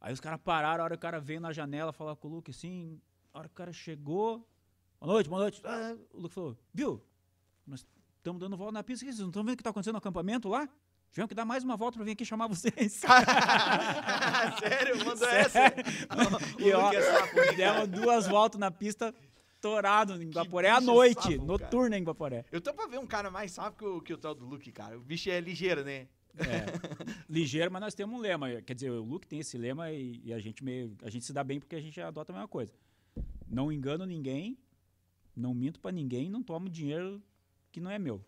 Aí 0.00 0.12
os 0.12 0.20
caras 0.20 0.40
pararam, 0.40 0.82
a 0.82 0.84
hora 0.84 0.96
que 0.96 1.00
o 1.00 1.02
cara 1.02 1.20
veio 1.20 1.40
na 1.40 1.52
janela 1.52 1.92
falar 1.92 2.16
com 2.16 2.28
o 2.28 2.30
Luke, 2.30 2.50
assim, 2.50 3.00
a 3.32 3.38
hora 3.38 3.48
que 3.48 3.54
o 3.54 3.56
cara 3.56 3.72
chegou, 3.72 4.46
boa 5.00 5.12
noite, 5.12 5.28
boa 5.28 5.42
noite. 5.42 5.60
Ah, 5.64 5.96
o 6.12 6.20
Luke 6.20 6.34
falou, 6.34 6.56
viu, 6.72 7.02
nós 7.66 7.86
estamos 8.16 8.40
dando 8.40 8.56
volta 8.56 8.72
na 8.72 8.82
pista, 8.82 9.04
vocês 9.04 9.18
não 9.18 9.28
estão 9.28 9.42
vendo 9.42 9.54
o 9.54 9.56
que 9.56 9.62
está 9.62 9.70
acontecendo 9.70 9.94
no 9.94 9.98
acampamento 9.98 10.48
lá? 10.48 10.68
Tivemos 11.10 11.28
que 11.28 11.34
dar 11.34 11.44
mais 11.44 11.64
uma 11.64 11.76
volta 11.76 11.96
para 11.96 12.04
vir 12.04 12.12
aqui 12.12 12.24
chamar 12.24 12.46
vocês. 12.46 12.92
Sério? 14.60 15.04
Mandou 15.04 15.28
essa? 15.28 15.74
O 16.56 16.62
E 16.62 16.70
ó, 16.72 16.92
é 16.92 17.52
demos 17.54 17.88
duas 17.88 18.28
voltas 18.28 18.60
na 18.60 18.70
pista, 18.70 19.12
torado 19.60 20.22
em 20.22 20.30
Guaporé 20.30 20.70
à 20.70 20.80
noite, 20.80 21.34
safo, 21.34 21.44
noturna 21.44 21.98
em 21.98 22.04
Guaporé. 22.04 22.44
Eu 22.52 22.60
tô 22.60 22.72
pra 22.72 22.86
ver 22.86 22.98
um 22.98 23.06
cara 23.06 23.28
mais 23.28 23.50
sábio 23.50 23.76
que 23.76 23.84
o, 23.84 24.00
que 24.00 24.14
o 24.14 24.18
tal 24.18 24.36
do 24.36 24.46
Luke, 24.46 24.70
cara. 24.70 24.96
O 24.96 25.00
bicho 25.00 25.28
é 25.28 25.40
ligeiro, 25.40 25.82
né? 25.82 26.06
É, 26.38 26.64
ligeiro, 27.28 27.72
mas 27.72 27.80
nós 27.80 27.94
temos 27.94 28.16
um 28.16 28.20
lema. 28.22 28.62
Quer 28.62 28.74
dizer, 28.74 28.90
o 28.90 29.02
Luke 29.02 29.26
tem 29.26 29.40
esse 29.40 29.58
lema 29.58 29.90
e, 29.90 30.20
e 30.24 30.32
a 30.32 30.38
gente 30.38 30.62
meio, 30.62 30.96
a 31.02 31.10
gente 31.10 31.24
se 31.24 31.32
dá 31.32 31.42
bem 31.42 31.58
porque 31.58 31.74
a 31.74 31.80
gente 31.80 32.00
adota 32.00 32.32
a 32.32 32.34
mesma 32.34 32.48
coisa. 32.48 32.72
Não 33.50 33.72
engano 33.72 34.06
ninguém, 34.06 34.56
não 35.36 35.52
minto 35.52 35.80
pra 35.80 35.90
ninguém, 35.90 36.30
não 36.30 36.42
tomo 36.42 36.68
dinheiro 36.70 37.20
que 37.72 37.80
não 37.80 37.90
é 37.90 37.98
meu. 37.98 38.24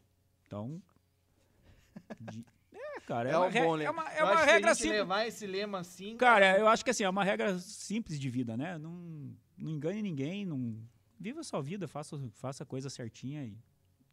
Então, 0.47 0.83
de- 2.21 2.45
é, 2.73 3.01
cara, 3.01 3.29
é, 3.29 3.33
É, 3.33 3.37
uma, 3.39 3.47
um 3.47 3.51
re- 3.51 3.61
bom 3.63 3.75
lema. 3.75 3.89
é 3.89 3.91
uma, 3.91 4.13
é 4.13 4.21
Eu 4.21 4.25
uma 4.25 4.33
acho 4.35 4.45
que 4.45 4.51
regra 4.51 4.75
simples. 4.75 4.93
levar 4.93 5.27
esse 5.27 5.47
lema 5.47 5.79
assim... 5.79 6.17
Cara, 6.17 6.59
eu 6.59 6.67
acho 6.69 6.85
que 6.85 6.91
assim, 6.91 7.05
é 7.05 7.09
uma 7.09 7.25
regra 7.25 7.59
simples 7.59 8.19
de 8.19 8.29
vida, 8.29 8.57
né? 8.57 8.77
Não, 8.79 8.93
não 9.57 9.71
engane 9.71 10.03
ninguém, 10.03 10.45
não 10.45 10.77
viva 11.19 11.41
a 11.41 11.45
sua 11.45 11.63
vida, 11.63 11.87
faça, 11.87 12.19
faça 12.33 12.65
a 12.65 12.67
coisa 12.67 12.91
certinha 12.91 13.45
e 13.45 13.57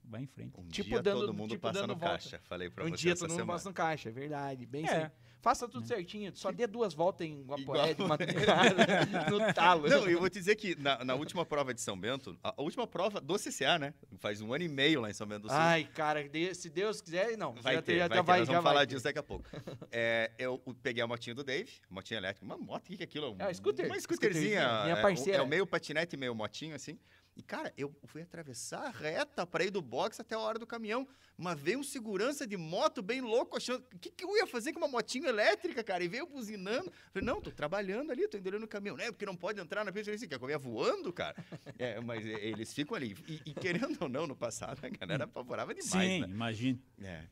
vai 0.10 0.22
em 0.24 0.28
frente. 0.28 0.60
Um 0.60 0.68
Tipo, 0.68 0.90
dia 0.90 1.02
dando- 1.02 1.20
todo 1.22 1.34
mundo 1.34 1.50
tipo, 1.52 1.62
passa 1.62 1.82
dando 1.82 1.94
no 1.94 1.96
volta. 1.96 2.14
caixa. 2.16 2.40
Falei 2.44 2.70
pra 2.70 2.86
um 2.86 2.90
você 2.90 2.98
dia 2.98 3.12
essa 3.14 3.20
todo 3.22 3.30
mundo 3.32 3.38
semana. 3.40 3.54
passa 3.54 3.70
no 3.70 3.74
caixa, 3.76 4.10
é 4.10 4.12
verdade. 4.12 4.66
Bem 4.66 4.88
É. 4.90 5.12
Faça 5.42 5.70
tudo 5.70 5.88
certinho, 5.88 6.36
só 6.36 6.52
dê 6.52 6.68
duas 6.68 6.94
voltas 6.94 7.26
em 7.26 7.44
Guaporé 7.44 7.86
de 7.86 7.92
Igual- 7.92 8.10
madrugada, 8.10 8.76
no 9.32 9.54
talo. 9.54 9.88
Não, 9.88 10.06
eu 10.10 10.20
vou 10.20 10.30
te 10.30 10.34
dizer 10.38 10.58
que 10.58 10.76
na, 10.76 11.02
na 11.06 11.16
última 11.16 11.46
prova 11.46 11.74
de 11.74 11.80
São 11.80 11.98
Bento, 11.98 12.38
a, 12.44 12.54
a 12.58 12.62
última 12.62 12.86
prova 12.86 13.22
do 13.22 13.36
CCA, 13.40 13.80
né? 13.80 13.94
Faz 14.18 14.42
um 14.42 14.54
ano 14.54 14.66
e 14.66 14.68
meio 14.68 15.00
lá 15.00 15.10
em 15.10 15.14
São 15.14 15.26
Bento 15.26 15.44
do 15.44 15.48
Sul. 15.48 15.58
Ai, 15.58 15.86
cara, 15.96 16.28
de- 16.28 16.54
se 16.54 16.70
Deus 16.70 17.00
quiser, 17.00 17.38
não. 17.38 17.54
Vai 17.54 17.76
já, 17.76 17.82
ter, 17.82 18.00
já, 18.00 18.08
vai 18.10 18.18
ter. 18.18 18.24
vai, 18.26 18.40
Nós 18.40 18.48
já 18.48 18.54
vamos 18.54 18.64
vai 18.66 18.74
falar 18.74 18.86
ter. 18.86 18.94
disso 18.96 19.04
daqui 19.06 19.20
a 19.20 19.24
pouco. 19.24 19.46
É, 19.94 20.30
eu 20.38 20.60
peguei 20.84 21.02
a 21.02 21.08
motinha 21.08 21.34
do 21.34 21.44
Dave, 21.44 21.72
motinha 21.90 22.18
elétrica. 22.18 22.46
Uma 22.46 22.58
moto, 22.58 22.88
o 22.92 22.96
que 22.98 23.02
é 23.02 23.06
aquilo? 23.06 23.36
É, 23.40 23.54
scooter. 23.54 23.86
Uma 23.86 23.98
scooterzinha. 24.00 24.84
Minha 24.84 24.96
é, 24.98 25.02
parceira. 25.02 25.40
É 25.40 25.42
o 25.42 25.48
meio 25.48 25.66
patinete, 25.66 26.18
meio 26.18 26.36
motinho, 26.36 26.76
assim. 26.76 27.00
E, 27.40 27.42
cara, 27.42 27.74
eu 27.78 27.96
fui 28.04 28.22
atravessar 28.22 28.88
a 28.88 28.90
reta 28.90 29.48
pra 29.48 29.64
ir 29.64 29.72
do 29.72 29.82
box 29.82 30.20
até 30.20 30.36
a 30.36 30.40
hora 30.40 30.60
do 30.60 30.68
caminhão. 30.68 31.08
Mas 31.38 31.58
veio 31.58 31.80
um 31.80 31.84
segurança 31.84 32.46
de 32.46 32.58
moto 32.58 33.02
bem 33.02 33.22
louco, 33.22 33.56
achando... 33.56 33.82
O 33.94 33.98
que, 33.98 34.12
que 34.12 34.26
eu 34.26 34.36
ia 34.36 34.46
fazer 34.46 34.74
com 34.74 34.80
uma 34.80 34.90
motinha 34.90 35.30
elétrica, 35.30 35.82
cara? 35.82 36.04
E 36.04 36.10
veio 36.10 36.28
buzinando. 36.28 36.92
Falei, 37.14 37.26
não, 37.26 37.40
tô 37.40 37.50
trabalhando 37.50 38.12
ali, 38.12 38.28
tô 38.28 38.38
indo 38.38 38.50
ali 38.50 38.60
no 38.60 38.68
caminhão. 38.68 38.98
Né? 38.98 39.10
Porque 39.10 39.26
não 39.26 39.38
pode 39.38 39.58
entrar 39.58 39.86
na 39.86 39.92
pista. 39.94 40.12
Eu 40.12 40.16
disse, 40.16 40.28
quer 40.28 40.38
ia 40.50 40.58
voando, 40.58 41.14
cara? 41.14 41.34
É, 41.78 42.02
mas 42.02 42.26
eles 42.26 42.74
ficam 42.74 42.98
ali. 42.98 43.16
E, 43.26 43.42
e 43.46 43.54
querendo 43.54 43.98
ou 44.02 44.10
não, 44.10 44.28
no 44.28 44.36
passado, 44.36 44.78
a 44.84 44.90
galera 44.90 45.24
apavorava 45.24 45.74
demais, 45.74 45.92
Sim, 45.92 46.20
né? 46.20 46.28
imagine. 46.28 46.84
É. 47.02 47.24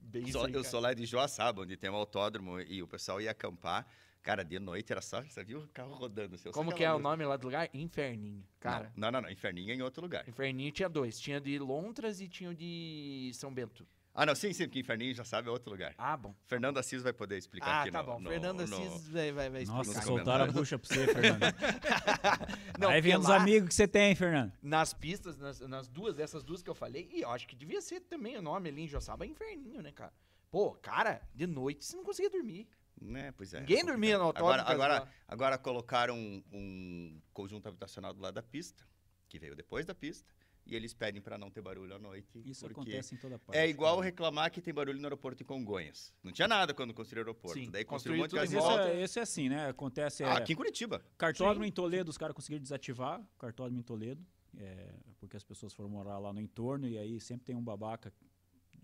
Bem 0.00 0.28
eu 0.28 0.40
cara. 0.40 0.62
sou 0.62 0.78
lá 0.78 0.94
de 0.94 1.04
Joaçaba, 1.06 1.62
onde 1.62 1.76
tem 1.76 1.90
um 1.90 1.96
autódromo 1.96 2.60
e 2.60 2.80
o 2.84 2.86
pessoal 2.86 3.20
ia 3.20 3.32
acampar. 3.32 3.84
Cara, 4.22 4.44
de 4.44 4.58
noite 4.58 4.92
era 4.92 5.00
só, 5.00 5.22
você 5.22 5.42
viu 5.42 5.60
o 5.60 5.68
carro 5.68 5.94
rodando. 5.94 6.34
assim, 6.34 6.50
Como 6.50 6.74
que 6.74 6.84
é 6.84 6.90
o 6.90 6.94
luz. 6.94 7.02
nome 7.02 7.24
lá 7.24 7.36
do 7.36 7.44
lugar? 7.46 7.70
Inferninho. 7.72 8.44
Cara, 8.60 8.92
Não, 8.94 9.10
não, 9.10 9.22
não, 9.22 9.30
Inferninho 9.30 9.70
é 9.70 9.74
em 9.74 9.80
outro 9.82 10.02
lugar. 10.02 10.28
Inferninho 10.28 10.70
tinha 10.72 10.88
dois. 10.90 11.18
Tinha 11.18 11.40
de 11.40 11.58
Lontras 11.58 12.20
e 12.20 12.28
tinha 12.28 12.50
o 12.50 12.54
de 12.54 13.30
São 13.34 13.52
Bento. 13.52 13.86
Ah, 14.12 14.26
não, 14.26 14.34
sim, 14.34 14.52
sim, 14.52 14.64
porque 14.64 14.80
Inferninho 14.80 15.14
já 15.14 15.24
sabe 15.24 15.48
é 15.48 15.50
outro 15.50 15.70
lugar. 15.70 15.94
Ah, 15.96 16.16
bom. 16.16 16.34
Fernando 16.44 16.76
Assis 16.78 17.00
vai 17.02 17.12
poder 17.12 17.38
explicar 17.38 17.66
Ah, 17.70 17.80
aqui 17.82 17.90
tá 17.92 18.02
no- 18.02 18.12
bom. 18.12 18.20
no- 18.20 18.28
Fernando 18.28 18.66
no- 18.66 18.76
Assis 18.76 19.08
vai, 19.08 19.32
vai, 19.32 19.48
vai 19.48 19.64
Nossa, 19.64 19.80
explicar. 19.92 20.02
soltaram 20.02 20.44
a 20.44 20.48
bucha 20.52 20.78
pra 20.78 20.88
você, 20.88 21.06
Fernando. 21.06 21.40
Não, 22.78 22.88
Aí 22.90 23.00
vem 23.00 23.12
porque 23.12 23.22
os 23.24 23.28
lá, 23.30 23.36
amigos 23.40 23.68
que 23.68 23.74
você 23.74 23.88
tem, 23.88 24.14
Fernando. 24.14 24.52
Nas 24.60 24.92
pistas, 24.92 25.38
nas, 25.38 25.60
nas 25.60 25.88
duas, 25.88 26.14
dessas 26.14 26.42
duas 26.42 26.60
que 26.62 26.68
eu 26.68 26.74
falei, 26.74 27.08
e 27.12 27.22
eu 27.22 27.30
acho 27.30 27.46
que 27.46 27.54
devia 27.56 27.80
ser 27.80 28.00
também 28.00 28.36
o 28.36 28.42
nome 28.42 28.68
ali 28.68 28.82
em 28.82 28.88
Joçaba, 28.88 29.24
é 29.24 29.28
Inferninho, 29.28 29.80
né, 29.80 29.92
cara? 29.92 30.12
Pô, 30.50 30.72
cara, 30.72 31.22
de 31.32 31.46
noite 31.46 31.84
você 31.84 31.96
não 31.96 32.02
conseguia 32.04 32.28
dormir. 32.30 32.66
Né, 33.00 33.32
pois 33.32 33.54
é. 33.54 33.60
Ninguém 33.60 33.76
complicado. 33.78 33.94
dormia 33.94 34.18
no 34.18 34.24
autódromo. 34.24 34.68
Agora, 34.68 34.98
agora, 34.98 35.12
agora 35.26 35.58
colocaram 35.58 36.16
um, 36.16 36.42
um 36.52 37.20
conjunto 37.32 37.66
habitacional 37.66 38.12
do 38.12 38.20
lado 38.20 38.34
da 38.34 38.42
pista, 38.42 38.86
que 39.28 39.38
veio 39.38 39.56
depois 39.56 39.86
da 39.86 39.94
pista, 39.94 40.30
e 40.66 40.76
eles 40.76 40.92
pedem 40.92 41.22
pra 41.22 41.38
não 41.38 41.50
ter 41.50 41.62
barulho 41.62 41.94
à 41.94 41.98
noite. 41.98 42.28
Isso 42.44 42.66
acontece 42.66 43.14
em 43.14 43.18
toda 43.18 43.38
parte. 43.38 43.58
É 43.58 43.66
igual 43.66 43.94
cara. 43.96 44.04
reclamar 44.04 44.50
que 44.50 44.60
tem 44.60 44.72
barulho 44.72 44.98
no 44.98 45.06
aeroporto 45.06 45.38
de 45.38 45.44
Congonhas. 45.44 46.12
Não 46.22 46.30
tinha 46.30 46.46
nada 46.46 46.74
quando 46.74 46.92
construíram 46.92 47.26
o 47.26 47.30
aeroporto. 47.30 47.58
Sim, 47.58 47.70
Daí 47.70 47.84
construiu 47.84 48.18
um 48.18 48.22
monte 48.22 48.32
de 48.32 48.38
em 48.38 48.44
em 48.44 48.60
volta. 48.60 48.88
é, 48.90 49.02
isso 49.02 49.18
é 49.18 49.22
assim, 49.22 49.48
né? 49.48 49.68
Acontece. 49.68 50.22
Ah, 50.22 50.34
é, 50.34 50.36
aqui 50.36 50.52
em 50.52 50.56
Curitiba. 50.56 51.02
Cartódromo 51.16 51.64
em 51.64 51.72
Toledo, 51.72 52.10
os 52.10 52.18
caras 52.18 52.34
conseguiram 52.36 52.62
desativar. 52.62 53.20
Cartódromo 53.38 53.80
em 53.80 53.82
Toledo. 53.82 54.24
é, 54.56 54.92
porque 55.18 55.36
as 55.36 55.44
pessoas 55.44 55.72
foram 55.72 55.88
morar 55.88 56.18
lá 56.18 56.32
no 56.32 56.40
entorno 56.40 56.86
e 56.86 56.98
aí 56.98 57.20
sempre 57.20 57.46
tem 57.46 57.56
um 57.56 57.62
babaca 57.64 58.12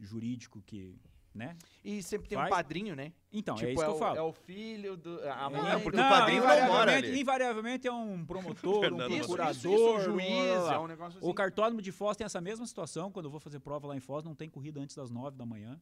jurídico 0.01 0.62
que. 0.62 0.99
Né? 1.37 1.57
E 1.84 2.03
sempre 2.03 2.28
tem 2.28 2.37
Faz. 2.39 2.49
um 2.49 2.51
padrinho, 2.51 2.97
né? 2.97 3.12
Então, 3.32 3.55
tipo, 3.57 3.68
é 3.68 3.72
isso 3.74 3.84
que 3.84 3.91
o, 3.91 3.93
eu 3.95 3.99
falo. 3.99 4.16
é 4.16 4.22
o 4.22 4.32
filho 4.32 4.97
do. 4.97 5.20
A 5.20 5.47
É, 5.47 5.49
mãe. 5.51 5.82
porque 5.82 5.99
do- 5.99 6.03
o 6.03 6.09
padrinho 6.09 6.41
não 6.41 6.47
mora 6.49 6.62
invariavelmente, 6.64 7.09
ali. 7.09 7.20
invariavelmente 7.20 7.87
é 7.89 7.93
um 7.93 8.24
promotor, 8.24 8.78
um 8.78 8.80
Fernando 8.80 9.11
Isso, 9.11 9.18
isso, 9.20 9.26
procurador, 9.28 9.74
isso, 9.74 9.95
um 9.97 10.01
juiz, 10.01 10.61
blá. 10.62 10.74
é 10.74 10.78
um 10.78 10.87
negócio 10.87 11.18
assim. 11.18 11.28
O 11.28 11.34
cartódromo 11.34 11.82
de 11.82 11.93
Foz 11.93 12.16
tem 12.16 12.24
essa 12.24 12.41
mesma 12.41 12.66
situação. 12.66 13.12
Quando 13.12 13.26
eu 13.26 13.30
vou 13.30 13.39
fazer 13.41 13.61
prova 13.61 13.87
lá 13.87 13.97
em 13.97 14.01
Foz, 14.01 14.24
não 14.24 14.34
tem 14.34 14.49
corrida 14.49 14.80
antes 14.80 14.97
das 14.97 15.11
nove 15.11 15.37
da 15.37 15.45
manhã. 15.45 15.78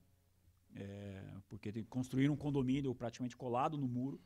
É, 0.77 1.23
porque 1.49 1.71
tem- 1.71 1.85
construíram 1.85 2.35
um 2.35 2.37
condomínio 2.37 2.93
praticamente 2.95 3.37
colado 3.37 3.79
no 3.79 3.87
muro 3.87 4.21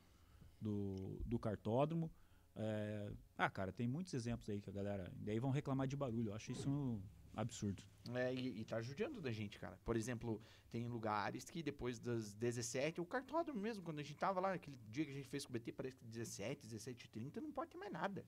do, 0.60 1.20
do 1.26 1.38
cartódromo. 1.38 2.10
É, 2.56 3.12
ah, 3.36 3.50
cara, 3.50 3.70
tem 3.72 3.86
muitos 3.86 4.12
exemplos 4.14 4.48
aí 4.48 4.60
que 4.60 4.70
a 4.70 4.72
galera. 4.72 5.12
Daí 5.16 5.38
vão 5.38 5.50
reclamar 5.50 5.86
de 5.86 5.94
barulho. 5.94 6.30
Eu 6.30 6.34
acho 6.34 6.50
isso 6.52 6.68
um 6.68 7.00
absurdo. 7.41 7.82
É, 8.14 8.32
e, 8.32 8.61
e 8.61 8.64
tá 8.64 8.80
judiando 8.80 9.20
da 9.20 9.30
gente, 9.30 9.59
cara. 9.59 9.78
Por 9.84 9.97
exemplo, 9.97 10.41
tem 10.70 10.86
lugares 10.86 11.45
que 11.51 11.62
depois 11.62 11.99
das 11.99 12.34
17, 12.34 13.01
o 13.01 13.05
cartódromo 13.07 13.61
mesmo, 13.61 13.82
quando 13.82 13.99
a 13.99 14.03
gente 14.03 14.16
tava 14.16 14.41
lá, 14.41 14.53
aquele 14.55 14.78
dia 14.89 15.05
que 15.05 15.11
a 15.11 15.14
gente 15.14 15.28
fez 15.28 15.45
com 15.45 15.51
o 15.51 15.53
BT, 15.53 15.72
parece 15.72 15.97
que 15.97 16.05
17, 16.05 16.62
17 16.66 17.05
e 17.05 17.09
30, 17.09 17.41
não 17.41 17.53
pode 17.53 17.70
ter 17.70 17.76
mais 17.78 17.93
nada. 17.93 18.22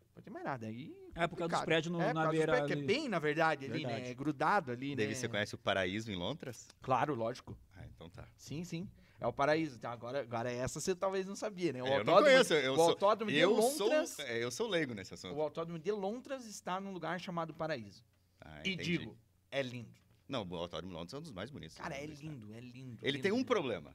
Não 0.00 0.12
pode 0.14 0.24
ter 0.24 0.30
mais 0.30 0.44
nada. 0.44 0.66
Aí, 0.66 0.96
É 1.14 1.26
por 1.26 1.36
causa 1.36 1.54
dos 1.54 1.64
prédios 1.64 1.92
no- 1.92 2.00
é, 2.00 2.12
na 2.14 2.28
beira 2.28 2.46
prédios, 2.52 2.66
que 2.68 2.72
é 2.72 2.76
ali. 2.76 2.86
bem, 2.86 3.08
na 3.08 3.18
verdade, 3.18 3.66
ali, 3.66 3.84
né? 3.84 3.88
Verdade. 3.90 4.10
É 4.10 4.14
grudado 4.14 4.72
ali, 4.72 4.96
David, 4.96 5.14
né? 5.14 5.20
você 5.20 5.28
conhece 5.28 5.54
o 5.54 5.58
Paraíso 5.58 6.10
em 6.10 6.16
Londres? 6.16 6.66
Claro, 6.80 7.14
lógico. 7.14 7.56
Ah, 7.76 7.84
então 7.86 8.08
tá. 8.08 8.26
Sim, 8.36 8.64
sim. 8.64 8.88
É 9.18 9.26
o 9.26 9.32
paraíso. 9.32 9.76
Então, 9.76 9.90
agora, 9.90 10.20
agora 10.20 10.50
essa 10.50 10.78
você 10.78 10.94
talvez 10.94 11.24
não 11.26 11.34
sabia, 11.34 11.72
né? 11.72 11.82
O 11.82 11.86
É, 11.86 11.88
eu 11.88 12.04
não 12.04 12.14
autódromo, 12.14 12.24
conheço, 12.24 12.52
eu 12.54 12.72
o 12.72 12.76
sou- 12.76 12.88
autódromo 12.90 13.30
de 13.32 13.38
Eu 13.38 13.62
sou, 13.62 13.88
Lontras, 13.88 14.18
é, 14.18 14.44
eu 14.44 14.50
sou 14.50 14.68
leigo 14.68 14.92
nesse 14.94 15.14
assunto. 15.14 15.34
o 15.34 15.40
autódromo 15.42 15.78
de 15.78 15.90
Lontras 15.90 16.44
está 16.46 16.78
num 16.80 16.92
lugar 16.92 17.18
chamado 17.20 17.54
Paraíso. 17.54 18.04
Ah, 18.48 18.62
e 18.64 18.76
digo, 18.76 19.16
é 19.50 19.62
lindo. 19.62 20.00
Não, 20.28 20.42
o 20.48 20.56
Autódromo 20.56 20.92
Londres 20.92 21.14
é 21.14 21.18
um 21.18 21.22
dos 21.22 21.30
mais 21.32 21.50
bonitos. 21.50 21.76
Cara, 21.76 21.94
é 21.96 22.04
estado. 22.04 22.20
lindo, 22.22 22.54
é 22.54 22.60
lindo. 22.60 22.98
Ele 23.02 23.12
lindo, 23.12 23.22
tem 23.22 23.32
um 23.32 23.36
lindo. 23.36 23.46
problema. 23.46 23.94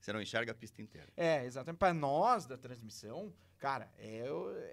Você 0.00 0.12
não 0.12 0.20
enxerga 0.20 0.52
a 0.52 0.54
pista 0.54 0.80
inteira. 0.82 1.08
É, 1.16 1.44
exatamente. 1.44 1.78
Para 1.78 1.94
nós 1.94 2.46
da 2.46 2.56
transmissão, 2.56 3.32
cara, 3.58 3.90
é, 3.98 4.24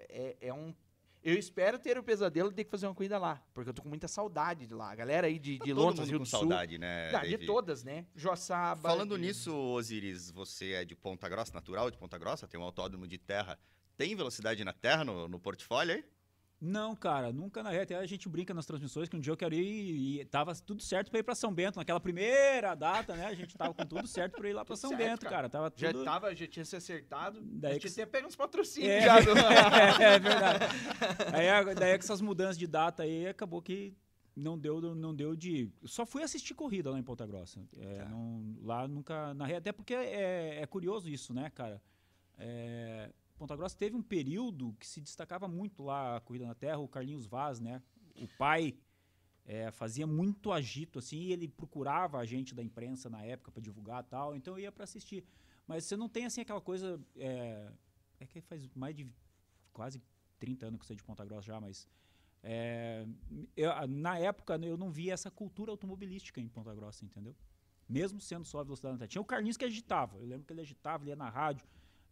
é, 0.08 0.36
é 0.48 0.54
um. 0.54 0.74
Eu 1.22 1.36
espero 1.36 1.76
ter 1.78 1.98
o 1.98 2.02
pesadelo 2.04 2.50
de 2.50 2.54
ter 2.56 2.64
que 2.64 2.70
fazer 2.70 2.86
uma 2.86 2.94
corrida 2.94 3.18
lá, 3.18 3.42
porque 3.52 3.70
eu 3.70 3.74
tô 3.74 3.82
com 3.82 3.88
muita 3.88 4.06
saudade 4.06 4.64
de 4.66 4.72
lá. 4.72 4.92
A 4.92 4.94
galera 4.94 5.26
aí 5.26 5.40
de, 5.40 5.58
Tá 5.58 5.64
de 5.64 5.70
todo 5.74 5.80
Londres, 5.82 6.00
mundo 6.00 6.08
Rio 6.10 6.18
com 6.18 6.24
do 6.24 6.28
Sul. 6.28 6.38
saudade, 6.40 6.78
né, 6.78 7.10
de 7.26 7.38
todas, 7.38 7.82
né? 7.82 8.06
Joçaba. 8.14 8.80
Falando 8.88 9.16
de- 9.16 9.22
nisso, 9.26 9.52
Osiris, 9.52 10.30
você 10.30 10.72
é 10.74 10.84
de 10.84 10.94
Ponta 10.94 11.28
Grossa, 11.28 11.52
natural 11.52 11.90
de 11.90 11.98
Ponta 11.98 12.16
Grossa, 12.16 12.46
tem 12.46 12.60
um 12.60 12.62
autódromo 12.62 13.08
de 13.08 13.18
terra. 13.18 13.58
Tem 13.96 14.14
velocidade 14.14 14.62
na 14.64 14.72
terra 14.72 15.04
no, 15.04 15.26
no 15.26 15.40
portfólio 15.40 15.96
aí? 15.96 16.04
Não, 16.58 16.96
cara, 16.96 17.30
nunca 17.32 17.62
na 17.62 17.68
reta. 17.70 17.98
A 17.98 18.06
gente 18.06 18.28
brinca 18.30 18.54
nas 18.54 18.64
transmissões 18.64 19.08
que 19.10 19.16
um 19.16 19.20
dia 19.20 19.30
eu 19.30 19.36
quero 19.36 19.54
ir 19.54 20.20
e 20.20 20.24
tava 20.24 20.54
tudo 20.54 20.82
certo 20.82 21.10
pra 21.10 21.20
ir 21.20 21.22
pra 21.22 21.34
São 21.34 21.52
Bento. 21.52 21.78
Naquela 21.78 22.00
primeira 22.00 22.74
data, 22.74 23.14
né? 23.14 23.26
A 23.26 23.34
gente 23.34 23.54
tava 23.56 23.74
com 23.74 23.84
tudo 23.84 24.06
certo 24.08 24.36
pra 24.36 24.48
ir 24.48 24.54
lá 24.54 24.64
pra 24.64 24.74
Tudo 24.74 24.80
São 24.80 24.90
certo, 24.90 25.02
Bento, 25.02 25.20
cara. 25.24 25.34
cara. 25.36 25.48
Tava 25.50 25.72
Já 25.76 25.92
tudo. 25.92 26.04
tava, 26.04 26.34
já 26.34 26.46
tinha 26.46 26.64
se 26.64 26.74
acertado. 26.74 27.40
Daí 27.42 27.76
a 27.76 27.78
que 27.78 27.88
gente 27.88 28.00
até 28.00 28.10
pega 28.10 28.26
uns 28.26 28.34
patrocínios 28.36 28.90
É, 28.90 29.00
já. 29.02 29.20
do- 29.20 30.02
é 30.02 30.18
verdade. 30.18 30.64
Aí, 31.34 31.74
daí 31.74 31.98
com 31.98 32.04
essas 32.04 32.20
mudanças 32.22 32.56
de 32.56 32.66
data 32.66 33.02
aí, 33.02 33.26
acabou 33.28 33.60
que 33.60 33.94
não 34.34 34.58
deu, 34.58 34.80
não 34.94 35.14
deu 35.14 35.36
de. 35.36 35.70
Só 35.84 36.06
fui 36.06 36.22
assistir 36.22 36.54
corrida 36.54 36.90
lá 36.90 36.98
em 36.98 37.02
Ponta 37.02 37.26
Grossa. 37.26 37.60
É, 37.78 37.96
Tá. 37.98 38.04
não- 38.08 38.56
lá 38.62 38.88
nunca. 38.88 39.34
Na, 39.34 39.44
re- 39.44 39.56
até 39.56 39.72
porque 39.72 39.92
é, 39.94 40.62
é 40.62 40.66
curioso 40.66 41.10
isso, 41.10 41.34
né, 41.34 41.50
cara? 41.54 41.82
É, 42.38 43.10
Ponta 43.36 43.54
Grossa 43.54 43.76
teve 43.76 43.96
um 43.96 44.02
período 44.02 44.74
que 44.80 44.86
se 44.86 45.00
destacava 45.00 45.46
muito 45.46 45.82
lá 45.82 46.16
a 46.16 46.20
corrida 46.20 46.46
na 46.46 46.54
terra, 46.54 46.78
o 46.78 46.88
Carlinhos 46.88 47.26
Vaz, 47.26 47.60
né? 47.60 47.82
O 48.16 48.26
pai 48.38 48.76
é, 49.44 49.70
fazia 49.70 50.06
muito 50.06 50.52
agito, 50.52 50.98
assim, 50.98 51.18
e 51.18 51.32
ele 51.32 51.46
procurava 51.46 52.18
a 52.18 52.24
gente 52.24 52.54
da 52.54 52.62
imprensa 52.62 53.08
na 53.08 53.22
época 53.22 53.52
para 53.52 53.62
divulgar 53.62 54.02
tal, 54.04 54.34
então 54.34 54.54
eu 54.54 54.60
ia 54.60 54.72
para 54.72 54.84
assistir. 54.84 55.24
Mas 55.66 55.84
você 55.84 55.96
não 55.96 56.08
tem, 56.08 56.24
assim, 56.24 56.40
aquela 56.40 56.60
coisa. 56.60 57.00
É, 57.16 57.70
é 58.20 58.26
que 58.26 58.40
faz 58.40 58.66
mais 58.74 58.94
de 58.94 59.06
quase 59.72 60.02
30 60.38 60.66
anos 60.66 60.80
que 60.80 60.86
você 60.86 60.94
é 60.94 60.96
de 60.96 61.04
Ponta 61.04 61.24
Grossa 61.24 61.46
já, 61.46 61.60
mas. 61.60 61.88
é, 62.42 63.06
eu, 63.56 63.70
na 63.88 64.18
época 64.18 64.56
eu 64.56 64.76
não 64.76 64.90
via 64.90 65.12
essa 65.12 65.30
cultura 65.30 65.70
automobilística 65.70 66.40
em 66.40 66.48
Ponta 66.48 66.74
Grossa, 66.74 67.04
entendeu? 67.04 67.34
Mesmo 67.88 68.20
sendo 68.20 68.44
só 68.44 68.60
a 68.60 68.64
velocidade 68.64 68.98
da 68.98 69.06
Tinha 69.06 69.22
o 69.22 69.24
Carlinhos 69.24 69.56
que 69.56 69.64
agitava. 69.64 70.18
Eu 70.18 70.26
lembro 70.26 70.44
que 70.44 70.52
ele 70.52 70.60
agitava, 70.60 71.04
ele 71.04 71.10
ia 71.10 71.16
na 71.16 71.28
rádio, 71.28 71.66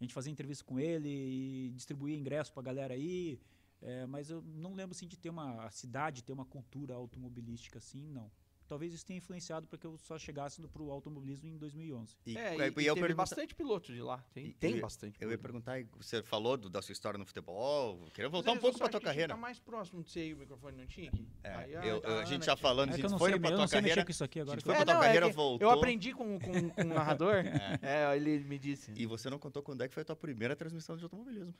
a 0.04 0.06
gente 0.06 0.14
fazia 0.14 0.32
entrevista 0.32 0.64
com 0.64 0.78
ele 0.78 1.08
e 1.08 1.70
distribuía 1.70 2.16
ingresso 2.16 2.52
pra 2.52 2.62
galera 2.62 2.94
aí. 2.94 3.40
É, 3.80 4.06
mas 4.06 4.30
eu 4.30 4.42
não 4.42 4.74
lembro 4.74 4.92
assim 4.92 5.06
de 5.06 5.18
ter 5.18 5.30
uma 5.30 5.64
a 5.64 5.70
cidade 5.70 6.22
ter 6.22 6.32
uma 6.32 6.44
cultura 6.44 6.94
automobilística 6.94 7.78
assim, 7.78 8.08
não 8.10 8.30
talvez 8.66 8.92
isso 8.92 9.04
tenha 9.04 9.18
influenciado 9.18 9.66
para 9.66 9.78
que 9.78 9.86
eu 9.86 9.96
só 9.98 10.18
chegasse 10.18 10.60
para 10.62 10.82
o 10.82 10.90
automobilismo 10.90 11.48
em 11.48 11.56
2011. 11.56 12.16
E, 12.26 12.36
é, 12.36 12.56
e, 12.56 12.60
e, 12.60 12.64
e 12.64 12.70
teve 12.70 12.94
pergunta... 12.94 13.14
bastante 13.14 13.54
piloto 13.54 13.92
de 13.92 14.00
lá. 14.00 14.24
Tem, 14.32 14.52
tem 14.52 14.76
eu, 14.76 14.80
bastante. 14.80 15.16
Eu 15.20 15.30
ia 15.30 15.38
perguntar, 15.38 15.82
você 15.96 16.22
falou 16.22 16.56
do, 16.56 16.68
da 16.68 16.80
sua 16.82 16.92
história 16.92 17.18
no 17.18 17.26
futebol, 17.26 18.06
queria 18.12 18.28
voltar 18.28 18.52
um 18.52 18.58
pouco 18.58 18.78
para 18.78 18.88
tua 18.88 19.00
carreira. 19.00 19.34
Tá 19.34 19.40
mais 19.40 19.58
próximo 19.58 20.02
de 20.02 20.10
você 20.10 20.32
o 20.32 20.38
microfone 20.38 20.76
não 20.76 20.86
tinha 20.86 21.10
aqui. 21.10 21.28
É, 21.42 21.54
Aí, 21.54 21.88
eu, 21.88 22.00
tá, 22.00 22.20
a 22.20 22.24
gente 22.24 22.46
já 22.46 22.56
falando, 22.56 22.90
é 22.90 22.94
a 22.94 22.96
gente 22.96 23.18
foi 23.18 23.38
para 23.38 23.56
tua 23.56 23.68
carreira. 23.68 24.04
Com 24.04 24.10
isso 24.10 24.24
aqui 24.24 24.40
agora. 24.40 24.56
A 24.56 24.58
gente 24.58 24.64
foi 24.64 24.74
é, 24.74 24.76
para 24.76 24.86
tua 24.86 25.02
carreira, 25.02 25.28
voltou. 25.28 25.68
Eu 25.68 25.70
aprendi 25.70 26.12
com, 26.12 26.38
com, 26.38 26.70
com 26.70 26.82
o 26.82 26.84
narrador. 26.84 27.44
é. 27.82 28.12
é, 28.12 28.16
ele 28.16 28.38
me 28.40 28.58
disse. 28.58 28.92
E 28.96 29.06
você 29.06 29.28
não 29.30 29.38
contou 29.38 29.62
quando 29.62 29.82
é 29.82 29.88
que 29.88 29.94
foi 29.94 30.02
a 30.02 30.06
tua 30.06 30.16
primeira 30.16 30.56
transmissão 30.56 30.96
de 30.96 31.02
automobilismo? 31.02 31.54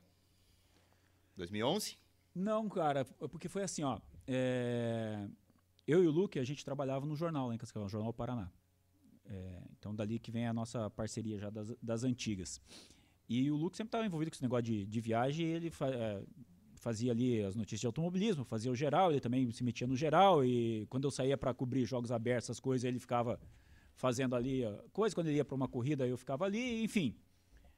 2011? 1.37 1.99
Não, 2.35 2.69
cara, 2.69 3.05
porque 3.05 3.49
foi 3.49 3.63
assim, 3.63 3.83
ó. 3.85 4.01
É, 4.27 5.29
eu 5.87 6.03
e 6.03 6.07
o 6.07 6.11
Luke, 6.11 6.39
a 6.39 6.45
gente 6.45 6.65
trabalhava 6.65 7.05
no 7.07 7.15
jornal 7.15 7.53
em 7.53 7.59
Cascavel, 7.59 7.85
no 7.85 7.91
Jornal 7.91 8.13
Paraná. 8.13 8.51
É, 9.27 9.63
então, 9.79 9.95
dali 9.95 10.19
que 10.19 10.31
vem 10.31 10.47
a 10.47 10.53
nossa 10.53 10.91
parceria 10.91 11.39
já 11.39 11.51
das, 11.51 11.75
das 11.83 12.05
antigas. 12.05 12.61
E 13.29 13.51
o 13.51 13.57
Luke 13.57 13.77
sempre 13.77 13.89
estava 13.89 14.07
envolvido 14.07 14.31
com 14.31 14.35
esse 14.35 14.43
negócio 14.43 14.65
de, 14.65 14.87
de 14.87 15.01
viagem, 15.01 15.47
ele 15.47 15.71
fa, 15.71 15.89
é, 15.89 16.23
fazia 16.77 17.13
ali 17.13 17.43
as 17.43 17.55
notícias 17.55 17.81
de 17.81 17.87
automobilismo, 17.87 18.45
fazia 18.45 18.71
o 18.71 18.77
geral, 18.77 19.11
ele 19.11 19.21
também 19.21 19.51
se 19.51 19.65
metia 19.65 19.87
no 19.87 19.97
geral, 19.97 20.45
e 20.45 20.87
quando 20.91 21.05
eu 21.05 21.11
saía 21.11 21.37
para 21.37 21.55
cobrir 21.55 21.87
jogos 21.87 22.13
abertos, 22.13 22.47
essas 22.47 22.61
coisas, 22.61 22.85
ele 22.85 22.99
ficava 22.99 23.41
fazendo 23.95 24.37
ali 24.37 24.63
coisas, 24.93 25.15
quando 25.15 25.29
ele 25.29 25.37
ia 25.37 25.45
para 25.45 25.55
uma 25.55 25.69
corrida, 25.69 26.07
eu 26.07 26.19
ficava 26.19 26.45
ali, 26.45 26.83
enfim, 26.83 27.17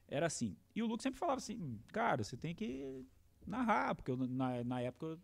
era 0.08 0.26
assim. 0.26 0.56
E 0.74 0.82
o 0.82 0.86
Luke 0.86 1.02
sempre 1.02 1.20
falava 1.20 1.38
assim, 1.38 1.78
cara, 1.88 2.24
você 2.24 2.36
tem 2.36 2.54
que 2.54 3.04
narrar, 3.46 3.94
porque 3.94 4.10
eu, 4.10 4.16
na, 4.16 4.64
na 4.64 4.80
época 4.80 5.16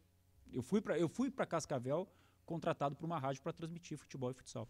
eu 0.53 0.63
fui 0.63 1.31
para 1.31 1.47
Cascavel 1.47 2.09
contratado 2.47 2.95
por 2.95 3.05
uma 3.05 3.19
rádio 3.19 3.43
para 3.43 3.53
transmitir 3.53 3.99
futebol 3.99 4.31
e 4.31 4.35
futsal. 4.35 4.69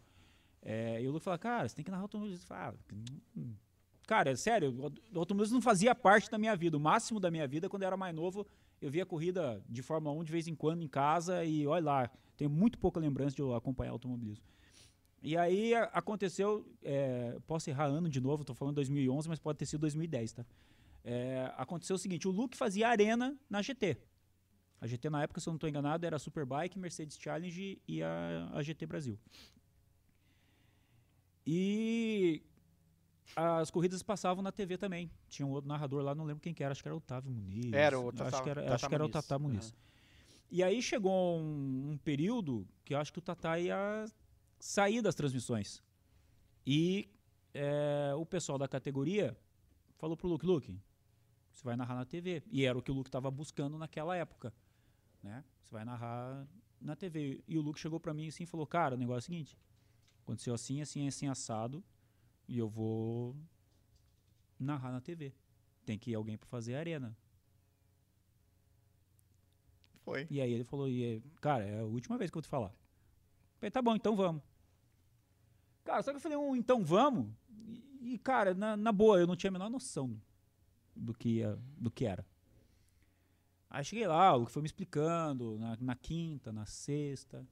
É, 0.63 1.03
e 1.03 1.09
o 1.09 1.13
Luke 1.13 1.25
fala, 1.25 1.39
cara, 1.39 1.69
você 1.69 1.75
tem 1.75 1.85
que 1.85 1.91
narrar 1.91 2.05
automobilismo. 2.05 2.47
Fala, 2.47 2.71
ah, 2.71 2.95
hum. 3.37 3.55
cara, 4.07 4.31
é 4.31 4.37
sério, 4.37 4.93
o 5.13 5.19
automobilismo 5.19 5.57
não 5.57 5.63
fazia 5.63 5.95
parte 5.95 6.31
da 6.31 6.39
minha 6.39 6.55
vida. 6.55 6.77
O 6.77 6.81
máximo 6.81 7.19
da 7.19 7.31
minha 7.31 7.47
vida, 7.47 7.69
quando 7.69 7.83
eu 7.83 7.87
era 7.89 7.97
mais 7.97 8.15
novo, 8.15 8.47
eu 8.81 8.91
via 8.91 9.05
corrida 9.05 9.63
de 9.69 9.83
Fórmula 9.83 10.15
1 10.21 10.25
de 10.25 10.33
vez 10.33 10.49
em 10.49 10.55
quando 10.55 10.83
em 10.83 10.89
casa 10.89 11.45
e 11.45 11.67
olha 11.67 11.85
lá, 11.85 12.11
tenho 12.37 12.51
muito 12.51 12.79
pouca 12.79 13.01
lembrança 13.01 13.35
de 13.35 13.43
eu 13.43 13.55
acompanhar 13.55 13.93
automobilismo. 13.93 14.45
E 15.23 15.37
aí 15.37 15.73
aconteceu, 15.93 16.67
é, 16.83 17.39
posso 17.47 17.71
errar 17.71 17.85
ano 17.85 18.09
de 18.09 18.21
novo, 18.21 18.43
estou 18.43 18.57
falando 18.57 18.75
2011, 18.77 19.29
mas 19.29 19.39
pode 19.39 19.57
ter 19.57 19.67
sido 19.67 19.81
2010, 19.83 20.33
tá? 20.33 20.45
É, 21.05 21.53
aconteceu 21.57 21.95
o 21.95 21.99
seguinte, 21.99 22.27
o 22.27 22.31
Luke 22.31 22.57
fazia 22.57 22.89
arena 22.89 23.37
na 23.49 23.63
GT. 23.63 23.99
A 24.83 24.87
GT 24.89 25.11
na 25.11 25.23
época, 25.23 25.41
se 25.41 25.49
eu 25.49 25.53
não 25.53 25.57
estou 25.57 25.71
enganado, 25.71 26.05
era 26.05 26.17
a 26.17 26.19
Superbike, 26.19 26.77
Mercedes 26.77 27.17
Challenge 27.17 27.81
e 27.87 28.03
a, 28.03 28.51
a 28.53 28.63
GT 28.65 28.85
Brasil. 28.85 29.17
E 31.47 32.43
as 33.37 33.71
corridas 33.71 34.03
passavam 34.03 34.43
na 34.43 34.51
TV 34.51 34.77
também. 34.77 35.09
Tinha 35.29 35.47
um 35.47 35.53
outro 35.53 35.69
narrador 35.69 36.03
lá, 36.03 36.17
não 36.17 36.25
lembro 36.25 36.43
quem 36.43 36.53
que 36.53 36.65
era, 36.65 36.73
acho 36.73 36.83
que 36.83 36.89
era 36.89 36.97
o 36.97 36.99
Otávio 36.99 37.31
Muniz. 37.31 37.73
Era 37.73 37.97
o 37.97 38.11
Tata, 38.11 38.35
acho 38.35 38.43
que 38.43 38.51
era, 38.51 38.75
acho 38.75 38.89
que 38.89 38.95
era 38.97 39.05
o 39.05 39.09
Tata 39.09 39.39
Muniz. 39.39 39.71
Uhum. 39.71 39.77
E 40.51 40.65
aí 40.65 40.83
chegou 40.83 41.39
um, 41.39 41.93
um, 41.93 41.97
período 41.99 42.67
que 42.85 42.93
eu 42.93 42.99
acho 42.99 43.13
que 43.13 43.21
o 43.21 43.23
Tata 43.23 43.57
ia 43.61 44.05
sair 44.59 45.01
das 45.01 45.15
transmissões. 45.15 45.81
E 46.67 47.09
é, 47.55 48.13
o 48.17 48.27
pessoal 48.27 48.59
da 48.59 48.67
categoria 48.67 49.37
falou 49.97 50.17
pro 50.17 50.27
Luke, 50.27 50.45
Luke, 50.45 50.77
você 51.53 51.63
vai 51.63 51.77
narrar 51.77 51.95
na 51.95 52.05
TV. 52.05 52.43
E 52.51 52.65
era 52.65 52.77
o 52.77 52.83
que 52.83 52.91
o 52.91 52.95
Luke 52.95 53.09
estava 53.09 53.31
buscando 53.31 53.79
naquela 53.79 54.17
época 54.17 54.53
né? 55.23 55.45
Você 55.63 55.73
vai 55.73 55.85
narrar 55.85 56.47
na 56.81 56.97
TV. 56.97 57.43
E 57.47 57.57
o 57.57 57.63
Luke 57.63 57.79
chegou 57.79 58.01
para 58.01 58.13
mim 58.13 58.29
assim 58.29 58.43
e 58.45 58.47
falou: 58.47 58.67
Cara, 58.67 58.95
o 58.95 58.99
negócio 58.99 59.19
é 59.19 59.19
o 59.19 59.23
seguinte: 59.23 59.59
aconteceu 60.23 60.55
assim, 60.55 60.81
assim, 60.81 61.07
assim, 61.07 61.29
assado, 61.29 61.83
e 62.49 62.59
eu 62.59 62.69
vou 62.69 63.37
narrar 64.59 64.93
na 64.93 65.01
TV. 65.01 65.33
Tem 65.85 65.99
que 65.99 66.11
ir 66.11 66.15
alguém 66.15 66.37
para 66.37 66.49
fazer 66.49 66.75
a 66.75 66.79
arena. 66.79 67.17
Foi. 70.01 70.27
E 70.31 70.41
aí 70.41 70.53
ele 70.53 70.65
falou: 70.65 70.89
e, 70.89 71.23
Cara, 71.41 71.65
é 71.65 71.81
a 71.81 71.85
última 71.85 72.19
vez 72.19 72.31
que 72.31 72.37
eu 72.37 72.41
vou 72.41 72.47
te 72.47 72.51
falar. 72.51 72.69
Eu 72.69 73.59
falei: 73.59 73.71
Tá 73.71 73.81
bom, 73.81 73.95
então 73.95 74.17
vamos. 74.17 74.43
Cara, 75.85 76.03
só 76.03 76.11
que 76.11 76.17
eu 76.17 76.21
falei: 76.21 76.39
um, 76.39 76.57
Então 76.57 76.85
vamos. 76.85 77.33
E, 77.49 78.15
e 78.15 78.19
cara, 78.19 78.55
na, 78.55 78.77
na 78.77 78.93
boa, 78.93 79.19
eu 79.19 79.27
não 79.27 79.37
tinha 79.37 79.51
a 79.51 79.53
menor 79.53 79.71
noção 79.71 80.21
do 80.95 81.15
que, 81.15 81.39
ia, 81.39 81.59
do 81.79 81.91
que 81.91 82.05
era. 82.05 82.27
Aí 83.73 83.83
cheguei 83.83 84.07
lá, 84.07 84.37
o 84.37 84.45
que 84.45 84.53
foi 84.53 84.61
me 84.61 84.67
explicando, 84.67 85.59
na, 85.59 85.79
na, 85.81 85.97
quinta, 85.97 86.53
na 86.53 86.67
sexta. 86.67 87.43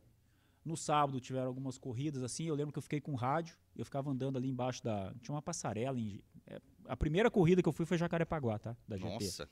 No 0.62 0.76
sábado 0.76 1.18
tiveram 1.18 1.46
algumas 1.46 1.78
corridas 1.78 2.22
assim. 2.22 2.44
Eu 2.44 2.54
lembro 2.54 2.74
que 2.74 2.78
eu 2.78 2.82
fiquei 2.82 3.00
com 3.00 3.14
rádio, 3.14 3.56
eu 3.74 3.86
ficava 3.86 4.10
andando 4.10 4.36
ali 4.36 4.46
embaixo 4.46 4.84
da. 4.84 5.14
Tinha 5.22 5.34
uma 5.34 5.40
passarela. 5.40 5.98
Em, 5.98 6.20
é, 6.46 6.60
a 6.84 6.94
primeira 6.94 7.30
corrida 7.30 7.62
que 7.62 7.68
eu 7.68 7.72
fui 7.72 7.86
foi 7.86 7.96
Jacarepaguá, 7.96 8.58
tá? 8.58 8.76
Da 8.86 8.98
GT. 8.98 9.08
Nossa. 9.08 9.48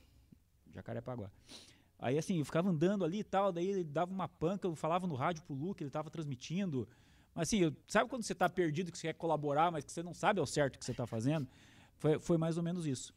Jacarepaguá. 0.75 1.31
Aí 1.99 2.19
assim, 2.19 2.39
eu 2.39 2.45
ficava 2.45 2.69
andando 2.69 3.03
ali 3.03 3.21
e 3.21 3.25
tal, 3.25 3.51
daí 3.51 3.67
ele 3.67 3.83
dava 3.83 4.13
uma 4.13 4.29
panca, 4.29 4.69
eu 4.69 4.77
falava 4.77 5.07
no 5.07 5.15
rádio 5.15 5.43
pro 5.45 5.57
Luke, 5.57 5.83
ele 5.83 5.91
tava 5.91 6.11
transmitindo. 6.11 6.87
Mas 7.35 7.49
assim, 7.49 7.61
eu, 7.61 7.75
sabe 7.87 8.11
quando 8.11 8.25
você 8.25 8.35
tá 8.35 8.47
perdido, 8.47 8.93
que 8.93 8.99
você 8.99 9.07
quer 9.07 9.15
colaborar, 9.15 9.73
mas 9.73 9.87
que 9.87 9.91
você 9.91 10.03
não 10.03 10.13
sabe 10.13 10.39
ao 10.39 10.47
certo 10.47 10.77
o 10.77 10.79
que 10.79 10.85
você 10.85 10.93
tá 10.93 11.07
fazendo? 11.07 11.49
Foi, 11.97 12.19
foi 12.19 12.37
mais 12.37 12.59
ou 12.59 12.63
menos 12.63 12.87
isso. 12.87 13.15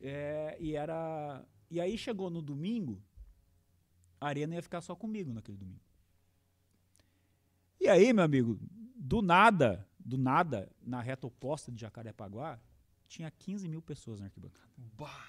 É, 0.00 0.56
e 0.58 0.74
era 0.74 1.44
e 1.70 1.80
aí 1.80 1.96
chegou 1.96 2.30
no 2.30 2.42
domingo, 2.42 3.02
a 4.20 4.28
arena 4.28 4.54
ia 4.54 4.62
ficar 4.62 4.80
só 4.80 4.94
comigo 4.94 5.32
naquele 5.32 5.56
domingo. 5.56 5.80
E 7.80 7.88
aí, 7.88 8.12
meu 8.12 8.24
amigo, 8.24 8.58
do 8.96 9.20
nada, 9.20 9.86
do 9.98 10.16
nada, 10.16 10.70
na 10.80 11.00
reta 11.00 11.26
oposta 11.26 11.70
de 11.70 11.80
Jacarepaguá, 11.80 12.58
tinha 13.06 13.30
15 13.30 13.68
mil 13.68 13.82
pessoas 13.82 14.20
na 14.20 14.26
arquibancada. 14.26 14.68
Bah. 14.76 15.28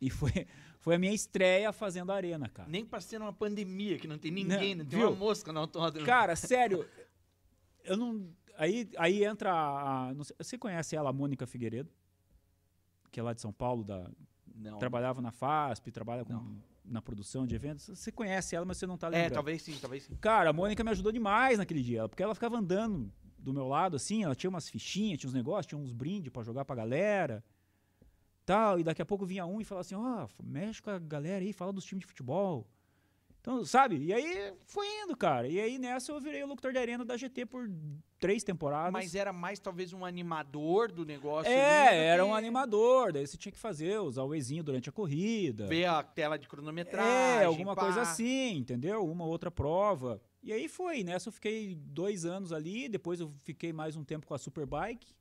E 0.00 0.10
foi, 0.10 0.46
foi 0.78 0.96
a 0.96 0.98
minha 0.98 1.12
estreia 1.12 1.72
fazendo 1.72 2.10
arena, 2.12 2.48
cara. 2.48 2.68
Nem 2.68 2.84
pra 2.84 3.00
ser 3.00 3.20
uma 3.20 3.32
pandemia, 3.32 3.98
que 3.98 4.08
não 4.08 4.18
tem 4.18 4.30
ninguém, 4.30 4.74
não, 4.74 4.84
não 4.84 4.90
tem 4.90 4.98
viu? 4.98 5.08
uma 5.08 5.16
mosca 5.16 5.52
na 5.52 5.60
autódromo. 5.60 6.06
Cara, 6.06 6.34
sério, 6.36 6.88
eu 7.84 7.96
não... 7.96 8.28
Aí, 8.56 8.90
aí 8.98 9.24
entra 9.24 9.52
a... 9.52 10.10
a 10.10 10.24
sei, 10.24 10.36
você 10.38 10.58
conhece 10.58 10.94
ela, 10.94 11.10
a 11.10 11.12
Mônica 11.12 11.46
Figueiredo? 11.46 11.90
Que 13.10 13.20
é 13.20 13.22
lá 13.22 13.32
de 13.32 13.40
São 13.40 13.52
Paulo, 13.52 13.84
da, 13.84 14.10
não. 14.70 14.78
Trabalhava 14.78 15.20
na 15.20 15.30
FASP, 15.30 15.90
trabalha 15.90 16.24
com, 16.24 16.56
na 16.84 17.02
produção 17.02 17.46
de 17.46 17.54
eventos. 17.54 17.86
Você 17.86 18.10
conhece 18.12 18.54
ela, 18.56 18.64
mas 18.64 18.78
você 18.78 18.86
não 18.86 18.96
tá 18.96 19.08
é, 19.08 19.10
lembrando. 19.10 19.32
É, 19.32 19.34
talvez 19.34 19.62
sim, 19.62 19.76
talvez 19.80 20.04
sim. 20.04 20.16
Cara, 20.20 20.50
a 20.50 20.52
Mônica 20.52 20.82
me 20.82 20.90
ajudou 20.90 21.12
demais 21.12 21.58
naquele 21.58 21.82
dia, 21.82 22.08
porque 22.08 22.22
ela 22.22 22.34
ficava 22.34 22.58
andando 22.58 23.12
do 23.38 23.52
meu 23.52 23.66
lado, 23.66 23.96
assim, 23.96 24.22
ela 24.22 24.34
tinha 24.34 24.48
umas 24.48 24.68
fichinhas, 24.68 25.18
tinha 25.18 25.28
uns 25.28 25.34
negócios, 25.34 25.66
tinha 25.66 25.78
uns 25.78 25.92
brindes 25.92 26.32
para 26.32 26.42
jogar 26.44 26.64
pra 26.64 26.76
galera. 26.76 27.44
Tal, 28.44 28.78
e 28.78 28.84
daqui 28.84 29.02
a 29.02 29.06
pouco 29.06 29.24
vinha 29.24 29.46
um 29.46 29.60
e 29.60 29.64
falava 29.64 29.82
assim, 29.82 29.94
ó, 29.94 30.26
oh, 30.26 30.42
mexe 30.42 30.80
com 30.80 30.90
a 30.90 30.98
galera 30.98 31.44
aí, 31.44 31.52
fala 31.52 31.72
dos 31.72 31.84
times 31.84 32.02
de 32.02 32.06
futebol. 32.06 32.66
Então, 33.42 33.64
sabe? 33.64 33.96
E 33.96 34.14
aí 34.14 34.54
foi 34.66 34.86
indo, 35.02 35.16
cara. 35.16 35.48
E 35.48 35.60
aí 35.60 35.76
nessa 35.76 36.12
eu 36.12 36.20
virei 36.20 36.44
o 36.44 36.46
locutor 36.46 36.72
de 36.72 36.78
arena 36.78 37.04
da 37.04 37.16
GT 37.16 37.44
por 37.44 37.68
três 38.20 38.44
temporadas. 38.44 38.92
Mas 38.92 39.16
era 39.16 39.32
mais 39.32 39.58
talvez 39.58 39.92
um 39.92 40.04
animador 40.04 40.92
do 40.92 41.04
negócio. 41.04 41.50
É, 41.50 41.88
ali, 41.88 41.98
era 41.98 42.22
que... 42.22 42.28
um 42.28 42.34
animador. 42.36 43.12
Daí 43.12 43.26
você 43.26 43.36
tinha 43.36 43.50
que 43.50 43.58
fazer, 43.58 43.98
usar 43.98 44.22
o 44.22 44.32
Ezinho 44.32 44.62
durante 44.62 44.88
a 44.88 44.92
corrida. 44.92 45.66
Ver 45.66 45.86
a 45.86 46.04
tela 46.04 46.38
de 46.38 46.46
cronometragem. 46.46 47.42
É, 47.42 47.44
alguma 47.44 47.74
pá. 47.74 47.82
coisa 47.82 48.02
assim, 48.02 48.58
entendeu? 48.58 49.04
Uma 49.04 49.24
outra 49.24 49.50
prova. 49.50 50.22
E 50.40 50.52
aí 50.52 50.68
foi. 50.68 51.02
Nessa 51.02 51.28
eu 51.28 51.32
fiquei 51.32 51.74
dois 51.74 52.24
anos 52.24 52.52
ali. 52.52 52.88
Depois 52.88 53.18
eu 53.18 53.34
fiquei 53.42 53.72
mais 53.72 53.96
um 53.96 54.04
tempo 54.04 54.24
com 54.24 54.34
a 54.34 54.38
Superbike. 54.38 55.16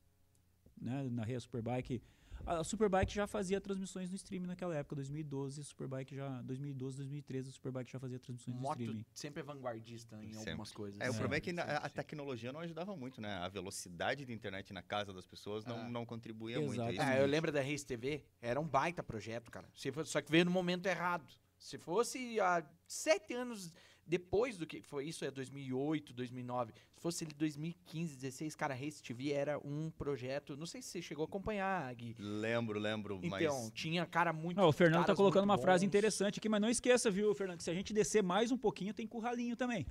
Né? 0.80 1.08
Narrei 1.10 1.38
a 1.38 1.40
Superbike 1.40 2.04
a 2.46 2.64
Superbike 2.64 3.14
já 3.14 3.28
fazia 3.28 3.60
transmissões 3.60 4.10
no 4.10 4.16
streaming 4.16 4.48
naquela 4.48 4.76
época, 4.76 4.96
2012, 4.96 5.64
Superbike 5.64 6.16
já 6.16 6.42
2012, 6.42 6.98
2013, 6.98 7.50
a 7.50 7.52
Superbike 7.52 7.92
já 7.92 8.00
fazia 8.00 8.20
transmissões 8.20 8.58
Moto 8.58 8.78
no 8.78 8.84
streaming. 8.84 9.06
sempre 9.14 9.42
é 9.42 9.44
vanguardista 9.44 10.16
em 10.24 10.34
sempre. 10.34 10.52
algumas 10.52 10.72
coisas. 10.72 11.00
É, 11.00 11.10
o 11.10 11.14
problema 11.14 11.36
é 11.36 11.40
que 11.40 11.52
a, 11.60 11.78
a 11.78 11.90
tecnologia 11.90 12.52
não 12.52 12.60
ajudava 12.62 12.96
muito, 12.96 13.22
né? 13.22 13.36
A 13.38 13.48
velocidade 13.48 14.26
de 14.26 14.34
internet 14.34 14.74
na 14.74 14.82
casa 14.82 15.14
das 15.14 15.26
pessoas 15.26 15.66
não, 15.66 15.80
ah. 15.80 15.90
não 15.90 16.06
contribuía 16.06 16.58
Exatamente. 16.58 16.98
muito. 16.98 17.02
Ah, 17.02 17.18
eu 17.18 17.28
lembro 17.28 17.52
da 17.52 17.62
Race 17.62 17.86
TV, 17.86 18.24
era 18.42 18.60
um 18.60 18.68
baita 18.68 19.04
projeto, 19.04 19.52
cara. 19.52 19.68
Só 20.06 20.22
que 20.22 20.32
veio 20.32 20.46
no 20.46 20.52
momento 20.52 20.86
errado. 20.86 21.26
Se 21.58 21.78
fosse 21.78 22.40
há 22.40 22.64
sete 22.88 23.34
anos 23.34 23.72
depois 24.06 24.58
do 24.58 24.66
que 24.66 24.82
foi 24.82 25.06
isso, 25.06 25.24
é 25.24 25.32
2008, 25.32 26.14
2009. 26.14 26.74
Se 27.02 27.04
fosse 27.04 27.24
ele 27.24 27.34
2015, 27.34 28.16
16, 28.16 28.56
cara, 28.56 28.76
Race 28.76 29.02
TV 29.02 29.32
era 29.32 29.58
um 29.58 29.90
projeto. 29.90 30.56
Não 30.56 30.68
sei 30.68 30.84
se 30.84 30.90
você 30.90 31.02
chegou 31.02 31.24
a 31.24 31.28
acompanhar, 31.28 31.92
Gui. 31.96 32.16
Lembro, 32.20 32.78
lembro, 32.78 33.20
Então, 33.24 33.30
mas 33.32 33.72
tinha 33.74 34.06
cara 34.06 34.32
muito. 34.32 34.62
Ó, 34.62 34.70
o 34.70 34.72
Fernando 34.72 35.08
tá 35.08 35.16
colocando 35.16 35.46
uma 35.46 35.58
frase 35.58 35.84
bons. 35.84 35.88
interessante 35.88 36.38
aqui, 36.38 36.48
mas 36.48 36.62
não 36.62 36.70
esqueça, 36.70 37.10
viu, 37.10 37.34
Fernando, 37.34 37.58
que 37.58 37.64
se 37.64 37.72
a 37.72 37.74
gente 37.74 37.92
descer 37.92 38.22
mais 38.22 38.52
um 38.52 38.58
pouquinho, 38.58 38.94
tem 38.94 39.08
curralinho 39.08 39.56
também. 39.56 39.84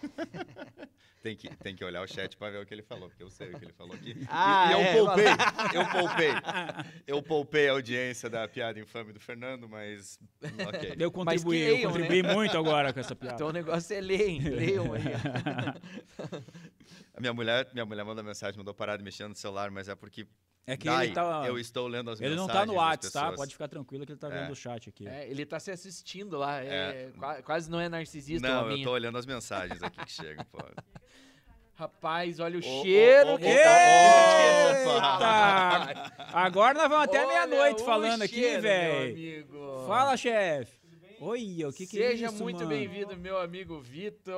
tem 1.28 1.36
que, 1.36 1.56
tem 1.56 1.76
que 1.76 1.84
olhar 1.84 2.02
o 2.02 2.06
chat 2.06 2.36
pra 2.36 2.48
ver 2.50 2.62
o 2.62 2.66
que 2.66 2.72
ele 2.72 2.82
falou, 2.82 3.08
porque 3.08 3.22
eu 3.22 3.30
sei 3.30 3.50
o 3.52 3.58
que 3.58 3.64
ele 3.66 3.72
falou 3.72 3.94
aqui. 3.94 4.10
E- 4.10 4.26
Ah, 4.28 4.68
e, 4.68 4.72
eu 4.72 4.78
é, 4.80 4.92
poupei, 4.96 5.26
eu 5.74 5.88
poupei. 5.90 6.30
Eu 7.06 7.22
poupei 7.22 7.68
a 7.68 7.72
audiência 7.72 8.30
da 8.30 8.46
piada 8.48 8.78
infame 8.80 9.12
do 9.12 9.20
Fernando, 9.20 9.68
mas 9.68 10.18
ok. 10.66 10.94
Eu 10.98 11.10
contribuí, 11.10 11.58
eu 11.60 11.74
leiam, 11.74 11.90
né? 11.92 11.98
contribuí 11.98 12.22
muito 12.22 12.56
agora 12.56 12.92
com 12.92 13.00
essa 13.00 13.14
piada. 13.14 13.34
Então 13.34 13.48
o 13.48 13.52
negócio 13.52 13.94
é 13.94 14.00
ler, 14.00 14.28
hein? 14.28 14.40
Leiam 14.40 14.92
aí. 14.92 15.02
A 17.14 17.20
minha 17.20 17.32
mulher, 17.32 17.68
minha 17.72 17.84
mulher 17.84 18.04
mandou 18.04 18.24
mensagem, 18.24 18.56
mandou 18.56 18.72
parar 18.74 18.96
de 18.96 19.04
mexer 19.04 19.26
no 19.28 19.34
celular, 19.34 19.70
mas 19.70 19.88
é 19.88 19.94
porque 19.94 20.26
é 20.66 20.76
que 20.76 20.84
daí 20.84 21.06
ele 21.08 21.14
tá. 21.14 21.44
eu 21.46 21.58
estou 21.58 21.86
lendo 21.88 22.10
as 22.10 22.20
Ele 22.20 22.34
não 22.36 22.46
mensagens 22.46 22.60
tá 22.60 22.66
no 22.66 22.72
das 22.74 22.82
WhatsApp, 22.82 23.30
tá? 23.30 23.36
Pode 23.36 23.52
ficar 23.52 23.68
tranquilo 23.68 24.04
que 24.04 24.12
ele 24.12 24.18
tá 24.18 24.28
vendo 24.28 24.48
É. 24.48 24.50
o 24.50 24.54
chat 24.54 24.88
aqui. 24.88 25.08
É, 25.08 25.26
ele 25.28 25.46
tá 25.46 25.58
se 25.58 25.70
assistindo 25.70 26.36
lá. 26.36 26.62
É, 26.62 26.68
É. 26.68 27.10
qua- 27.18 27.42
Quase 27.42 27.70
não 27.70 27.80
é 27.80 27.88
narcisista 27.88 28.46
Não, 28.46 28.70
eu 28.70 28.82
tô 28.82 28.90
olhando 28.90 29.16
as 29.18 29.24
mensagens 29.26 29.82
aqui 29.82 30.04
que 30.04 30.12
chegam, 30.12 30.44
pô. 30.44 30.58
Rapaz, 31.78 32.40
olha 32.40 32.56
o 32.56 32.58
ô, 32.58 32.62
cheiro 32.82 33.34
ô, 33.34 33.38
que 33.38 33.44
ô, 33.44 35.00
tá- 35.00 35.88
Eita! 35.88 36.12
Agora 36.36 36.74
nós 36.74 36.88
vamos 36.88 37.04
até 37.04 37.24
meia-noite 37.24 37.84
falando 37.84 38.22
aqui, 38.22 38.34
cheiro, 38.34 38.62
meu 38.62 38.62
velho. 38.62 39.46
Fala, 39.86 40.16
chefe. 40.16 40.76
Oi, 41.20 41.64
o 41.64 41.72
que 41.72 41.86
que 41.86 42.02
é 42.02 42.08
Seja 42.10 42.26
isso, 42.26 42.42
muito 42.42 42.56
mano? 42.58 42.68
bem-vindo, 42.68 43.16
meu 43.16 43.38
amigo 43.38 43.80
Vitor. 43.80 44.34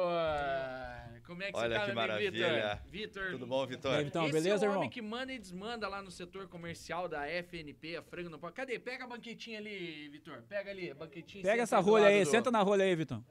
Como 1.26 1.42
é 1.42 1.50
que 1.52 1.56
Olha 1.58 1.68
você 1.68 1.74
tá, 1.80 1.86
que 1.86 1.92
meu 1.94 2.02
amigo 2.02 2.38
maravilha. 2.38 2.80
Vitor? 2.90 3.22
Vitor. 3.22 3.30
Tudo 3.30 3.46
bom, 3.46 3.66
Vitor? 3.66 3.92
E 3.92 3.96
aí, 3.96 4.04
Vitão, 4.04 4.24
Esse 4.24 4.32
beleza, 4.32 4.64
é 4.64 4.68
o 4.68 4.70
irmão? 4.70 4.78
homem 4.78 4.90
que 4.90 5.00
manda 5.00 5.32
e 5.32 5.38
desmanda 5.38 5.88
lá 5.88 6.02
no 6.02 6.10
setor 6.10 6.46
comercial 6.48 7.08
da 7.08 7.26
FNP, 7.26 7.96
a 7.96 8.02
Frango 8.02 8.28
no 8.28 8.38
Pó. 8.38 8.50
Cadê? 8.50 8.78
Pega 8.78 9.04
a 9.04 9.06
banquetinha 9.06 9.58
ali, 9.58 10.08
Vitor. 10.10 10.42
Pega 10.48 10.70
ali, 10.70 10.90
a 10.90 10.94
banquetinha. 10.94 11.42
Pega 11.44 11.62
essa 11.62 11.78
rolha 11.78 12.06
aí, 12.08 12.24
do- 12.24 12.30
senta 12.30 12.50
na 12.50 12.60
rolha 12.62 12.84
aí, 12.84 12.94
Vitão. 12.96 13.24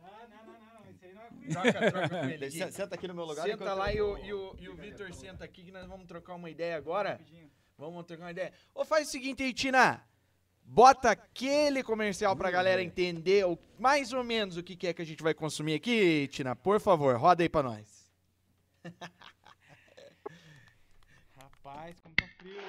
Troca, 1.51 1.91
troca 1.91 2.09
com 2.09 2.25
ele. 2.29 2.51
Senta 2.51 2.95
aqui 2.95 3.07
no 3.07 3.13
meu 3.13 3.25
lugar. 3.25 3.45
Senta 3.47 3.73
lá 3.73 3.93
e 3.93 4.01
o, 4.01 4.17
e 4.17 4.33
o, 4.33 4.55
e 4.59 4.69
o 4.69 4.75
Vitor 4.75 5.13
senta 5.13 5.43
aqui 5.45 5.63
que 5.63 5.71
nós 5.71 5.85
vamos 5.87 6.05
trocar 6.07 6.35
uma 6.35 6.49
ideia 6.49 6.75
agora. 6.77 7.19
Vamos 7.77 8.05
trocar 8.05 8.25
uma 8.25 8.31
ideia. 8.31 8.51
Ou 8.73 8.83
faz 8.85 9.07
o 9.07 9.11
seguinte 9.11 9.41
aí, 9.43 9.53
Tina. 9.53 10.03
Bota 10.63 11.09
aquele 11.11 11.81
comercial 11.81 12.35
pra 12.35 12.51
galera 12.51 12.83
entender 12.83 13.43
o- 13.45 13.57
mais 13.79 14.13
ou 14.13 14.23
menos 14.23 14.55
o 14.57 14.61
que 14.63 14.75
que 14.75 14.85
é 14.87 14.93
que 14.93 15.01
a 15.01 15.05
gente 15.05 15.23
vai 15.23 15.33
consumir 15.33 15.73
aqui, 15.73 16.27
Tina. 16.27 16.55
Por 16.55 16.79
favor, 16.79 17.15
roda 17.17 17.41
aí 17.41 17.49
pra 17.49 17.63
nós. 17.63 18.11
Rapaz, 21.35 21.99
como 22.01 22.13
tá 22.15 22.27
frio. 22.37 22.61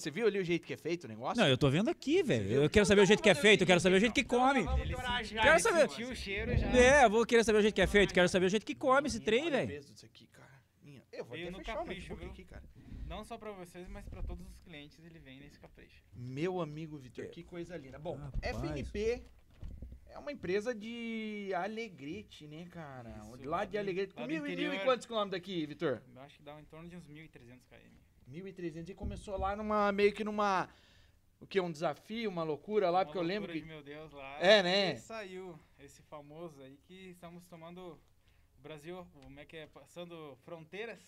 Mas 0.00 0.02
você 0.02 0.10
viu 0.10 0.26
ali 0.26 0.38
o 0.38 0.44
jeito 0.44 0.66
que 0.66 0.72
é 0.72 0.76
feito 0.76 1.04
o 1.04 1.08
negócio? 1.08 1.40
Não, 1.42 1.48
eu 1.48 1.58
tô 1.58 1.68
vendo 1.68 1.90
aqui, 1.90 2.22
velho. 2.22 2.50
Eu 2.50 2.70
quero 2.70 2.86
saber 2.86 3.02
o 3.02 3.06
jeito 3.06 3.22
que 3.22 3.28
é 3.28 3.34
feito, 3.34 3.60
eu 3.62 3.66
quero 3.66 3.80
saber 3.80 3.96
o 3.96 4.00
jeito 4.00 4.14
que 4.14 4.24
come. 4.24 4.60
Ele 4.60 4.68
sentiu, 4.68 4.96
Quero 5.40 5.48
ele 5.50 5.58
saber. 5.60 5.88
sentiu 5.90 6.08
o 6.10 6.16
cheiro 6.16 6.56
já. 6.56 6.68
É, 6.76 7.04
eu 7.04 7.10
vou 7.10 7.26
querer 7.26 7.44
saber 7.44 7.58
o 7.58 7.62
jeito 7.62 7.74
que 7.74 7.82
é 7.82 7.86
feito, 7.86 8.14
quero 8.14 8.28
saber 8.28 8.46
o 8.46 8.48
jeito 8.48 8.64
que 8.64 8.74
come 8.74 9.06
esse 9.08 9.20
trem, 9.20 9.50
velho. 9.50 9.68
peso 9.68 9.92
disso 9.92 10.06
aqui, 10.06 10.26
cara. 10.28 10.48
Minha- 10.82 11.02
Eu 11.12 11.24
vou 11.24 11.36
Veio 11.36 11.48
até 11.48 11.52
no 11.52 11.58
fechar 11.58 11.74
o 11.74 11.78
capricho, 11.78 12.00
notebook 12.10 12.20
viu? 12.22 12.30
aqui, 12.32 12.44
cara. 12.44 12.62
Não 13.06 13.24
só 13.24 13.36
pra 13.36 13.50
vocês, 13.52 13.88
mas 13.88 14.06
pra 14.08 14.22
todos 14.22 14.46
os 14.46 14.58
clientes 14.60 14.98
ele 15.04 15.18
vem 15.18 15.40
nesse 15.40 15.58
capricho. 15.58 16.02
Meu 16.14 16.60
amigo 16.60 16.96
Vitor, 16.96 17.26
que 17.28 17.42
coisa 17.42 17.76
linda. 17.76 17.98
Bom, 17.98 18.16
Rapaz. 18.16 18.40
FNP 18.56 19.22
é 20.06 20.18
uma 20.18 20.30
empresa 20.32 20.72
de 20.74 21.50
Alegrete, 21.54 22.46
né, 22.46 22.66
cara? 22.70 23.10
Isso, 23.10 23.48
Lá 23.48 23.64
de 23.64 23.72
do- 23.72 23.78
Alegrete. 23.78 24.12
lá 24.16 24.22
do 24.22 24.28
Mil, 24.28 24.36
e- 24.38 24.40
mil 24.42 24.50
e 24.50 24.52
interior. 24.66 24.84
quantos 24.84 25.06
quilômetros 25.06 25.32
daqui, 25.40 25.66
Vitor? 25.66 26.00
Eu 26.14 26.20
acho 26.22 26.36
que 26.36 26.42
dá 26.44 26.58
em 26.60 26.64
torno 26.64 26.88
de 26.88 26.96
uns 26.96 27.06
1.300 27.08 27.66
km. 27.68 27.99
1.300 28.30 28.88
e 28.88 28.94
começou 28.94 29.36
lá 29.38 29.54
numa, 29.56 29.90
meio 29.92 30.12
que 30.12 30.24
numa, 30.24 30.68
o 31.40 31.46
que, 31.46 31.60
um 31.60 31.70
desafio, 31.70 32.30
uma 32.30 32.42
loucura 32.42 32.90
lá, 32.90 33.00
Uma 33.00 33.04
porque 33.06 33.18
eu 33.18 33.22
lembro 33.22 33.52
loucura 33.52 33.54
que... 33.54 33.60
de 33.60 33.66
meu 33.66 33.82
Deus 33.82 34.12
lá. 34.12 34.38
É, 34.40 34.62
né? 34.62 34.92
E 34.94 34.98
saiu 34.98 35.58
esse 35.78 36.02
famoso 36.02 36.62
aí 36.62 36.78
que 36.84 37.10
estamos 37.10 37.44
tomando 37.46 38.00
o 38.58 38.60
Brasil, 38.62 39.06
como 39.12 39.38
é 39.40 39.44
que 39.44 39.56
é, 39.56 39.66
passando 39.66 40.36
fronteiras. 40.44 41.00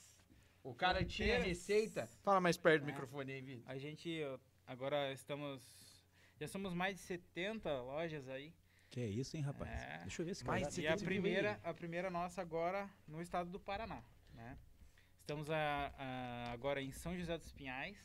O 0.65 0.75
cara 0.75 1.05
tinha 1.05 1.35
Fronteiras. 1.35 1.47
receita. 1.47 2.07
Fala 2.23 2.41
mais 2.41 2.57
perto 2.57 2.83
do 2.85 2.89
É. 2.89 2.93
microfone 2.93 3.33
aí, 3.33 3.41
Vitor. 3.43 3.71
A 3.71 3.77
gente 3.79 4.21
agora 4.67 5.13
estamos, 5.13 5.61
já 6.41 6.47
somos 6.49 6.73
mais 6.73 6.95
de 6.97 7.03
70 7.03 7.83
lojas 7.83 8.29
aí. 8.29 8.55
Que 8.89 9.01
é 9.01 9.07
isso, 9.07 9.37
hein, 9.37 9.43
rapaz? 9.43 9.71
É. 9.71 9.99
Deixa 10.03 10.23
eu 10.23 10.27
ver 10.27 10.35
se 10.35 10.45
Mais 10.45 10.63
cara. 10.63 10.75
de 10.75 10.81
E 10.83 10.87
a 10.87 10.91
70 10.93 11.05
primeira, 11.05 11.61
a 11.65 11.75
primeira 11.75 12.11
nossa 12.11 12.41
agora 12.43 12.89
no 13.09 13.21
estado 13.21 13.51
do 13.51 13.59
Paraná, 13.59 14.03
né? 14.35 14.57
Estamos 15.23 15.49
a, 15.51 15.93
a- 15.99 16.53
agora 16.53 16.83
em 16.83 16.91
São 16.91 17.17
José 17.17 17.39
dos 17.39 17.53
Pinhais 17.53 17.97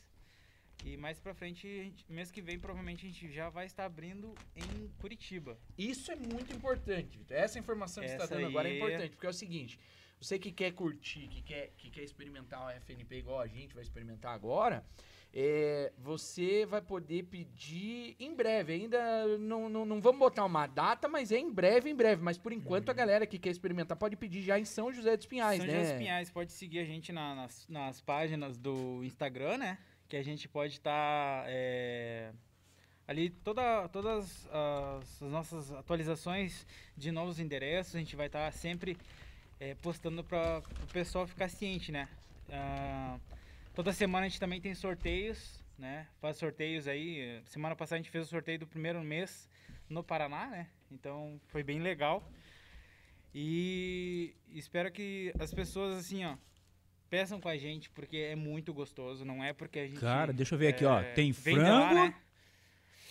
e 0.84 0.96
mais 0.96 1.18
pra 1.18 1.34
frente, 1.34 1.66
gente- 1.66 2.04
mês 2.08 2.30
que 2.30 2.40
vem, 2.40 2.58
provavelmente 2.60 3.04
a 3.04 3.08
gente 3.10 3.32
já 3.32 3.48
vai 3.50 3.66
estar 3.66 3.84
abrindo 3.84 4.32
em 4.54 4.88
Curitiba. 5.00 5.58
Isso 5.76 6.12
é 6.12 6.16
muito 6.16 6.52
importante, 6.54 7.18
Vitor. 7.18 7.36
Essa 7.36 7.58
informação 7.58 8.02
que 8.02 8.08
você 8.08 8.14
está 8.14 8.24
Essa 8.26 8.34
dando 8.36 8.46
agora 8.46 8.68
é 8.68 8.70
aí- 8.70 8.76
importante, 8.78 9.10
porque 9.10 9.26
é 9.26 9.30
o 9.30 9.32
seguinte: 9.32 9.78
você 10.20 10.38
que 10.38 10.52
quer 10.52 10.72
curtir, 10.72 11.26
que 11.26 11.42
quer, 11.42 11.72
que 11.76 11.90
quer 11.90 12.02
experimentar 12.04 12.64
o 12.66 12.70
FNP 12.70 13.16
igual 13.18 13.40
a 13.40 13.48
gente 13.48 13.74
vai 13.74 13.82
experimentar 13.82 14.32
agora, 14.32 14.84
é, 15.32 15.92
você 15.98 16.64
vai 16.66 16.80
poder 16.80 17.24
pedir 17.24 18.16
em 18.18 18.34
breve. 18.34 18.72
Ainda 18.72 19.38
não, 19.38 19.68
não, 19.68 19.84
não 19.84 20.00
vamos 20.00 20.18
botar 20.18 20.44
uma 20.44 20.66
data, 20.66 21.06
mas 21.08 21.30
é 21.30 21.38
em 21.38 21.50
breve, 21.52 21.90
em 21.90 21.94
breve. 21.94 22.22
Mas 22.22 22.38
por 22.38 22.52
enquanto 22.52 22.88
a 22.90 22.94
galera 22.94 23.26
que 23.26 23.38
quer 23.38 23.50
experimentar 23.50 23.96
pode 23.96 24.16
pedir 24.16 24.42
já 24.42 24.58
em 24.58 24.64
São 24.64 24.92
José 24.92 25.16
dos 25.16 25.26
Pinhais, 25.26 25.58
São 25.58 25.66
né? 25.66 25.72
José 25.80 25.92
dos 25.92 25.98
Pinhais 25.98 26.30
pode 26.30 26.52
seguir 26.52 26.78
a 26.80 26.84
gente 26.84 27.12
na- 27.12 27.34
nas, 27.34 27.66
nas 27.68 28.00
páginas 28.00 28.56
do 28.56 29.02
Instagram, 29.04 29.58
né? 29.58 29.78
Que 30.08 30.16
a 30.16 30.22
gente 30.22 30.48
pode 30.48 30.72
estar 30.74 31.46
ali 33.06 33.30
toda, 33.30 33.88
todas 33.88 34.46
as, 34.46 35.20
as 35.20 35.30
nossas 35.30 35.72
atualizações 35.72 36.66
de 36.96 37.10
novos 37.10 37.38
endereços, 37.40 37.94
a 37.94 37.98
gente 37.98 38.14
vai 38.16 38.26
estar 38.26 38.50
sempre 38.52 38.96
eh, 39.60 39.74
postando 39.82 40.22
para 40.24 40.62
o 40.82 40.86
pessoal 40.92 41.26
ficar 41.26 41.48
ciente, 41.48 41.90
né? 41.90 42.08
Ah, 42.50 43.18
toda 43.78 43.92
semana 43.92 44.26
a 44.26 44.28
gente 44.28 44.40
também 44.40 44.60
tem 44.60 44.74
sorteios, 44.74 45.62
né? 45.78 46.08
Faz 46.20 46.36
sorteios 46.36 46.88
aí. 46.88 47.40
Semana 47.44 47.76
passada 47.76 47.94
a 47.94 47.98
gente 48.02 48.10
fez 48.10 48.26
o 48.26 48.28
sorteio 48.28 48.58
do 48.58 48.66
primeiro 48.66 49.00
mês 49.04 49.48
no 49.88 50.02
Paraná, 50.02 50.48
né? 50.48 50.66
Então 50.90 51.40
foi 51.46 51.62
bem 51.62 51.78
legal. 51.78 52.28
E 53.32 54.34
espero 54.50 54.90
que 54.90 55.32
as 55.38 55.54
pessoas, 55.54 55.96
assim, 55.96 56.24
ó, 56.24 56.34
peçam 57.08 57.40
com 57.40 57.48
a 57.48 57.56
gente, 57.56 57.88
porque 57.90 58.16
é 58.16 58.34
muito 58.34 58.74
gostoso, 58.74 59.24
não 59.24 59.44
é 59.44 59.52
porque 59.52 59.78
a 59.78 59.86
gente. 59.86 60.00
Cara, 60.00 60.32
deixa 60.32 60.56
eu 60.56 60.58
ver 60.58 60.68
aqui, 60.68 60.84
ó. 60.84 60.98
é, 60.98 61.12
Tem 61.12 61.30
de 61.30 61.38
lá, 61.52 61.54
frango, 61.54 61.94
né? 61.94 62.14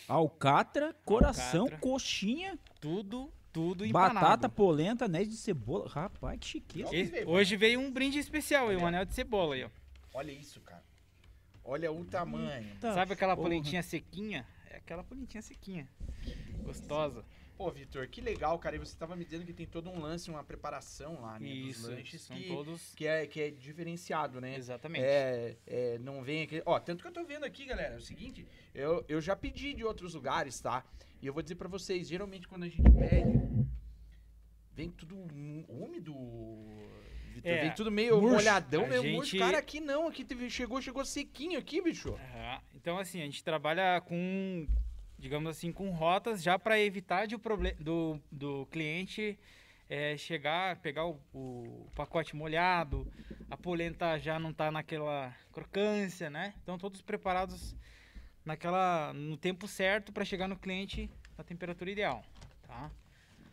alcatra, 0.06 0.94
coração, 1.06 1.62
Alcatra. 1.62 1.80
coxinha, 1.80 2.60
Tudo, 2.82 3.32
tudo 3.54 3.86
empanado. 3.86 4.16
batata, 4.16 4.50
polenta, 4.50 5.06
anéis 5.06 5.30
de 5.30 5.38
cebola. 5.38 5.88
Rapaz, 5.88 6.38
que 6.42 6.46
chiqueza. 6.48 6.94
Esse- 6.94 7.24
hoje 7.26 7.56
veio 7.56 7.80
um 7.80 7.90
brinde 7.90 8.20
especial 8.20 8.68
aí, 8.68 8.76
um 8.76 8.86
anel 8.86 9.06
de 9.06 9.14
cebola 9.14 9.56
aí, 9.56 9.64
ó. 9.64 9.70
Olha 10.18 10.32
isso, 10.32 10.60
cara. 10.62 10.84
Olha 11.64 11.92
o 11.92 12.04
tamanho. 12.04 12.76
Sabe 12.82 13.14
aquela 13.14 13.36
porra. 13.36 13.50
polentinha 13.50 13.84
sequinha? 13.84 14.48
É 14.68 14.78
aquela 14.78 15.04
polentinha 15.04 15.44
sequinha. 15.44 15.88
Gostosa. 16.64 17.24
Pô, 17.56 17.70
Vitor, 17.70 18.08
que 18.08 18.20
legal, 18.20 18.58
cara. 18.58 18.76
E 18.76 18.80
você 18.80 18.98
tava 18.98 19.16
me 19.16 19.24
dizendo 19.24 19.46
que 19.46 19.54
tem 19.54 19.68
todo 19.68 19.92
um 19.92 20.00
lance, 20.00 20.32
uma 20.32 20.44
preparação 20.44 21.22
lá, 21.22 21.40
né? 21.40 21.48
Isso, 21.48 21.82
dos 21.82 21.90
lanches 21.92 22.22
são 22.24 22.36
que, 22.36 22.48
todos... 22.48 22.96
que, 22.96 23.06
é, 23.06 23.28
que 23.28 23.40
é 23.40 23.52
diferenciado, 23.52 24.42
né? 24.42 24.56
Exatamente. 24.56 25.06
É, 25.06 25.56
é, 25.68 26.00
não 26.00 26.24
vem 26.24 26.42
aqui. 26.42 26.64
Ó, 26.66 26.80
tanto 26.80 27.04
que 27.04 27.08
eu 27.10 27.14
tô 27.14 27.24
vendo 27.24 27.44
aqui, 27.44 27.66
galera, 27.66 27.94
é 27.94 27.98
o 27.98 28.02
seguinte, 28.02 28.48
eu, 28.74 29.06
eu 29.08 29.22
já 29.22 29.36
pedi 29.36 29.76
de 29.76 29.84
outros 29.84 30.16
lugares, 30.16 30.60
tá? 30.60 30.84
E 31.22 31.28
eu 31.28 31.34
vou 31.34 31.44
dizer 31.44 31.56
pra 31.56 31.68
vocês, 31.68 32.08
geralmente 32.08 32.48
quando 32.48 32.64
a 32.64 32.70
gente 32.70 32.90
pede, 32.90 33.40
vem 34.74 34.90
tudo 34.90 35.16
úmido. 35.70 36.16
Vitor, 37.38 37.52
É, 37.52 37.62
vem 37.62 37.72
tudo 37.74 37.92
meio 37.92 38.20
murcho. 38.20 38.36
molhadão, 38.36 38.86
A 38.86 38.88
meio 38.88 39.04
murcho. 39.04 39.32
gente- 39.32 39.40
Cara, 39.40 39.58
aqui 39.60 39.80
não, 39.80 40.08
aqui 40.08 40.24
teve, 40.24 40.50
chegou, 40.50 40.82
chegou 40.82 41.06
sequinho 41.06 41.58
aqui, 41.60 41.82
bicho. 41.82 42.18
Então, 42.74 42.98
assim, 42.98 43.22
a 43.22 43.26
gente 43.26 43.44
trabalha 43.44 44.02
com, 44.02 44.68
digamos 45.20 45.50
assim, 45.52 45.72
com 45.72 45.90
rotas 45.92 46.42
já 46.42 46.58
para 46.58 46.80
evitar 46.80 47.28
de 47.28 47.36
do, 47.80 48.20
do 48.32 48.66
cliente 48.72 49.38
é, 49.90 50.18
chegar, 50.18 50.78
pegar 50.78 51.06
o, 51.06 51.20
o 51.34 51.88
pacote 51.96 52.36
molhado, 52.36 53.08
a 53.50 53.56
polenta 53.56 54.18
já 54.18 54.38
não 54.40 54.52
tá 54.52 54.72
naquela 54.72 55.34
crocância, 55.54 56.30
né? 56.30 56.54
Então, 56.64 56.78
todos 56.78 57.02
preparados 57.02 57.76
naquela, 58.44 59.14
no 59.14 59.38
tempo 59.38 59.68
certo 59.68 60.12
para 60.12 60.26
chegar 60.26 60.48
no 60.48 60.58
cliente 60.58 61.10
na 61.38 61.44
temperatura 61.44 61.92
ideal, 61.92 62.24
tá? 62.68 62.90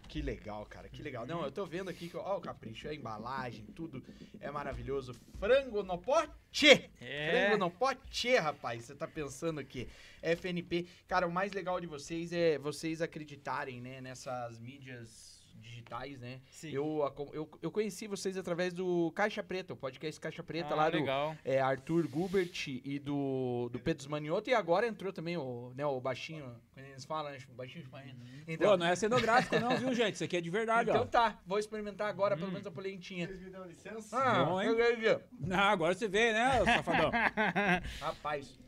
Que 0.09 0.23
legal, 0.23 0.65
cara, 0.67 0.89
que 0.89 1.03
legal. 1.03 1.27
Não, 1.27 1.43
eu 1.43 1.51
tô 1.51 1.67
vendo 1.67 1.91
aqui 1.91 2.09
que, 2.09 2.17
ó, 2.17 2.37
o 2.37 2.41
capricho, 2.41 2.89
a 2.89 2.95
embalagem, 2.95 3.65
tudo 3.75 4.03
é 4.41 4.51
maravilhoso. 4.51 5.15
Frango 5.39 5.83
no 5.83 5.99
pote! 5.99 6.91
É. 7.01 7.49
Frango 7.49 7.59
no 7.59 7.71
pote, 7.71 8.37
rapaz. 8.37 8.85
Você 8.85 8.95
tá 8.95 9.09
pensando 9.09 9.65
que 9.65 9.89
FNP. 10.23 10.87
Cara, 11.09 11.27
o 11.27 11.33
mais 11.33 11.53
legal 11.53 11.81
de 11.81 11.87
vocês 11.87 12.33
é 12.33 12.59
vocês 12.59 13.03
acreditarem, 13.03 13.81
né, 13.81 14.01
nessas 14.01 14.59
mídias 14.59 15.34
digitais, 15.61 16.19
né? 16.21 16.41
Sim. 16.51 16.71
Eu, 16.71 17.01
eu, 17.33 17.51
eu 17.63 17.71
conheci 17.71 18.07
vocês 18.07 18.37
através 18.37 18.73
do 18.73 19.11
Caixa 19.13 19.43
Preta, 19.43 19.73
o 19.73 19.77
podcast 19.77 20.21
Caixa 20.21 20.43
Preta 20.43 20.73
Ah, 20.73 20.77
lá 20.77 20.91
do 20.91 20.99
legal. 20.99 21.37
é, 21.45 21.61
Arthur 21.61 22.07
Gubert 22.09 22.53
e 22.67 22.99
do, 22.99 23.69
do 23.73 23.79
Pedro 23.79 24.11
Manioto. 24.11 24.51
E 24.51 24.55
agora 24.55 24.87
entrou 24.87 25.13
também 25.13 25.37
o, 25.37 25.73
né, 25.75 25.85
o 25.87 26.01
baixinho, 26.01 26.45
quando 26.73 26.87
eles 26.87 27.05
falam, 27.05 27.33
né, 27.33 27.39
o 27.49 27.55
baixinho 27.55 27.83
espanhol. 27.83 28.15
Então, 28.47 28.71
Pô, 28.73 28.77
não 28.77 28.87
é 28.87 28.95
cenográfico 28.97 29.59
não, 29.59 29.77
viu, 29.77 29.95
gente? 29.95 30.15
Isso 30.15 30.25
aqui 30.25 30.37
é 30.37 30.41
de 30.41 30.51
verdade, 30.51 30.91
então 30.91 31.03
ó. 31.03 31.07
tá, 31.07 31.41
vou 31.47 31.59
experimentar 31.59 32.09
agora, 32.09 32.35
Hum. 32.35 32.39
pelo 32.39 32.53
menos 32.53 32.67
a 32.67 32.71
polentinha. 32.71 33.27
Vocês 33.27 33.41
me 33.41 33.51
dão 33.51 33.65
licença? 33.67 34.17
Ah, 34.19 34.45
Bom, 34.45 34.61
hein? 34.61 34.71
Não, 35.41 35.59
agora 35.59 35.95
você 35.95 36.09
vê, 36.09 36.33
né, 36.33 36.65
safadão? 36.65 37.11
Rapaz, 38.01 38.59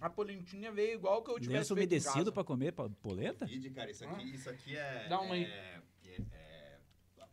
a 0.00 0.08
polentinha 0.08 0.70
veio 0.72 0.94
igual 0.94 1.22
que 1.22 1.30
eu 1.30 1.34
tivesse 1.40 1.58
Lenço 1.58 1.74
umedecido 1.74 2.32
pra 2.32 2.44
comer 2.44 2.72
polenta? 2.72 3.46
Cara, 3.74 3.90
isso 3.90 4.04
aqui, 4.04 4.34
isso 4.34 4.48
aqui 4.50 4.76
é. 4.76 5.06
Dá 5.08 5.20
uma 5.20 5.34
aí. 5.34 5.44
é 5.44 5.81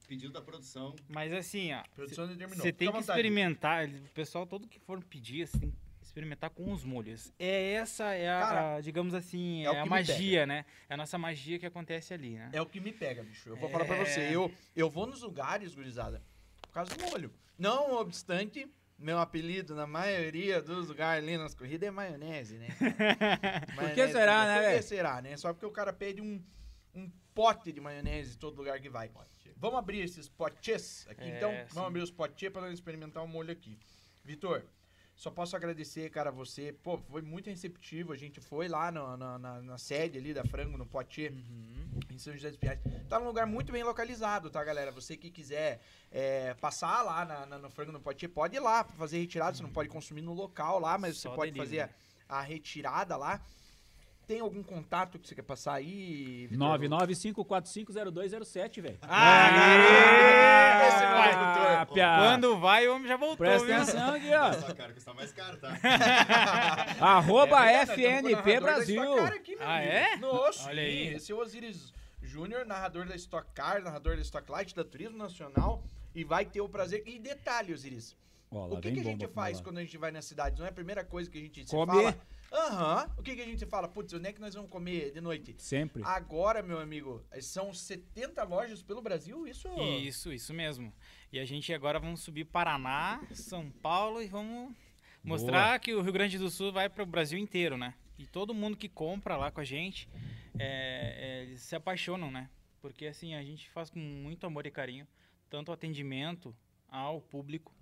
pedido 0.09 0.33
da 0.33 0.41
produção. 0.41 0.95
Mas 1.07 1.31
assim, 1.31 1.71
ó, 1.71 1.83
produção 1.93 2.27
determinou. 2.27 2.63
Você 2.63 2.73
tem 2.73 2.87
que 2.87 2.93
vontade. 2.93 3.19
experimentar, 3.19 3.87
o 3.87 4.09
pessoal 4.15 4.47
todo 4.47 4.67
que 4.67 4.79
for 4.79 5.03
pedir, 5.03 5.47
você 5.47 5.59
tem 5.59 5.69
que 5.69 5.77
experimentar 6.01 6.49
com 6.49 6.73
os 6.73 6.83
molhos. 6.83 7.31
É 7.37 7.73
essa, 7.73 8.11
é 8.15 8.27
a, 8.27 8.39
Cara, 8.39 8.75
a, 8.77 8.81
digamos 8.81 9.13
assim, 9.13 9.67
é 9.67 9.69
é, 9.69 9.71
que 9.71 9.77
a 9.77 9.85
magia, 9.85 10.45
né? 10.47 10.65
É 10.89 10.95
a 10.95 10.97
nossa 10.97 11.19
magia 11.19 11.59
que 11.59 11.65
acontece 11.65 12.11
ali, 12.11 12.31
né? 12.31 12.49
É 12.51 12.59
o 12.59 12.65
que 12.65 12.79
me 12.79 12.91
pega, 12.91 13.21
bicho. 13.21 13.49
Eu 13.49 13.55
vou 13.55 13.69
falar 13.69 13.85
pra 13.85 13.97
você. 13.97 14.21
É. 14.21 14.35
Eu, 14.35 14.51
eu 14.75 14.89
vou 14.89 15.05
nos 15.05 15.21
lugares, 15.21 15.75
gurizada, 15.75 16.23
por 16.59 16.71
causa 16.71 16.95
do 16.95 17.03
molho. 17.03 17.31
Não 17.55 17.93
obstante, 17.93 18.67
meu 18.97 19.19
apelido 19.19 19.75
na 19.75 19.85
maioria 19.85 20.59
dos 20.59 20.87
lugares 20.87 21.23
ali 21.23 21.37
nas 21.37 21.53
corridas 21.53 21.87
é 21.87 21.91
maionese, 21.91 22.57
né? 22.57 22.69
Maionese, 23.75 24.11
será, 24.11 24.45
né, 24.45 24.61
Por 24.61 24.77
que 24.77 24.81
será, 24.81 25.21
né? 25.21 25.37
Só 25.37 25.53
porque 25.53 25.65
o 25.67 25.71
cara 25.71 25.93
pede 25.93 26.19
um, 26.19 26.41
um 26.95 27.11
pote 27.33 27.71
de 27.71 27.79
maionese 27.81 28.35
em 28.35 28.37
todo 28.37 28.57
lugar 28.57 28.79
que 28.79 28.89
vai. 28.89 29.09
Vamos 29.57 29.77
abrir 29.79 29.99
esses 29.99 30.27
potes 30.29 31.05
aqui, 31.09 31.23
É, 31.23 31.37
então? 31.37 31.51
sim. 31.51 31.73
Vamos 31.73 31.87
abrir 31.89 32.01
os 32.01 32.11
potes 32.11 32.51
nós 32.53 32.73
experimentar 32.73 33.23
o 33.23 33.27
molho 33.27 33.51
aqui. 33.51 33.77
Vitor, 34.23 34.63
só 35.15 35.29
posso 35.29 35.53
agradecer, 35.55 36.09
cara, 36.11 36.31
você. 36.31 36.71
Pô, 36.71 36.97
foi 36.97 37.21
muito 37.21 37.49
receptivo. 37.49 38.13
A 38.13 38.15
gente 38.15 38.39
foi 38.39 38.69
lá 38.69 38.89
no- 38.89 39.17
na, 39.17 39.37
na- 39.37 39.61
na 39.61 39.77
sede 39.77 40.17
ali 40.17 40.33
da 40.33 40.45
Frango, 40.45 40.77
no 40.77 40.85
Pote 40.85 41.27
Uhum. 41.27 41.99
em 42.09 42.17
São 42.17 42.33
José 42.33 42.49
dos 42.49 42.57
Pinhais. 42.57 42.79
Tá 43.09 43.19
num 43.19 43.25
lugar 43.25 43.45
muito 43.45 43.71
bem 43.73 43.83
localizado, 43.83 44.49
tá, 44.49 44.63
galera? 44.63 44.91
Você 44.93 45.17
que 45.17 45.29
quiser 45.29 45.81
é, 46.11 46.53
passar 46.55 47.01
lá 47.03 47.25
na, 47.25 47.45
na- 47.45 47.59
no 47.59 47.69
Frango 47.69 47.91
no 47.91 47.99
Pote, 47.99 48.27
pode 48.29 48.55
ir 48.55 48.59
lá 48.61 48.83
fazer 48.85 49.19
retirada. 49.19 49.55
Você 49.57 49.61
não 49.63 49.71
pode 49.71 49.89
consumir 49.89 50.21
no 50.21 50.33
local 50.33 50.79
lá, 50.79 50.97
mas 50.97 51.17
Só 51.17 51.29
você 51.29 51.35
pode 51.35 51.51
delivery. 51.51 51.81
fazer 51.81 51.95
a, 52.29 52.37
a 52.37 52.41
retirada 52.41 53.17
lá. 53.17 53.41
Tem 54.29 54.39
algum 54.41 54.61
contato 54.61 55.17
que 55.17 55.27
você 55.27 55.33
quer 55.33 55.41
passar 55.41 55.73
aí? 55.73 56.45
Vitor? 56.51 56.79
995450207, 56.79 58.79
velho. 58.79 58.99
Ah, 59.01 60.87
esse 60.87 61.03
é 61.03 61.07
o 61.07 61.11
vai. 61.11 61.33
Ah, 61.77 61.85
pia. 61.87 62.15
Quando 62.19 62.59
vai, 62.59 62.87
o 62.87 62.93
homem 62.93 63.07
já 63.07 63.17
voltou, 63.17 63.37
Presta 63.37 63.65
viu? 63.65 63.75
atenção 63.75 64.13
aqui, 64.13 64.31
ó. 64.31 64.53
Só 64.53 64.71
cara, 64.75 64.93
custa 64.93 65.15
mais 65.15 65.31
caro, 65.31 65.57
tá? 65.57 65.73
Arroba 67.01 67.71
É 67.71 67.79
o 67.81 67.87
FNP 67.87 68.59
Brasil. 68.59 69.25
Aqui, 69.25 69.57
Ah, 69.59 69.81
é? 69.81 70.15
Nossa, 70.17 70.69
Olha 70.69 70.83
aí. 70.83 71.15
Esse 71.15 71.31
é 71.31 71.35
o 71.35 71.39
Osiris 71.39 71.91
Júnior, 72.21 72.67
narrador 72.67 73.07
da 73.07 73.15
Stock 73.15 73.51
Car, 73.55 73.81
narrador 73.81 74.15
da 74.15 74.21
Stock 74.21 74.47
Light, 74.51 74.75
da 74.75 74.83
Turismo 74.83 75.17
Nacional. 75.17 75.83
E 76.13 76.23
vai 76.23 76.45
ter 76.45 76.61
o 76.61 76.69
prazer. 76.69 77.01
E 77.07 77.17
detalhe, 77.17 77.73
Osiris. 77.73 78.15
Ó, 78.51 78.67
lá 78.67 78.77
o 78.77 78.81
que, 78.81 78.91
que 78.91 78.99
a 78.99 79.03
gente 79.03 79.25
faz 79.29 79.59
quando 79.59 79.79
a 79.79 79.81
gente 79.81 79.97
vai 79.97 80.11
nas 80.11 80.25
cidades? 80.25 80.59
Não 80.59 80.67
é 80.67 80.69
a 80.69 80.73
primeira 80.73 81.03
coisa 81.03 81.27
que 81.31 81.39
a 81.39 81.41
gente 81.41 81.65
se 81.65 81.71
Comer. 81.71 81.93
fala? 81.95 82.15
Aham. 82.51 83.09
O 83.17 83.23
que, 83.23 83.35
que 83.35 83.41
a 83.41 83.45
gente 83.45 83.65
fala? 83.65 83.87
Putz, 83.87 84.13
onde 84.13 84.27
é 84.27 84.33
que 84.33 84.41
nós 84.41 84.53
vamos 84.53 84.69
comer 84.69 85.11
de 85.11 85.21
noite? 85.21 85.55
Sempre. 85.57 86.03
Agora, 86.03 86.61
meu 86.61 86.79
amigo, 86.79 87.23
são 87.41 87.73
70 87.73 88.43
lojas 88.43 88.81
pelo 88.81 89.01
Brasil, 89.01 89.47
isso? 89.47 89.67
Isso, 90.01 90.33
isso 90.33 90.53
mesmo. 90.53 90.93
E 91.31 91.39
a 91.39 91.45
gente 91.45 91.73
agora 91.73 91.99
vamos 91.99 92.21
subir 92.21 92.45
Paraná, 92.45 93.21
São 93.33 93.69
Paulo 93.69 94.21
e 94.21 94.27
vamos 94.27 94.75
mostrar 95.23 95.79
que 95.79 95.93
o 95.93 96.01
Rio 96.01 96.13
Grande 96.13 96.37
do 96.37 96.49
Sul 96.49 96.71
vai 96.71 96.89
para 96.89 97.03
o 97.03 97.05
Brasil 97.05 97.37
inteiro, 97.37 97.77
né? 97.77 97.93
E 98.17 98.25
todo 98.25 98.53
mundo 98.53 98.75
que 98.75 98.89
compra 98.89 99.37
lá 99.37 99.51
com 99.51 99.61
a 99.61 99.63
gente, 99.63 100.09
é, 100.57 101.15
é, 101.17 101.43
eles 101.43 101.61
se 101.61 101.75
apaixonam, 101.75 102.31
né? 102.31 102.49
Porque 102.81 103.05
assim, 103.05 103.35
a 103.35 103.43
gente 103.43 103.69
faz 103.69 103.89
com 103.89 103.99
muito 103.99 104.45
amor 104.45 104.65
e 104.65 104.71
carinho, 104.71 105.07
tanto 105.49 105.69
o 105.69 105.73
atendimento 105.73 106.55
ao 106.87 107.21
público, 107.21 107.73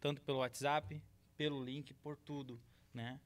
tanto 0.00 0.20
pelo 0.22 0.38
WhatsApp, 0.38 1.00
pelo 1.36 1.62
link, 1.62 1.92
por 1.94 2.16
tudo, 2.16 2.60
né? 2.92 3.20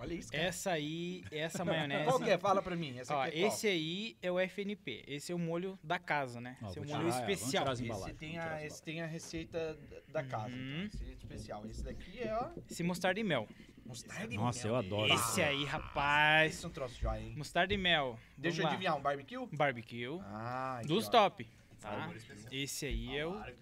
Olha 0.00 0.14
isso, 0.14 0.32
cara. 0.32 0.44
Essa 0.44 0.70
aí, 0.72 1.22
essa 1.30 1.62
maionese... 1.64 2.04
Qual 2.04 2.18
que 2.20 2.30
é? 2.30 2.38
Fala 2.38 2.62
pra 2.62 2.74
mim. 2.74 2.98
Essa 2.98 3.14
Ó, 3.14 3.22
aqui 3.22 3.36
é 3.36 3.40
qual? 3.42 3.48
esse 3.52 3.66
aí 3.68 4.16
é 4.22 4.32
o 4.32 4.38
FNP, 4.40 5.04
esse 5.06 5.30
é 5.30 5.34
o 5.34 5.38
molho 5.38 5.78
da 5.84 5.98
casa, 5.98 6.40
né? 6.40 6.56
Ó, 6.62 6.68
esse 6.68 6.78
é 6.78 6.80
o 6.80 6.84
molho 6.84 6.86
tirar, 6.86 6.98
é, 6.98 7.02
vamos 7.10 7.16
especial. 7.30 7.68
as 7.68 7.80
Esse 7.80 8.14
tem, 8.14 8.32
vamos 8.38 8.52
a, 8.52 8.64
esse 8.66 8.82
tem 8.82 9.02
a 9.02 9.06
receita 9.06 9.78
da 10.08 10.22
casa, 10.24 10.54
Uhum. 10.56 10.84
então, 10.84 11.00
esse 11.00 11.04
é 11.10 11.12
especial. 11.14 11.66
Esse 11.66 11.82
daqui 11.84 12.20
é, 12.22 12.34
ó, 12.34 12.48
Esse 12.70 12.82
mostarda 12.82 13.20
e 13.20 13.24
mel. 13.24 13.46
mostarda 13.84 14.32
e 14.32 14.36
Nossa, 14.36 14.66
mel. 14.66 14.74
eu 14.74 14.78
adoro. 14.78 15.12
Esse 15.12 15.42
aí, 15.42 15.64
rapaz. 15.64 16.54
Esse 16.54 16.64
é 16.64 16.68
um 16.68 16.72
troço 16.72 16.98
jóia, 17.00 17.20
hein? 17.20 17.34
Mostarda 17.36 17.74
e 17.74 17.76
mel. 17.76 18.18
Deixa 18.38 18.58
eu 18.58 18.62
Vamos 18.62 18.64
lá. 18.64 18.70
adivinhar, 18.70 18.96
um 18.96 19.02
barbecue? 19.02 19.46
Barbecue. 19.56 20.18
Ah, 20.22 20.80
Dos 20.86 21.08
ó. 21.08 21.10
top. 21.10 21.46
Ah, 21.84 22.08
Tá? 22.08 22.12
Esse 22.52 22.86
aí 22.86 23.16
é 23.16 23.26
o. 23.26 23.34
É. 23.42 23.54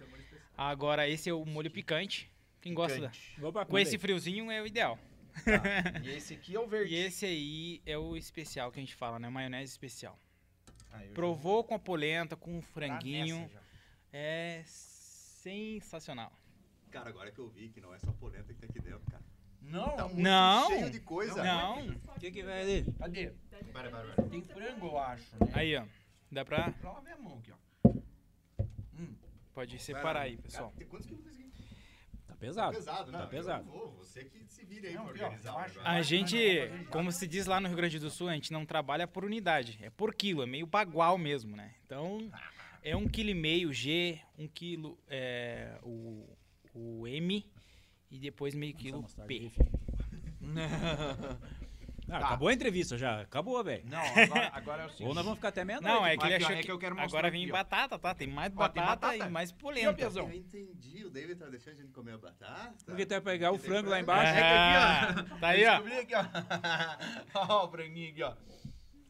Agora, 0.57 1.07
esse 1.07 1.29
é 1.29 1.33
o 1.33 1.45
molho 1.45 1.71
picante. 1.71 2.29
Quem 2.61 2.73
gosta 2.73 2.99
da... 2.99 3.65
Com 3.65 3.79
esse 3.79 3.97
friozinho 3.97 4.51
é 4.51 4.61
o 4.61 4.67
ideal. 4.67 4.99
E 6.03 6.09
esse 6.09 6.33
aqui 6.33 6.55
é 6.55 6.59
o 6.59 6.67
verde. 6.67 6.93
E 6.93 6.97
esse 6.97 7.25
aí 7.25 7.81
é 7.85 7.97
o 7.97 8.15
especial 8.17 8.71
que 8.71 8.79
a 8.79 8.81
gente 8.83 8.95
fala, 8.95 9.19
né? 9.19 9.29
Maionese 9.29 9.71
especial. 9.71 10.19
Ah, 10.91 11.01
eu 11.03 11.09
já 11.09 11.13
Provou 11.13 11.63
com 11.63 11.75
a 11.75 11.79
polenta, 11.79 12.35
com 12.35 12.57
o 12.57 12.61
franguinho. 12.61 13.49
já. 13.51 13.59
É 14.11 14.63
sensacional. 14.65 16.31
Cara, 16.91 17.09
agora 17.09 17.31
que 17.31 17.39
eu 17.39 17.47
vi 17.47 17.69
que 17.69 17.79
não 17.79 17.93
é 17.93 17.99
só 17.99 18.11
polenta 18.13 18.51
que 18.53 18.59
tem 18.59 18.69
aqui 18.69 18.79
dentro, 18.81 19.01
cara. 19.11 19.23
Não, 19.61 19.95
Tá 19.95 20.05
muito 20.05 20.19
Não. 20.21 20.67
cheio 20.67 20.89
de 20.89 20.99
coisa. 20.99 21.43
Não. 21.43 21.87
O 21.87 22.19
que 22.19 22.31
que 22.31 22.41
vai 22.43 22.61
ali? 22.61 22.91
cadê? 22.97 23.31
Para, 23.71 23.89
para, 23.91 24.13
para. 24.13 24.23
Tem 24.29 24.41
frango, 24.41 24.87
eu 24.87 24.97
acho, 24.97 25.23
né? 25.39 25.51
Aí, 25.53 25.75
ó. 25.75 25.85
Dá 26.31 26.43
pra. 26.43 26.71
Pra 26.71 26.91
lá 26.93 26.99
ver 27.01 27.11
a 27.11 27.17
mão 27.17 27.37
aqui, 27.39 27.51
ó. 27.51 27.89
Hum, 28.97 29.15
Pode 29.53 29.77
separar 29.79 30.21
aí, 30.21 30.37
pessoal. 30.37 30.71
Cara, 30.71 30.85
quantos 30.85 31.05
quilos 31.07 31.23
aqui? 32.47 32.55
Tá 32.55 32.61
Tá 32.63 32.71
pesado. 32.71 32.75
pesado, 32.75 33.11
né? 33.11 33.17
Tá 33.19 33.27
pesado. 33.27 33.63
Vou, 33.65 33.91
você 33.97 34.23
que 34.25 34.43
se 34.47 34.65
vira 34.65 34.87
aí 34.87 34.93
Não, 34.95 35.03
pra 35.05 35.11
organizar 35.11 35.51
acho- 35.57 35.69
negócio. 35.77 35.81
A 35.83 36.01
gente, 36.01 36.37
como 36.89 37.11
se 37.11 37.27
diz 37.27 37.45
lá 37.45 37.59
no 37.59 37.67
Rio 37.67 37.77
Grande 37.77 37.99
do 37.99 38.09
Sul, 38.09 38.29
a 38.29 38.33
gente 38.33 38.51
não 38.53 38.65
trabalha 38.65 39.07
por 39.07 39.23
unidade, 39.25 39.77
é 39.81 39.89
por 39.89 40.13
quilo, 40.15 40.41
é 40.41 40.45
meio 40.45 40.65
bagual 40.65 41.17
mesmo, 41.17 41.55
né? 41.55 41.73
Então, 41.85 42.31
é 42.81 42.95
um 42.95 43.07
quilo 43.07 43.29
e 43.29 43.33
meio 43.33 43.73
G, 43.73 44.19
um 44.37 44.47
quilo 44.47 44.97
é, 45.07 45.77
o, 45.83 46.27
o 46.73 47.07
M 47.07 47.45
e 48.09 48.17
depois 48.19 48.55
meio 48.55 48.73
quilo 48.73 49.05
P. 49.27 49.51
Ah, 52.11 52.19
Tá. 52.19 52.25
Acabou 52.27 52.47
a 52.47 52.53
entrevista 52.53 52.97
já. 52.97 53.21
Acabou, 53.21 53.63
velho. 53.63 53.83
Não, 53.85 53.99
agora, 53.99 54.49
agora 54.53 54.83
é 54.83 54.85
o 54.85 54.89
seguinte. 54.91 55.07
Ou 55.07 55.13
nós 55.13 55.23
vamos 55.23 55.37
ficar 55.39 55.49
até 55.49 55.63
meia-noite. 55.63 55.93
Não, 55.95 56.05
é 56.05 56.17
que 56.17 56.25
ele 56.25 56.35
achou 56.35 56.51
é 56.51 56.55
que, 56.57 56.63
que 56.63 56.71
eu 56.71 56.79
quero 56.79 56.95
mostrar 56.95 57.19
agora 57.19 57.31
vem 57.31 57.43
aqui, 57.43 57.51
batata, 57.51 57.99
tá? 57.99 58.15
Tem 58.15 58.27
mais 58.27 58.51
Ó, 58.55 58.67
tem 58.69 58.81
batata, 58.83 59.07
batata. 59.07 59.29
e 59.29 59.29
mais 59.31 59.51
polenta. 59.51 60.01
Eu 60.03 60.31
entendi, 60.33 61.05
o 61.05 61.09
David 61.09 61.39
tá 61.39 61.45
deixando 61.47 61.73
a 61.73 61.77
gente 61.77 61.91
comer 61.91 62.13
a 62.13 62.17
batata. 62.17 62.73
Porque 62.85 63.05
tu 63.05 63.09
vai 63.09 63.21
pegar 63.21 63.51
o 63.51 63.57
frango 63.57 63.89
lá 63.89 63.99
embaixo. 63.99 64.33
É 64.33 64.41
que 64.41 65.19
aqui, 65.19 65.29
ó. 65.33 65.37
Tá 65.39 65.47
aí, 65.49 65.65
ó. 65.65 65.71
Descobri 65.81 65.97
aqui, 65.99 66.13
ó. 66.15 66.25
ó, 67.49 67.65
o 67.65 67.71
franguinho 67.71 68.09
aqui, 68.11 68.23
ó. 68.23 68.33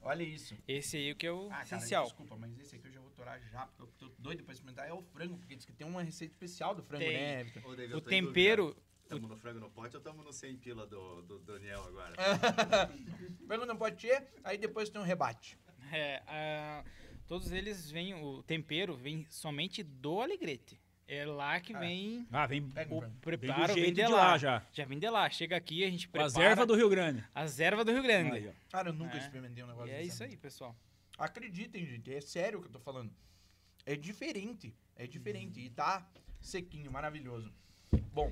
Olha 0.02 0.24
isso. 0.24 0.56
Esse 0.68 0.98
aí 0.98 1.14
que 1.16 1.28
é 1.28 1.32
o 1.32 1.48
Ah, 1.48 1.50
cara, 1.56 1.64
essencial. 1.64 2.04
desculpa, 2.06 2.36
mas 2.38 2.58
esse 2.60 2.76
aqui 2.76 2.88
eu 2.88 2.92
já 2.94 3.00
vou 3.02 3.10
torar 3.12 3.40
já, 3.52 3.66
porque 3.66 3.82
eu 3.84 3.88
tô 4.10 4.16
doido 4.18 4.44
pra 4.44 4.54
experimentar. 4.54 4.88
É 4.88 4.94
o 4.94 5.02
frango, 5.02 5.38
porque 5.38 5.56
diz 5.56 5.66
que 5.66 5.74
tem 5.74 5.86
uma 5.86 6.02
receita 6.02 6.34
especial 6.34 6.74
do 6.74 6.82
frango, 6.82 7.04
Tem. 7.04 7.14
né, 7.18 7.44
Vitor? 7.44 7.98
O 7.98 8.02
tempero, 8.02 8.76
Estamos 9.10 9.28
no 9.28 9.36
frango 9.38 9.60
no 9.60 9.72
pote 9.72 9.96
ou 9.96 10.00
estamos 10.00 10.24
no 10.24 10.32
100 10.32 10.58
pila 10.58 10.86
do, 10.86 11.24
do 11.24 11.40
Daniel 11.40 11.84
agora? 11.84 12.14
frango 13.48 13.66
não 13.66 13.76
pode 13.76 13.96
ter, 14.08 14.28
aí 14.44 14.56
depois 14.56 14.88
tem 14.88 15.02
um 15.02 15.04
rebate. 15.04 15.58
é, 15.92 16.84
todos 17.26 17.52
eles 17.52 17.90
vêm, 17.90 18.14
o 18.14 18.44
tempero 18.44 18.96
vem 18.96 19.26
somente 19.28 19.82
do 19.82 20.22
Alegrete. 20.22 20.80
É 21.08 21.26
lá 21.26 21.60
que 21.60 21.74
Ah. 21.76 21.80
vem 21.80 22.28
Ah, 22.32 22.46
vem, 22.46 22.62
o 22.62 22.70
frango. 22.70 23.00
vem 23.02 23.10
preparo, 23.20 23.74
vem 23.74 23.84
jeito 23.86 23.96
de 23.96 24.02
de 24.04 24.08
lá. 24.12 24.28
lá 24.34 24.38
já. 24.38 24.62
Já 24.72 24.86
vem 24.86 25.00
de 25.00 25.10
lá. 25.10 25.28
Chega 25.28 25.58
aqui, 25.58 25.84
a 25.84 25.90
gente 25.90 26.08
prepara. 26.08 26.28
as 26.28 26.36
ervas 26.38 26.68
do 26.68 26.76
Rio 26.76 26.88
Grande. 26.88 27.24
As 27.34 27.60
ervas 27.60 27.84
do 27.86 27.92
Rio 27.92 28.04
Grande. 28.04 28.32
Aí, 28.38 28.48
ó. 28.48 28.52
Cara, 28.72 28.90
eu 28.90 28.94
nunca 28.94 29.16
É. 29.16 29.18
experimentei 29.18 29.64
um 29.64 29.66
E 29.66 29.70
negócio 29.72 29.92
é 29.92 29.98
desse. 29.98 30.10
isso 30.10 30.24
aí, 30.24 30.38
pessoal. 30.38 30.76
Acreditem, 31.18 31.84
gente, 31.88 32.14
é 32.14 32.22
sério 32.22 32.60
o 32.60 32.62
que 32.62 32.68
eu 32.68 32.74
tô 32.74 32.80
falando. 32.80 33.12
É 33.88 33.96
diferente, 33.96 34.72
é 34.96 35.08
diferente. 35.08 35.60
E 35.60 35.68
tá 35.72 36.08
sequinho, 36.40 36.92
maravilhoso. 36.92 37.52
Bom, 38.14 38.32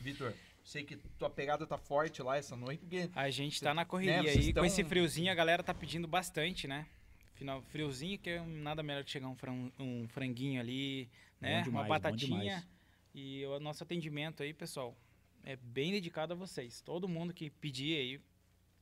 Vitor, 0.00 0.32
sei 0.64 0.84
que 0.84 0.96
tua 1.18 1.28
pegada 1.30 1.66
tá 1.66 1.76
forte 1.78 2.22
lá 2.22 2.36
essa 2.36 2.56
noite, 2.56 2.80
porque 2.80 3.10
A 3.14 3.30
gente 3.30 3.60
tá 3.60 3.72
na 3.74 3.84
correria 3.84 4.22
Né, 4.22 4.30
vocês 4.32 4.46
aí. 4.46 4.52
Com 4.52 4.64
esse 4.64 4.84
friozinho, 4.84 5.30
a 5.30 5.34
galera 5.34 5.62
tá 5.62 5.74
pedindo 5.74 6.06
bastante, 6.08 6.66
né? 6.68 6.86
Final, 7.34 7.62
friozinho, 7.62 8.18
que 8.18 8.30
é 8.30 8.40
nada 8.44 8.82
melhor 8.82 9.04
que 9.04 9.10
chegar 9.10 9.28
um, 9.28 9.36
fran- 9.36 9.70
um 9.78 10.08
franguinho 10.08 10.60
ali, 10.60 11.08
né? 11.40 11.62
demais, 11.62 11.68
Uma 11.68 11.88
batatinha. 11.88 12.66
E 13.14 13.44
o 13.46 13.60
nosso 13.60 13.82
atendimento 13.82 14.42
aí, 14.42 14.52
pessoal, 14.52 14.96
é 15.44 15.54
bem 15.56 15.92
dedicado 15.92 16.32
a 16.32 16.36
vocês. 16.36 16.80
Todo 16.80 17.06
mundo 17.08 17.32
que 17.32 17.48
pedir 17.50 17.96
aí, 17.96 18.20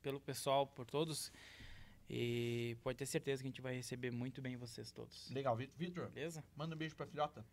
pelo 0.02 0.18
pessoal, 0.20 0.66
por 0.66 0.86
todos. 0.86 1.30
E 2.08 2.76
pode 2.82 2.96
ter 2.98 3.06
certeza 3.06 3.42
que 3.42 3.48
a 3.48 3.50
gente 3.50 3.60
vai 3.60 3.74
receber 3.74 4.10
muito 4.12 4.40
bem 4.40 4.56
vocês 4.56 4.90
todos. 4.92 5.30
legal. 5.30 5.56
Vi- 5.56 5.70
Vitor, 5.76 6.08
Beleza? 6.10 6.42
manda 6.56 6.74
um 6.74 6.78
beijo 6.78 6.94
pra 6.94 7.06
filhota. 7.06 7.44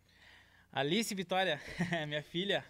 Alice 0.74 1.14
Vitória, 1.14 1.60
minha 2.08 2.20
filha, 2.20 2.64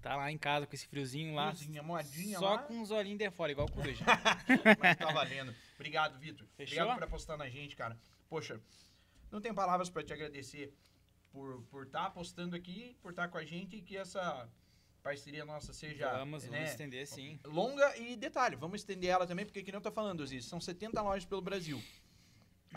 tá 0.00 0.16
lá 0.16 0.32
em 0.32 0.38
casa 0.38 0.66
com 0.66 0.74
esse 0.74 0.86
friozinho 0.86 1.34
lá. 1.34 1.54
Friozinha, 1.54 1.82
moadinha 1.82 2.38
Só 2.38 2.54
lá. 2.54 2.58
com 2.60 2.80
os 2.80 2.90
olhinhos 2.90 3.18
de 3.18 3.30
fora, 3.30 3.52
igual 3.52 3.70
coruja. 3.70 4.02
Mas 4.80 4.96
tá 4.96 5.12
valendo. 5.12 5.54
Obrigado, 5.74 6.18
Vitor. 6.18 6.46
Obrigado 6.54 6.94
por 6.94 7.04
apostar 7.04 7.36
na 7.36 7.46
gente, 7.50 7.76
cara. 7.76 7.94
Poxa, 8.26 8.58
não 9.30 9.38
tem 9.38 9.52
palavras 9.52 9.90
pra 9.90 10.02
te 10.02 10.14
agradecer 10.14 10.72
por 11.30 11.60
por 11.64 11.84
estar 11.84 12.06
apostando 12.06 12.56
aqui, 12.56 12.96
por 13.02 13.10
estar 13.10 13.28
com 13.28 13.36
a 13.36 13.44
gente 13.44 13.76
e 13.76 13.82
que 13.82 13.98
essa 13.98 14.48
parceria 15.02 15.44
nossa 15.44 15.74
seja 15.74 16.10
vamos, 16.12 16.44
né, 16.44 16.56
vamos 16.56 16.70
estender 16.70 17.06
sim. 17.06 17.38
longa 17.44 17.98
e 17.98 18.16
detalhe, 18.16 18.56
vamos 18.56 18.80
estender 18.80 19.10
ela 19.10 19.26
também, 19.26 19.44
porque 19.44 19.62
que 19.62 19.70
não 19.70 19.80
tá 19.82 19.90
falando, 19.90 20.26
Ziz, 20.26 20.46
são 20.46 20.58
70 20.58 21.02
lojas 21.02 21.26
pelo 21.26 21.42
Brasil. 21.42 21.82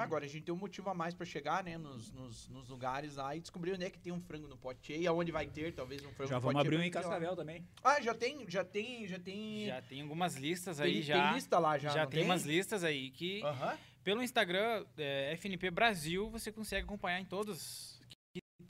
Agora, 0.03 0.25
a 0.25 0.27
gente 0.27 0.43
tem 0.43 0.53
um 0.53 0.57
motivo 0.57 0.89
a 0.89 0.93
mais 0.93 1.13
pra 1.13 1.25
chegar, 1.25 1.63
né, 1.63 1.77
nos, 1.77 2.11
nos, 2.11 2.47
nos 2.47 2.69
lugares 2.69 3.15
lá 3.15 3.35
e 3.35 3.39
descobrir 3.39 3.73
onde 3.73 3.85
é 3.85 3.89
que 3.89 3.99
tem 3.99 4.13
um 4.13 4.21
frango 4.21 4.47
no 4.47 4.57
pote 4.57 4.93
e 4.93 5.05
aonde 5.07 5.31
vai 5.31 5.47
ter, 5.47 5.73
talvez, 5.73 6.03
um 6.05 6.11
frango 6.11 6.29
Já 6.29 6.35
no 6.35 6.41
vamos 6.41 6.55
pote 6.55 6.67
abrir 6.67 6.77
um 6.77 6.83
em. 6.83 6.91
Cascavel 6.91 7.35
também. 7.35 7.67
Ah, 7.83 8.01
já 8.01 8.13
tem, 8.13 8.49
já 8.49 8.63
tem, 8.63 9.07
já 9.07 9.19
tem... 9.19 9.65
Já 9.65 9.81
tem 9.81 10.01
algumas 10.01 10.35
listas 10.35 10.77
tem, 10.77 10.85
aí, 10.85 10.93
tem 10.93 11.03
já. 11.03 11.31
lista 11.33 11.59
lá 11.59 11.77
já, 11.77 11.89
já 11.89 12.03
não 12.03 12.09
tem, 12.09 12.23
umas 12.23 12.43
listas 12.43 12.83
aí 12.83 13.11
que 13.11 13.41
Aham. 13.43 13.77
pelo 14.03 14.23
Instagram 14.23 14.85
é, 14.97 15.33
FNP 15.33 15.71
Brasil 15.71 16.29
você 16.29 16.51
consegue 16.51 16.85
acompanhar 16.85 17.19
em 17.19 17.25
todos 17.25 17.99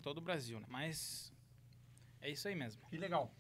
todo 0.02 0.20
o 0.20 0.22
Brasil, 0.22 0.60
né? 0.60 0.66
Mas 0.70 1.32
é 2.22 2.30
isso 2.30 2.48
aí 2.48 2.56
mesmo. 2.56 2.82
Que 2.90 2.98
legal. 2.98 3.32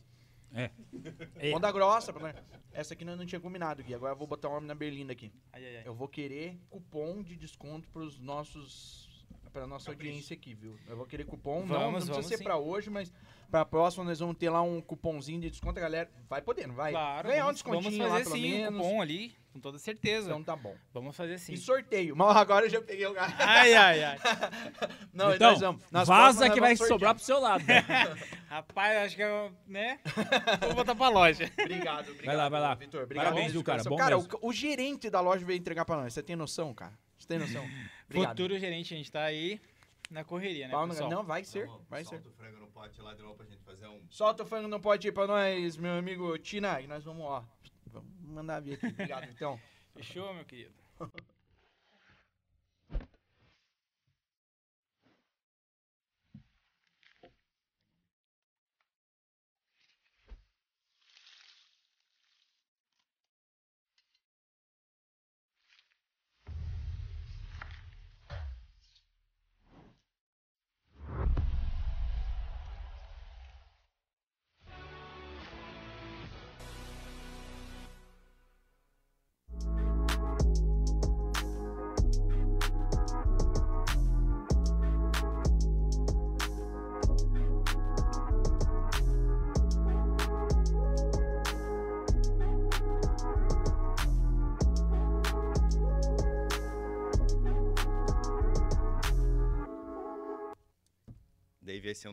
É. 0.54 0.72
É. 1.36 1.52
Ponta 1.52 1.72
Grossa. 1.72 2.12
pra- 2.14 2.34
Essa 2.72 2.94
aqui 2.94 3.04
nós 3.06 3.18
não 3.18 3.26
tinha 3.26 3.40
combinado, 3.42 3.84
Gui. 3.84 3.94
Agora 3.94 4.14
eu 4.14 4.18
vou 4.18 4.28
botar 4.28 4.50
o 4.50 4.54
homem 4.54 4.68
na 4.68 4.76
berlinda 4.76 5.12
aqui. 5.14 5.32
Ai, 5.52 5.66
ai, 5.66 5.78
ai. 5.78 5.84
Eu 5.86 5.94
vou 5.94 6.08
querer 6.08 6.58
cupom 6.70 7.22
de 7.24 7.36
desconto 7.36 7.88
pros 7.90 8.20
nossos. 8.20 9.07
Pra 9.52 9.66
nossa 9.66 9.90
audiência 9.92 10.34
aqui, 10.36 10.54
viu? 10.54 10.78
Eu 10.88 10.98
vou 10.98 11.06
querer 11.06 11.26
cupom. 11.26 11.62
não, 11.62 11.68
não 11.68 11.76
Vamos, 11.80 11.92
precisa 11.94 12.14
vamos 12.14 12.28
ser 12.28 12.44
pra 12.44 12.58
hoje, 12.58 12.90
mas 12.90 13.12
pra 13.50 13.66
próxima 13.66 14.04
nós 14.04 14.20
vamos 14.20 14.38
ter 14.38 14.50
lá 14.50 14.62
um 14.62 14.82
cupomzinho 14.82 15.40
de 15.42 15.50
desconto. 15.50 15.80
A 15.80 15.82
galera 15.82 16.10
vai 16.30 16.42
podendo, 16.42 16.74
vai. 16.74 16.92
Claro, 16.92 17.28
Ganhar 17.28 17.44
um 17.44 17.46
vamos, 17.48 17.62
vamos 17.62 17.84
descontinho 17.84 18.10
fazer 18.10 18.30
lá, 18.30 18.36
sim 18.36 18.52
menos. 18.52 18.82
cupom 18.82 19.02
ali, 19.02 19.36
com 19.54 19.60
toda 19.60 19.80
certeza. 19.80 20.28
Então 20.28 20.44
tá 20.44 20.56
bom. 20.56 20.76
Vamos 20.94 21.16
fazer 21.16 21.38
sim. 21.40 21.54
E 21.54 21.58
sorteio. 21.58 22.16
Mas 22.16 22.36
agora 22.38 22.66
eu 22.66 22.70
já 22.70 22.82
peguei 22.82 23.06
o 23.06 23.10
lugar. 23.10 23.36
Ai, 23.40 23.74
ai, 23.74 24.04
ai. 24.04 24.18
Não, 25.14 25.34
então, 25.34 25.52
nós 25.52 25.60
vamos. 25.62 25.82
Nas 25.92 26.08
vaza 26.08 26.46
nós 26.46 26.54
que 26.54 26.60
vai 26.60 26.76
vamos 26.76 26.80
sortear. 26.80 27.00
sobrar 27.00 27.16
pro 27.16 27.24
seu 27.24 27.40
lado. 27.40 27.64
né? 27.66 27.84
Rapaz, 28.50 28.98
acho 29.06 29.16
que 29.16 29.24
eu, 29.24 29.52
né? 29.66 30.00
Vou 30.62 30.76
botar 30.76 30.96
pra 30.96 31.10
loja. 31.10 31.52
Obrigado, 31.60 32.10
obrigado. 32.12 32.26
Vai 32.26 32.36
lá, 32.36 32.50
vai 32.50 32.62
lá. 32.62 32.76
Vitor, 32.76 33.04
obrigado. 33.04 33.26
Parabéns, 33.26 33.52
viu, 33.52 33.64
cara? 33.64 33.84
Bom 33.84 33.96
cara, 33.96 34.16
mesmo. 34.18 34.38
o, 34.42 34.50
o 34.50 34.54
gerente 34.54 35.10
da 35.10 35.20
loja 35.20 35.46
veio 35.46 35.58
entregar 35.58 35.84
pra 35.86 35.98
nós. 35.98 36.14
Você 36.14 36.22
tem 36.22 36.36
noção, 36.36 36.74
cara? 36.74 36.94
Você 37.28 37.38
tem 37.38 37.40
noção? 37.40 37.64
Obrigado. 38.10 38.30
Futuro 38.30 38.58
gerente, 38.58 38.94
a 38.94 38.98
gente 38.98 39.12
tá 39.12 39.24
aí 39.24 39.60
na 40.10 40.24
correria, 40.24 40.68
né, 40.68 40.72
Pau 40.72 40.88
no- 40.88 40.94
pessoal? 40.94 41.10
Não, 41.10 41.24
vai 41.24 41.44
ser. 41.44 41.66
Vamos, 41.68 41.86
Vai 41.90 42.04
ser. 42.06 42.10
solta 42.12 42.30
o 42.30 42.32
frango 42.32 42.58
no 42.60 42.68
pote 42.68 43.02
lá 43.02 43.14
de 43.14 43.22
novo 43.22 43.36
pra 43.36 43.46
gente 43.46 43.62
fazer 43.64 43.88
um... 43.88 44.02
Solta 44.10 44.44
o 44.44 44.46
frango 44.46 44.68
não 44.70 44.80
pode 44.80 45.06
ir 45.08 45.12
pra 45.12 45.28
nós, 45.28 45.76
meu 45.76 45.92
amigo 45.98 46.38
Tina, 46.40 46.82
que 46.82 46.88
nós 46.88 47.04
vamos, 47.04 47.24
ó. 47.26 47.44
Vamos 47.88 48.10
mandar 48.22 48.62
vir 48.62 48.76
aqui. 48.76 48.88
Obrigado, 48.88 49.30
então. 49.30 49.60
Fechou, 49.94 50.34
meu 50.34 50.46
querido? 50.46 50.74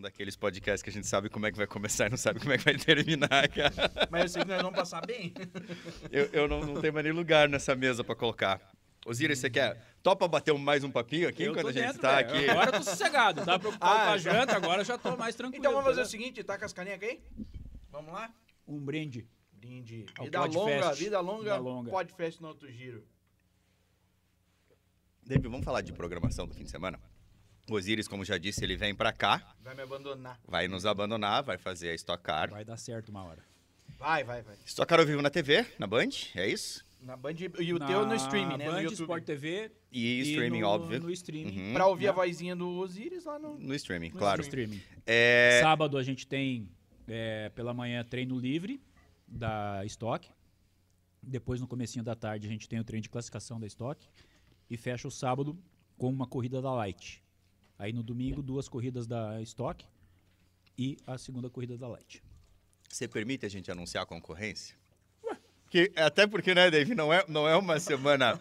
daqueles 0.05 0.37
podcasts 0.37 0.83
que 0.83 0.91
a 0.91 0.93
gente 0.93 1.07
sabe 1.07 1.29
como 1.29 1.47
é 1.47 1.51
que 1.51 1.57
vai 1.59 1.67
começar 1.67 2.07
e 2.07 2.11
não 2.11 2.17
sabe 2.17 2.39
como 2.41 2.53
é 2.53 2.59
que 2.59 2.65
vai 2.65 2.75
terminar, 2.79 3.49
cara. 3.49 3.73
Mas 4.11 4.23
eu 4.23 4.29
sei 4.29 4.43
que 4.43 4.49
nós 4.49 4.63
vamos 4.63 4.79
passar 4.79 5.05
bem. 5.05 5.35
Eu, 6.11 6.27
eu 6.33 6.47
não, 6.49 6.61
não 6.61 6.81
tenho 6.81 6.93
mais 6.93 7.05
nem 7.05 7.13
lugar 7.13 7.49
nessa 7.49 7.75
mesa 7.75 8.05
pra 8.05 8.15
colocar. 8.15 8.61
Osiris, 9.07 9.39
você 9.39 9.51
quer? 9.51 9.83
Topa 10.03 10.27
bater 10.27 10.55
mais 10.55 10.83
um 10.85 10.91
papinho 10.91 11.29
aqui 11.29 11.43
Eu 11.43 11.51
enquanto 11.51 11.65
tô 11.65 11.69
a 11.69 11.73
gente 11.73 11.87
dentro, 11.87 12.01
tá 12.01 12.17
velho. 12.23 12.29
aqui? 12.29 12.51
Agora 12.51 12.69
eu 12.69 12.73
tô 12.73 12.83
sossegado. 12.83 13.45
Tá 13.45 13.59
preocupado 13.59 13.93
Ah, 14.01 14.05
com 14.07 14.11
a 14.13 14.19
já. 14.19 14.33
janta, 14.33 14.57
agora 14.57 14.81
eu 14.81 14.85
já 14.85 14.97
tô 14.97 15.17
mais 15.17 15.35
tranquilo. 15.35 15.61
Então 15.61 15.73
vamos 15.73 15.87
fazer 15.89 16.01
o 16.03 16.07
seguinte, 16.07 16.43
tá 16.45 16.57
com 16.59 16.65
as 16.65 16.73
canecas 16.73 17.09
aí? 17.11 17.21
Vamos 17.91 18.13
lá? 18.13 18.33
Um 18.67 18.79
brinde. 18.83 19.29
Brinde. 19.53 20.07
Ao 20.19 20.25
Vida 20.25 20.39
Podfest. 20.41 20.57
longa, 20.59 20.93
vida 20.95 21.21
longa, 21.21 21.43
Vida 21.43 21.57
longa. 21.59 21.91
Podfest 21.91 22.41
no 22.41 22.49
outro 22.49 22.71
giro. 22.71 23.05
Dave, 25.23 25.49
vamos 25.49 25.65
falar 25.65 25.81
de 25.83 25.93
programação 25.93 26.47
do 26.47 26.55
fim 26.55 26.65
de 26.65 26.71
semana? 26.71 26.99
O 27.71 27.75
Osiris, 27.75 28.07
como 28.07 28.25
já 28.25 28.37
disse, 28.37 28.63
ele 28.63 28.77
vem 28.77 28.95
pra 28.95 29.13
cá, 29.13 29.55
Vai 29.63 29.75
me 29.75 29.83
abandonar. 29.83 30.39
vai 30.47 30.69
nos 30.69 30.85
abandonar, 30.85 31.43
vai 31.43 31.57
fazer 31.57 31.91
a 31.91 31.95
Stock 31.95 32.23
Car. 32.23 32.51
Vai 32.51 32.65
dar 32.65 32.77
certo 32.77 33.09
uma 33.09 33.23
hora. 33.25 33.43
Vai, 33.99 34.23
vai, 34.23 34.43
vai. 34.43 34.57
Stock 34.67 34.89
Car 34.89 35.01
ao 35.01 35.07
vivo 35.07 35.23
na 35.23 35.31
TV, 35.31 35.67
na 35.79 35.87
Band, 35.87 36.11
é 36.35 36.47
isso? 36.47 36.85
Na 37.01 37.17
Band 37.17 37.35
e 37.59 37.73
o 37.73 37.79
Na 37.79 37.87
teu 37.87 38.07
no 38.07 38.15
streaming, 38.15 38.57
né? 38.59 38.67
Band, 38.67 38.73
no 38.73 38.81
YouTube. 38.83 39.01
Sport 39.03 39.25
TV 39.25 39.71
E, 39.93 40.21
streaming, 40.21 40.61
no, 40.61 40.67
óbvio. 40.69 41.01
No 41.01 41.11
streaming. 41.11 41.59
Uhum. 41.69 41.73
Pra 41.75 41.87
ouvir 41.87 42.09
a 42.09 42.13
Né? 42.13 42.17
vozinha 42.17 42.57
do 42.57 42.69
Osiris 42.79 43.25
lá 43.25 43.39
no. 43.39 43.59
No 43.59 43.75
streaming, 43.75 44.11
No 44.11 44.19
claro. 44.19 44.39
No 44.39 44.43
streaming. 44.45 44.83
É, 45.07 45.61
Sábado 45.63 45.97
a 45.99 46.03
gente 46.03 46.27
tem 46.27 46.69
é, 47.07 47.51
pela 47.51 47.73
manhã 47.75 48.03
treino 48.05 48.39
livre 48.39 48.81
da 49.27 49.83
Stock. 49.87 50.29
Depois, 51.23 51.61
no 51.61 51.67
comecinho 51.67 52.05
da 52.05 52.15
tarde, 52.15 52.47
a 52.47 52.51
gente 52.51 52.69
tem 52.69 52.79
o 52.79 52.85
treino 52.85 53.03
de 53.03 53.09
classificação 53.11 53.59
da 53.61 53.67
estoque. 53.67 54.07
E 54.69 54.77
fecha 54.77 55.09
o 55.09 55.11
sábado 55.11 55.59
com 55.99 56.09
uma 56.11 56.27
corrida 56.27 56.61
da 56.61 56.73
Light. 56.73 57.23
Aí 57.85 57.93
no 57.93 58.03
domingo, 58.03 58.41
duas 58.43 58.67
corridas 58.67 59.07
da 59.07 59.43
estoque 59.43 59.85
e 60.79 60.97
a 61.07 61.19
segunda 61.19 61.51
corrida 61.51 61.77
da 61.77 61.87
Light. 61.87 62.23
Você 62.89 63.07
permite 63.07 63.45
a 63.45 63.49
gente 63.51 63.71
anunciar 63.71 64.05
a 64.05 64.07
concorrência? 64.07 64.75
Que, 65.69 65.93
até 65.95 66.27
porque, 66.27 66.55
né, 66.55 66.71
Dave, 66.71 66.95
não 66.95 67.13
é, 67.13 67.27
não 67.29 67.47
é 67.47 67.55
uma 67.55 67.79
semana 67.79 68.41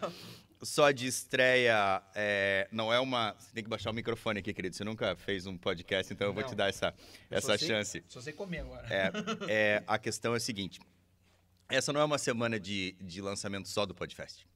só 0.62 0.90
de 0.90 1.06
estreia, 1.06 2.02
é, 2.14 2.66
não 2.72 2.90
é 2.90 2.98
uma... 2.98 3.34
Você 3.38 3.52
tem 3.52 3.62
que 3.62 3.68
baixar 3.68 3.90
o 3.90 3.92
microfone 3.92 4.38
aqui, 4.38 4.54
querido. 4.54 4.74
Você 4.74 4.82
nunca 4.82 5.14
fez 5.14 5.46
um 5.46 5.58
podcast, 5.58 6.10
então 6.10 6.28
eu 6.28 6.32
vou 6.32 6.42
te 6.42 6.54
dar 6.54 6.70
essa, 6.70 6.94
essa 7.30 7.48
só 7.48 7.58
sei- 7.58 7.68
chance. 7.68 8.02
Só 8.08 8.22
você 8.22 8.32
comer 8.32 8.60
agora. 8.60 8.88
É, 8.88 9.12
é, 9.46 9.84
a 9.86 9.98
questão 9.98 10.32
é 10.32 10.38
a 10.38 10.40
seguinte: 10.40 10.80
essa 11.68 11.92
não 11.92 12.00
é 12.00 12.04
uma 12.04 12.16
semana 12.16 12.58
de, 12.58 12.92
de 12.98 13.20
lançamento 13.20 13.68
só 13.68 13.84
do 13.84 13.94
podcast. 13.94 14.46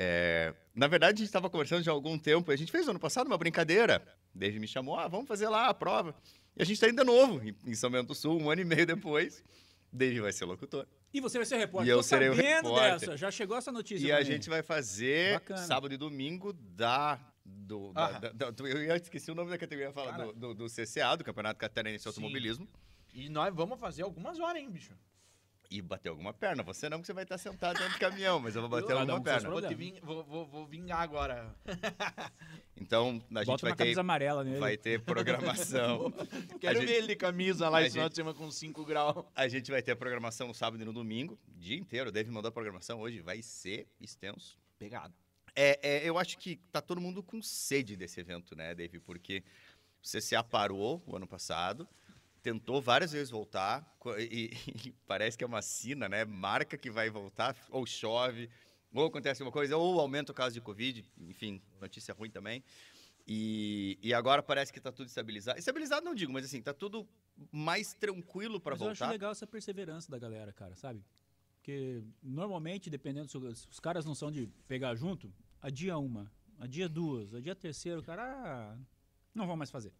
É, 0.00 0.54
na 0.76 0.86
verdade, 0.86 1.14
a 1.14 1.18
gente 1.18 1.26
estava 1.26 1.50
conversando 1.50 1.82
já 1.82 1.90
há 1.90 1.94
algum 1.94 2.16
tempo. 2.16 2.52
A 2.52 2.56
gente 2.56 2.70
fez 2.70 2.86
ano 2.86 3.00
passado 3.00 3.26
uma 3.26 3.36
brincadeira. 3.36 4.00
Dave 4.32 4.60
me 4.60 4.68
chamou, 4.68 4.96
ah, 4.96 5.08
vamos 5.08 5.26
fazer 5.26 5.48
lá 5.48 5.66
a 5.68 5.74
prova. 5.74 6.14
E 6.56 6.62
a 6.62 6.64
gente 6.64 6.74
está 6.74 6.86
ainda 6.86 7.02
novo 7.02 7.40
em, 7.66 7.74
São 7.74 7.90
Bento 7.90 8.06
do 8.08 8.14
Sul, 8.14 8.40
um 8.40 8.48
ano 8.48 8.60
e 8.60 8.64
meio 8.64 8.86
depois. 8.86 9.42
Dave 9.92 10.20
vai 10.20 10.30
ser 10.32 10.44
locutor. 10.44 10.86
E 11.12 11.20
você 11.20 11.36
vai 11.38 11.46
ser 11.46 11.56
repórter. 11.56 11.88
E 11.88 11.90
eu 11.90 11.96
Tô 11.96 12.02
serei 12.04 12.28
o 12.28 12.36
sabendo 12.36 12.68
repórter. 12.74 13.00
dessa. 13.00 13.16
Já 13.16 13.28
chegou 13.32 13.56
essa 13.56 13.72
notícia 13.72 14.06
E 14.06 14.12
a 14.12 14.18
mim. 14.20 14.24
gente 14.24 14.48
vai 14.48 14.62
fazer 14.62 15.32
Bacana. 15.34 15.62
sábado 15.62 15.92
e 15.92 15.96
domingo 15.96 16.52
da. 16.52 17.18
Do, 17.44 17.92
da- 17.94 18.06
Ah. 18.06 18.18
da- 18.20 18.28
da- 18.32 18.50
do- 18.50 18.68
eu 18.68 18.94
esqueci 18.94 19.30
o 19.32 19.34
nome 19.34 19.50
da 19.50 19.56
categoria, 19.58 19.90
fala, 19.90 20.12
do, 20.12 20.32
do, 20.34 20.54
do 20.54 20.68
CCA, 20.68 21.16
do 21.16 21.24
Campeonato 21.24 21.58
Catarinense 21.58 22.02
de. 22.04 22.08
Automobilismo. 22.08 22.68
E 23.14 23.28
nós 23.30 23.52
vamos 23.54 23.80
fazer 23.80 24.02
algumas 24.02 24.38
horas, 24.38 24.60
hein, 24.62 24.70
bicho? 24.70 24.92
E 25.70 25.82
bater 25.82 26.08
alguma 26.08 26.32
perna. 26.32 26.62
Você 26.62 26.88
não, 26.88 26.98
que 27.00 27.06
você 27.06 27.12
vai 27.12 27.24
estar 27.24 27.36
sentado 27.36 27.76
dentro 27.78 27.92
do 27.92 27.98
caminhão, 27.98 28.40
mas 28.40 28.54
eu 28.56 28.62
vou 28.62 28.70
bater 28.70 28.88
Cada 28.88 29.00
alguma 29.00 29.18
um 29.20 29.22
seus 29.22 29.34
perna. 29.42 29.50
Vou, 29.50 29.76
ving- 29.76 30.00
vou, 30.02 30.24
vou- 30.24 30.46
vou 30.46 30.66
vingar 30.66 31.00
agora. 31.00 31.54
Então, 32.80 33.20
a 33.34 33.38
gente 33.40 33.46
Bota 33.46 33.62
vai 33.62 33.70
uma 33.72 33.76
ter, 33.76 33.82
camisa 33.84 34.00
amarela 34.02 34.44
nele. 34.44 34.60
vai 34.60 34.76
ter 34.76 35.00
programação. 35.02 36.12
Quero 36.60 36.78
gente- 36.80 36.88
ver 36.88 36.96
ele 36.98 37.06
de 37.08 37.16
camisa 37.16 37.68
lá 37.68 37.82
esse 37.82 37.90
final 37.94 38.08
de 38.08 38.14
semana 38.14 38.38
com 38.38 38.48
5 38.50 38.84
graus. 38.84 39.24
a 39.34 39.48
gente 39.48 39.68
vai 39.70 39.82
ter 39.82 39.96
programação 39.96 40.46
no 40.46 40.54
sábado 40.54 40.80
e 40.80 40.84
no 40.84 40.92
domingo, 40.92 41.36
dia 41.56 41.76
inteiro. 41.76 42.08
O 42.08 42.12
Dave 42.12 42.30
mandou 42.30 42.48
a 42.48 42.52
programação 42.52 43.00
hoje, 43.00 43.20
vai 43.20 43.42
ser 43.42 43.88
extenso. 44.00 44.56
Pegado. 44.78 45.12
É, 45.56 45.78
é, 45.82 46.08
eu 46.08 46.16
acho 46.18 46.38
que 46.38 46.56
tá 46.70 46.80
todo 46.80 47.00
mundo 47.00 47.20
com 47.20 47.42
sede 47.42 47.96
desse 47.96 48.20
evento, 48.20 48.54
né, 48.54 48.72
Dave? 48.76 49.00
Porque 49.00 49.42
o 50.00 50.06
CCA 50.06 50.44
parou 50.44 51.02
o 51.04 51.16
ano 51.16 51.26
passado, 51.26 51.86
tentou 52.42 52.80
várias 52.80 53.12
vezes 53.12 53.30
voltar, 53.30 53.96
e, 54.18 54.52
e 54.86 54.92
parece 55.06 55.36
que 55.36 55.44
é 55.44 55.46
uma 55.46 55.62
sina, 55.62 56.08
né? 56.08 56.24
Marca 56.24 56.76
que 56.76 56.90
vai 56.90 57.10
voltar, 57.10 57.56
ou 57.70 57.86
chove, 57.86 58.48
ou 58.92 59.06
acontece 59.06 59.42
uma 59.42 59.52
coisa, 59.52 59.76
ou 59.76 60.00
aumenta 60.00 60.32
o 60.32 60.34
caso 60.34 60.54
de 60.54 60.60
Covid, 60.60 61.04
enfim, 61.18 61.60
notícia 61.80 62.14
ruim 62.14 62.30
também. 62.30 62.62
E, 63.26 63.98
e 64.02 64.14
agora 64.14 64.42
parece 64.42 64.72
que 64.72 64.80
tá 64.80 64.90
tudo 64.90 65.08
estabilizado. 65.08 65.58
Estabilizado 65.58 66.04
não 66.04 66.14
digo, 66.14 66.32
mas 66.32 66.46
assim, 66.46 66.62
tá 66.62 66.72
tudo 66.72 67.06
mais 67.52 67.92
tranquilo 67.92 68.58
para 68.58 68.74
Mas 68.74 68.80
eu 68.80 68.88
acho 68.88 68.98
voltar. 69.00 69.12
legal 69.12 69.32
essa 69.32 69.46
perseverança 69.46 70.10
da 70.10 70.18
galera, 70.18 70.50
cara, 70.50 70.74
sabe? 70.74 71.04
Porque 71.56 72.02
normalmente, 72.22 72.88
dependendo 72.88 73.28
se 73.28 73.36
os 73.36 73.58
se 73.58 73.68
os 73.68 73.78
caras 73.78 74.06
não 74.06 74.14
são 74.14 74.30
de 74.30 74.48
pegar 74.66 74.94
junto, 74.94 75.30
adia 75.60 75.98
uma, 75.98 76.32
adia 76.58 76.88
duas, 76.88 77.34
adia 77.34 77.54
terceira, 77.54 78.00
o 78.00 78.02
cara 78.02 78.22
ah, 78.22 78.78
não 79.34 79.46
vão 79.46 79.56
mais 79.56 79.70
fazer. 79.70 79.92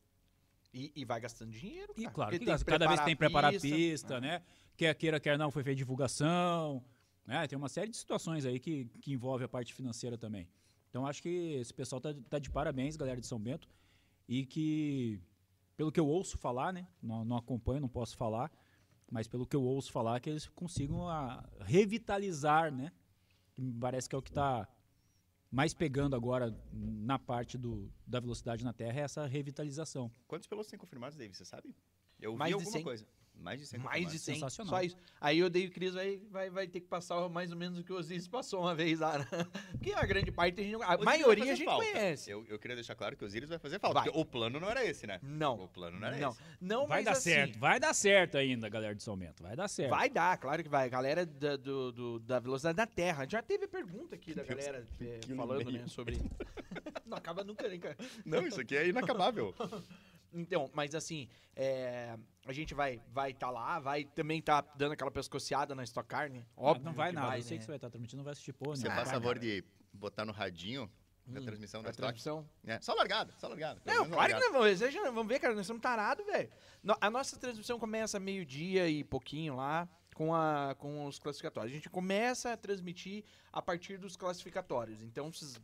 E, 0.73 0.93
e 0.95 1.05
vai 1.05 1.19
gastando 1.21 1.51
dinheiro, 1.51 1.93
E 1.97 2.03
cara, 2.03 2.15
claro, 2.15 2.31
porque 2.31 2.45
que 2.45 2.51
gasta- 2.51 2.71
cada 2.71 2.87
vez 2.87 3.01
tem 3.01 3.15
que 3.15 3.19
preparar 3.19 3.55
a 3.55 3.59
pista. 3.59 4.17
Ah. 4.17 4.21
né? 4.21 4.43
Quer 4.77 4.95
queira, 4.95 5.19
quer 5.19 5.39
não, 5.39 5.51
foi 5.51 5.63
feita 5.63 5.77
divulgação, 5.77 6.85
né? 7.27 7.47
Tem 7.47 7.57
uma 7.57 7.69
série 7.69 7.91
de 7.91 7.97
situações 7.97 8.45
aí 8.45 8.61
que, 8.61 8.85
que 9.01 9.13
envolve 9.13 9.45
a 9.45 9.49
parte 9.49 9.73
financeira 9.75 10.17
também. 10.19 10.49
Então 10.91 11.07
acho 11.07 11.23
que 11.23 11.29
esse 11.61 11.73
pessoal 11.73 12.01
tá, 12.01 12.15
tá 12.29 12.39
de 12.39 12.51
parabéns, 12.51 12.97
galera 12.97 13.21
de 13.21 13.27
São 13.27 13.39
Bento, 13.39 13.69
e 14.29 14.45
que, 14.45 15.21
pelo 15.77 15.91
que 15.91 15.99
eu 15.99 16.07
ouço 16.07 16.37
falar, 16.39 16.73
né? 16.73 16.87
Não, 17.03 17.25
não 17.25 17.37
acompanho, 17.37 17.81
não 17.81 17.89
posso 17.89 18.17
falar, 18.17 18.51
mas 19.11 19.27
pelo 19.27 19.47
que 19.47 19.57
eu 19.57 19.63
ouço 19.63 19.91
falar, 19.91 20.21
que 20.21 20.29
eles 20.31 20.47
consigam 20.49 21.09
a, 21.09 21.49
revitalizar, 21.61 22.73
né? 22.73 22.93
Que 23.53 23.63
me 23.63 23.73
parece 23.73 24.09
que 24.09 24.15
é 24.15 24.19
o 24.19 24.23
que 24.23 24.31
está 24.31 24.69
mais 25.51 25.73
pegando 25.75 26.15
agora 26.15 26.55
na 26.73 27.19
parte 27.19 27.57
do, 27.57 27.91
da 28.07 28.21
velocidade 28.21 28.65
na 28.65 28.73
Terra, 28.73 29.01
é 29.01 29.03
essa 29.03 29.27
revitalização. 29.27 30.11
Quantos 30.27 30.47
pilotos 30.47 30.71
tem 30.71 30.79
confirmados, 30.79 31.17
Dave? 31.17 31.35
Você 31.35 31.45
sabe? 31.45 31.75
Eu 32.21 32.37
Mais 32.37 32.51
vi 32.51 32.55
alguma 32.55 32.73
100. 32.73 32.83
coisa. 32.83 33.07
Mais 33.41 33.61
de 33.61 33.67
100 33.67 33.81
Mais 33.81 34.01
de 34.01 34.05
confirmados. 34.19 34.23
100. 34.25 34.35
Sensacional. 34.35 34.71
Só 34.75 34.83
isso. 34.83 34.97
Aí 35.21 35.39
eu 35.39 35.49
dei 35.49 35.67
o 35.67 35.71
Cris 35.71 35.95
vai, 35.95 36.21
vai, 36.31 36.51
vai 36.51 36.67
ter 36.67 36.81
que 36.81 36.87
passar 36.89 37.29
mais 37.29 37.51
ou 37.53 37.57
menos 37.57 37.79
o 37.79 37.85
que 37.85 37.93
o 37.93 37.97
Osiris 37.97 38.27
passou 38.29 38.61
uma 38.61 38.75
vez 38.75 38.99
lá. 39.01 39.19
né? 39.19 39.27
Porque 39.73 39.93
a 39.93 40.05
grande 40.05 40.31
parte 40.33 40.61
a 40.61 40.65
gente. 40.65 40.83
A 40.83 40.99
maioria 40.99 41.53
a 41.53 41.55
gente 41.55 41.65
falta. 41.65 41.85
conhece. 41.87 42.31
Eu, 42.31 42.45
eu 42.49 42.59
queria 42.59 42.75
deixar 42.77 42.95
claro 42.95 43.17
que 43.17 43.25
o 43.25 43.27
Osiris 43.27 43.49
vai 43.49 43.59
fazer 43.59 43.79
falta. 43.79 43.95
Vai. 43.95 44.05
Porque 44.05 44.19
o 44.19 44.25
plano 44.25 44.59
não 44.61 44.69
era 44.69 44.85
esse, 44.85 45.07
né? 45.07 45.19
Não. 45.23 45.55
O 45.65 45.69
plano 45.69 45.99
não 45.99 46.07
era 46.09 46.17
Não. 46.19 46.31
esse. 46.31 46.41
Não, 46.61 46.87
Vai 46.87 47.03
dar 47.05 47.13
assim, 47.13 47.31
certo, 47.31 47.59
vai 47.59 47.79
dar 47.81 47.95
certo 47.95 48.37
ainda, 48.37 48.69
galera 48.69 48.95
de 48.95 49.03
São 49.03 49.17
Bento, 49.17 49.43
vai 49.43 49.55
dar 49.57 49.69
certo. 49.69 49.91
Vai 49.91 50.11
dar, 50.11 50.37
claro 50.39 50.63
que 50.63 50.69
vai. 50.69 50.87
A 50.87 50.89
galera 50.89 51.25
da, 51.25 51.57
do, 51.57 51.93
do- 51.93 52.19
da 52.21 52.39
velocidade 52.39 52.77
da 52.77 52.87
Terra. 52.87 53.27
Já 53.29 53.41
teve 53.43 53.67
pergunta 53.69 54.15
aqui 54.15 54.35
da 54.35 54.43
galera 54.43 54.85
eh, 55.01 55.19
quilo 55.23 55.35
e 55.35 55.37
falando, 55.37 55.71
né, 55.71 55.85
sobre. 55.87 56.19
Não 57.07 57.17
acaba 57.17 57.43
nunca, 57.45 57.67
né, 57.69 57.79
cara? 57.79 57.97
Não, 58.25 58.47
isso 58.47 58.61
aqui 58.61 58.77
é 58.77 58.89
inacabável. 58.89 59.55
Então, 60.33 60.71
mas 60.75 60.95
assim, 60.95 61.29
é, 61.57 62.17
a 62.47 62.53
gente 62.53 62.75
vai 62.75 63.01
vai 63.13 63.33
tá 63.33 63.51
lá, 63.51 63.79
vai 63.79 64.05
também 64.05 64.41
tá 64.43 64.61
dando 64.77 64.93
aquela 64.93 65.11
pescoceada 65.11 65.75
na 65.75 65.83
Stock 65.85 66.09
Car, 66.09 66.31
né? 66.31 66.45
Óbvio 66.57 66.85
não 66.85 66.93
vai 66.93 67.13
nada, 67.13 67.39
eu 67.39 67.43
sei 67.43 67.57
né? 67.57 67.59
que 67.59 67.65
você 67.65 67.71
vai 67.73 67.77
estar 67.77 67.91
transmitindo, 67.91 68.19
não 68.19 68.25
vai 68.25 68.33
assistir 68.33 68.53
porra 68.53 68.77
Você 68.77 68.83
nenhuma. 68.83 68.97
faz 68.97 69.09
Vai 69.09 69.15
favor 69.21 69.39
de 69.39 69.65
botar 69.93 70.25
no 70.25 70.33
radinho 70.33 70.91
a 71.35 71.39
Hum, 71.41 71.45
transmissão 71.45 71.83
da 71.83 71.91
Stock. 71.91 72.03
transmissão. 72.03 72.49
É, 72.67 72.81
só 72.81 72.95
largada, 72.95 73.35
só 73.39 73.49
largada. 73.49 73.81
Não, 73.85 74.09
claro 74.09 74.35
que 74.35 74.41
não 74.41 74.53
vamos. 74.53 74.79
Vocês 74.79 74.95
já- 74.95 75.03
Vamos 75.11 75.27
ver, 75.29 75.39
cara, 75.39 75.55
nós 75.55 75.67
somos 75.67 75.83
tarados, 75.83 76.25
velho. 76.25 76.51
A 77.01 77.11
nossa 77.11 77.39
transmissão 77.39 77.79
começa 77.79 78.19
meio-dia 78.19 78.89
e 78.89 79.05
pouquinho 79.05 79.55
lá 79.57 79.87
com, 80.19 80.35
a, 80.35 80.75
com 80.77 81.07
os 81.07 81.21
classificatórios. 81.21 81.73
A 81.73 81.77
gente 81.77 81.89
começa 81.89 82.53
a 82.53 82.57
transmitir 82.57 83.23
a 83.53 83.63
partir 83.63 83.99
dos 83.99 84.17
classificatórios. 84.17 85.01
Então, 85.01 85.33
vocês, 85.33 85.61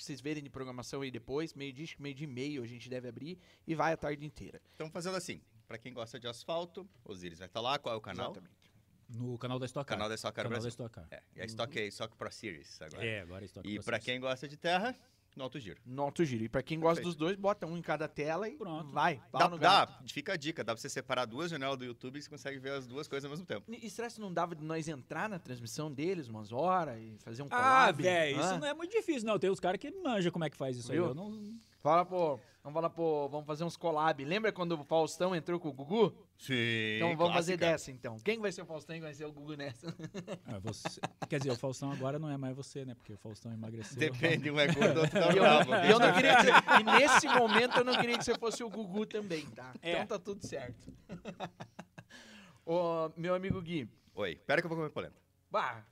vocês 0.00 0.22
verem 0.22 0.42
de 0.42 0.48
programação 0.48 1.02
aí 1.02 1.10
depois, 1.10 1.52
meio-dia, 1.52 1.86
meio-dia 1.98 2.24
e 2.26 2.30
meio 2.30 2.62
a 2.62 2.66
gente 2.66 2.88
deve 2.88 3.06
abrir 3.08 3.38
e 3.66 3.74
vai 3.74 3.92
a 3.92 3.96
tarde 3.98 4.24
inteira. 4.24 4.58
Então, 4.74 4.90
fazendo 4.90 5.18
assim, 5.18 5.42
pra 5.68 5.76
quem 5.76 5.92
gosta 5.92 6.18
de 6.18 6.26
asfalto, 6.26 6.88
Osiris 7.04 7.38
vai 7.38 7.46
estar 7.46 7.60
lá. 7.60 7.78
Qual 7.78 7.94
é 7.94 7.98
o 7.98 8.00
canal? 8.00 8.30
Exatamente. 8.30 8.64
No 9.06 9.36
canal 9.36 9.58
da 9.58 9.66
Stock 9.66 9.86
Car. 9.86 9.98
Canal 9.98 10.08
da 10.08 10.14
Stock 10.14 10.34
Car 10.34 10.44
Canal 10.44 10.58
da 10.58 10.62
Brasil. 10.62 10.70
Stock 10.70 10.94
Car. 10.94 11.06
É, 11.10 11.22
e 11.36 11.42
a 11.42 11.44
Stock 11.44 11.78
é 11.78 11.86
Stock 11.88 12.16
Pro 12.16 12.32
Series 12.32 12.80
agora. 12.80 13.04
É, 13.04 13.20
agora 13.20 13.44
é 13.44 13.46
Stock 13.46 13.68
E 13.68 13.82
Series. 13.82 14.04
quem 14.04 14.18
gosta 14.18 14.48
de 14.48 14.56
terra, 14.56 14.96
no 15.36 15.44
alto 15.44 15.58
giro. 15.58 15.80
No 15.84 16.02
alto 16.02 16.24
giro. 16.24 16.44
E 16.44 16.48
pra 16.48 16.62
quem 16.62 16.78
gosta 16.78 16.96
Perfeito. 16.96 17.06
dos 17.08 17.16
dois, 17.16 17.36
bota 17.36 17.66
um 17.66 17.76
em 17.76 17.82
cada 17.82 18.06
tela 18.08 18.48
e 18.48 18.56
Pronto. 18.56 18.90
vai. 18.92 19.20
Dá, 19.32 19.48
dá, 19.48 19.98
fica 20.08 20.34
a 20.34 20.36
dica, 20.36 20.62
dá 20.62 20.72
pra 20.74 20.80
você 20.80 20.88
separar 20.88 21.24
duas 21.24 21.50
janelas 21.50 21.76
do 21.78 21.84
YouTube 21.84 22.18
e 22.18 22.22
você 22.22 22.28
consegue 22.30 22.58
ver 22.58 22.72
as 22.72 22.86
duas 22.86 23.08
coisas 23.08 23.24
ao 23.24 23.30
mesmo 23.30 23.44
tempo. 23.46 23.64
E 23.70 23.90
será 23.90 24.08
que 24.08 24.20
não 24.20 24.32
dava 24.32 24.54
de 24.54 24.64
nós 24.64 24.86
entrar 24.88 25.28
na 25.28 25.38
transmissão 25.38 25.90
deles 25.92 26.28
umas 26.28 26.52
horas 26.52 26.98
e 27.00 27.16
fazer 27.22 27.42
um 27.42 27.46
Ah, 27.50 27.56
collab? 27.86 28.02
velho, 28.02 28.36
Hã? 28.38 28.40
isso 28.50 28.58
não 28.60 28.66
é 28.66 28.74
muito 28.74 28.90
difícil, 28.92 29.26
não. 29.26 29.38
Tem 29.38 29.50
os 29.50 29.60
caras 29.60 29.78
que 29.80 29.90
manjam 29.90 30.30
como 30.32 30.44
é 30.44 30.50
que 30.50 30.56
faz 30.56 30.76
isso 30.76 30.90
Viu? 30.90 31.04
aí. 31.04 31.10
Eu 31.10 31.14
não... 31.14 31.58
Fala, 31.80 32.04
pô, 32.04 32.40
vamos 32.64 32.74
falar, 32.74 32.90
pô, 32.90 33.28
vamos 33.28 33.46
fazer 33.46 33.62
uns 33.62 33.76
collab. 33.76 34.24
Lembra 34.24 34.50
quando 34.50 34.72
o 34.72 34.82
Faustão 34.82 35.36
entrou 35.36 35.60
com 35.60 35.68
o 35.68 35.72
Gugu? 35.72 36.12
Sim. 36.38 36.96
Então 36.96 37.16
vamos 37.16 37.34
fazer 37.34 37.56
dessa, 37.56 37.92
então. 37.92 38.18
Quem 38.18 38.40
vai 38.40 38.50
ser 38.50 38.62
o 38.62 38.66
Faustão 38.66 38.96
e 38.96 39.00
vai 39.00 39.14
ser 39.14 39.26
o 39.26 39.32
Gugu 39.32 39.54
nessa? 39.56 39.86
Ah, 40.46 40.58
você- 40.58 41.00
Quer 41.28 41.38
dizer, 41.38 41.50
o 41.52 41.56
Faustão 41.56 41.92
agora 41.92 42.18
não 42.18 42.28
é 42.28 42.36
mais 42.36 42.56
você, 42.56 42.84
né? 42.84 42.94
Porque 42.94 43.12
o 43.12 43.16
Faustão 43.18 43.52
emagreceu. 43.52 43.98
Depende, 43.98 44.50
um 44.50 44.58
é 44.58 44.66
gordo, 44.66 45.00
outro 45.04 45.20
tá 45.20 45.32
E 45.32 45.36
eu, 45.36 45.42
bravo. 45.42 45.74
e 45.74 45.90
eu 45.90 45.98
não 45.98 46.12
queria 46.12 46.36
que, 46.36 46.80
e 46.80 46.84
nesse 46.84 47.28
momento 47.28 47.76
eu 47.78 47.84
não 47.84 47.94
queria 48.00 48.18
que 48.18 48.24
você 48.24 48.34
fosse 48.36 48.64
o 48.64 48.68
Gugu 48.70 49.06
também, 49.06 49.46
tá? 49.46 49.72
É. 49.82 49.92
Então 49.92 50.06
tá 50.06 50.18
tudo 50.18 50.44
certo. 50.44 50.92
Ô, 52.66 53.10
meu 53.16 53.34
amigo 53.34 53.60
Gui. 53.60 53.88
Oi, 54.14 54.36
pera 54.36 54.60
que 54.62 54.66
eu 54.66 54.68
vou 54.68 54.78
comer 54.78 54.90
polenta. 54.90 55.16
Bah, 55.50 55.84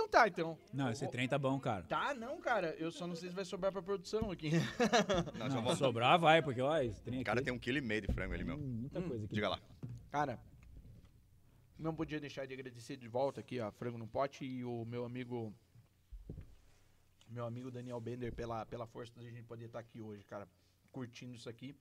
então 0.00 0.08
tá, 0.08 0.28
então. 0.28 0.58
Não, 0.72 0.90
esse 0.90 1.06
trem 1.08 1.28
tá 1.28 1.38
bom, 1.38 1.58
cara. 1.60 1.82
Tá, 1.84 2.14
não, 2.14 2.40
cara. 2.40 2.74
Eu 2.78 2.90
só 2.90 3.06
não 3.06 3.14
sei 3.14 3.28
se 3.28 3.34
vai 3.34 3.44
sobrar 3.44 3.70
pra 3.72 3.82
produção 3.82 4.30
aqui. 4.30 4.50
Não, 5.38 5.46
Não, 5.48 5.50
só 5.50 5.60
vou- 5.60 5.76
sobrar 5.76 6.18
vai, 6.18 6.40
porque 6.42 6.60
ó, 6.60 6.76
esse 6.78 7.00
trem 7.02 7.18
O 7.18 7.20
aqui... 7.20 7.24
cara 7.24 7.42
tem 7.42 7.52
um 7.52 7.58
quilo 7.58 7.78
e 7.78 7.80
meio 7.80 8.00
de 8.02 8.12
frango 8.12 8.32
ali, 8.34 8.44
meu. 8.44 8.56
Muita 8.56 8.98
Hum, 8.98 9.08
coisa 9.08 9.24
aqui. 9.24 9.34
Diga 9.34 9.48
lá. 9.50 9.60
Cara, 10.10 10.38
não 11.78 11.94
podia 11.94 12.18
deixar 12.20 12.46
de 12.46 12.54
agradecer 12.54 12.96
de 12.96 13.08
volta 13.08 13.40
aqui, 13.40 13.60
ó, 13.60 13.70
Frango 13.72 13.98
no 13.98 14.06
Pote 14.06 14.44
e 14.44 14.64
o 14.64 14.84
meu 14.84 15.04
amigo. 15.04 15.52
Meu 17.28 17.44
amigo 17.44 17.70
Daniel 17.70 18.00
Bender 18.00 18.34
pela, 18.34 18.66
pela 18.66 18.86
força 18.86 19.12
da 19.14 19.22
gente 19.22 19.42
poder 19.44 19.66
estar 19.66 19.78
aqui 19.78 20.00
hoje, 20.00 20.24
cara, 20.24 20.48
curtindo 20.90 21.34
isso 21.34 21.48
aqui. 21.48 21.76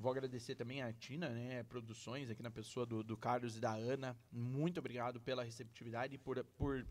Vou 0.00 0.10
agradecer 0.10 0.54
também 0.54 0.80
a 0.82 0.92
Tina, 0.94 1.28
né, 1.28 1.62
Produções, 1.64 2.30
aqui 2.30 2.42
na 2.42 2.50
pessoa 2.50 2.86
do, 2.86 3.02
do 3.04 3.16
Carlos 3.16 3.56
e 3.58 3.60
da 3.60 3.74
Ana. 3.74 4.16
Muito 4.32 4.80
obrigado 4.80 5.20
pela 5.20 5.44
receptividade 5.44 6.14
e 6.14 6.18
por, 6.18 6.42
por, 6.56 6.86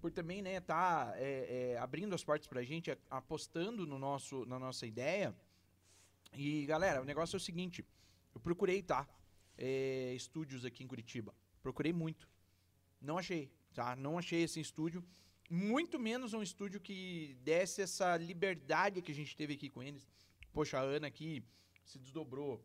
por 0.00 0.10
também, 0.10 0.42
né, 0.42 0.58
tá 0.58 1.12
é, 1.14 1.72
é, 1.74 1.78
abrindo 1.78 2.12
as 2.12 2.24
portas 2.24 2.48
gente, 2.66 2.90
a- 2.90 2.98
apostando 3.08 3.86
no 3.86 3.98
nosso, 3.98 4.44
na 4.46 4.58
nossa 4.58 4.86
ideia. 4.86 5.32
E, 6.34 6.66
galera, 6.66 7.00
o 7.00 7.04
negócio 7.04 7.36
é 7.36 7.38
o 7.38 7.40
seguinte, 7.40 7.84
eu 8.34 8.40
procurei, 8.40 8.82
tá? 8.82 9.06
é, 9.60 10.14
estúdios 10.14 10.64
aqui 10.64 10.82
em 10.82 10.88
Curitiba. 10.88 11.34
Procurei 11.62 11.92
muito. 11.92 12.26
Não 13.00 13.18
achei. 13.18 13.52
tá? 13.74 13.94
Não 13.94 14.18
achei 14.18 14.42
esse 14.42 14.58
estúdio. 14.58 15.04
Muito 15.50 15.98
menos 15.98 16.32
um 16.32 16.42
estúdio 16.42 16.80
que 16.80 17.36
desse 17.42 17.82
essa 17.82 18.16
liberdade 18.16 19.02
que 19.02 19.12
a 19.12 19.14
gente 19.14 19.36
teve 19.36 19.54
aqui 19.54 19.68
com 19.68 19.82
eles. 19.82 20.08
Poxa, 20.52 20.78
a 20.78 20.82
Ana 20.82 21.08
aqui 21.08 21.44
se 21.90 21.98
desdobrou. 21.98 22.62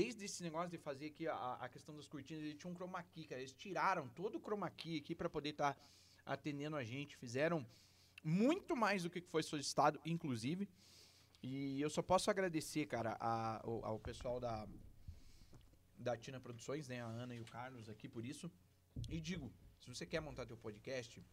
Desde 0.00 0.24
esse 0.24 0.42
negócio 0.42 0.70
de 0.70 0.78
fazer 0.78 1.06
aqui 1.06 1.26
a, 1.26 1.54
a 1.54 1.68
questão 1.68 1.96
das 1.96 2.06
cortinas, 2.06 2.42
eles 2.42 2.56
tinham 2.58 2.72
um 2.72 2.76
chroma 2.76 3.02
key, 3.02 3.24
cara. 3.24 3.40
Eles 3.40 3.52
tiraram 3.52 4.08
todo 4.10 4.36
o 4.36 4.40
chroma 4.40 4.68
key 4.70 4.98
aqui 4.98 5.14
para 5.14 5.28
poder 5.30 5.50
estar 5.50 5.76
atendendo 6.26 6.76
a 6.76 6.84
gente. 6.84 7.16
Fizeram 7.16 7.66
muito 8.22 8.76
mais 8.76 9.02
do 9.04 9.10
que 9.10 9.20
foi 9.20 9.42
solicitado, 9.42 9.98
inclusive. 10.04 10.68
E 11.42 11.80
eu 11.80 11.88
só 11.88 12.02
posso 12.02 12.30
agradecer, 12.30 12.84
cara, 12.86 13.16
a- 13.20 13.60
ao, 13.64 13.84
ao 13.84 13.98
pessoal 13.98 14.38
da, 14.40 14.68
da 15.96 16.16
Tina 16.16 16.40
Produções, 16.40 16.86
né? 16.88 17.00
A 17.00 17.06
Ana 17.06 17.34
e 17.34 17.40
o 17.40 17.44
Carlos 17.46 17.88
aqui 17.88 18.08
por 18.08 18.24
isso. 18.26 18.50
E 19.08 19.20
digo, 19.20 19.50
se 19.80 19.88
você 19.88 20.04
quer 20.04 20.20
montar 20.20 20.44
teu 20.44 20.56
podcast, 20.56 21.24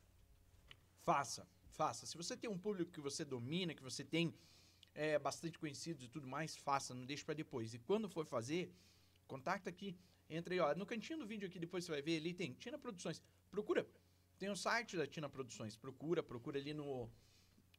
faça, 1.03 1.45
faça. 1.71 2.05
Se 2.05 2.15
você 2.15 2.37
tem 2.37 2.49
um 2.49 2.57
público 2.57 2.91
que 2.91 3.01
você 3.01 3.25
domina, 3.25 3.73
que 3.73 3.83
você 3.83 4.03
tem 4.03 4.33
é, 4.95 5.19
bastante 5.19 5.59
conhecidos 5.59 6.03
e 6.03 6.07
tudo 6.07 6.25
mais, 6.25 6.55
faça, 6.55 6.93
não 6.93 7.05
deixe 7.05 7.23
para 7.23 7.33
depois. 7.33 7.73
E 7.73 7.79
quando 7.79 8.09
for 8.09 8.25
fazer, 8.25 8.73
contacta 9.27 9.69
aqui, 9.69 9.95
entra 10.29 10.53
aí, 10.53 10.59
ó, 10.59 10.73
no 10.73 10.85
cantinho 10.85 11.19
do 11.19 11.27
vídeo 11.27 11.47
aqui, 11.47 11.59
depois 11.59 11.83
você 11.83 11.91
vai 11.91 12.01
ver, 12.01 12.17
ali 12.17 12.33
tem 12.33 12.53
Tina 12.53 12.79
Produções. 12.79 13.21
Procura, 13.51 13.85
tem 14.39 14.49
o 14.49 14.55
site 14.55 14.97
da 14.97 15.05
Tina 15.05 15.29
Produções, 15.29 15.75
procura, 15.75 16.23
procura 16.23 16.57
ali 16.57 16.73
no, 16.73 17.09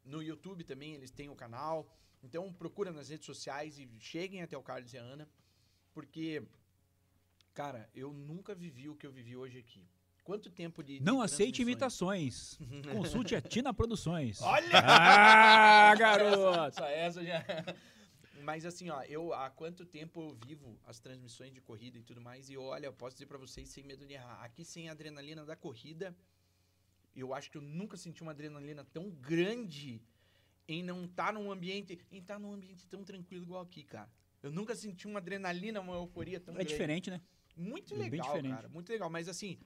no 0.04 0.22
YouTube 0.22 0.62
também, 0.62 0.94
eles 0.94 1.10
têm 1.10 1.30
o 1.30 1.34
canal. 1.34 1.90
Então 2.22 2.52
procura 2.52 2.92
nas 2.92 3.08
redes 3.08 3.26
sociais 3.26 3.78
e 3.78 3.88
cheguem 3.98 4.42
até 4.42 4.56
o 4.56 4.62
Carlos 4.62 4.92
e 4.92 4.98
a 4.98 5.02
Ana, 5.02 5.28
porque, 5.94 6.42
cara, 7.54 7.88
eu 7.94 8.12
nunca 8.12 8.54
vivi 8.54 8.88
o 8.88 8.96
que 8.96 9.06
eu 9.06 9.12
vivi 9.12 9.36
hoje 9.36 9.58
aqui. 9.58 9.86
Quanto 10.26 10.50
tempo 10.50 10.82
de. 10.82 10.98
de 10.98 11.04
Não 11.04 11.20
aceite 11.22 11.62
imitações. 11.62 12.58
Consulte 12.92 13.36
a 13.36 13.40
Tina 13.40 13.72
Produções. 13.72 14.42
Olha! 14.42 14.80
Ah, 14.84 15.94
garoto! 15.96 16.74
Só 16.74 16.84
essa 16.86 17.24
já. 17.24 17.44
Mas 18.42 18.66
assim, 18.66 18.90
ó, 18.90 19.02
eu 19.04 19.32
há 19.32 19.48
quanto 19.50 19.84
tempo 19.86 20.20
eu 20.20 20.34
vivo 20.44 20.76
as 20.84 20.98
transmissões 20.98 21.52
de 21.54 21.60
corrida 21.60 21.96
e 21.98 22.02
tudo 22.02 22.20
mais, 22.20 22.50
e 22.50 22.56
olha, 22.56 22.86
eu 22.86 22.92
posso 22.92 23.14
dizer 23.14 23.26
pra 23.26 23.38
vocês 23.38 23.68
sem 23.68 23.84
medo 23.84 24.04
de 24.04 24.14
errar. 24.14 24.42
Aqui 24.42 24.64
sem 24.64 24.88
a 24.88 24.92
adrenalina 24.92 25.44
da 25.44 25.54
corrida, 25.54 26.12
eu 27.14 27.32
acho 27.32 27.48
que 27.48 27.56
eu 27.58 27.62
nunca 27.62 27.96
senti 27.96 28.20
uma 28.22 28.32
adrenalina 28.32 28.84
tão 28.84 29.08
grande 29.10 30.02
em 30.66 30.82
não 30.82 31.04
estar 31.04 31.32
num 31.32 31.52
ambiente, 31.52 31.96
em 32.10 32.18
estar 32.18 32.40
num 32.40 32.52
ambiente 32.52 32.84
tão 32.88 33.04
tranquilo 33.04 33.44
igual 33.44 33.62
aqui, 33.62 33.84
cara. 33.84 34.10
Eu 34.42 34.50
nunca 34.50 34.74
senti 34.74 35.06
uma 35.06 35.20
adrenalina, 35.20 35.80
uma 35.80 35.94
euforia 35.94 36.40
tão 36.40 36.52
É 36.54 36.56
grande. 36.58 36.70
diferente, 36.72 37.10
né? 37.10 37.20
Muito 37.56 37.94
É 37.94 37.98
bem 37.98 38.10
legal, 38.10 38.26
diferente. 38.26 38.54
cara. 38.54 38.68
Muito 38.68 38.88
legal. 38.90 39.08
Mas 39.08 39.28
assim, 39.28 39.58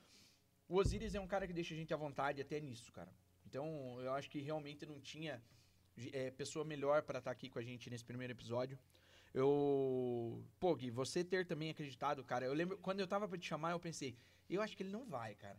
o 0.70 0.76
Osiris 0.76 1.16
é 1.16 1.20
um 1.20 1.26
cara 1.26 1.48
que 1.48 1.52
deixa 1.52 1.74
a 1.74 1.76
gente 1.76 1.92
à 1.92 1.97
vontade 1.97 2.40
até 2.40 2.60
nisso, 2.60 2.92
cara. 2.92 3.12
Então, 3.44 4.01
eu 4.01 4.14
acho 4.14 4.30
que 4.30 4.40
realmente 4.40 4.86
não 4.86 5.01
tinha 5.01 5.42
é, 6.12 6.30
pessoa 6.30 6.64
melhor 6.64 7.02
pra 7.02 7.18
estar 7.18 7.32
aqui 7.32 7.51
com 7.51 7.59
a 7.59 7.62
gente 7.62 7.90
nesse 7.90 8.05
primeiro 8.05 8.32
episódio. 8.32 8.78
Eu. 9.34 10.44
Pô, 10.60 10.74
Gui, 10.76 10.88
você 10.88 11.24
ter 11.24 11.44
também 11.44 11.70
acreditado, 11.70 12.22
cara. 12.22 12.47
Eu 12.47 12.55
lembro, 12.55 12.78
quando 12.78 13.01
eu 13.01 13.09
tava 13.09 13.26
pra 13.28 13.36
te 13.36 13.48
chamar, 13.48 13.72
eu 13.72 13.80
pensei, 13.80 14.16
eu 14.48 14.62
acho 14.62 14.76
que 14.76 14.84
ele 14.84 14.92
não 14.92 15.05
vai, 15.05 15.34
cara. 15.34 15.59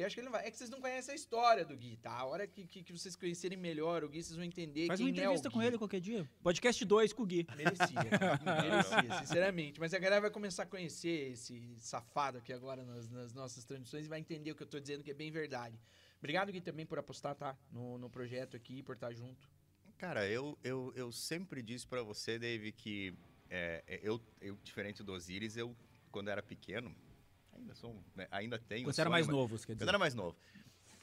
Eu 0.00 0.06
acho 0.06 0.14
que 0.14 0.20
ele 0.20 0.26
não 0.26 0.32
vai. 0.32 0.46
É 0.46 0.50
que 0.50 0.58
vocês 0.58 0.68
não 0.68 0.80
conhecem 0.80 1.12
a 1.12 1.14
história 1.14 1.64
do 1.64 1.74
Gui, 1.76 1.96
tá? 1.96 2.12
A 2.12 2.24
hora 2.26 2.46
que, 2.46 2.66
que, 2.66 2.82
que 2.82 2.92
vocês 2.92 3.16
conhecerem 3.16 3.56
melhor 3.56 4.04
o 4.04 4.08
Gui, 4.08 4.22
vocês 4.22 4.36
vão 4.36 4.44
entender 4.44 4.86
Faz 4.88 4.98
quem 4.98 5.06
uma 5.06 5.10
entrevista 5.10 5.48
é 5.48 5.50
o 5.50 5.52
com 5.52 5.58
Gui. 5.60 5.66
ele 5.66 5.78
qualquer 5.78 6.00
dia. 6.00 6.28
Podcast 6.42 6.84
2 6.84 7.12
com 7.14 7.22
o 7.22 7.26
Gui. 7.26 7.46
Merecia, 7.56 7.86
merecia, 8.44 9.18
sinceramente. 9.20 9.80
Mas 9.80 9.94
a 9.94 9.98
galera 9.98 10.20
vai 10.20 10.30
começar 10.30 10.64
a 10.64 10.66
conhecer 10.66 11.32
esse 11.32 11.76
safado 11.78 12.38
aqui 12.38 12.52
agora 12.52 12.84
nas, 12.84 13.08
nas 13.08 13.32
nossas 13.32 13.64
transmissões 13.64 14.04
e 14.04 14.08
vai 14.08 14.20
entender 14.20 14.52
o 14.52 14.54
que 14.54 14.62
eu 14.62 14.66
tô 14.66 14.78
dizendo, 14.78 15.02
que 15.02 15.10
é 15.10 15.14
bem 15.14 15.30
verdade. 15.30 15.80
Obrigado, 16.18 16.52
Gui, 16.52 16.60
também 16.60 16.84
por 16.84 16.98
apostar, 16.98 17.34
tá? 17.34 17.56
No, 17.72 17.96
no 17.96 18.10
projeto 18.10 18.56
aqui, 18.56 18.82
por 18.82 18.96
estar 18.96 19.12
junto. 19.14 19.48
Cara, 19.96 20.28
eu, 20.28 20.58
eu, 20.62 20.92
eu 20.94 21.10
sempre 21.10 21.62
disse 21.62 21.86
pra 21.86 22.02
você, 22.02 22.38
Dave, 22.38 22.70
que 22.70 23.14
é, 23.48 23.82
é, 23.86 24.00
eu, 24.02 24.20
eu, 24.40 24.58
diferente 24.62 25.02
do 25.02 25.12
Osiris, 25.12 25.56
eu, 25.56 25.74
quando 26.10 26.28
era 26.28 26.42
pequeno, 26.42 26.94
ainda 27.56 27.74
sou, 27.74 27.90
um- 27.92 28.02
né, 28.14 28.26
ainda 28.30 28.58
tenho 28.58 28.82
Quando 28.82 28.90
um 28.90 28.92
você 28.94 29.00
era 29.00 29.10
mais 29.10 29.26
mas- 29.26 29.34
novo, 29.36 29.58
você 29.58 29.66
quer 29.66 29.72
Quando 29.72 29.78
dizer. 29.78 29.86
eu 29.86 29.90
era 29.90 29.98
mais 29.98 30.14
novo, 30.14 30.36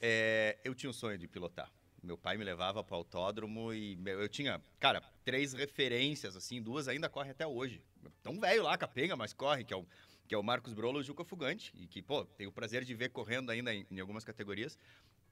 é, 0.02 0.58
eu 0.64 0.74
tinha 0.76 0.90
um 0.90 0.94
sonho 0.94 1.18
de 1.18 1.28
pilotar. 1.28 1.72
Meu 2.02 2.18
pai 2.18 2.38
me 2.38 2.44
levava 2.44 2.84
para 2.84 2.98
autódromo 2.98 3.74
e 3.74 3.98
eu 4.06 4.28
tinha, 4.28 4.62
cara, 4.80 5.02
três 5.24 5.54
referências, 5.54 6.36
assim, 6.36 6.62
duas 6.62 6.88
ainda 6.90 7.08
correm 7.08 7.32
até 7.32 7.48
hoje. 7.48 7.82
Tão 8.22 8.40
velho 8.40 8.64
lá, 8.64 8.78
capenga, 8.78 9.16
mas 9.16 9.32
corre, 9.34 9.64
que 9.64 9.74
é 9.74 9.78
o, 9.78 9.86
que 10.28 10.36
é 10.36 10.38
o 10.38 10.44
Marcos 10.44 10.74
Brolo 10.74 11.00
e 11.00 11.02
o 11.02 11.04
Juca 11.04 11.24
Fugante, 11.24 11.72
e 11.78 11.88
que, 11.88 12.02
pô, 12.02 12.26
tenho 12.26 12.50
o 12.50 12.54
prazer 12.54 12.84
de 12.84 12.94
ver 12.94 13.10
correndo 13.10 13.50
ainda 13.52 13.74
em, 13.74 13.86
em 13.90 14.00
algumas 14.02 14.26
categorias. 14.26 14.78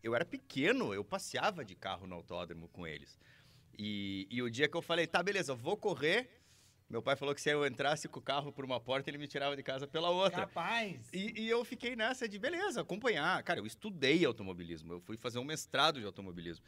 Eu 0.01 0.15
era 0.15 0.23
pequeno, 0.23 0.93
eu 0.93 1.03
passeava 1.03 1.65
de 1.65 1.75
carro 1.75 2.07
no 2.07 2.15
autódromo 2.15 2.69
com 2.69 2.87
eles. 2.87 3.19
E, 3.77 4.25
e 4.31 4.41
o 4.41 4.49
dia 4.49 4.69
que 4.69 4.77
eu 4.77 4.81
falei, 4.81 5.05
tá, 5.07 5.21
beleza, 5.21 5.53
vou 5.53 5.75
correr, 5.75 6.40
meu 6.91 7.01
pai 7.01 7.15
falou 7.15 7.33
que 7.33 7.41
se 7.41 7.49
eu 7.49 7.65
entrasse 7.65 8.07
com 8.07 8.19
o 8.19 8.21
carro 8.21 8.51
por 8.51 8.65
uma 8.65 8.79
porta, 8.79 9.09
ele 9.09 9.17
me 9.17 9.27
tirava 9.27 9.55
de 9.55 9.63
casa 9.63 9.87
pela 9.87 10.09
outra. 10.09 10.41
Capaz! 10.41 11.07
E, 11.13 11.41
e 11.43 11.49
eu 11.49 11.63
fiquei 11.63 11.95
nessa 11.95 12.27
de, 12.27 12.37
beleza, 12.37 12.81
acompanhar. 12.81 13.41
Cara, 13.43 13.59
eu 13.59 13.65
estudei 13.65 14.25
automobilismo, 14.25 14.93
eu 14.93 14.99
fui 14.99 15.17
fazer 15.17 15.39
um 15.39 15.43
mestrado 15.45 15.99
de 15.99 16.05
automobilismo. 16.05 16.65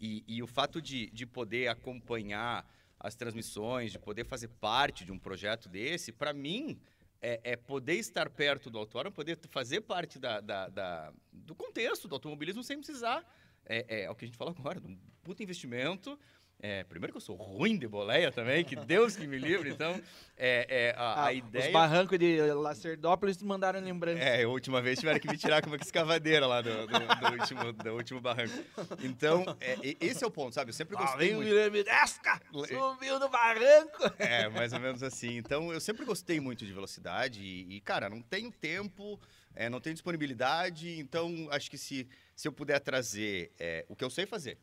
E, 0.00 0.24
e 0.26 0.42
o 0.42 0.46
fato 0.46 0.80
de, 0.80 1.10
de 1.10 1.26
poder 1.26 1.68
acompanhar 1.68 2.66
as 2.98 3.14
transmissões, 3.14 3.92
de 3.92 3.98
poder 3.98 4.24
fazer 4.24 4.48
parte 4.48 5.04
de 5.04 5.12
um 5.12 5.18
projeto 5.18 5.68
desse, 5.68 6.10
para 6.12 6.32
mim, 6.32 6.80
é, 7.20 7.40
é 7.44 7.56
poder 7.56 7.94
estar 7.94 8.28
perto 8.30 8.70
do 8.70 8.78
autódromo, 8.78 9.14
poder 9.14 9.38
fazer 9.50 9.82
parte 9.82 10.18
da, 10.18 10.40
da- 10.40 10.68
da- 10.68 11.12
do 11.32 11.54
contexto 11.54 12.08
do 12.08 12.14
automobilismo 12.14 12.62
sem 12.62 12.78
precisar. 12.78 13.24
É, 13.64 14.04
é 14.04 14.10
o 14.10 14.14
que 14.14 14.24
a 14.24 14.28
gente 14.28 14.36
falou 14.38 14.54
agora, 14.58 14.80
um 14.80 14.98
puta 15.22 15.42
investimento. 15.42 16.18
É, 16.58 16.84
primeiro 16.84 17.12
que 17.12 17.18
eu 17.18 17.20
sou 17.20 17.36
ruim 17.36 17.78
de 17.78 17.86
boleia 17.86 18.32
também, 18.32 18.64
que 18.64 18.74
Deus 18.74 19.14
que 19.14 19.26
me 19.26 19.38
livre. 19.38 19.68
Então, 19.70 20.00
é, 20.36 20.66
é, 20.68 20.94
a, 20.96 21.02
a 21.02 21.24
Ah, 21.26 21.32
ideia... 21.32 21.66
Os 21.66 21.72
barrancos 21.72 22.18
de 22.18 22.40
Lacerdópolis 22.52 23.42
mandaram 23.42 23.78
lembrança. 23.78 24.22
É, 24.22 24.42
a 24.42 24.48
última 24.48 24.80
vez 24.80 24.98
tiveram 24.98 25.20
que 25.20 25.28
me 25.28 25.36
tirar 25.36 25.60
com 25.60 25.68
uma 25.68 25.76
escavadeira 25.76 26.46
lá 26.46 26.62
do, 26.62 26.86
do, 26.86 26.98
do 26.98 27.40
último, 27.40 27.72
do 27.74 27.90
último 27.94 28.20
barranco. 28.22 28.54
Então, 29.02 29.44
é, 29.60 29.76
esse 30.00 30.24
é 30.24 30.26
o 30.26 30.30
ponto, 30.30 30.54
sabe? 30.54 30.70
Eu 30.70 30.74
sempre 30.74 30.96
gostei 30.96 31.28
Valeu, 31.30 31.36
muito. 31.36 31.48
Guilherme 31.48 31.84
Desca! 31.84 32.40
Subiu 32.50 33.20
no 33.20 33.28
barranco! 33.28 34.10
É, 34.18 34.48
mais 34.48 34.72
ou 34.72 34.80
menos 34.80 35.02
assim. 35.02 35.36
Então, 35.36 35.72
eu 35.72 35.80
sempre 35.80 36.06
gostei 36.06 36.40
muito 36.40 36.64
de 36.64 36.72
velocidade 36.72 37.42
e, 37.42 37.76
e, 37.76 37.80
cara, 37.82 38.08
não 38.08 38.22
tenho 38.22 38.50
tempo, 38.50 39.20
é, 39.54 39.68
não 39.68 39.78
tenho 39.78 39.92
disponibilidade. 39.92 40.98
Então, 40.98 41.48
acho 41.50 41.70
que 41.70 41.76
se, 41.76 42.08
se 42.34 42.48
eu 42.48 42.52
puder 42.52 42.80
trazer 42.80 43.52
é, 43.58 43.84
o 43.88 43.94
que 43.94 44.02
eu 44.02 44.10
sei 44.10 44.24
fazer, 44.24 44.56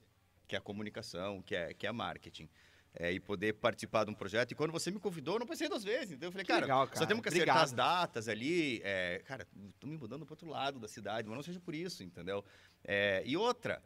que 0.53 0.55
é 0.55 0.59
a 0.59 0.61
comunicação, 0.61 1.41
que 1.41 1.55
é, 1.55 1.73
que 1.73 1.87
é 1.87 1.91
marketing, 1.91 2.47
é, 2.93 3.11
e 3.11 3.19
poder 3.19 3.53
participar 3.53 4.03
de 4.03 4.11
um 4.11 4.13
projeto. 4.13 4.51
E 4.51 4.55
quando 4.55 4.71
você 4.71 4.91
me 4.91 4.99
convidou, 4.99 5.35
eu 5.35 5.39
não 5.39 5.47
pensei 5.47 5.67
duas 5.67 5.83
vezes. 5.83 6.11
Então, 6.11 6.27
eu 6.27 6.31
falei, 6.31 6.45
cara, 6.45 6.61
legal, 6.61 6.85
só 6.85 6.93
cara. 6.93 7.07
temos 7.07 7.23
que 7.23 7.29
acertar 7.29 7.55
Obrigado. 7.55 7.63
as 7.65 7.71
datas 7.71 8.27
ali. 8.27 8.79
é, 8.83 9.23
cara, 9.25 9.47
tô 9.79 9.87
me 9.87 9.97
mudando 9.97 10.25
para 10.27 10.33
outro 10.33 10.47
lado 10.47 10.79
da 10.79 10.87
cidade, 10.87 11.27
mas 11.27 11.35
não 11.35 11.43
seja 11.43 11.59
por 11.59 11.73
isso, 11.73 12.03
entendeu? 12.03 12.45
É, 12.83 13.23
e 13.25 13.35
outra, 13.35 13.81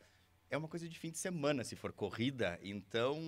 é 0.50 0.58
uma 0.58 0.68
coisa 0.68 0.88
de 0.88 0.98
fim 0.98 1.12
de 1.12 1.18
semana, 1.18 1.64
se 1.64 1.76
for 1.76 1.92
corrida. 1.92 2.60
Então, 2.62 3.20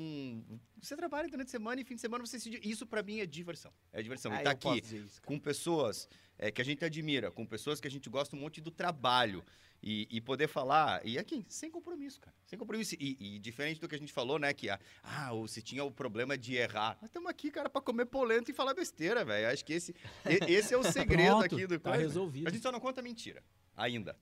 você 0.81 0.95
trabalha 0.95 1.27
durante 1.27 1.47
a 1.47 1.51
semana 1.51 1.81
e 1.81 1.83
fim 1.83 1.95
de 1.95 2.01
semana 2.01 2.25
você 2.25 2.39
se... 2.39 2.59
Isso 2.63 2.85
para 2.87 3.03
mim 3.03 3.19
é 3.19 3.25
diversão. 3.25 3.73
É 3.91 4.01
diversão. 4.01 4.31
Ah, 4.31 4.41
e 4.41 4.43
tá 4.43 4.51
aqui 4.51 4.79
isso, 4.79 5.21
com 5.23 5.37
pessoas 5.37 6.07
é, 6.37 6.49
que 6.51 6.61
a 6.61 6.65
gente 6.65 6.83
admira, 6.85 7.29
com 7.29 7.45
pessoas 7.45 7.79
que 7.79 7.87
a 7.87 7.91
gente 7.91 8.09
gosta 8.09 8.35
um 8.35 8.39
monte 8.39 8.61
do 8.61 8.71
trabalho. 8.71 9.43
E, 9.81 10.09
e 10.11 10.19
poder 10.19 10.49
falar, 10.49 11.05
e 11.05 11.17
aqui, 11.17 11.45
sem 11.47 11.71
compromisso, 11.71 12.19
cara. 12.19 12.35
Sem 12.45 12.59
compromisso. 12.59 12.95
E, 12.99 13.15
e 13.17 13.39
diferente 13.39 13.79
do 13.79 13.87
que 13.87 13.95
a 13.95 13.97
gente 13.97 14.11
falou, 14.11 14.37
né? 14.37 14.53
Que, 14.53 14.69
ah, 14.69 14.77
ah, 15.01 15.31
ou 15.31 15.47
se 15.47 15.61
tinha 15.61 15.85
o 15.85 15.89
problema 15.89 16.37
de 16.37 16.55
errar. 16.55 16.97
Nós 16.99 17.09
estamos 17.09 17.29
aqui, 17.29 17.49
cara, 17.49 17.69
para 17.69 17.81
comer 17.81 18.05
polenta 18.05 18.51
e 18.51 18.53
falar 18.53 18.73
besteira, 18.73 19.23
velho. 19.23 19.47
Acho 19.47 19.63
que 19.63 19.71
esse, 19.71 19.95
esse 20.25 20.73
é 20.73 20.77
o 20.77 20.83
segredo 20.91 21.37
Pronto, 21.37 21.45
aqui 21.45 21.65
do 21.65 21.79
tá 21.79 21.91
coisa. 21.91 22.03
resolvido. 22.05 22.49
A 22.49 22.51
gente 22.51 22.61
só 22.61 22.73
não 22.73 22.79
conta 22.81 23.01
mentira, 23.01 23.41
ainda. 23.73 24.17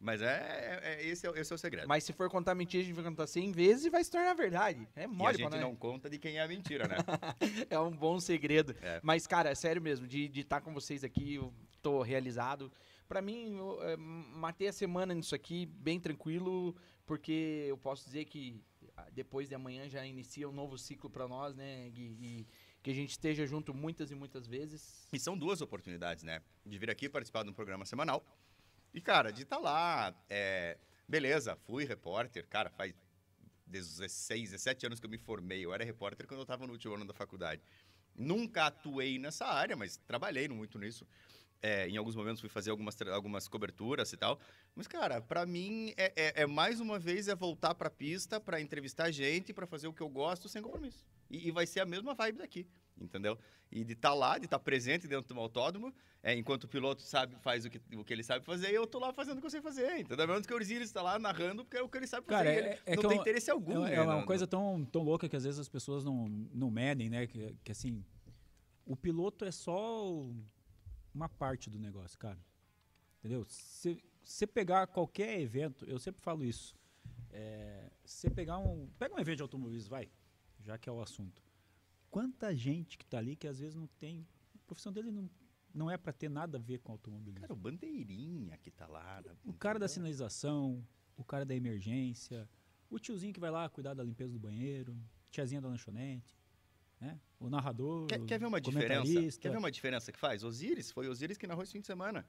Mas 0.00 0.22
é, 0.22 0.26
é- 0.26 0.80
é- 0.94 1.06
esse, 1.06 1.26
é, 1.26 1.30
o- 1.30 1.36
esse 1.36 1.52
é 1.52 1.56
o 1.56 1.58
segredo. 1.58 1.88
Mas 1.88 2.04
se 2.04 2.12
for 2.12 2.30
contar 2.30 2.54
mentira, 2.54 2.82
a 2.82 2.86
gente 2.86 2.94
vai 2.94 3.04
contar 3.04 3.26
100 3.26 3.50
vezes 3.50 3.86
e 3.86 3.90
vai 3.90 4.02
se 4.04 4.10
tornar 4.10 4.32
verdade. 4.34 4.86
É 4.94 5.02
e 5.02 5.04
a 5.04 5.08
mole 5.08 5.38
gente 5.38 5.56
não 5.58 5.74
conta 5.74 6.08
de 6.08 6.18
quem 6.18 6.36
é 6.38 6.42
a 6.42 6.48
mentira, 6.48 6.86
né? 6.86 6.96
É 7.68 7.78
um 7.80 7.90
bom 7.90 8.20
segredo. 8.20 8.76
É. 8.80 9.00
Mas, 9.02 9.26
cara, 9.26 9.50
é 9.50 9.54
sério 9.54 9.82
mesmo, 9.82 10.06
de 10.06 10.30
estar 10.40 10.60
com 10.60 10.72
vocês 10.72 11.02
aqui, 11.02 11.34
eu 11.34 11.52
tô 11.82 12.00
realizado. 12.02 12.70
Pra 13.08 13.20
mim, 13.22 13.56
eu 13.56 13.82
é, 13.82 13.96
matei 13.96 14.68
a 14.68 14.72
semana 14.72 15.14
nisso 15.14 15.34
aqui 15.34 15.66
bem 15.66 15.98
tranquilo, 15.98 16.76
porque 17.06 17.64
eu 17.68 17.76
posso 17.78 18.04
dizer 18.04 18.26
que 18.26 18.60
ah, 18.96 19.08
depois 19.12 19.48
de 19.48 19.54
amanhã 19.54 19.88
já 19.88 20.04
inicia 20.06 20.48
um 20.48 20.52
novo 20.52 20.76
ciclo 20.78 21.08
pra 21.10 21.26
nós, 21.26 21.56
né, 21.56 21.88
Gui? 21.90 22.16
E 22.20 22.46
que 22.82 22.90
a 22.90 22.94
gente 22.94 23.10
esteja 23.10 23.44
junto 23.46 23.74
muitas 23.74 24.10
e 24.10 24.14
muitas 24.14 24.46
vezes. 24.46 25.08
E 25.12 25.18
são 25.18 25.36
duas 25.36 25.60
oportunidades, 25.60 26.22
né? 26.22 26.40
De 26.64 26.78
vir 26.78 26.90
aqui 26.90 27.08
participar 27.08 27.42
de 27.42 27.50
um 27.50 27.52
programa 27.52 27.84
semanal. 27.84 28.24
E, 28.92 29.00
cara, 29.00 29.30
de 29.32 29.42
estar 29.42 29.58
lá. 29.58 30.14
é, 30.28 30.78
Beleza, 31.08 31.56
fui 31.66 31.84
repórter. 31.84 32.46
Cara, 32.48 32.68
faz 32.70 32.94
16, 33.66 34.50
17 34.50 34.86
anos 34.86 35.00
que 35.00 35.06
eu 35.06 35.10
me 35.10 35.18
formei. 35.18 35.64
Eu 35.64 35.72
era 35.72 35.84
repórter 35.84 36.26
quando 36.26 36.40
eu 36.40 36.42
estava 36.44 36.66
no 36.66 36.72
último 36.72 36.94
ano 36.94 37.04
da 37.04 37.14
faculdade. 37.14 37.62
Nunca 38.14 38.66
atuei 38.66 39.18
nessa 39.18 39.46
área, 39.46 39.76
mas 39.76 39.96
trabalhei 39.96 40.48
muito 40.48 40.78
nisso. 40.78 41.06
É, 41.60 41.88
em 41.88 41.96
alguns 41.96 42.14
momentos 42.14 42.40
fui 42.40 42.48
fazer 42.48 42.70
algumas, 42.70 43.00
algumas 43.02 43.48
coberturas 43.48 44.12
e 44.12 44.16
tal. 44.16 44.38
Mas, 44.76 44.86
cara, 44.86 45.20
pra 45.20 45.44
mim 45.44 45.92
é, 45.96 46.12
é- 46.16 46.42
é 46.42 46.46
mais 46.46 46.78
uma 46.80 46.98
vez 46.98 47.26
é 47.26 47.34
voltar 47.34 47.74
pra 47.74 47.90
pista 47.90 48.40
pra 48.40 48.60
entrevistar 48.60 49.10
gente, 49.10 49.52
pra 49.52 49.66
fazer 49.66 49.88
o 49.88 49.92
que 49.92 50.02
eu 50.02 50.08
gosto 50.08 50.48
sem 50.48 50.62
compromisso. 50.62 51.04
E, 51.30 51.48
e 51.48 51.50
vai 51.50 51.66
ser 51.66 51.80
a 51.80 51.86
mesma 51.86 52.14
vibe 52.14 52.38
daqui, 52.38 52.66
entendeu? 53.00 53.38
E 53.70 53.84
de 53.84 53.92
estar 53.92 54.14
lá, 54.14 54.38
de 54.38 54.46
estar 54.46 54.58
presente 54.58 55.06
dentro 55.06 55.32
do 55.34 55.40
autódromo, 55.40 55.94
é, 56.22 56.34
enquanto 56.34 56.64
o 56.64 56.68
piloto 56.68 57.02
sabe, 57.02 57.36
faz 57.36 57.64
o 57.64 57.70
que, 57.70 57.80
o 57.96 58.04
que 58.04 58.12
ele 58.12 58.22
sabe 58.22 58.44
fazer, 58.44 58.70
e 58.70 58.74
eu 58.74 58.86
tô 58.86 58.98
lá 58.98 59.12
fazendo 59.12 59.38
o 59.38 59.40
que 59.40 59.46
eu 59.46 59.50
sei 59.50 59.60
fazer, 59.60 59.98
entendeu? 60.00 60.26
Menos 60.26 60.46
que 60.46 60.52
o 60.52 60.56
Osiris 60.56 60.88
está 60.88 61.02
lá 61.02 61.18
narrando, 61.18 61.64
porque 61.64 61.76
é 61.76 61.82
o 61.82 61.88
que 61.88 61.98
ele 61.98 62.06
sabe 62.06 62.26
fazer. 62.26 62.44
Cara, 62.44 62.50
é- 62.50 62.82
é 62.86 62.96
não 62.96 63.02
tem 63.02 63.16
eu- 63.16 63.20
interesse 63.20 63.50
algum, 63.50 63.86
É, 63.86 63.90
né, 63.90 63.94
é 63.96 64.00
uma 64.02 64.20
no- 64.20 64.26
coisa 64.26 64.46
tão, 64.46 64.84
tão 64.84 65.02
louca 65.02 65.28
que 65.28 65.36
às 65.36 65.44
vezes 65.44 65.60
as 65.60 65.68
pessoas 65.68 66.02
não, 66.04 66.28
não 66.28 66.70
medem, 66.70 67.08
né? 67.10 67.26
Que, 67.26 67.54
que 67.62 67.72
assim, 67.72 68.04
o 68.86 68.96
piloto 68.96 69.44
é 69.44 69.52
só 69.52 70.24
uma 71.14 71.28
parte 71.28 71.68
do 71.70 71.78
negócio, 71.78 72.18
cara. 72.18 72.38
Entendeu? 73.18 73.44
Se 73.48 74.02
você 74.22 74.46
pegar 74.46 74.86
qualquer 74.86 75.40
evento, 75.40 75.84
eu 75.86 75.98
sempre 75.98 76.20
falo 76.22 76.44
isso. 76.44 76.74
É, 77.30 77.90
você 78.04 78.30
pegar 78.30 78.58
um. 78.58 78.88
Pega 78.98 79.14
um 79.14 79.18
evento 79.18 79.36
de 79.38 79.42
automobilismo, 79.42 79.90
vai, 79.90 80.08
já 80.60 80.78
que 80.78 80.88
é 80.88 80.92
o 80.92 81.00
assunto. 81.00 81.42
Quanta 82.10 82.54
gente 82.54 82.96
que 82.96 83.06
tá 83.06 83.18
ali 83.18 83.36
que 83.36 83.46
às 83.46 83.58
vezes 83.58 83.74
não 83.74 83.86
tem. 83.98 84.26
A 84.54 84.58
profissão 84.66 84.92
dele 84.92 85.10
não, 85.10 85.28
não 85.74 85.90
é 85.90 85.96
para 85.96 86.12
ter 86.12 86.28
nada 86.28 86.58
a 86.58 86.60
ver 86.60 86.78
com 86.78 86.92
automobilismo. 86.92 87.40
Cara, 87.40 87.52
o 87.52 87.56
bandeirinha 87.56 88.56
que 88.58 88.70
tá 88.70 88.86
lá. 88.86 89.22
né, 89.24 89.36
O 89.44 89.52
cara 89.52 89.78
da 89.78 89.88
sinalização, 89.88 90.86
o 91.16 91.24
cara 91.24 91.44
da 91.44 91.54
emergência, 91.54 92.48
o 92.90 92.98
tiozinho 92.98 93.32
que 93.32 93.40
vai 93.40 93.50
lá 93.50 93.68
cuidar 93.68 93.94
da 93.94 94.02
limpeza 94.02 94.32
do 94.32 94.38
banheiro, 94.38 94.96
tiazinha 95.30 95.60
da 95.60 95.68
lanchonete, 95.68 96.36
né? 97.00 97.20
O 97.38 97.48
narrador, 97.48 98.06
Quer, 98.06 98.24
quer 98.24 98.38
ver 98.38 98.46
uma 98.46 98.60
diferença? 98.60 99.38
Quer 99.38 99.50
ver 99.50 99.58
uma 99.58 99.70
diferença 99.70 100.10
que 100.10 100.18
faz? 100.18 100.42
Osiris, 100.42 100.90
foi 100.90 101.08
Osiris 101.08 101.36
que 101.36 101.46
narrou 101.46 101.62
esse 101.62 101.72
fim 101.72 101.80
de 101.80 101.86
semana. 101.86 102.26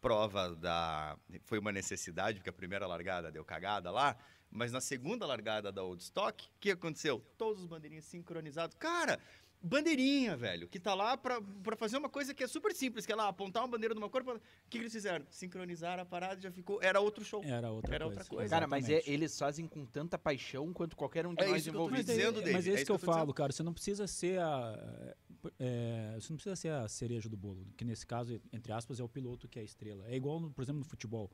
Prova 0.00 0.54
da. 0.54 1.16
Foi 1.44 1.58
uma 1.58 1.72
necessidade, 1.72 2.38
porque 2.38 2.50
a 2.50 2.52
primeira 2.52 2.86
largada 2.86 3.30
deu 3.32 3.44
cagada 3.44 3.90
lá. 3.90 4.16
Mas 4.50 4.72
na 4.72 4.80
segunda 4.80 5.26
largada 5.26 5.70
da 5.70 5.82
Old 5.82 6.02
Stock, 6.02 6.46
o 6.46 6.50
que 6.60 6.70
aconteceu? 6.70 7.22
Todos 7.36 7.60
os 7.62 7.66
bandeirinhas 7.66 8.04
sincronizados. 8.04 8.74
Cara, 8.78 9.18
bandeirinha, 9.62 10.36
velho, 10.38 10.66
que 10.68 10.78
tá 10.80 10.94
lá 10.94 11.16
pra, 11.18 11.38
pra 11.62 11.76
fazer 11.76 11.98
uma 11.98 12.08
coisa 12.08 12.32
que 12.32 12.42
é 12.42 12.46
super 12.46 12.72
simples, 12.72 13.04
que 13.04 13.12
é 13.12 13.14
lá 13.16 13.28
apontar 13.28 13.62
uma 13.62 13.68
bandeira 13.68 13.94
de 13.94 13.98
uma 14.00 14.08
cor. 14.08 14.24
pra- 14.24 14.36
O 14.36 14.40
que, 14.70 14.78
que 14.78 14.78
eles 14.78 14.92
fizeram? 14.92 15.26
Sincronizaram 15.28 16.02
a 16.02 16.06
parada 16.06 16.38
e 16.40 16.42
já 16.44 16.50
ficou. 16.50 16.78
Era 16.82 16.98
outro 17.00 17.22
show. 17.24 17.42
Era 17.44 17.70
outra 17.70 17.94
Era 17.94 18.04
coisa. 18.06 18.20
outra 18.20 18.36
coisa. 18.36 18.50
Cara, 18.50 18.66
mas 18.66 18.88
é- 18.88 19.02
eles 19.04 19.38
fazem 19.38 19.66
com 19.66 19.84
tanta 19.84 20.16
paixão 20.16 20.72
quanto 20.72 20.96
qualquer 20.96 21.26
um 21.26 21.34
de 21.34 21.42
É 21.44 21.48
nós 21.48 21.56
isso 21.58 21.70
que 21.70 21.76
eu 21.76 21.80
tô 21.80 21.86
envolvidos. 21.88 22.06
Mas, 22.06 22.16
é, 22.16 22.18
dizendo, 22.20 22.36
David, 22.36 22.52
mas 22.54 22.66
é 22.66 22.70
é 22.70 22.74
isso 22.74 22.84
que 22.86 22.92
eu 22.92 22.96
que 22.98 23.04
eu 23.04 23.06
tô 23.06 23.12
falo, 23.12 23.34
cara. 23.34 23.52
Você 23.52 23.62
não 23.62 23.74
precisa 23.74 24.06
ser 24.06 24.40
a. 24.40 25.14
é, 25.58 26.16
você 26.20 26.32
não 26.32 26.36
precisa 26.36 26.56
ser 26.56 26.70
a 26.70 26.88
cereja 26.88 27.28
do 27.28 27.36
bolo. 27.36 27.66
Que 27.76 27.84
nesse 27.84 28.06
caso, 28.06 28.40
entre 28.52 28.72
aspas, 28.72 29.00
é 29.00 29.04
o 29.04 29.08
piloto 29.08 29.48
que 29.48 29.58
é 29.58 29.62
a 29.62 29.64
estrela. 29.64 30.06
É 30.06 30.16
igual, 30.16 30.50
por 30.50 30.62
exemplo, 30.62 30.80
no 30.80 30.84
futebol. 30.84 31.30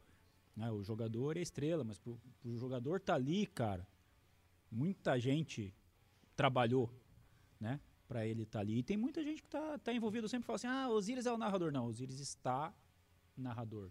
né? 0.57 0.71
O 0.71 0.83
jogador 0.83 1.37
é 1.37 1.41
estrela, 1.41 1.85
mas 1.85 1.99
pro, 1.99 2.19
jogador 2.57 3.01
tá 3.01 3.15
ali, 3.15 3.47
cara. 3.47 3.87
Muita 4.71 5.19
gente 5.19 5.75
trabalhou, 6.37 6.91
né? 7.61 7.81
Pra 8.07 8.27
ele 8.27 8.43
estar 8.43 8.61
ali. 8.61 8.79
E 8.79 8.83
tem 8.83 8.97
muita 8.97 9.23
gente 9.23 9.43
que 9.43 9.49
tá, 9.49 9.79
tá 9.79 9.93
envolvido 9.93 10.29
sempre 10.29 10.47
fala 10.47 10.57
assim: 10.57 10.67
ah, 10.67 10.89
Osiris 10.91 11.27
é 11.27 11.33
o 11.33 11.39
narrador. 11.39 11.73
Não, 11.73 11.87
Osiris 11.87 12.21
está 12.21 12.75
narrador. 13.37 13.91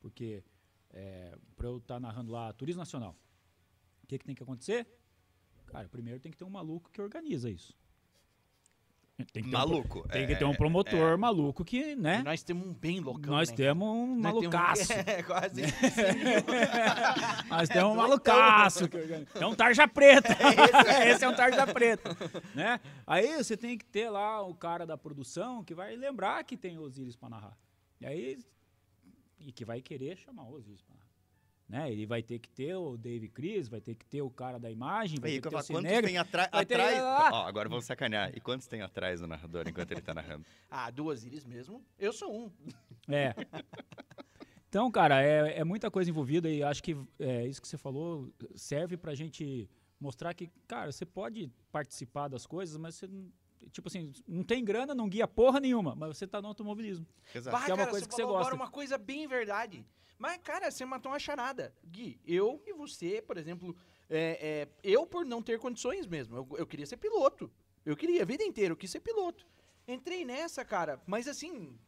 Porque 0.00 0.44
é, 0.90 1.36
pra 1.56 1.68
eu 1.68 1.78
estar 1.78 1.98
narrando 1.98 2.30
lá 2.32 2.52
Turismo 2.52 2.80
Nacional, 2.80 3.16
o 4.02 4.06
que, 4.06 4.18
que 4.18 4.24
tem 4.24 4.34
que 4.34 4.42
acontecer? 4.42 4.86
Cara, 5.66 5.88
primeiro 5.88 6.20
tem 6.20 6.30
que 6.30 6.38
ter 6.38 6.44
um 6.44 6.50
maluco 6.50 6.90
que 6.90 7.00
organiza 7.00 7.50
isso. 7.50 7.76
Tem 9.32 9.42
que 9.42 9.48
ter 9.50 9.56
um 9.56 9.58
Maluco. 9.58 10.08
tem 10.08 10.26
que 10.26 10.32
é, 10.34 10.36
ter 10.36 10.44
um 10.44 10.54
promotor 10.54 11.16
maluco 11.16 11.64
que, 11.64 11.92
E 11.92 11.96
né? 11.96 12.22
nós 12.22 12.42
temos 12.42 12.66
um 12.66 12.74
bem 12.74 13.00
loucão, 13.00 13.32
Nós 13.32 13.48
né? 13.48 13.56
temos 13.56 13.88
um 13.88 14.06
Nós 14.16 14.32
temos 14.34 14.46
um- 14.46 14.50
malucaço. 14.50 14.92
É, 15.06 15.22
quase. 15.22 15.62
Nós 17.48 17.68
temos 17.68 17.92
um 17.92 17.96
malucaço. 17.96 18.84
É 19.34 19.46
um 19.46 19.54
tarja 19.54 19.88
preta. 19.88 20.36
Esse 21.08 21.24
é 21.24 21.28
um 21.28 21.34
tarja 21.34 21.66
preta. 21.66 22.10
Né? 22.54 22.78
Aí 23.06 23.42
você 23.42 23.56
tem 23.56 23.78
que 23.78 23.84
ter 23.86 24.10
lá 24.10 24.42
o 24.42 24.54
cara 24.54 24.84
da 24.86 24.98
produção 24.98 25.64
que 25.64 25.74
vai 25.74 25.96
lembrar 25.96 26.44
que 26.44 26.56
tem 26.56 26.78
Osiris 26.78 27.16
para 27.16 27.30
narrar. 27.30 27.58
E 28.00 28.06
aí. 28.06 28.38
E 29.38 29.52
que 29.52 29.64
vai 29.64 29.80
querer 29.80 30.16
chamar 30.18 30.42
o 30.44 30.52
Osiris 30.54 30.82
para 30.82 30.94
narrar. 30.96 31.05
Né? 31.68 31.90
Ele 31.90 32.06
vai 32.06 32.22
ter 32.22 32.38
que 32.38 32.48
ter 32.48 32.76
o 32.76 32.96
Dave 32.96 33.28
Cris, 33.28 33.66
vai 33.66 33.80
ter 33.80 33.96
que 33.96 34.06
ter 34.06 34.22
o 34.22 34.30
cara 34.30 34.56
da 34.56 34.70
imagem, 34.70 35.18
vai 35.18 35.30
Aí, 35.30 35.36
ter 35.36 35.42
que 35.42 35.48
ter 35.48 35.48
o 35.48 35.50
quantos 35.50 35.66
tem 35.66 35.74
vai 36.12 36.64
ter- 36.64 36.74
atrás? 36.80 36.98
Ah! 37.02 37.30
Ó, 37.32 37.46
agora 37.46 37.68
vamos 37.68 37.84
sacanear. 37.84 38.30
E 38.36 38.40
quantos 38.40 38.68
tem 38.68 38.82
atrás 38.82 39.20
do 39.20 39.26
narrador 39.26 39.66
enquanto 39.66 39.90
ele 39.90 40.00
tá 40.00 40.14
narrando? 40.14 40.44
Ah, 40.70 40.90
do 40.90 41.06
Osiris 41.06 41.44
mesmo, 41.44 41.84
eu 41.98 42.12
sou 42.12 42.32
um. 42.32 42.50
É. 43.12 43.34
Então, 44.68 44.90
cara, 44.90 45.22
é, 45.22 45.58
é 45.60 45.64
muita 45.64 45.90
coisa 45.90 46.10
envolvida 46.10 46.48
e 46.50 46.62
acho 46.62 46.82
que 46.82 46.96
é, 47.18 47.46
isso 47.46 47.62
que 47.62 47.68
você 47.68 47.78
falou 47.78 48.30
serve 48.54 48.96
pra 48.96 49.14
gente 49.14 49.68
mostrar 49.98 50.34
que, 50.34 50.50
cara, 50.68 50.92
você 50.92 51.06
pode 51.06 51.50
participar 51.72 52.28
das 52.28 52.46
coisas, 52.46 52.76
mas 52.76 52.94
você, 52.96 53.06
não- 53.06 53.30
tipo 53.72 53.88
assim, 53.88 54.12
não 54.28 54.42
tem 54.42 54.64
grana, 54.64 54.94
não 54.94 55.08
guia 55.08 55.26
porra 55.26 55.60
nenhuma, 55.60 55.94
mas 55.94 56.16
você 56.18 56.26
tá 56.26 56.42
no 56.42 56.48
automobilismo. 56.48 57.06
Exato. 57.34 57.56
Bah, 57.56 57.64
Que 57.64 57.70
é 57.70 57.74
uma 57.74 57.78
cara, 57.78 57.90
coisa 57.90 58.04
você 58.04 58.08
que 58.08 58.14
você 58.14 58.22
falou 58.22 58.36
agora 58.36 58.50
gosta. 58.54 58.64
uma 58.64 58.70
coisa 58.70 58.98
bem 58.98 59.26
verdade. 59.26 59.84
Mas, 60.18 60.40
cara, 60.42 60.70
você 60.70 60.84
matou 60.84 61.12
uma 61.12 61.18
charada. 61.18 61.74
Gui, 61.84 62.18
eu 62.26 62.62
e 62.66 62.72
você, 62.72 63.20
por 63.20 63.36
exemplo, 63.36 63.76
é, 64.08 64.38
é, 64.40 64.68
eu 64.82 65.06
por 65.06 65.24
não 65.24 65.42
ter 65.42 65.58
condições 65.58 66.06
mesmo, 66.06 66.36
eu, 66.36 66.48
eu 66.58 66.66
queria 66.66 66.86
ser 66.86 66.96
piloto. 66.96 67.50
Eu 67.84 67.96
queria, 67.96 68.22
a 68.22 68.26
vida 68.26 68.42
inteira, 68.42 68.72
eu 68.72 68.76
quis 68.76 68.90
ser 68.90 69.00
piloto. 69.00 69.46
Entrei 69.86 70.24
nessa, 70.24 70.64
cara, 70.64 71.00
mas 71.06 71.28
assim. 71.28 71.78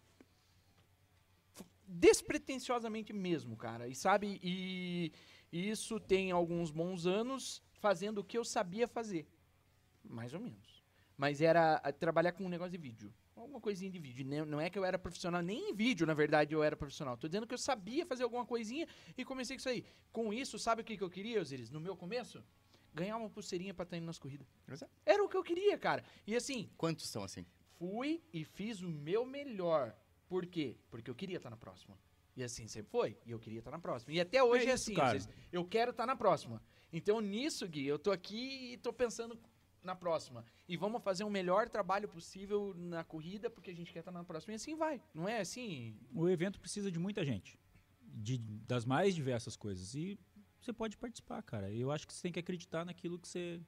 Despretensiosamente 1.86 3.12
mesmo, 3.12 3.56
cara. 3.56 3.88
E 3.88 3.94
sabe, 3.94 4.38
e, 4.42 5.10
isso 5.50 5.98
tem 5.98 6.30
alguns 6.30 6.70
bons 6.70 7.06
anos 7.06 7.62
fazendo 7.80 8.18
o 8.18 8.24
que 8.24 8.36
eu 8.36 8.44
sabia 8.44 8.86
fazer. 8.86 9.26
Mais 10.04 10.34
ou 10.34 10.40
menos. 10.40 10.84
Mas 11.16 11.40
era 11.40 11.80
trabalhar 11.98 12.32
com 12.32 12.44
um 12.44 12.48
negócio 12.48 12.72
de 12.72 12.78
vídeo. 12.78 13.12
Alguma 13.40 13.60
coisinha 13.60 13.90
de 13.90 13.98
vídeo. 13.98 14.26
Não- 14.46 14.60
é 14.60 14.68
que 14.68 14.78
eu 14.78 14.84
era 14.84 14.98
profissional, 14.98 15.40
nem 15.42 15.70
em 15.70 15.74
vídeo, 15.74 16.06
na 16.06 16.14
verdade, 16.14 16.54
eu 16.54 16.62
era 16.62 16.76
profissional. 16.76 17.16
Tô 17.16 17.28
dizendo 17.28 17.46
que 17.46 17.54
eu 17.54 17.58
sabia 17.58 18.04
fazer 18.04 18.24
alguma 18.24 18.44
coisinha 18.44 18.86
e 19.16 19.24
comecei 19.24 19.56
com 19.56 19.60
isso 19.60 19.68
aí. 19.68 19.84
Com 20.12 20.32
isso, 20.32 20.58
sabe 20.58 20.82
o 20.82 20.84
que, 20.84 20.96
que 20.96 21.04
eu 21.04 21.10
queria, 21.10 21.40
Osiris? 21.40 21.70
No 21.70 21.80
meu 21.80 21.96
começo? 21.96 22.42
Ganhar 22.94 23.16
uma 23.16 23.30
pulseirinha 23.30 23.72
pra 23.72 23.84
estar 23.84 23.96
indo 23.96 24.06
nas 24.06 24.18
corridas. 24.18 24.46
Exato. 24.68 24.90
Era 25.06 25.22
o 25.22 25.28
que 25.28 25.36
eu 25.36 25.42
queria, 25.42 25.78
cara. 25.78 26.02
E 26.26 26.34
assim, 26.34 26.68
Quantos 26.76 27.08
são 27.08 27.22
assim? 27.22 27.46
fui 27.78 28.20
e 28.32 28.44
fiz 28.44 28.80
o 28.80 28.88
meu 28.88 29.24
melhor. 29.24 29.94
Por 30.28 30.44
quê? 30.46 30.76
Porque 30.90 31.08
eu 31.10 31.14
queria 31.14 31.36
estar 31.36 31.48
na 31.50 31.56
próxima. 31.56 31.96
E 32.36 32.42
assim 32.42 32.66
sempre 32.66 32.90
foi. 32.90 33.16
E 33.24 33.30
eu 33.30 33.38
queria 33.38 33.60
estar 33.60 33.70
na 33.70 33.78
próxima. 33.78 34.12
E 34.12 34.20
até 34.20 34.42
hoje 34.42 34.66
é, 34.66 34.70
É 34.70 34.74
isso, 34.74 34.84
assim. 34.84 34.94
cara. 34.94 35.18
Eu 35.52 35.64
quero 35.64 35.90
estar 35.92 36.06
na 36.06 36.16
próxima. 36.16 36.60
Então, 36.92 37.20
nisso, 37.20 37.66
Gui, 37.68 37.86
eu 37.86 37.98
tô 37.98 38.10
aqui 38.10 38.72
e 38.72 38.76
tô 38.78 38.92
pensando 38.92 39.38
na 39.88 39.96
próxima. 39.96 40.44
E 40.68 40.76
vamos 40.76 41.02
fazer 41.02 41.24
o 41.24 41.30
melhor 41.30 41.68
trabalho 41.68 42.08
possível 42.08 42.74
na 42.76 43.02
corrida, 43.02 43.50
porque 43.50 43.70
a 43.70 43.74
gente 43.74 43.92
quer 43.92 44.00
estar 44.00 44.12
na 44.12 44.22
próxima. 44.22 44.52
E 44.52 44.56
assim 44.56 44.76
vai. 44.76 45.02
Não 45.12 45.28
é 45.28 45.40
assim. 45.40 45.96
O 46.14 46.28
evento 46.28 46.60
precisa 46.60 46.92
de 46.92 46.98
muita 46.98 47.24
gente, 47.24 47.58
de, 48.00 48.38
das 48.38 48.84
mais 48.84 49.14
diversas 49.14 49.56
coisas. 49.56 49.94
E 49.94 50.18
você 50.60 50.72
pode 50.72 50.96
participar, 50.96 51.42
cara. 51.42 51.72
Eu 51.72 51.90
acho 51.90 52.06
que 52.06 52.12
você 52.12 52.22
tem 52.22 52.32
que 52.32 52.38
acreditar 52.38 52.84
naquilo 52.84 53.18
que 53.18 53.26
você 53.26 53.60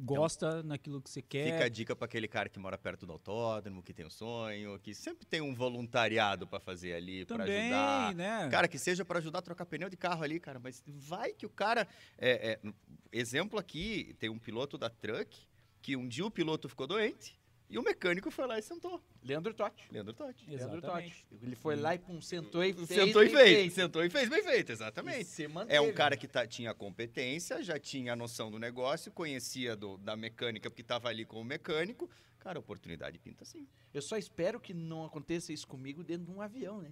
gosta, 0.00 0.62
naquilo 0.62 1.00
que 1.00 1.10
você 1.10 1.22
quer. 1.22 1.52
Fica 1.52 1.64
a 1.64 1.68
dica 1.68 1.96
para 1.96 2.06
aquele 2.06 2.28
cara 2.28 2.48
que 2.48 2.58
mora 2.58 2.78
perto 2.78 3.06
do 3.06 3.12
autódromo, 3.12 3.82
que 3.82 3.92
tem 3.92 4.06
um 4.06 4.10
sonho, 4.10 4.78
que 4.78 4.94
sempre 4.94 5.26
tem 5.26 5.40
um 5.40 5.54
voluntariado 5.54 6.46
para 6.46 6.60
fazer 6.60 6.94
ali, 6.94 7.24
para 7.24 7.44
ajudar. 7.44 8.14
né? 8.14 8.48
Cara, 8.50 8.68
que 8.68 8.78
seja 8.78 9.04
para 9.04 9.18
ajudar 9.18 9.40
a 9.40 9.42
trocar 9.42 9.66
pneu 9.66 9.88
de 9.88 9.96
carro 9.96 10.22
ali, 10.22 10.40
cara. 10.40 10.58
Mas 10.58 10.82
vai 10.86 11.32
que 11.32 11.46
o 11.46 11.50
cara. 11.50 11.86
é, 12.18 12.58
é, 12.64 12.72
exemplo 13.12 13.58
aqui, 13.58 14.14
tem 14.18 14.30
um 14.30 14.38
piloto 14.38 14.78
da 14.78 14.88
Truck 14.88 15.36
que 15.82 15.96
um 15.96 16.06
dia 16.06 16.26
o 16.26 16.30
piloto 16.30 16.68
ficou 16.68 16.86
doente 16.86 17.39
e 17.70 17.78
o 17.78 17.82
mecânico 17.82 18.30
foi 18.30 18.46
lá 18.46 18.58
e 18.58 18.62
sentou. 18.62 19.00
Leandro 19.22 19.54
Totti. 19.54 19.86
Leandro 19.92 20.12
Totti. 20.12 20.44
Leandro. 20.50 20.82
Totti. 20.82 21.24
Ele 21.42 21.54
foi 21.56 21.76
lá 21.76 21.94
e 21.94 21.98
pum, 21.98 22.20
sentou 22.20 22.64
e 22.64 22.72
fez. 22.72 22.88
sentou 22.88 23.22
e 23.22 23.26
bem 23.28 23.36
fez. 23.36 23.56
feito. 23.58 23.74
Sentou 23.74 24.04
e 24.04 24.10
fez 24.10 24.28
bem 24.28 24.42
feito, 24.42 24.68
E 24.70 24.72
exatamente. 24.72 25.24
se 25.24 25.44
É 25.44 25.48
um 25.48 25.52
manteve. 25.52 25.92
cara 25.92 26.16
que 26.16 26.26
tá- 26.28 26.46
tinha 26.46 26.74
competência, 26.74 27.62
já 27.62 27.78
tinha 27.78 28.12
a 28.12 28.16
noção 28.16 28.50
do 28.50 28.58
negócio, 28.58 29.12
conhecia 29.12 29.76
do- 29.76 29.96
da 29.98 30.16
mecânica, 30.16 30.68
porque 30.68 30.82
estava 30.82 31.08
ali 31.08 31.24
com 31.24 31.40
o 31.40 31.44
mecânico. 31.44 32.10
Cara, 32.38 32.58
a 32.58 32.60
oportunidade 32.60 33.18
pinta 33.18 33.44
assim. 33.44 33.68
Eu 33.92 34.00
só 34.02 34.16
espero 34.16 34.58
que 34.58 34.72
não 34.74 35.04
aconteça 35.04 35.52
isso 35.52 35.66
comigo 35.66 36.02
dentro 36.02 36.24
de 36.26 36.30
um 36.32 36.40
avião, 36.40 36.80
né? 36.80 36.90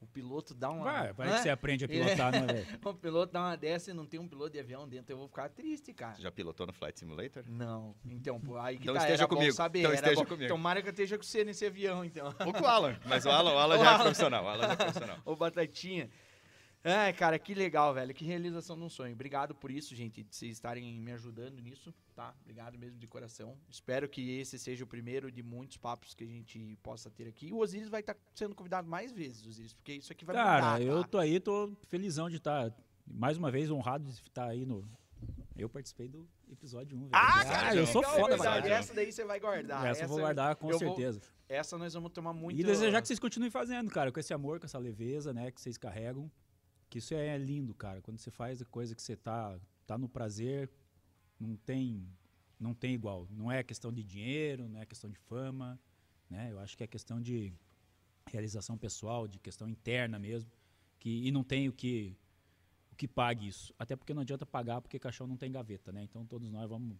O 0.00 0.06
piloto 0.06 0.54
dá 0.54 0.70
uma. 0.70 0.84
Vai, 0.84 1.12
vai 1.12 1.28
que 1.32 1.42
você 1.42 1.50
aprende 1.50 1.84
a 1.84 1.88
pilotar, 1.88 2.30
né, 2.30 2.46
velho? 2.46 2.66
O 2.84 2.94
piloto 2.94 3.32
dá 3.32 3.40
uma 3.40 3.56
dessa 3.56 3.90
e 3.90 3.94
não 3.94 4.06
tem 4.06 4.20
um 4.20 4.28
piloto 4.28 4.50
de 4.50 4.60
avião 4.60 4.88
dentro, 4.88 5.12
eu 5.12 5.18
vou 5.18 5.26
ficar 5.26 5.48
triste, 5.48 5.92
cara. 5.92 6.14
Você 6.14 6.22
já 6.22 6.30
pilotou 6.30 6.66
no 6.68 6.72
Flight 6.72 6.98
Simulator? 7.00 7.42
Não. 7.48 7.96
Então, 8.06 8.40
pô, 8.40 8.56
aí 8.58 8.76
que 8.76 8.82
Então 8.82 8.94
tá, 8.94 9.00
esteja 9.00 9.22
era 9.24 9.26
bom 9.28 9.34
comigo. 9.36 9.52
saber. 9.54 9.80
Então 9.80 9.90
era 9.90 10.00
esteja 10.00 10.22
bom. 10.22 10.26
comigo. 10.28 10.48
Tomara 10.48 10.80
que 10.80 10.88
eu 10.88 10.92
esteja 10.92 11.16
com 11.18 11.24
você 11.24 11.44
nesse 11.44 11.66
avião, 11.66 12.04
então. 12.04 12.32
Ou 12.46 12.52
com 12.52 12.62
o 12.62 12.66
Alan. 12.66 12.96
Mas 13.06 13.26
o 13.26 13.30
Alan, 13.30 13.52
o 13.54 13.58
Alan 13.58 13.74
O 13.76 13.78
já 13.78 13.84
é 13.84 13.88
Alan. 13.88 14.02
profissional. 14.04 14.44
O 14.44 14.48
Alan 14.48 14.66
já 14.66 14.72
é 14.72 14.76
profissional. 14.76 15.18
Ô, 15.26 15.34
Batatinha. 15.36 16.08
É, 16.90 17.12
cara, 17.12 17.38
que 17.38 17.54
legal, 17.54 17.92
velho. 17.94 18.14
Que 18.14 18.24
realização 18.24 18.76
de 18.76 18.82
um 18.82 18.88
sonho. 18.88 19.12
Obrigado 19.12 19.54
por 19.54 19.70
isso, 19.70 19.94
gente, 19.94 20.22
de 20.22 20.34
vocês 20.34 20.52
estarem 20.52 20.98
me 21.00 21.12
ajudando 21.12 21.58
nisso, 21.60 21.92
tá? 22.14 22.34
Obrigado 22.42 22.78
mesmo 22.78 22.98
de 22.98 23.06
coração. 23.06 23.56
Espero 23.70 24.08
que 24.08 24.38
esse 24.38 24.58
seja 24.58 24.84
o 24.84 24.86
primeiro 24.86 25.30
de 25.30 25.42
muitos 25.42 25.76
papos 25.76 26.14
que 26.14 26.24
a 26.24 26.26
gente 26.26 26.76
possa 26.82 27.10
ter 27.10 27.28
aqui. 27.28 27.52
O 27.52 27.58
Osiris 27.58 27.88
vai 27.88 28.00
estar 28.00 28.16
sendo 28.34 28.54
convidado 28.54 28.88
mais 28.88 29.12
vezes, 29.12 29.46
Osiris, 29.46 29.72
porque 29.74 29.92
isso 29.94 30.12
aqui 30.12 30.24
vai 30.24 30.34
Cara, 30.36 30.72
mudar, 30.72 30.82
eu 30.82 31.02
tá? 31.02 31.08
tô 31.08 31.18
aí, 31.18 31.40
tô 31.40 31.72
felizão 31.88 32.28
de 32.30 32.36
estar, 32.36 32.72
mais 33.06 33.36
uma 33.36 33.50
vez, 33.50 33.70
honrado 33.70 34.04
de 34.04 34.10
estar 34.12 34.46
aí 34.48 34.64
no... 34.64 34.84
Eu 35.56 35.68
participei 35.68 36.06
do 36.06 36.24
episódio 36.48 36.96
1, 36.96 37.00
velho. 37.00 37.10
Ah, 37.12 37.44
cara, 37.44 37.74
eu 37.74 37.84
sou 37.86 38.00
foda, 38.02 38.34
é 38.34 38.36
verdade. 38.36 38.62
velho. 38.62 38.74
Essa 38.74 38.94
daí 38.94 39.10
você 39.10 39.24
vai 39.24 39.40
guardar. 39.40 39.84
Essa 39.86 40.04
eu 40.04 40.08
vou 40.08 40.18
guardar 40.20 40.54
com 40.54 40.70
eu 40.70 40.78
vou- 40.78 40.94
certeza. 40.94 41.20
Essa 41.48 41.76
nós 41.76 41.92
vamos 41.94 42.12
tomar 42.12 42.32
muito. 42.32 42.60
E 42.60 42.62
desejar 42.62 43.00
que 43.02 43.08
vocês 43.08 43.18
continuem 43.18 43.50
fazendo, 43.50 43.90
cara, 43.90 44.12
com 44.12 44.20
esse 44.20 44.32
amor, 44.32 44.60
com 44.60 44.66
essa 44.66 44.78
leveza, 44.78 45.32
né, 45.32 45.50
que 45.50 45.60
vocês 45.60 45.76
carregam. 45.76 46.30
Que 46.88 46.98
isso 46.98 47.14
é 47.14 47.36
lindo, 47.36 47.74
cara. 47.74 48.00
Quando 48.00 48.18
você 48.18 48.30
faz 48.30 48.62
a 48.62 48.64
coisa 48.64 48.94
que 48.94 49.02
você 49.02 49.16
tá, 49.16 49.58
tá 49.86 49.98
no 49.98 50.08
prazer, 50.08 50.70
não 51.38 51.56
tem, 51.56 52.08
não 52.58 52.74
tem 52.74 52.94
igual. 52.94 53.26
Não 53.30 53.50
é 53.52 53.62
questão 53.62 53.92
de 53.92 54.02
dinheiro, 54.02 54.68
não 54.68 54.80
é 54.80 54.86
questão 54.86 55.10
de 55.10 55.18
fama, 55.18 55.78
né? 56.30 56.50
Eu 56.50 56.58
acho 56.58 56.76
que 56.76 56.84
é 56.84 56.86
questão 56.86 57.20
de 57.20 57.52
realização 58.30 58.76
pessoal, 58.76 59.28
de 59.28 59.38
questão 59.38 59.68
interna 59.68 60.18
mesmo. 60.18 60.50
Que, 60.98 61.26
e 61.26 61.30
não 61.30 61.44
tem 61.44 61.68
o 61.68 61.72
que, 61.72 62.16
o 62.90 62.96
que 62.96 63.06
pague 63.06 63.46
isso. 63.46 63.74
Até 63.78 63.94
porque 63.94 64.14
não 64.14 64.22
adianta 64.22 64.46
pagar, 64.46 64.80
porque 64.80 64.98
caixão 64.98 65.26
não 65.26 65.36
tem 65.36 65.52
gaveta, 65.52 65.92
né? 65.92 66.02
Então 66.02 66.24
todos 66.24 66.50
nós 66.50 66.68
vamos 66.68 66.96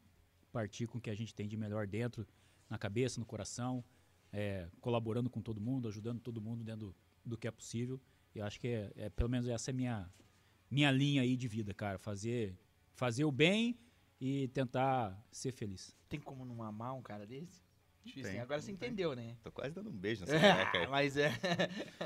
partir 0.53 0.87
com 0.87 0.99
o 0.99 1.01
que 1.01 1.11
a 1.11 1.15
gente 1.15 1.35
tem 1.35 1.49
de 1.49 1.57
melhor 1.57 1.87
dentro, 1.87 2.27
na 2.69 2.79
cabeça, 2.79 3.21
no 3.21 3.27
coração, 3.27 3.85
é, 4.33 4.69
colaborando 4.81 5.31
com 5.31 5.41
todo 5.41 5.61
mundo, 5.61 5.89
ajudando 5.89 6.21
todo 6.21 6.41
mundo 6.41 6.63
dentro 6.63 6.89
do, 6.89 6.95
do 7.25 7.39
que 7.39 7.49
é 7.49 7.51
possível. 7.51 8.01
Eu 8.41 8.47
acho 8.47 8.61
que 8.61 8.69
é, 8.69 8.93
é, 8.97 9.09
pelo 9.11 9.29
menos 9.29 9.49
essa 9.49 9.71
é 9.71 9.73
minha 9.73 10.09
minha 10.71 10.91
linha 10.91 11.23
aí 11.23 11.37
de 11.37 11.49
vida, 11.49 11.73
cara, 11.73 11.99
fazer 11.99 12.57
fazer 12.95 13.25
o 13.25 13.33
bem 13.33 13.79
e 14.21 14.49
tentar 14.49 15.17
ser 15.31 15.53
feliz. 15.53 15.97
Tem 16.09 16.21
como 16.21 16.45
não 16.45 16.63
amar 16.63 16.95
um 16.95 17.03
cara 17.03 17.27
desse? 17.27 17.63
Difícil, 18.05 18.31
Tem, 18.31 18.39
né? 18.39 18.43
Agora 18.43 18.61
você 18.61 18.67
tem. 18.67 18.75
entendeu, 18.75 19.15
né? 19.15 19.37
Tô 19.43 19.53
quase 19.53 19.75
dando 19.75 19.91
um 19.91 19.97
beijo 19.97 20.21
nessa 20.27 20.39
careca 20.39 20.79
aí. 20.79 20.87
Mas 20.87 21.17
é. 21.17 21.31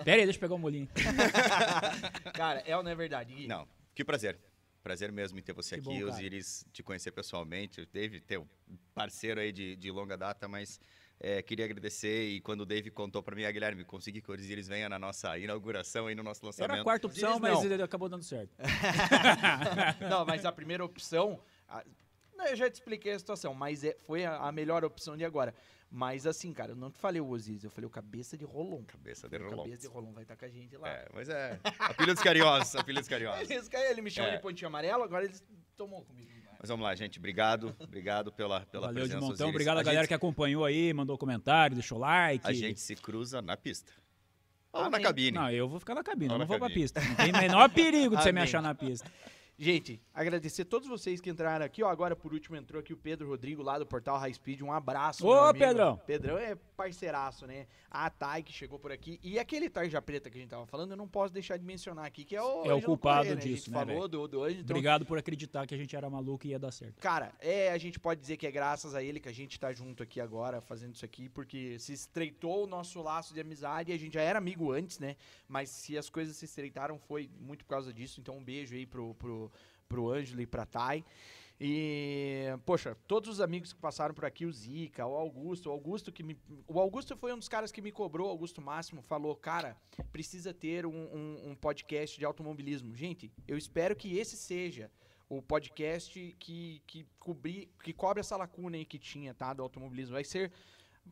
Pera 0.05 0.21
aí, 0.21 0.25
deixa 0.25 0.37
eu 0.37 0.41
pegar 0.41 0.55
o 0.55 0.59
molinho. 0.59 0.89
cara, 2.35 2.61
é 2.61 2.77
ou 2.77 2.83
não 2.83 2.91
é 2.91 2.95
verdade? 2.95 3.35
Gui? 3.35 3.47
Não, 3.47 3.67
que 3.95 4.05
prazer. 4.05 4.39
Prazer 4.83 5.13
mesmo 5.13 5.39
em 5.39 5.43
ter 5.43 5.53
você 5.53 5.81
Que 5.81 5.89
aqui, 5.89 6.01
bom. 6.01 6.11
Osiris, 6.11 6.67
te 6.73 6.83
conhecer 6.83 7.13
pessoalmente. 7.13 7.87
Dave, 7.93 8.21
teu 8.21 8.49
parceiro 8.95 9.41
aí 9.41 9.53
de, 9.53 9.77
de 9.77 9.91
longa 9.93 10.17
data, 10.17 10.49
mas 10.49 10.81
é, 11.23 11.41
queria 11.43 11.65
agradecer. 11.65 12.25
E 12.31 12.41
quando 12.41 12.63
o 12.63 12.67
Dave 12.67 12.91
contou 12.91 13.23
pra 13.23 13.35
mim, 13.37 13.45
ah, 13.45 13.51
Guilherme, 13.53 13.85
consegui 13.85 14.21
que 14.21 14.31
o 14.31 14.35
Osiris 14.35 14.67
venha 14.67 14.89
na 14.89 14.99
nossa 14.99 15.39
inauguração 15.39 16.07
aí 16.09 16.15
no 16.15 16.23
nosso 16.23 16.45
lançamento. 16.45 16.73
Era 16.73 16.81
a 16.81 16.85
quarta 16.85 17.07
opção, 17.07 17.31
Eles 17.31 17.41
mas 17.41 17.53
não. 17.55 17.65
ele 17.73 17.83
acabou 17.83 18.09
dando 18.09 18.25
certo. 18.25 18.51
não, 20.09 20.25
mas 20.27 20.45
a 20.45 20.53
primeira 20.53 20.85
opção. 20.85 21.41
a- 21.69 21.85
não, 22.35 22.47
eu 22.47 22.57
já 22.57 22.69
te 22.69 22.75
expliquei 22.75 23.13
a 23.13 23.19
situação, 23.19 23.55
mas 23.55 23.85
é, 23.85 23.97
foi 24.01 24.25
a, 24.25 24.37
a 24.37 24.51
melhor 24.53 24.85
opção 24.85 25.17
de 25.17 25.25
agora. 25.25 25.55
Mas 25.95 26.27
assim, 26.27 26.53
cara, 26.55 26.73
eu 26.73 26.77
não 26.77 26.91
te 26.91 26.99
falei 26.99 27.21
o 27.21 27.29
Osiris, 27.29 27.65
eu 27.65 27.71
falei 27.71 27.87
o 27.87 27.91
cabeça 27.91 28.37
de 28.37 28.45
Rolon. 28.47 28.83
Cabeça 28.85 29.29
de 29.29 29.37
Rolon. 29.37 29.63
cabeça 29.65 29.83
de 29.83 29.87
Rolon 29.89 30.13
vai 30.13 30.23
estar 30.25 30.37
com 30.37 30.45
a 30.47 30.49
gente 30.49 30.75
lá. 30.77 30.89
É, 30.89 31.07
mas 31.13 31.29
é. 31.29 31.61
Apelidos 31.79 32.23
carinhosos, 32.23 32.75
apelidos 32.75 33.07
carinhosos. 33.09 33.43
Eles, 33.51 33.69
ele 33.91 34.01
me 34.01 34.11
chamou 34.11 34.31
É. 34.33 34.37
de 34.37 34.43
pontinho 34.43 34.69
amarelo, 34.69 35.03
agora 35.05 35.27
eles 35.27 35.45
tomou 35.77 36.03
comigo. 36.03 36.33
Mas 36.63 36.69
vamos 36.69 36.85
lá, 36.85 36.95
gente. 36.95 37.19
Obrigado. 37.19 37.75
Obrigado 37.81 38.31
pela, 38.31 38.61
pela 38.61 38.87
Valeu 38.87 39.03
de 39.03 39.09
presença, 39.11 39.21
montão. 39.21 39.33
Osiris. 39.47 39.51
Obrigado 39.51 39.79
a, 39.79 39.83
galera 39.83 40.03
gente, 40.03 40.09
que 40.09 40.15
acompanhou 40.15 40.65
aí, 40.65 40.93
mandou 40.95 41.19
comentário, 41.19 41.75
deixou 41.75 41.99
like. 41.99 42.47
A 42.47 42.53
gente 42.53 42.79
se 42.81 42.95
cruza 42.95 43.43
na 43.43 43.57
pista. 43.57 43.91
Ou 44.73 44.83
na 44.83 44.87
Amém. 44.87 45.03
cabine. 45.03 45.33
Não, 45.37 45.51
eu 45.51 45.69
vou 45.69 45.81
ficar 45.81 45.95
na 45.97 46.05
cabine, 46.05 46.29
Ou 46.31 46.37
eu 46.37 46.39
na 46.39 46.45
não 46.45 46.47
vou 46.49 46.59
pra 46.59 46.69
cabine. 46.69 46.83
pista. 46.85 47.01
Não 47.01 47.15
tem 47.17 47.33
menor 47.33 47.69
perigo 47.69 48.17
de 48.17 48.23
você 48.23 48.31
me 48.31 48.39
Amém. 48.39 48.45
achar 48.45 48.63
na 48.63 48.75
pista. 48.77 49.11
Gente, 49.63 50.01
agradecer 50.13 50.63
a 50.63 50.65
todos 50.65 50.89
vocês 50.89 51.21
que 51.21 51.31
entraram 51.31 51.65
aqui. 51.65 51.85
Ó, 51.85 51.89
agora 51.89 52.17
por 52.17 52.33
último 52.33 52.57
entrou 52.57 52.81
aqui 52.81 52.93
o 52.93 52.97
Pedro 52.97 53.29
Rodrigo 53.29 53.63
lá 53.63 53.79
do 53.79 53.87
Portal 53.87 54.19
High 54.19 54.35
Speed. 54.35 54.61
Um 54.61 54.73
abraço. 54.73 55.25
Ô, 55.25 55.31
meu 55.31 55.45
amigo. 55.45 55.65
Pedrão. 55.65 55.97
Pedrão 56.05 56.37
é 56.37 56.57
parceiraço, 56.77 57.47
né? 57.47 57.69
A 57.89 58.11
Thay 58.11 58.43
que 58.43 58.53
chegou 58.53 58.77
por 58.77 58.91
aqui. 58.91 59.21
E 59.23 59.39
aquele 59.39 59.71
Tarja 59.71 60.03
Preta 60.03 60.29
que 60.29 60.37
a 60.37 60.41
gente 60.41 60.51
tava 60.51 60.67
falando, 60.67 60.91
eu 60.91 60.97
não 60.97 61.07
posso 61.07 61.33
deixar 61.33 61.59
de 61.59 61.65
mencionar 61.65 62.05
aqui, 62.05 62.25
que 62.25 62.35
é 62.35 62.43
o. 62.43 62.65
É 62.65 62.75
o 62.75 62.83
culpado 62.83 63.19
Corrêa, 63.19 63.37
né? 63.37 63.41
disso, 63.41 63.71
A 63.71 63.79
gente 63.79 63.87
né, 63.87 63.95
falou 63.95 64.09
do, 64.09 64.27
do 64.27 64.43
Ângelo, 64.43 64.63
então, 64.63 64.75
Obrigado 64.75 65.07
por 65.07 65.17
acreditar 65.17 65.65
que 65.65 65.77
a 65.77 65.79
gente 65.79 65.95
era 65.95 66.11
maluco 66.11 66.45
e 66.45 66.51
ia 66.51 66.59
dar 66.59 66.73
certo. 66.73 67.01
Cara, 67.01 67.33
é, 67.39 67.71
a 67.71 67.79
gente 67.79 68.01
pode 68.01 68.21
dizer 68.21 68.37
que 68.39 68.49
é 68.49 68.51
graças 68.51 68.97
a 68.97 69.03
ele 69.05 69.21
que 69.21 69.29
a 69.29 69.33
gente 69.33 69.61
tá 69.61 69.73
junto 69.73 70.03
aqui 70.03 70.21
agora, 70.21 70.61
fazendo 70.61 70.97
isso 70.97 71.05
aqui, 71.05 71.29
porque 71.29 71.79
se 71.79 71.93
estreitou 71.93 72.65
o 72.65 72.67
nosso 72.67 73.01
laço 73.01 73.33
de 73.33 73.41
amizade, 73.41 73.93
a 73.93 73.97
gente 73.97 74.15
já 74.15 74.23
era 74.23 74.41
amigo 74.41 74.73
antes, 74.73 74.99
né? 74.99 75.15
Mas 75.47 75.71
se 75.71 75.97
as 75.97 76.11
coisas 76.11 76.35
se 76.35 76.47
estreitaram, 76.47 76.99
foi 76.99 77.31
muito 77.39 77.65
por 77.65 77.71
causa 77.71 77.93
disso. 77.93 78.21
Então, 78.21 78.39
um 78.39 78.43
beijo 78.43 78.75
aí 78.75 78.87
pro, 78.87 79.15
pro, 79.15 79.52
pro 79.93 80.11
Ângelo 80.11 80.41
e 80.41 80.47
pra 80.47 80.65
Thay. 80.65 81.05
E, 81.61 82.47
poxa, 82.67 82.97
todos 83.07 83.29
os 83.29 83.41
amigos 83.41 83.73
que 83.73 83.79
passaram 83.79 84.15
por 84.15 84.25
aqui, 84.25 84.45
o 84.45 84.53
Zica, 84.53 85.07
o 85.07 85.15
Augusto, 85.15 85.69
o 85.69 85.73
Augusto 85.73 86.11
que 86.11 86.23
me. 86.23 86.37
O 86.67 86.81
Augusto 86.81 87.17
foi 87.17 87.33
um 87.33 87.39
dos 87.39 87.49
caras 87.49 87.71
que 87.71 87.81
me 87.83 87.93
cobrou, 87.93 88.29
Augusto 88.29 88.61
Máximo, 88.61 89.01
falou, 89.03 89.37
cara, 89.37 89.77
precisa 90.11 90.53
ter 90.53 90.85
um, 90.87 90.91
um- 90.91 91.51
um 91.51 91.55
podcast 91.55 92.19
de 92.19 92.25
automobilismo. 92.25 92.95
Gente, 92.97 93.31
eu 93.47 93.57
espero 93.57 93.95
que 93.95 94.17
esse 94.19 94.37
seja 94.37 94.91
o 95.29 95.41
podcast 95.41 96.35
que, 96.39 96.83
que, 96.87 97.07
cobri, 97.21 97.69
que 97.85 97.93
cobre 97.93 98.21
essa 98.21 98.37
lacuna 98.37 98.77
aí 98.77 98.85
que 98.85 98.99
tinha, 98.99 99.33
tá? 99.33 99.53
Do 99.55 99.63
automobilismo. 99.63 100.15
Vai 100.15 100.25
ser. 100.25 100.51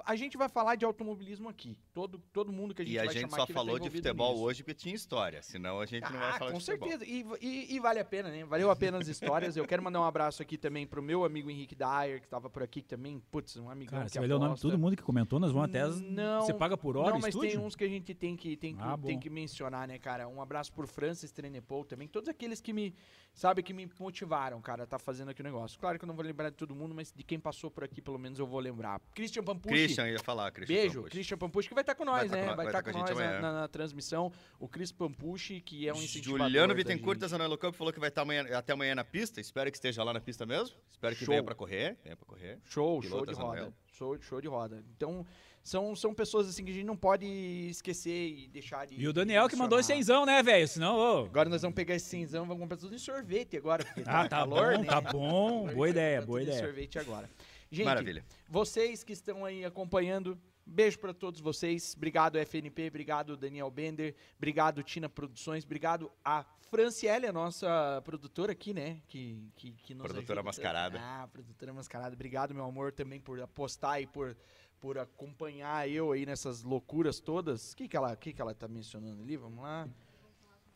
A 0.05 0.15
gente 0.15 0.37
vai 0.39 0.49
falar 0.49 0.77
de 0.77 0.85
automobilismo 0.85 1.49
aqui. 1.49 1.77
Todo, 1.93 2.19
todo 2.33 2.53
mundo 2.53 2.73
que 2.75 2.81
a 2.81 2.85
gente 2.85 2.95
E 2.95 2.99
a 2.99 3.05
vai 3.05 3.13
gente 3.13 3.23
chamar 3.23 3.37
só 3.39 3.43
aqui 3.43 3.53
vai 3.53 3.61
falou 3.65 3.77
estar 3.77 3.89
de 3.89 3.97
futebol 3.97 4.33
nisso. 4.33 4.43
hoje 4.45 4.63
porque 4.63 4.75
tinha 4.75 4.95
história. 4.95 5.43
Senão 5.43 5.81
a 5.81 5.85
gente 5.87 6.05
não 6.11 6.19
vai 6.19 6.31
Ah, 6.31 6.39
falar 6.39 6.53
com 6.53 6.59
de 6.59 6.65
futebol. 6.65 6.89
certeza. 6.89 7.11
E, 7.11 7.27
e- 7.41 7.75
e 7.75 7.81
vale 7.81 7.99
a 7.99 8.05
pena, 8.05 8.31
né? 8.31 8.45
Valeu 8.45 8.71
a 8.71 8.77
pena 8.77 8.99
as 8.99 9.09
histórias. 9.51 9.57
Eu 9.57 9.67
quero 9.67 9.83
mandar 9.83 10.01
um 10.01 10.05
abraço 10.05 10.41
aqui 10.43 10.57
também 10.57 10.87
pro 10.87 11.03
meu 11.03 11.25
amigo 11.25 11.51
Henrique 11.51 11.75
Dyer, 11.75 12.21
que 12.21 12.29
tava 12.29 12.49
por 12.49 12.63
aqui 12.63 12.83
que 12.83 12.89
também. 12.89 13.21
Putz, 13.33 13.57
um 13.57 13.69
amigão 13.69 13.91
Cara, 13.99 14.05
que 14.07 14.13
você 14.13 14.19
vai 14.21 14.29
ler 14.29 14.35
o 14.35 14.39
nome 14.39 14.55
de 14.55 14.61
todo 14.63 14.79
mundo 14.79 14.97
que 14.97 15.03
comentou, 15.03 15.41
nós 15.41 15.51
vamos 15.51 15.69
até. 15.69 15.81
as- 15.81 16.01
Não, 16.01 16.43
Você 16.43 16.55
paga 16.55 16.77
por 16.77 16.97
hora 16.97 17.11
Não, 17.11 17.19
mas 17.19 17.35
estúdio? 17.35 17.51
tem 17.51 17.59
uns 17.59 17.75
que 17.75 17.85
a 17.85 17.89
gente 17.89 18.15
tem 18.15 18.37
que, 18.37 18.57
tem 18.57 18.77
que, 18.77 18.83
Ah, 18.83 18.97
tem 18.97 19.19
que 19.19 19.29
mencionar, 19.29 19.89
né, 19.89 19.99
cara? 19.99 20.29
Um 20.29 20.41
abraço 20.41 20.73
por 20.73 20.87
Francis 20.87 21.33
Trenepol 21.33 21.85
também. 21.85 22.07
Todos 22.07 22.29
aqueles 22.29 22.61
que 22.61 22.73
me, 22.73 22.95
sabe, 23.33 23.63
que 23.63 23.73
me 23.73 23.89
motivaram, 23.99 24.61
cara, 24.61 24.85
a 24.85 24.87
tá 24.87 24.99
fazendo 24.99 25.31
aqui 25.31 25.41
o 25.41 25.45
negócio. 25.45 25.79
Claro 25.79 25.99
que 25.99 26.05
eu 26.05 26.07
não 26.07 26.15
vou 26.15 26.25
lembrar 26.25 26.51
de 26.51 26.57
todo 26.57 26.75
mundo, 26.75 26.95
mas 26.95 27.13
de 27.13 27.23
quem 27.23 27.39
passou 27.39 27.71
por 27.71 27.85
aqui, 27.85 28.03
pelo 28.03 28.19
menos 28.19 28.39
eu 28.39 28.47
vou 28.47 28.61
lembrar. 28.61 29.01
Christian 29.15 29.43
Pampucci. 29.43 29.75
Christian 29.75 30.09
ia 30.09 30.19
falar, 30.19 30.51
Christian. 30.51 30.75
Beijo, 30.77 30.95
Pampucci. 30.97 31.11
Christian 31.11 31.39
Pampucci, 31.39 31.69
que 31.69 31.75
vai 31.75 31.83
estar 31.83 31.95
com 31.95 32.05
nós, 32.05 32.29
Vai 32.29 32.29
tá 32.29 32.37
né? 32.37 32.51
com 32.51 32.57
vai 32.57 32.67
estar 32.67 32.83
tá 32.83 32.93
com 32.93 32.93
com 32.93 32.99
nós 32.99 33.11
na, 33.19 33.25
amanhã. 33.25 33.41
na- 33.41 33.53
na 33.61 33.69
transmissão. 33.69 34.33
O 34.59 34.69
Chris 34.69 34.93
Pampucci, 34.93 35.61
que 35.61 35.89
é 35.89 35.93
um 35.93 35.97
incentivador 35.97 36.47
Juliano 36.47 36.75
Bittencourt, 36.75 37.19
da 37.19 37.29
Zona 37.29 37.59
Campo, 37.59 37.77
falou 37.77 37.93
que 37.93 38.01
vai 38.01 38.09
estar 38.09 38.23
amanhã, 38.23 38.45
até 38.57 38.73
amanhã 38.73 38.95
na 38.95 39.05
pista. 39.05 39.41
Espero 39.41 39.71
que 39.71 39.77
esteja 39.77 40.03
lá 40.05 40.13
na 40.13 40.21
pista 40.21 40.45
mesmo. 40.47 40.77
Espero 40.91 41.15
que 41.17 41.25
Show. 41.25 41.33
venha 41.33 41.43
pra 41.43 41.55
correr. 41.55 41.97
Venha 42.03 42.17
pra 42.17 42.27
correr. 42.27 42.59
Show, 42.65 43.01
Piloto 43.01 43.25
show 43.25 43.35
de 43.35 43.41
roda. 43.41 43.75
Show, 43.87 44.21
show 44.23 44.41
de 44.41 44.49
roda. 44.49 44.85
Então, 44.97 45.27
são, 45.63 45.95
são 45.95 46.15
pessoas 46.15 46.49
assim 46.49 46.65
que 46.65 46.71
a 46.71 46.75
gente 46.75 46.87
não 46.87 46.97
pode 46.97 47.27
esquecer 47.71 48.29
e 48.31 48.49
deixar 48.49 48.87
de. 48.87 48.95
E 49.01 49.07
o 49.07 49.13
Daniel 49.13 49.49
que 49.49 49.57
mandou 49.57 49.79
esse 49.79 49.89
cenzão, 49.93 50.25
né, 50.25 50.43
velho? 50.43 50.67
Senão, 50.67 50.97
ô. 50.97 51.25
Agora 51.27 51.49
nós 51.49 51.63
vamos 51.63 51.75
pegar 51.75 51.95
esse 51.95 52.07
cinzão 52.07 52.45
e 52.45 52.49
vamos 52.49 52.63
comprar 52.63 52.77
tudo 52.79 52.95
em 52.95 52.99
sorvete 52.99 53.57
agora. 53.57 53.85
Porque 53.85 54.03
Ah, 54.07 54.23
tá 54.29 54.39
calor, 54.39 54.75
bom, 54.77 54.81
né? 54.83 54.87
tá 54.87 55.01
bom. 55.01 55.67
Boa 55.75 55.89
ideia, 55.91 56.23
boa 56.23 56.43
ideia. 56.43 56.59
sorvete 56.59 56.99
agora. 56.99 57.29
Gente, 57.71 57.85
Maravilha. 57.87 58.25
vocês 58.49 59.05
que 59.05 59.13
estão 59.13 59.45
aí 59.45 59.65
acompanhando, 59.65 60.37
beijo 60.67 60.99
pra 60.99 61.13
todos 61.15 61.41
vocês. 61.41 61.95
Obrigado, 61.97 62.37
FNP. 62.39 62.89
Obrigado, 62.89 63.37
Daniel 63.37 63.71
Bender. 63.71 64.15
Obrigado, 64.39 64.83
Tina 64.83 65.09
Produções. 65.09 65.65
Obrigado 65.65 66.11
a 66.25 66.45
Franciele, 66.69 67.27
a 67.27 67.33
nossa 67.33 68.01
produtora 68.05 68.53
aqui, 68.53 68.73
né? 68.73 69.01
Que, 69.09 69.51
que, 69.57 69.73
que 69.73 69.95
nos 69.95 70.05
Produtora 70.05 70.39
ajuda. 70.41 70.43
mascarada. 70.49 71.01
Ah, 71.01 71.29
produtora 71.33 71.73
mascarada. 71.73 72.15
Obrigado, 72.15 72.55
meu 72.55 72.65
amor, 72.65 72.93
também 72.93 73.21
por 73.21 73.41
apostar 73.41 74.01
e 74.01 74.07
por, 74.07 74.37
por 74.81 74.99
acompanhar 74.99 75.89
eu 75.89 76.13
aí 76.13 76.25
nessas 76.25 76.63
loucuras 76.63 77.21
todas. 77.21 77.73
O 77.73 77.77
que, 77.77 77.87
que, 77.87 77.97
ela, 77.97 78.17
que, 78.17 78.33
que 78.33 78.41
ela 78.41 78.55
tá 78.55 78.67
mencionando 78.67 79.23
ali? 79.23 79.37
Vamos 79.37 79.63
lá. 79.63 79.89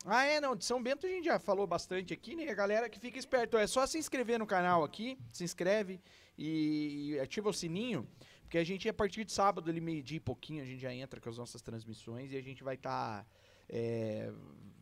Ah, 0.05 0.23
é, 0.25 0.39
não. 0.39 0.55
De 0.55 0.63
São 0.63 0.81
Bento 0.81 1.07
a 1.07 1.09
gente 1.09 1.25
já 1.25 1.39
falou 1.39 1.65
bastante 1.65 2.13
aqui, 2.13 2.35
né? 2.35 2.47
A 2.47 2.53
galera 2.53 2.87
que 2.87 2.99
fica 2.99 3.17
esperto. 3.17 3.57
É 3.57 3.65
só 3.65 3.85
se 3.87 3.97
inscrever 3.97 4.37
no 4.37 4.45
canal 4.45 4.83
aqui, 4.83 5.17
se 5.31 5.43
inscreve 5.43 5.99
e, 6.37 7.17
ativa 7.19 7.49
o 7.49 7.53
sininho, 7.53 8.07
porque 8.41 8.59
a 8.59 8.63
gente, 8.63 8.87
a 8.87 8.93
partir 8.93 9.25
de 9.25 9.31
sábado, 9.31 9.69
ali 9.69 9.81
meio-dia 9.81 10.17
e 10.17 10.19
pouquinho, 10.19 10.61
a 10.61 10.65
gente 10.65 10.81
já 10.81 10.93
entra 10.93 11.19
com 11.19 11.29
as 11.29 11.37
nossas 11.37 11.61
transmissões 11.61 12.31
e 12.31 12.37
a 12.37 12.41
gente 12.41 12.63
vai 12.63 12.75
estar 12.75 13.25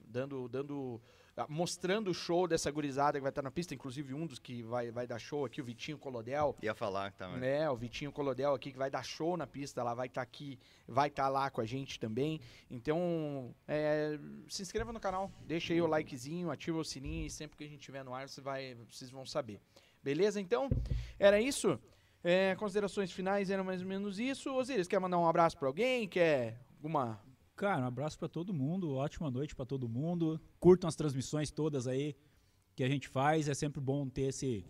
dando, 0.05 0.49
dando, 0.49 1.01
ah, 1.01 1.22
mostrando 1.49 2.11
o 2.11 2.13
show 2.13 2.47
dessa 2.47 2.69
gurizada 2.69 3.17
que 3.17 3.21
vai 3.21 3.29
estar 3.29 3.41
na 3.41 3.51
pista, 3.51 3.73
inclusive 3.73 4.13
um 4.13 4.25
dos 4.25 4.39
que 4.39 4.61
vai, 4.63 4.91
vai 4.91 5.07
dar 5.07 5.19
show 5.19 5.45
aqui, 5.45 5.61
o 5.61 5.63
Vitinho 5.63 5.97
Colodel. 5.97 6.55
Ia 6.61 6.75
falar 6.75 7.11
também. 7.13 7.49
É, 7.49 7.69
o 7.69 7.75
Vitinho 7.75 8.11
Colodel 8.11 8.53
aqui 8.53 8.71
que 8.71 8.77
vai 8.77 8.89
dar 8.89 9.03
show 9.03 9.35
na 9.35 9.47
pista, 9.47 9.81
ela 9.81 9.93
vai 9.93 10.07
estar 10.07 10.21
aqui, 10.21 10.59
vai 10.87 11.07
estar 11.07 11.27
lá 11.29 11.49
com 11.49 11.61
a 11.61 11.65
gente 11.65 11.99
também. 11.99 12.39
Então, 12.69 13.53
é, 13.67 14.19
se 14.47 14.61
inscreva 14.61 14.93
no 14.93 14.99
canal, 14.99 15.31
deixa 15.45 15.73
aí 15.73 15.81
o 15.81 15.87
likezinho, 15.87 16.51
ativa 16.51 16.77
o 16.77 16.85
sininho 16.85 17.25
e 17.25 17.29
sempre 17.29 17.57
que 17.57 17.63
a 17.63 17.67
gente 17.67 17.79
estiver 17.79 18.03
no 18.03 18.13
ar, 18.13 18.29
você 18.29 18.41
vai, 18.41 18.75
vocês 18.89 19.09
vão 19.09 19.25
saber. 19.25 19.59
Beleza? 20.03 20.39
Então, 20.39 20.69
era 21.17 21.39
isso. 21.41 21.79
É, 22.23 22.55
considerações 22.55 23.11
finais 23.11 23.49
eram 23.49 23.63
mais 23.63 23.81
ou 23.81 23.87
menos 23.87 24.19
isso. 24.19 24.53
Osiris, 24.53 24.87
quer 24.87 24.99
mandar 24.99 25.17
um 25.17 25.27
abraço 25.27 25.57
para 25.57 25.67
alguém? 25.67 26.07
Quer 26.07 26.57
alguma 26.77 27.19
Cara, 27.55 27.83
um 27.83 27.87
abraço 27.87 28.17
para 28.17 28.27
todo 28.27 28.53
mundo, 28.53 28.95
ótima 28.95 29.29
noite 29.29 29.55
para 29.55 29.65
todo 29.65 29.87
mundo. 29.87 30.41
Curtam 30.59 30.87
as 30.87 30.95
transmissões 30.95 31.51
todas 31.51 31.87
aí 31.87 32.15
que 32.75 32.83
a 32.83 32.87
gente 32.87 33.07
faz. 33.07 33.47
É 33.47 33.53
sempre 33.53 33.79
bom 33.79 34.09
ter 34.09 34.23
esse, 34.23 34.65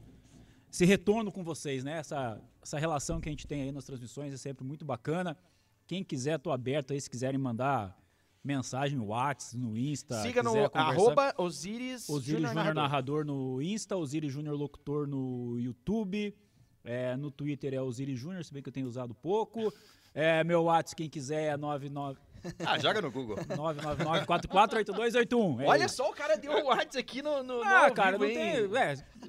esse 0.72 0.86
retorno 0.86 1.32
com 1.32 1.44
vocês, 1.44 1.84
né? 1.84 2.00
Essa, 2.00 2.42
essa 2.62 2.78
relação 2.78 3.22
que 3.22 3.30
a 3.30 3.32
gente 3.32 3.48
tem 3.48 3.62
aí 3.62 3.72
nas 3.72 3.86
transmissões 3.86 4.34
é 4.34 4.38
sempre 4.38 4.66
muito 4.66 4.84
bacana. 4.84 5.38
Quem 5.88 6.04
quiser, 6.04 6.38
tô 6.40 6.52
aberto 6.52 6.92
aí, 6.92 7.00
se 7.00 7.10
quiserem 7.10 7.40
mandar 7.40 7.98
mensagem 8.44 8.98
no 8.98 9.08
WhatsApp, 9.08 9.58
no 9.58 9.78
Insta. 9.78 10.22
Siga 10.22 10.44
no 10.44 10.54
arroba 10.74 11.34
Osiris, 11.38 12.10
Osiris 12.10 12.26
Júnior 12.26 12.50
Júnior 12.50 12.76
Narrador. 12.76 13.24
Narrador 13.24 13.26
no 13.26 13.62
Insta, 13.62 13.96
Osiris 13.96 14.32
Júnior 14.32 14.58
Locutor 14.58 15.08
no 15.08 15.58
YouTube. 15.58 16.36
É, 16.84 17.16
no 17.16 17.32
Twitter 17.32 17.74
é 17.74 17.82
Osiris 17.82 18.20
Júnior, 18.20 18.44
se 18.44 18.54
bem 18.54 18.62
que 18.62 18.68
eu 18.68 18.74
tenho 18.74 18.88
usado 18.88 19.14
pouco. 19.14 19.74
É, 20.14 20.44
meu 20.44 20.64
WhatsApp, 20.64 20.98
quem 20.98 21.10
quiser, 21.10 21.54
é 21.54 21.58
99 21.58 22.20
Ah, 22.66 22.78
joga 22.80 23.02
no 23.02 23.12
Google. 23.12 23.38
999-448281. 23.38 25.62
É 25.62 25.66
Olha 25.68 25.86
isso. 25.86 25.96
só, 25.98 26.10
o 26.10 26.14
cara 26.14 26.36
deu 26.38 26.52
o 26.52 26.66
WhatsApp 26.66 26.98
aqui 27.00 27.22
no, 27.22 27.44
no, 27.44 27.58
no 27.60 27.64
Ah, 27.64 27.86
ao 27.88 27.94
cara, 27.94 28.18
não 28.18 28.26
vivo, 28.28 28.40
tem. 28.40 28.58
hein? 28.58 28.70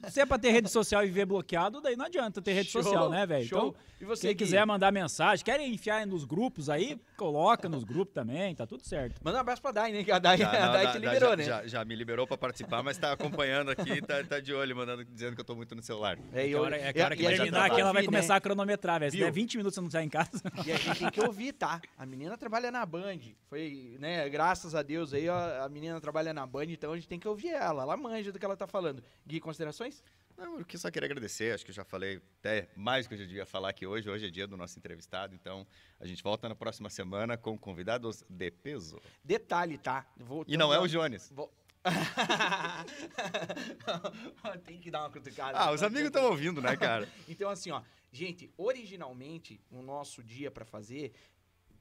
É, 0.04 0.10
se 0.10 0.20
é 0.20 0.26
pra 0.26 0.38
ter 0.38 0.50
rede 0.50 0.68
social 0.70 1.02
e 1.04 1.06
viver 1.06 1.24
bloqueado, 1.26 1.80
daí 1.80 1.96
não 1.96 2.06
adianta 2.06 2.40
ter 2.42 2.52
rede 2.52 2.70
Show, 2.70 2.82
social, 2.82 3.08
né, 3.10 3.26
velho? 3.26 3.46
show. 3.46 3.68
Então, 3.68 3.74
E 4.00 4.04
você, 4.04 4.28
quem 4.28 4.36
Gui? 4.36 4.44
quiser 4.44 4.66
mandar 4.66 4.92
mensagem, 4.92 5.44
querem 5.44 5.72
enfiar 5.72 6.06
nos 6.06 6.24
grupos 6.24 6.68
aí, 6.68 6.98
coloca 7.16 7.68
nos 7.68 7.84
grupos 7.84 8.12
também, 8.14 8.54
tá 8.54 8.66
tudo 8.66 8.84
certo. 8.84 9.20
Manda 9.24 9.38
um 9.38 9.40
abraço 9.40 9.62
pra 9.62 9.70
Dai, 9.72 9.92
né? 9.92 10.04
Que 10.04 10.12
a 10.12 10.18
Dai, 10.18 10.36
Já, 10.38 10.48
a 10.50 10.66
não, 10.66 10.72
Dai 10.72 10.86
te 10.88 10.92
já- 10.94 10.98
liberou, 10.98 11.30
já, 11.30 11.36
né? 11.36 11.44
Já, 11.44 11.66
já 11.66 11.84
me 11.84 11.94
liberou 11.96 12.26
pra 12.26 12.36
participar, 12.36 12.82
mas 12.82 12.98
tá 12.98 13.12
acompanhando 13.12 13.70
aqui, 13.70 14.00
tá, 14.02 14.22
tá 14.24 14.40
de 14.40 14.52
olho, 14.52 14.76
mandando, 14.76 15.04
dizendo 15.04 15.34
que 15.34 15.40
eu 15.40 15.44
tô 15.44 15.54
muito 15.54 15.74
no 15.74 15.82
celular. 15.82 16.18
É, 16.32 16.46
eu- 16.46 16.60
hora, 16.60 16.76
é 16.76 16.90
a- 17.00 17.04
hora 17.04 17.16
que 17.16 17.22
e 17.22 17.26
terminar 17.26 17.62
tem 17.62 17.70
aqui, 17.72 17.80
ela 17.80 17.92
vai 17.92 18.04
começar 18.04 18.36
a 18.36 18.40
cronometrar, 18.40 19.00
velho. 19.00 19.12
Se 19.12 19.18
der 19.18 19.32
20 19.32 19.56
minutos 19.56 19.74
você 19.74 19.80
não 19.80 19.90
sair 19.90 20.04
em 20.04 20.08
casa. 20.10 20.42
E 20.66 20.72
a 20.72 20.76
gente 20.76 20.98
tem 20.98 21.10
que 21.10 21.20
ouvir, 21.20 21.52
tá? 21.52 21.80
A 21.96 22.04
menina 22.04 22.36
trabalha 22.36 22.70
na 22.70 22.84
Band. 23.04 23.20
Foi, 23.50 23.98
né, 24.00 24.26
graças 24.30 24.74
a 24.74 24.82
Deus 24.82 25.12
aí, 25.12 25.28
ó, 25.28 25.62
a 25.62 25.68
menina 25.68 26.00
trabalha 26.00 26.32
na 26.32 26.46
Band, 26.46 26.64
então 26.64 26.92
a 26.92 26.96
gente 26.96 27.06
tem 27.06 27.20
que 27.20 27.28
ouvir 27.28 27.50
ela. 27.50 27.82
Ela 27.82 27.98
manja 27.98 28.32
do 28.32 28.38
que 28.38 28.44
ela 28.44 28.56
tá 28.56 28.66
falando. 28.66 29.04
Gui, 29.26 29.40
considerações? 29.40 30.02
Não, 30.38 30.58
eu 30.58 30.64
que 30.64 30.78
só 30.78 30.90
queria 30.90 31.06
agradecer, 31.06 31.54
acho 31.54 31.66
que 31.66 31.70
eu 31.70 31.74
já 31.74 31.84
falei 31.84 32.22
até 32.40 32.66
mais 32.74 33.04
do 33.04 33.10
que 33.10 33.14
eu 33.14 33.18
já 33.18 33.26
devia 33.26 33.44
falar 33.44 33.68
aqui 33.68 33.86
hoje. 33.86 34.08
Hoje 34.08 34.26
é 34.26 34.30
dia 34.30 34.46
do 34.46 34.56
nosso 34.56 34.78
entrevistado, 34.78 35.34
então 35.34 35.66
a 36.00 36.06
gente 36.06 36.22
volta 36.22 36.48
na 36.48 36.54
próxima 36.54 36.88
semana 36.88 37.36
com 37.36 37.58
convidados 37.58 38.24
de 38.28 38.50
peso. 38.50 38.98
Detalhe, 39.22 39.76
tá? 39.76 40.06
E 40.48 40.56
não 40.56 40.72
é 40.72 40.80
o 40.80 40.88
Jones. 40.88 41.30
Vou... 41.30 41.52
tem 44.64 44.80
que 44.80 44.90
dar 44.90 45.00
uma 45.00 45.10
cutucada. 45.10 45.58
Ah, 45.58 45.70
os 45.70 45.82
amigos 45.82 46.06
estão 46.06 46.24
ouvindo, 46.24 46.62
né, 46.62 46.74
cara? 46.74 47.06
Então, 47.28 47.50
assim, 47.50 47.70
ó, 47.70 47.82
gente, 48.10 48.50
originalmente, 48.56 49.60
o 49.70 49.82
nosso 49.82 50.22
dia 50.22 50.50
pra 50.50 50.64
fazer 50.64 51.12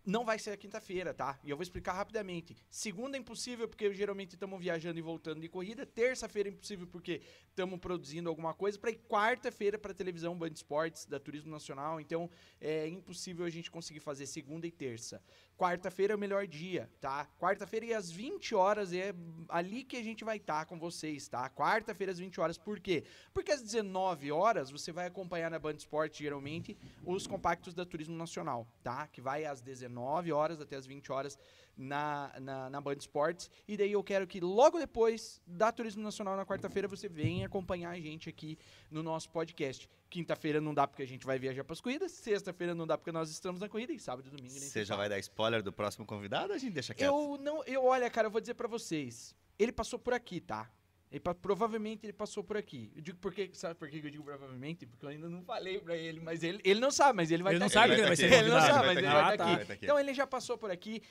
não 0.05 0.25
vai 0.25 0.37
ser 0.37 0.51
a 0.51 0.57
quinta-feira, 0.57 1.13
tá? 1.13 1.39
E 1.43 1.49
eu 1.49 1.55
vou 1.55 1.63
explicar 1.63 1.93
rapidamente. 1.93 2.55
Segunda 2.69 3.17
é 3.17 3.19
impossível, 3.19 3.67
porque 3.67 3.93
geralmente 3.93 4.33
estamos 4.33 4.59
viajando 4.59 4.99
e 4.99 5.01
voltando 5.01 5.39
de 5.39 5.47
corrida. 5.47 5.85
Terça-feira 5.85 6.49
é 6.49 6.51
impossível, 6.51 6.85
porque 6.87 7.21
estamos 7.47 7.79
produzindo 7.79 8.27
alguma 8.27 8.53
coisa. 8.53 8.77
Para 8.77 8.91
ir 8.91 8.99
quarta-feira 9.07 9.77
para 9.77 9.93
televisão 9.93 10.37
Band 10.37 10.49
Esportes, 10.49 11.05
da 11.05 11.19
Turismo 11.19 11.51
Nacional. 11.51 12.01
Então, 12.01 12.29
é 12.59 12.87
impossível 12.87 13.45
a 13.45 13.49
gente 13.49 13.71
conseguir 13.71 14.01
fazer 14.01 14.25
segunda 14.25 14.67
e 14.67 14.71
terça. 14.71 15.23
Quarta-feira 15.57 16.13
é 16.13 16.15
o 16.15 16.19
melhor 16.19 16.47
dia, 16.47 16.89
tá? 16.99 17.27
Quarta-feira 17.39 17.85
e 17.85 17.93
às 17.93 18.11
20 18.11 18.55
horas 18.55 18.91
é 18.91 19.13
ali 19.47 19.83
que 19.83 19.95
a 19.95 20.03
gente 20.03 20.23
vai 20.23 20.37
estar 20.37 20.65
com 20.65 20.79
vocês, 20.79 21.27
tá? 21.27 21.47
Quarta-feira 21.49 22.11
às 22.11 22.19
20 22.19 22.41
horas. 22.41 22.57
Por 22.57 22.79
quê? 22.79 23.03
Porque 23.33 23.51
às 23.51 23.61
19 23.61 24.31
horas 24.31 24.71
você 24.71 24.91
vai 24.91 25.05
acompanhar 25.05 25.51
na 25.51 25.59
Band 25.59 25.75
Esportes, 25.75 26.19
geralmente, 26.19 26.77
os 27.05 27.27
compactos 27.27 27.73
da 27.73 27.85
Turismo 27.85 28.15
Nacional, 28.15 28.67
tá? 28.83 29.07
Que 29.07 29.21
vai 29.21 29.45
às 29.45 29.61
19 29.61 30.31
horas 30.31 30.59
até 30.59 30.75
às 30.75 30.87
20 30.87 31.11
horas 31.11 31.37
na, 31.77 32.31
na, 32.39 32.69
na 32.69 32.81
Band 32.81 32.95
Esportes. 32.95 33.49
E 33.67 33.75
daí 33.75 33.91
eu 33.91 34.03
quero 34.03 34.27
que 34.27 34.39
logo 34.39 34.79
depois 34.79 35.41
da 35.45 35.71
Turismo 35.71 36.03
Nacional 36.03 36.37
na 36.37 36.45
quarta-feira 36.45 36.87
você 36.87 37.07
venha 37.09 37.45
acompanhar 37.45 37.91
a 37.91 37.99
gente 37.99 38.29
aqui 38.29 38.57
no 38.89 39.01
nosso 39.01 39.29
podcast. 39.29 39.89
Quinta-feira 40.09 40.61
não 40.61 40.73
dá 40.73 40.87
porque 40.87 41.01
a 41.01 41.07
gente 41.07 41.25
vai 41.25 41.39
viajar 41.39 41.63
para 41.63 41.73
as 41.73 41.81
corridas, 41.81 42.11
sexta-feira 42.11 42.75
não 42.75 42.85
dá 42.85 42.97
porque 42.97 43.11
nós 43.11 43.29
estamos 43.29 43.59
na 43.59 43.67
corrida 43.67 43.91
e 43.93 43.99
sábado 43.99 44.27
e 44.27 44.29
domingo 44.29 44.53
nem 44.59 44.69
Você 44.69 44.85
já 44.85 44.95
vai 44.95 45.09
dar 45.09 45.17
spoiler 45.19 45.63
do 45.63 45.73
próximo 45.73 46.05
convidado 46.05 46.49
ou 46.49 46.55
a 46.55 46.57
gente 46.57 46.73
deixa 46.73 46.93
quieto? 46.93 47.07
Eu 47.07 47.37
não, 47.41 47.63
eu 47.63 47.83
olha, 47.83 48.09
cara, 48.09 48.27
eu 48.27 48.31
vou 48.31 48.39
dizer 48.39 48.53
pra 48.53 48.67
vocês. 48.67 49.35
Ele 49.57 49.71
passou 49.71 49.97
por 49.97 50.13
aqui, 50.13 50.39
tá? 50.39 50.69
Ele 51.13 51.19
provavelmente 51.39 52.05
ele 52.07 52.11
passou 52.11 52.43
por 52.43 52.57
aqui. 52.57 52.91
Eu 52.95 53.01
digo 53.03 53.19
porque, 53.19 53.51
sabe 53.53 53.75
por 53.75 53.87
que 53.87 53.97
eu 53.97 54.09
digo 54.09 54.23
provavelmente? 54.23 54.87
Porque 54.87 55.05
eu 55.05 55.09
ainda 55.09 55.29
não 55.29 55.43
falei 55.43 55.79
pra 55.79 55.95
ele, 55.95 56.19
mas 56.19 56.41
ele, 56.41 56.59
ele 56.63 56.79
não 56.79 56.89
sabe, 56.89 57.15
mas 57.17 57.29
ele 57.29 57.43
vai 57.43 57.53
Ele 57.53 57.59
não 57.59 57.67
tá 57.67 57.73
sabe 57.73 57.93
aqui. 57.93 57.95
que 57.95 58.01
ele 58.01 58.07
vai 58.07 58.15
ser 58.15 58.33
Ele 58.33 58.49
não 58.49 58.59
sabe, 58.59 58.73
mas 58.73 58.85
tá 58.87 58.91
ele 58.93 59.01
vai 59.07 59.13
estar 59.13 59.23
Ah, 59.23 59.27
aqui. 59.29 59.37
tá. 59.59 59.65
Tá 59.67 59.73
aqui. 59.73 59.85
Então 59.85 59.99
ele 59.99 60.11
já 60.11 60.25
passou 60.25 60.57
por 60.57 60.71
aqui 60.71 61.03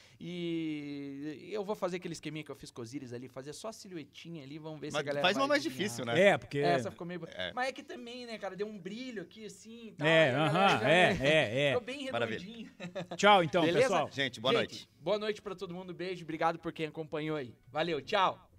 e 0.56 1.50
eu 1.52 1.64
vou 1.64 1.76
fazer 1.76 1.98
aquele 1.98 2.12
esqueminha 2.14 2.44
que 2.44 2.50
eu 2.50 2.56
fiz 2.56 2.70
com 2.72 2.82
os 2.82 2.92
íris 2.92 3.12
ali, 3.12 3.28
fazer 3.28 3.52
só 3.52 3.68
a 3.68 3.72
silhuetinha 3.72 4.42
ali, 4.42 4.58
vamos 4.58 4.80
ver 4.80 4.90
se 4.90 4.96
a 4.96 4.98
Mas 4.98 5.06
galera 5.06 5.22
faz 5.24 5.36
vai 5.36 5.42
uma 5.44 5.48
mais 5.48 5.60
adivinhar. 5.64 5.88
difícil, 5.88 6.04
né? 6.04 6.20
É, 6.20 6.36
porque. 6.38 6.58
Essa 6.58 6.90
ficou 6.90 7.06
meio... 7.06 7.20
É. 7.36 7.52
Mas 7.54 7.68
é 7.68 7.72
que 7.72 7.84
também, 7.84 8.26
né, 8.26 8.38
cara, 8.38 8.56
deu 8.56 8.66
um 8.66 8.76
brilho 8.78 9.22
aqui 9.22 9.44
assim 9.44 9.88
e 9.88 9.92
tal. 9.92 10.06
É, 10.06 10.30
aham, 10.34 10.68
já- 10.80 10.90
é, 10.90 11.18
é, 11.20 11.60
é. 11.60 11.68
Ficou 11.68 11.80
bem 11.86 12.10
Maravilha. 12.10 12.38
redondinho. 12.40 12.70
Tchau, 13.16 13.44
então, 13.44 13.62
Beleza? 13.64 13.82
pessoal. 13.88 14.10
Gente, 14.12 14.40
boa 14.40 14.52
Gente, 14.52 14.58
noite. 14.60 14.88
Boa 15.00 15.18
noite 15.18 15.40
pra 15.40 15.54
todo 15.54 15.72
mundo. 15.72 15.94
Beijo. 15.94 16.24
Obrigado 16.24 16.58
por 16.58 16.72
quem 16.72 16.86
acompanhou 16.86 17.36
aí. 17.36 17.54
Valeu. 17.70 18.00
Tchau. 18.02 18.51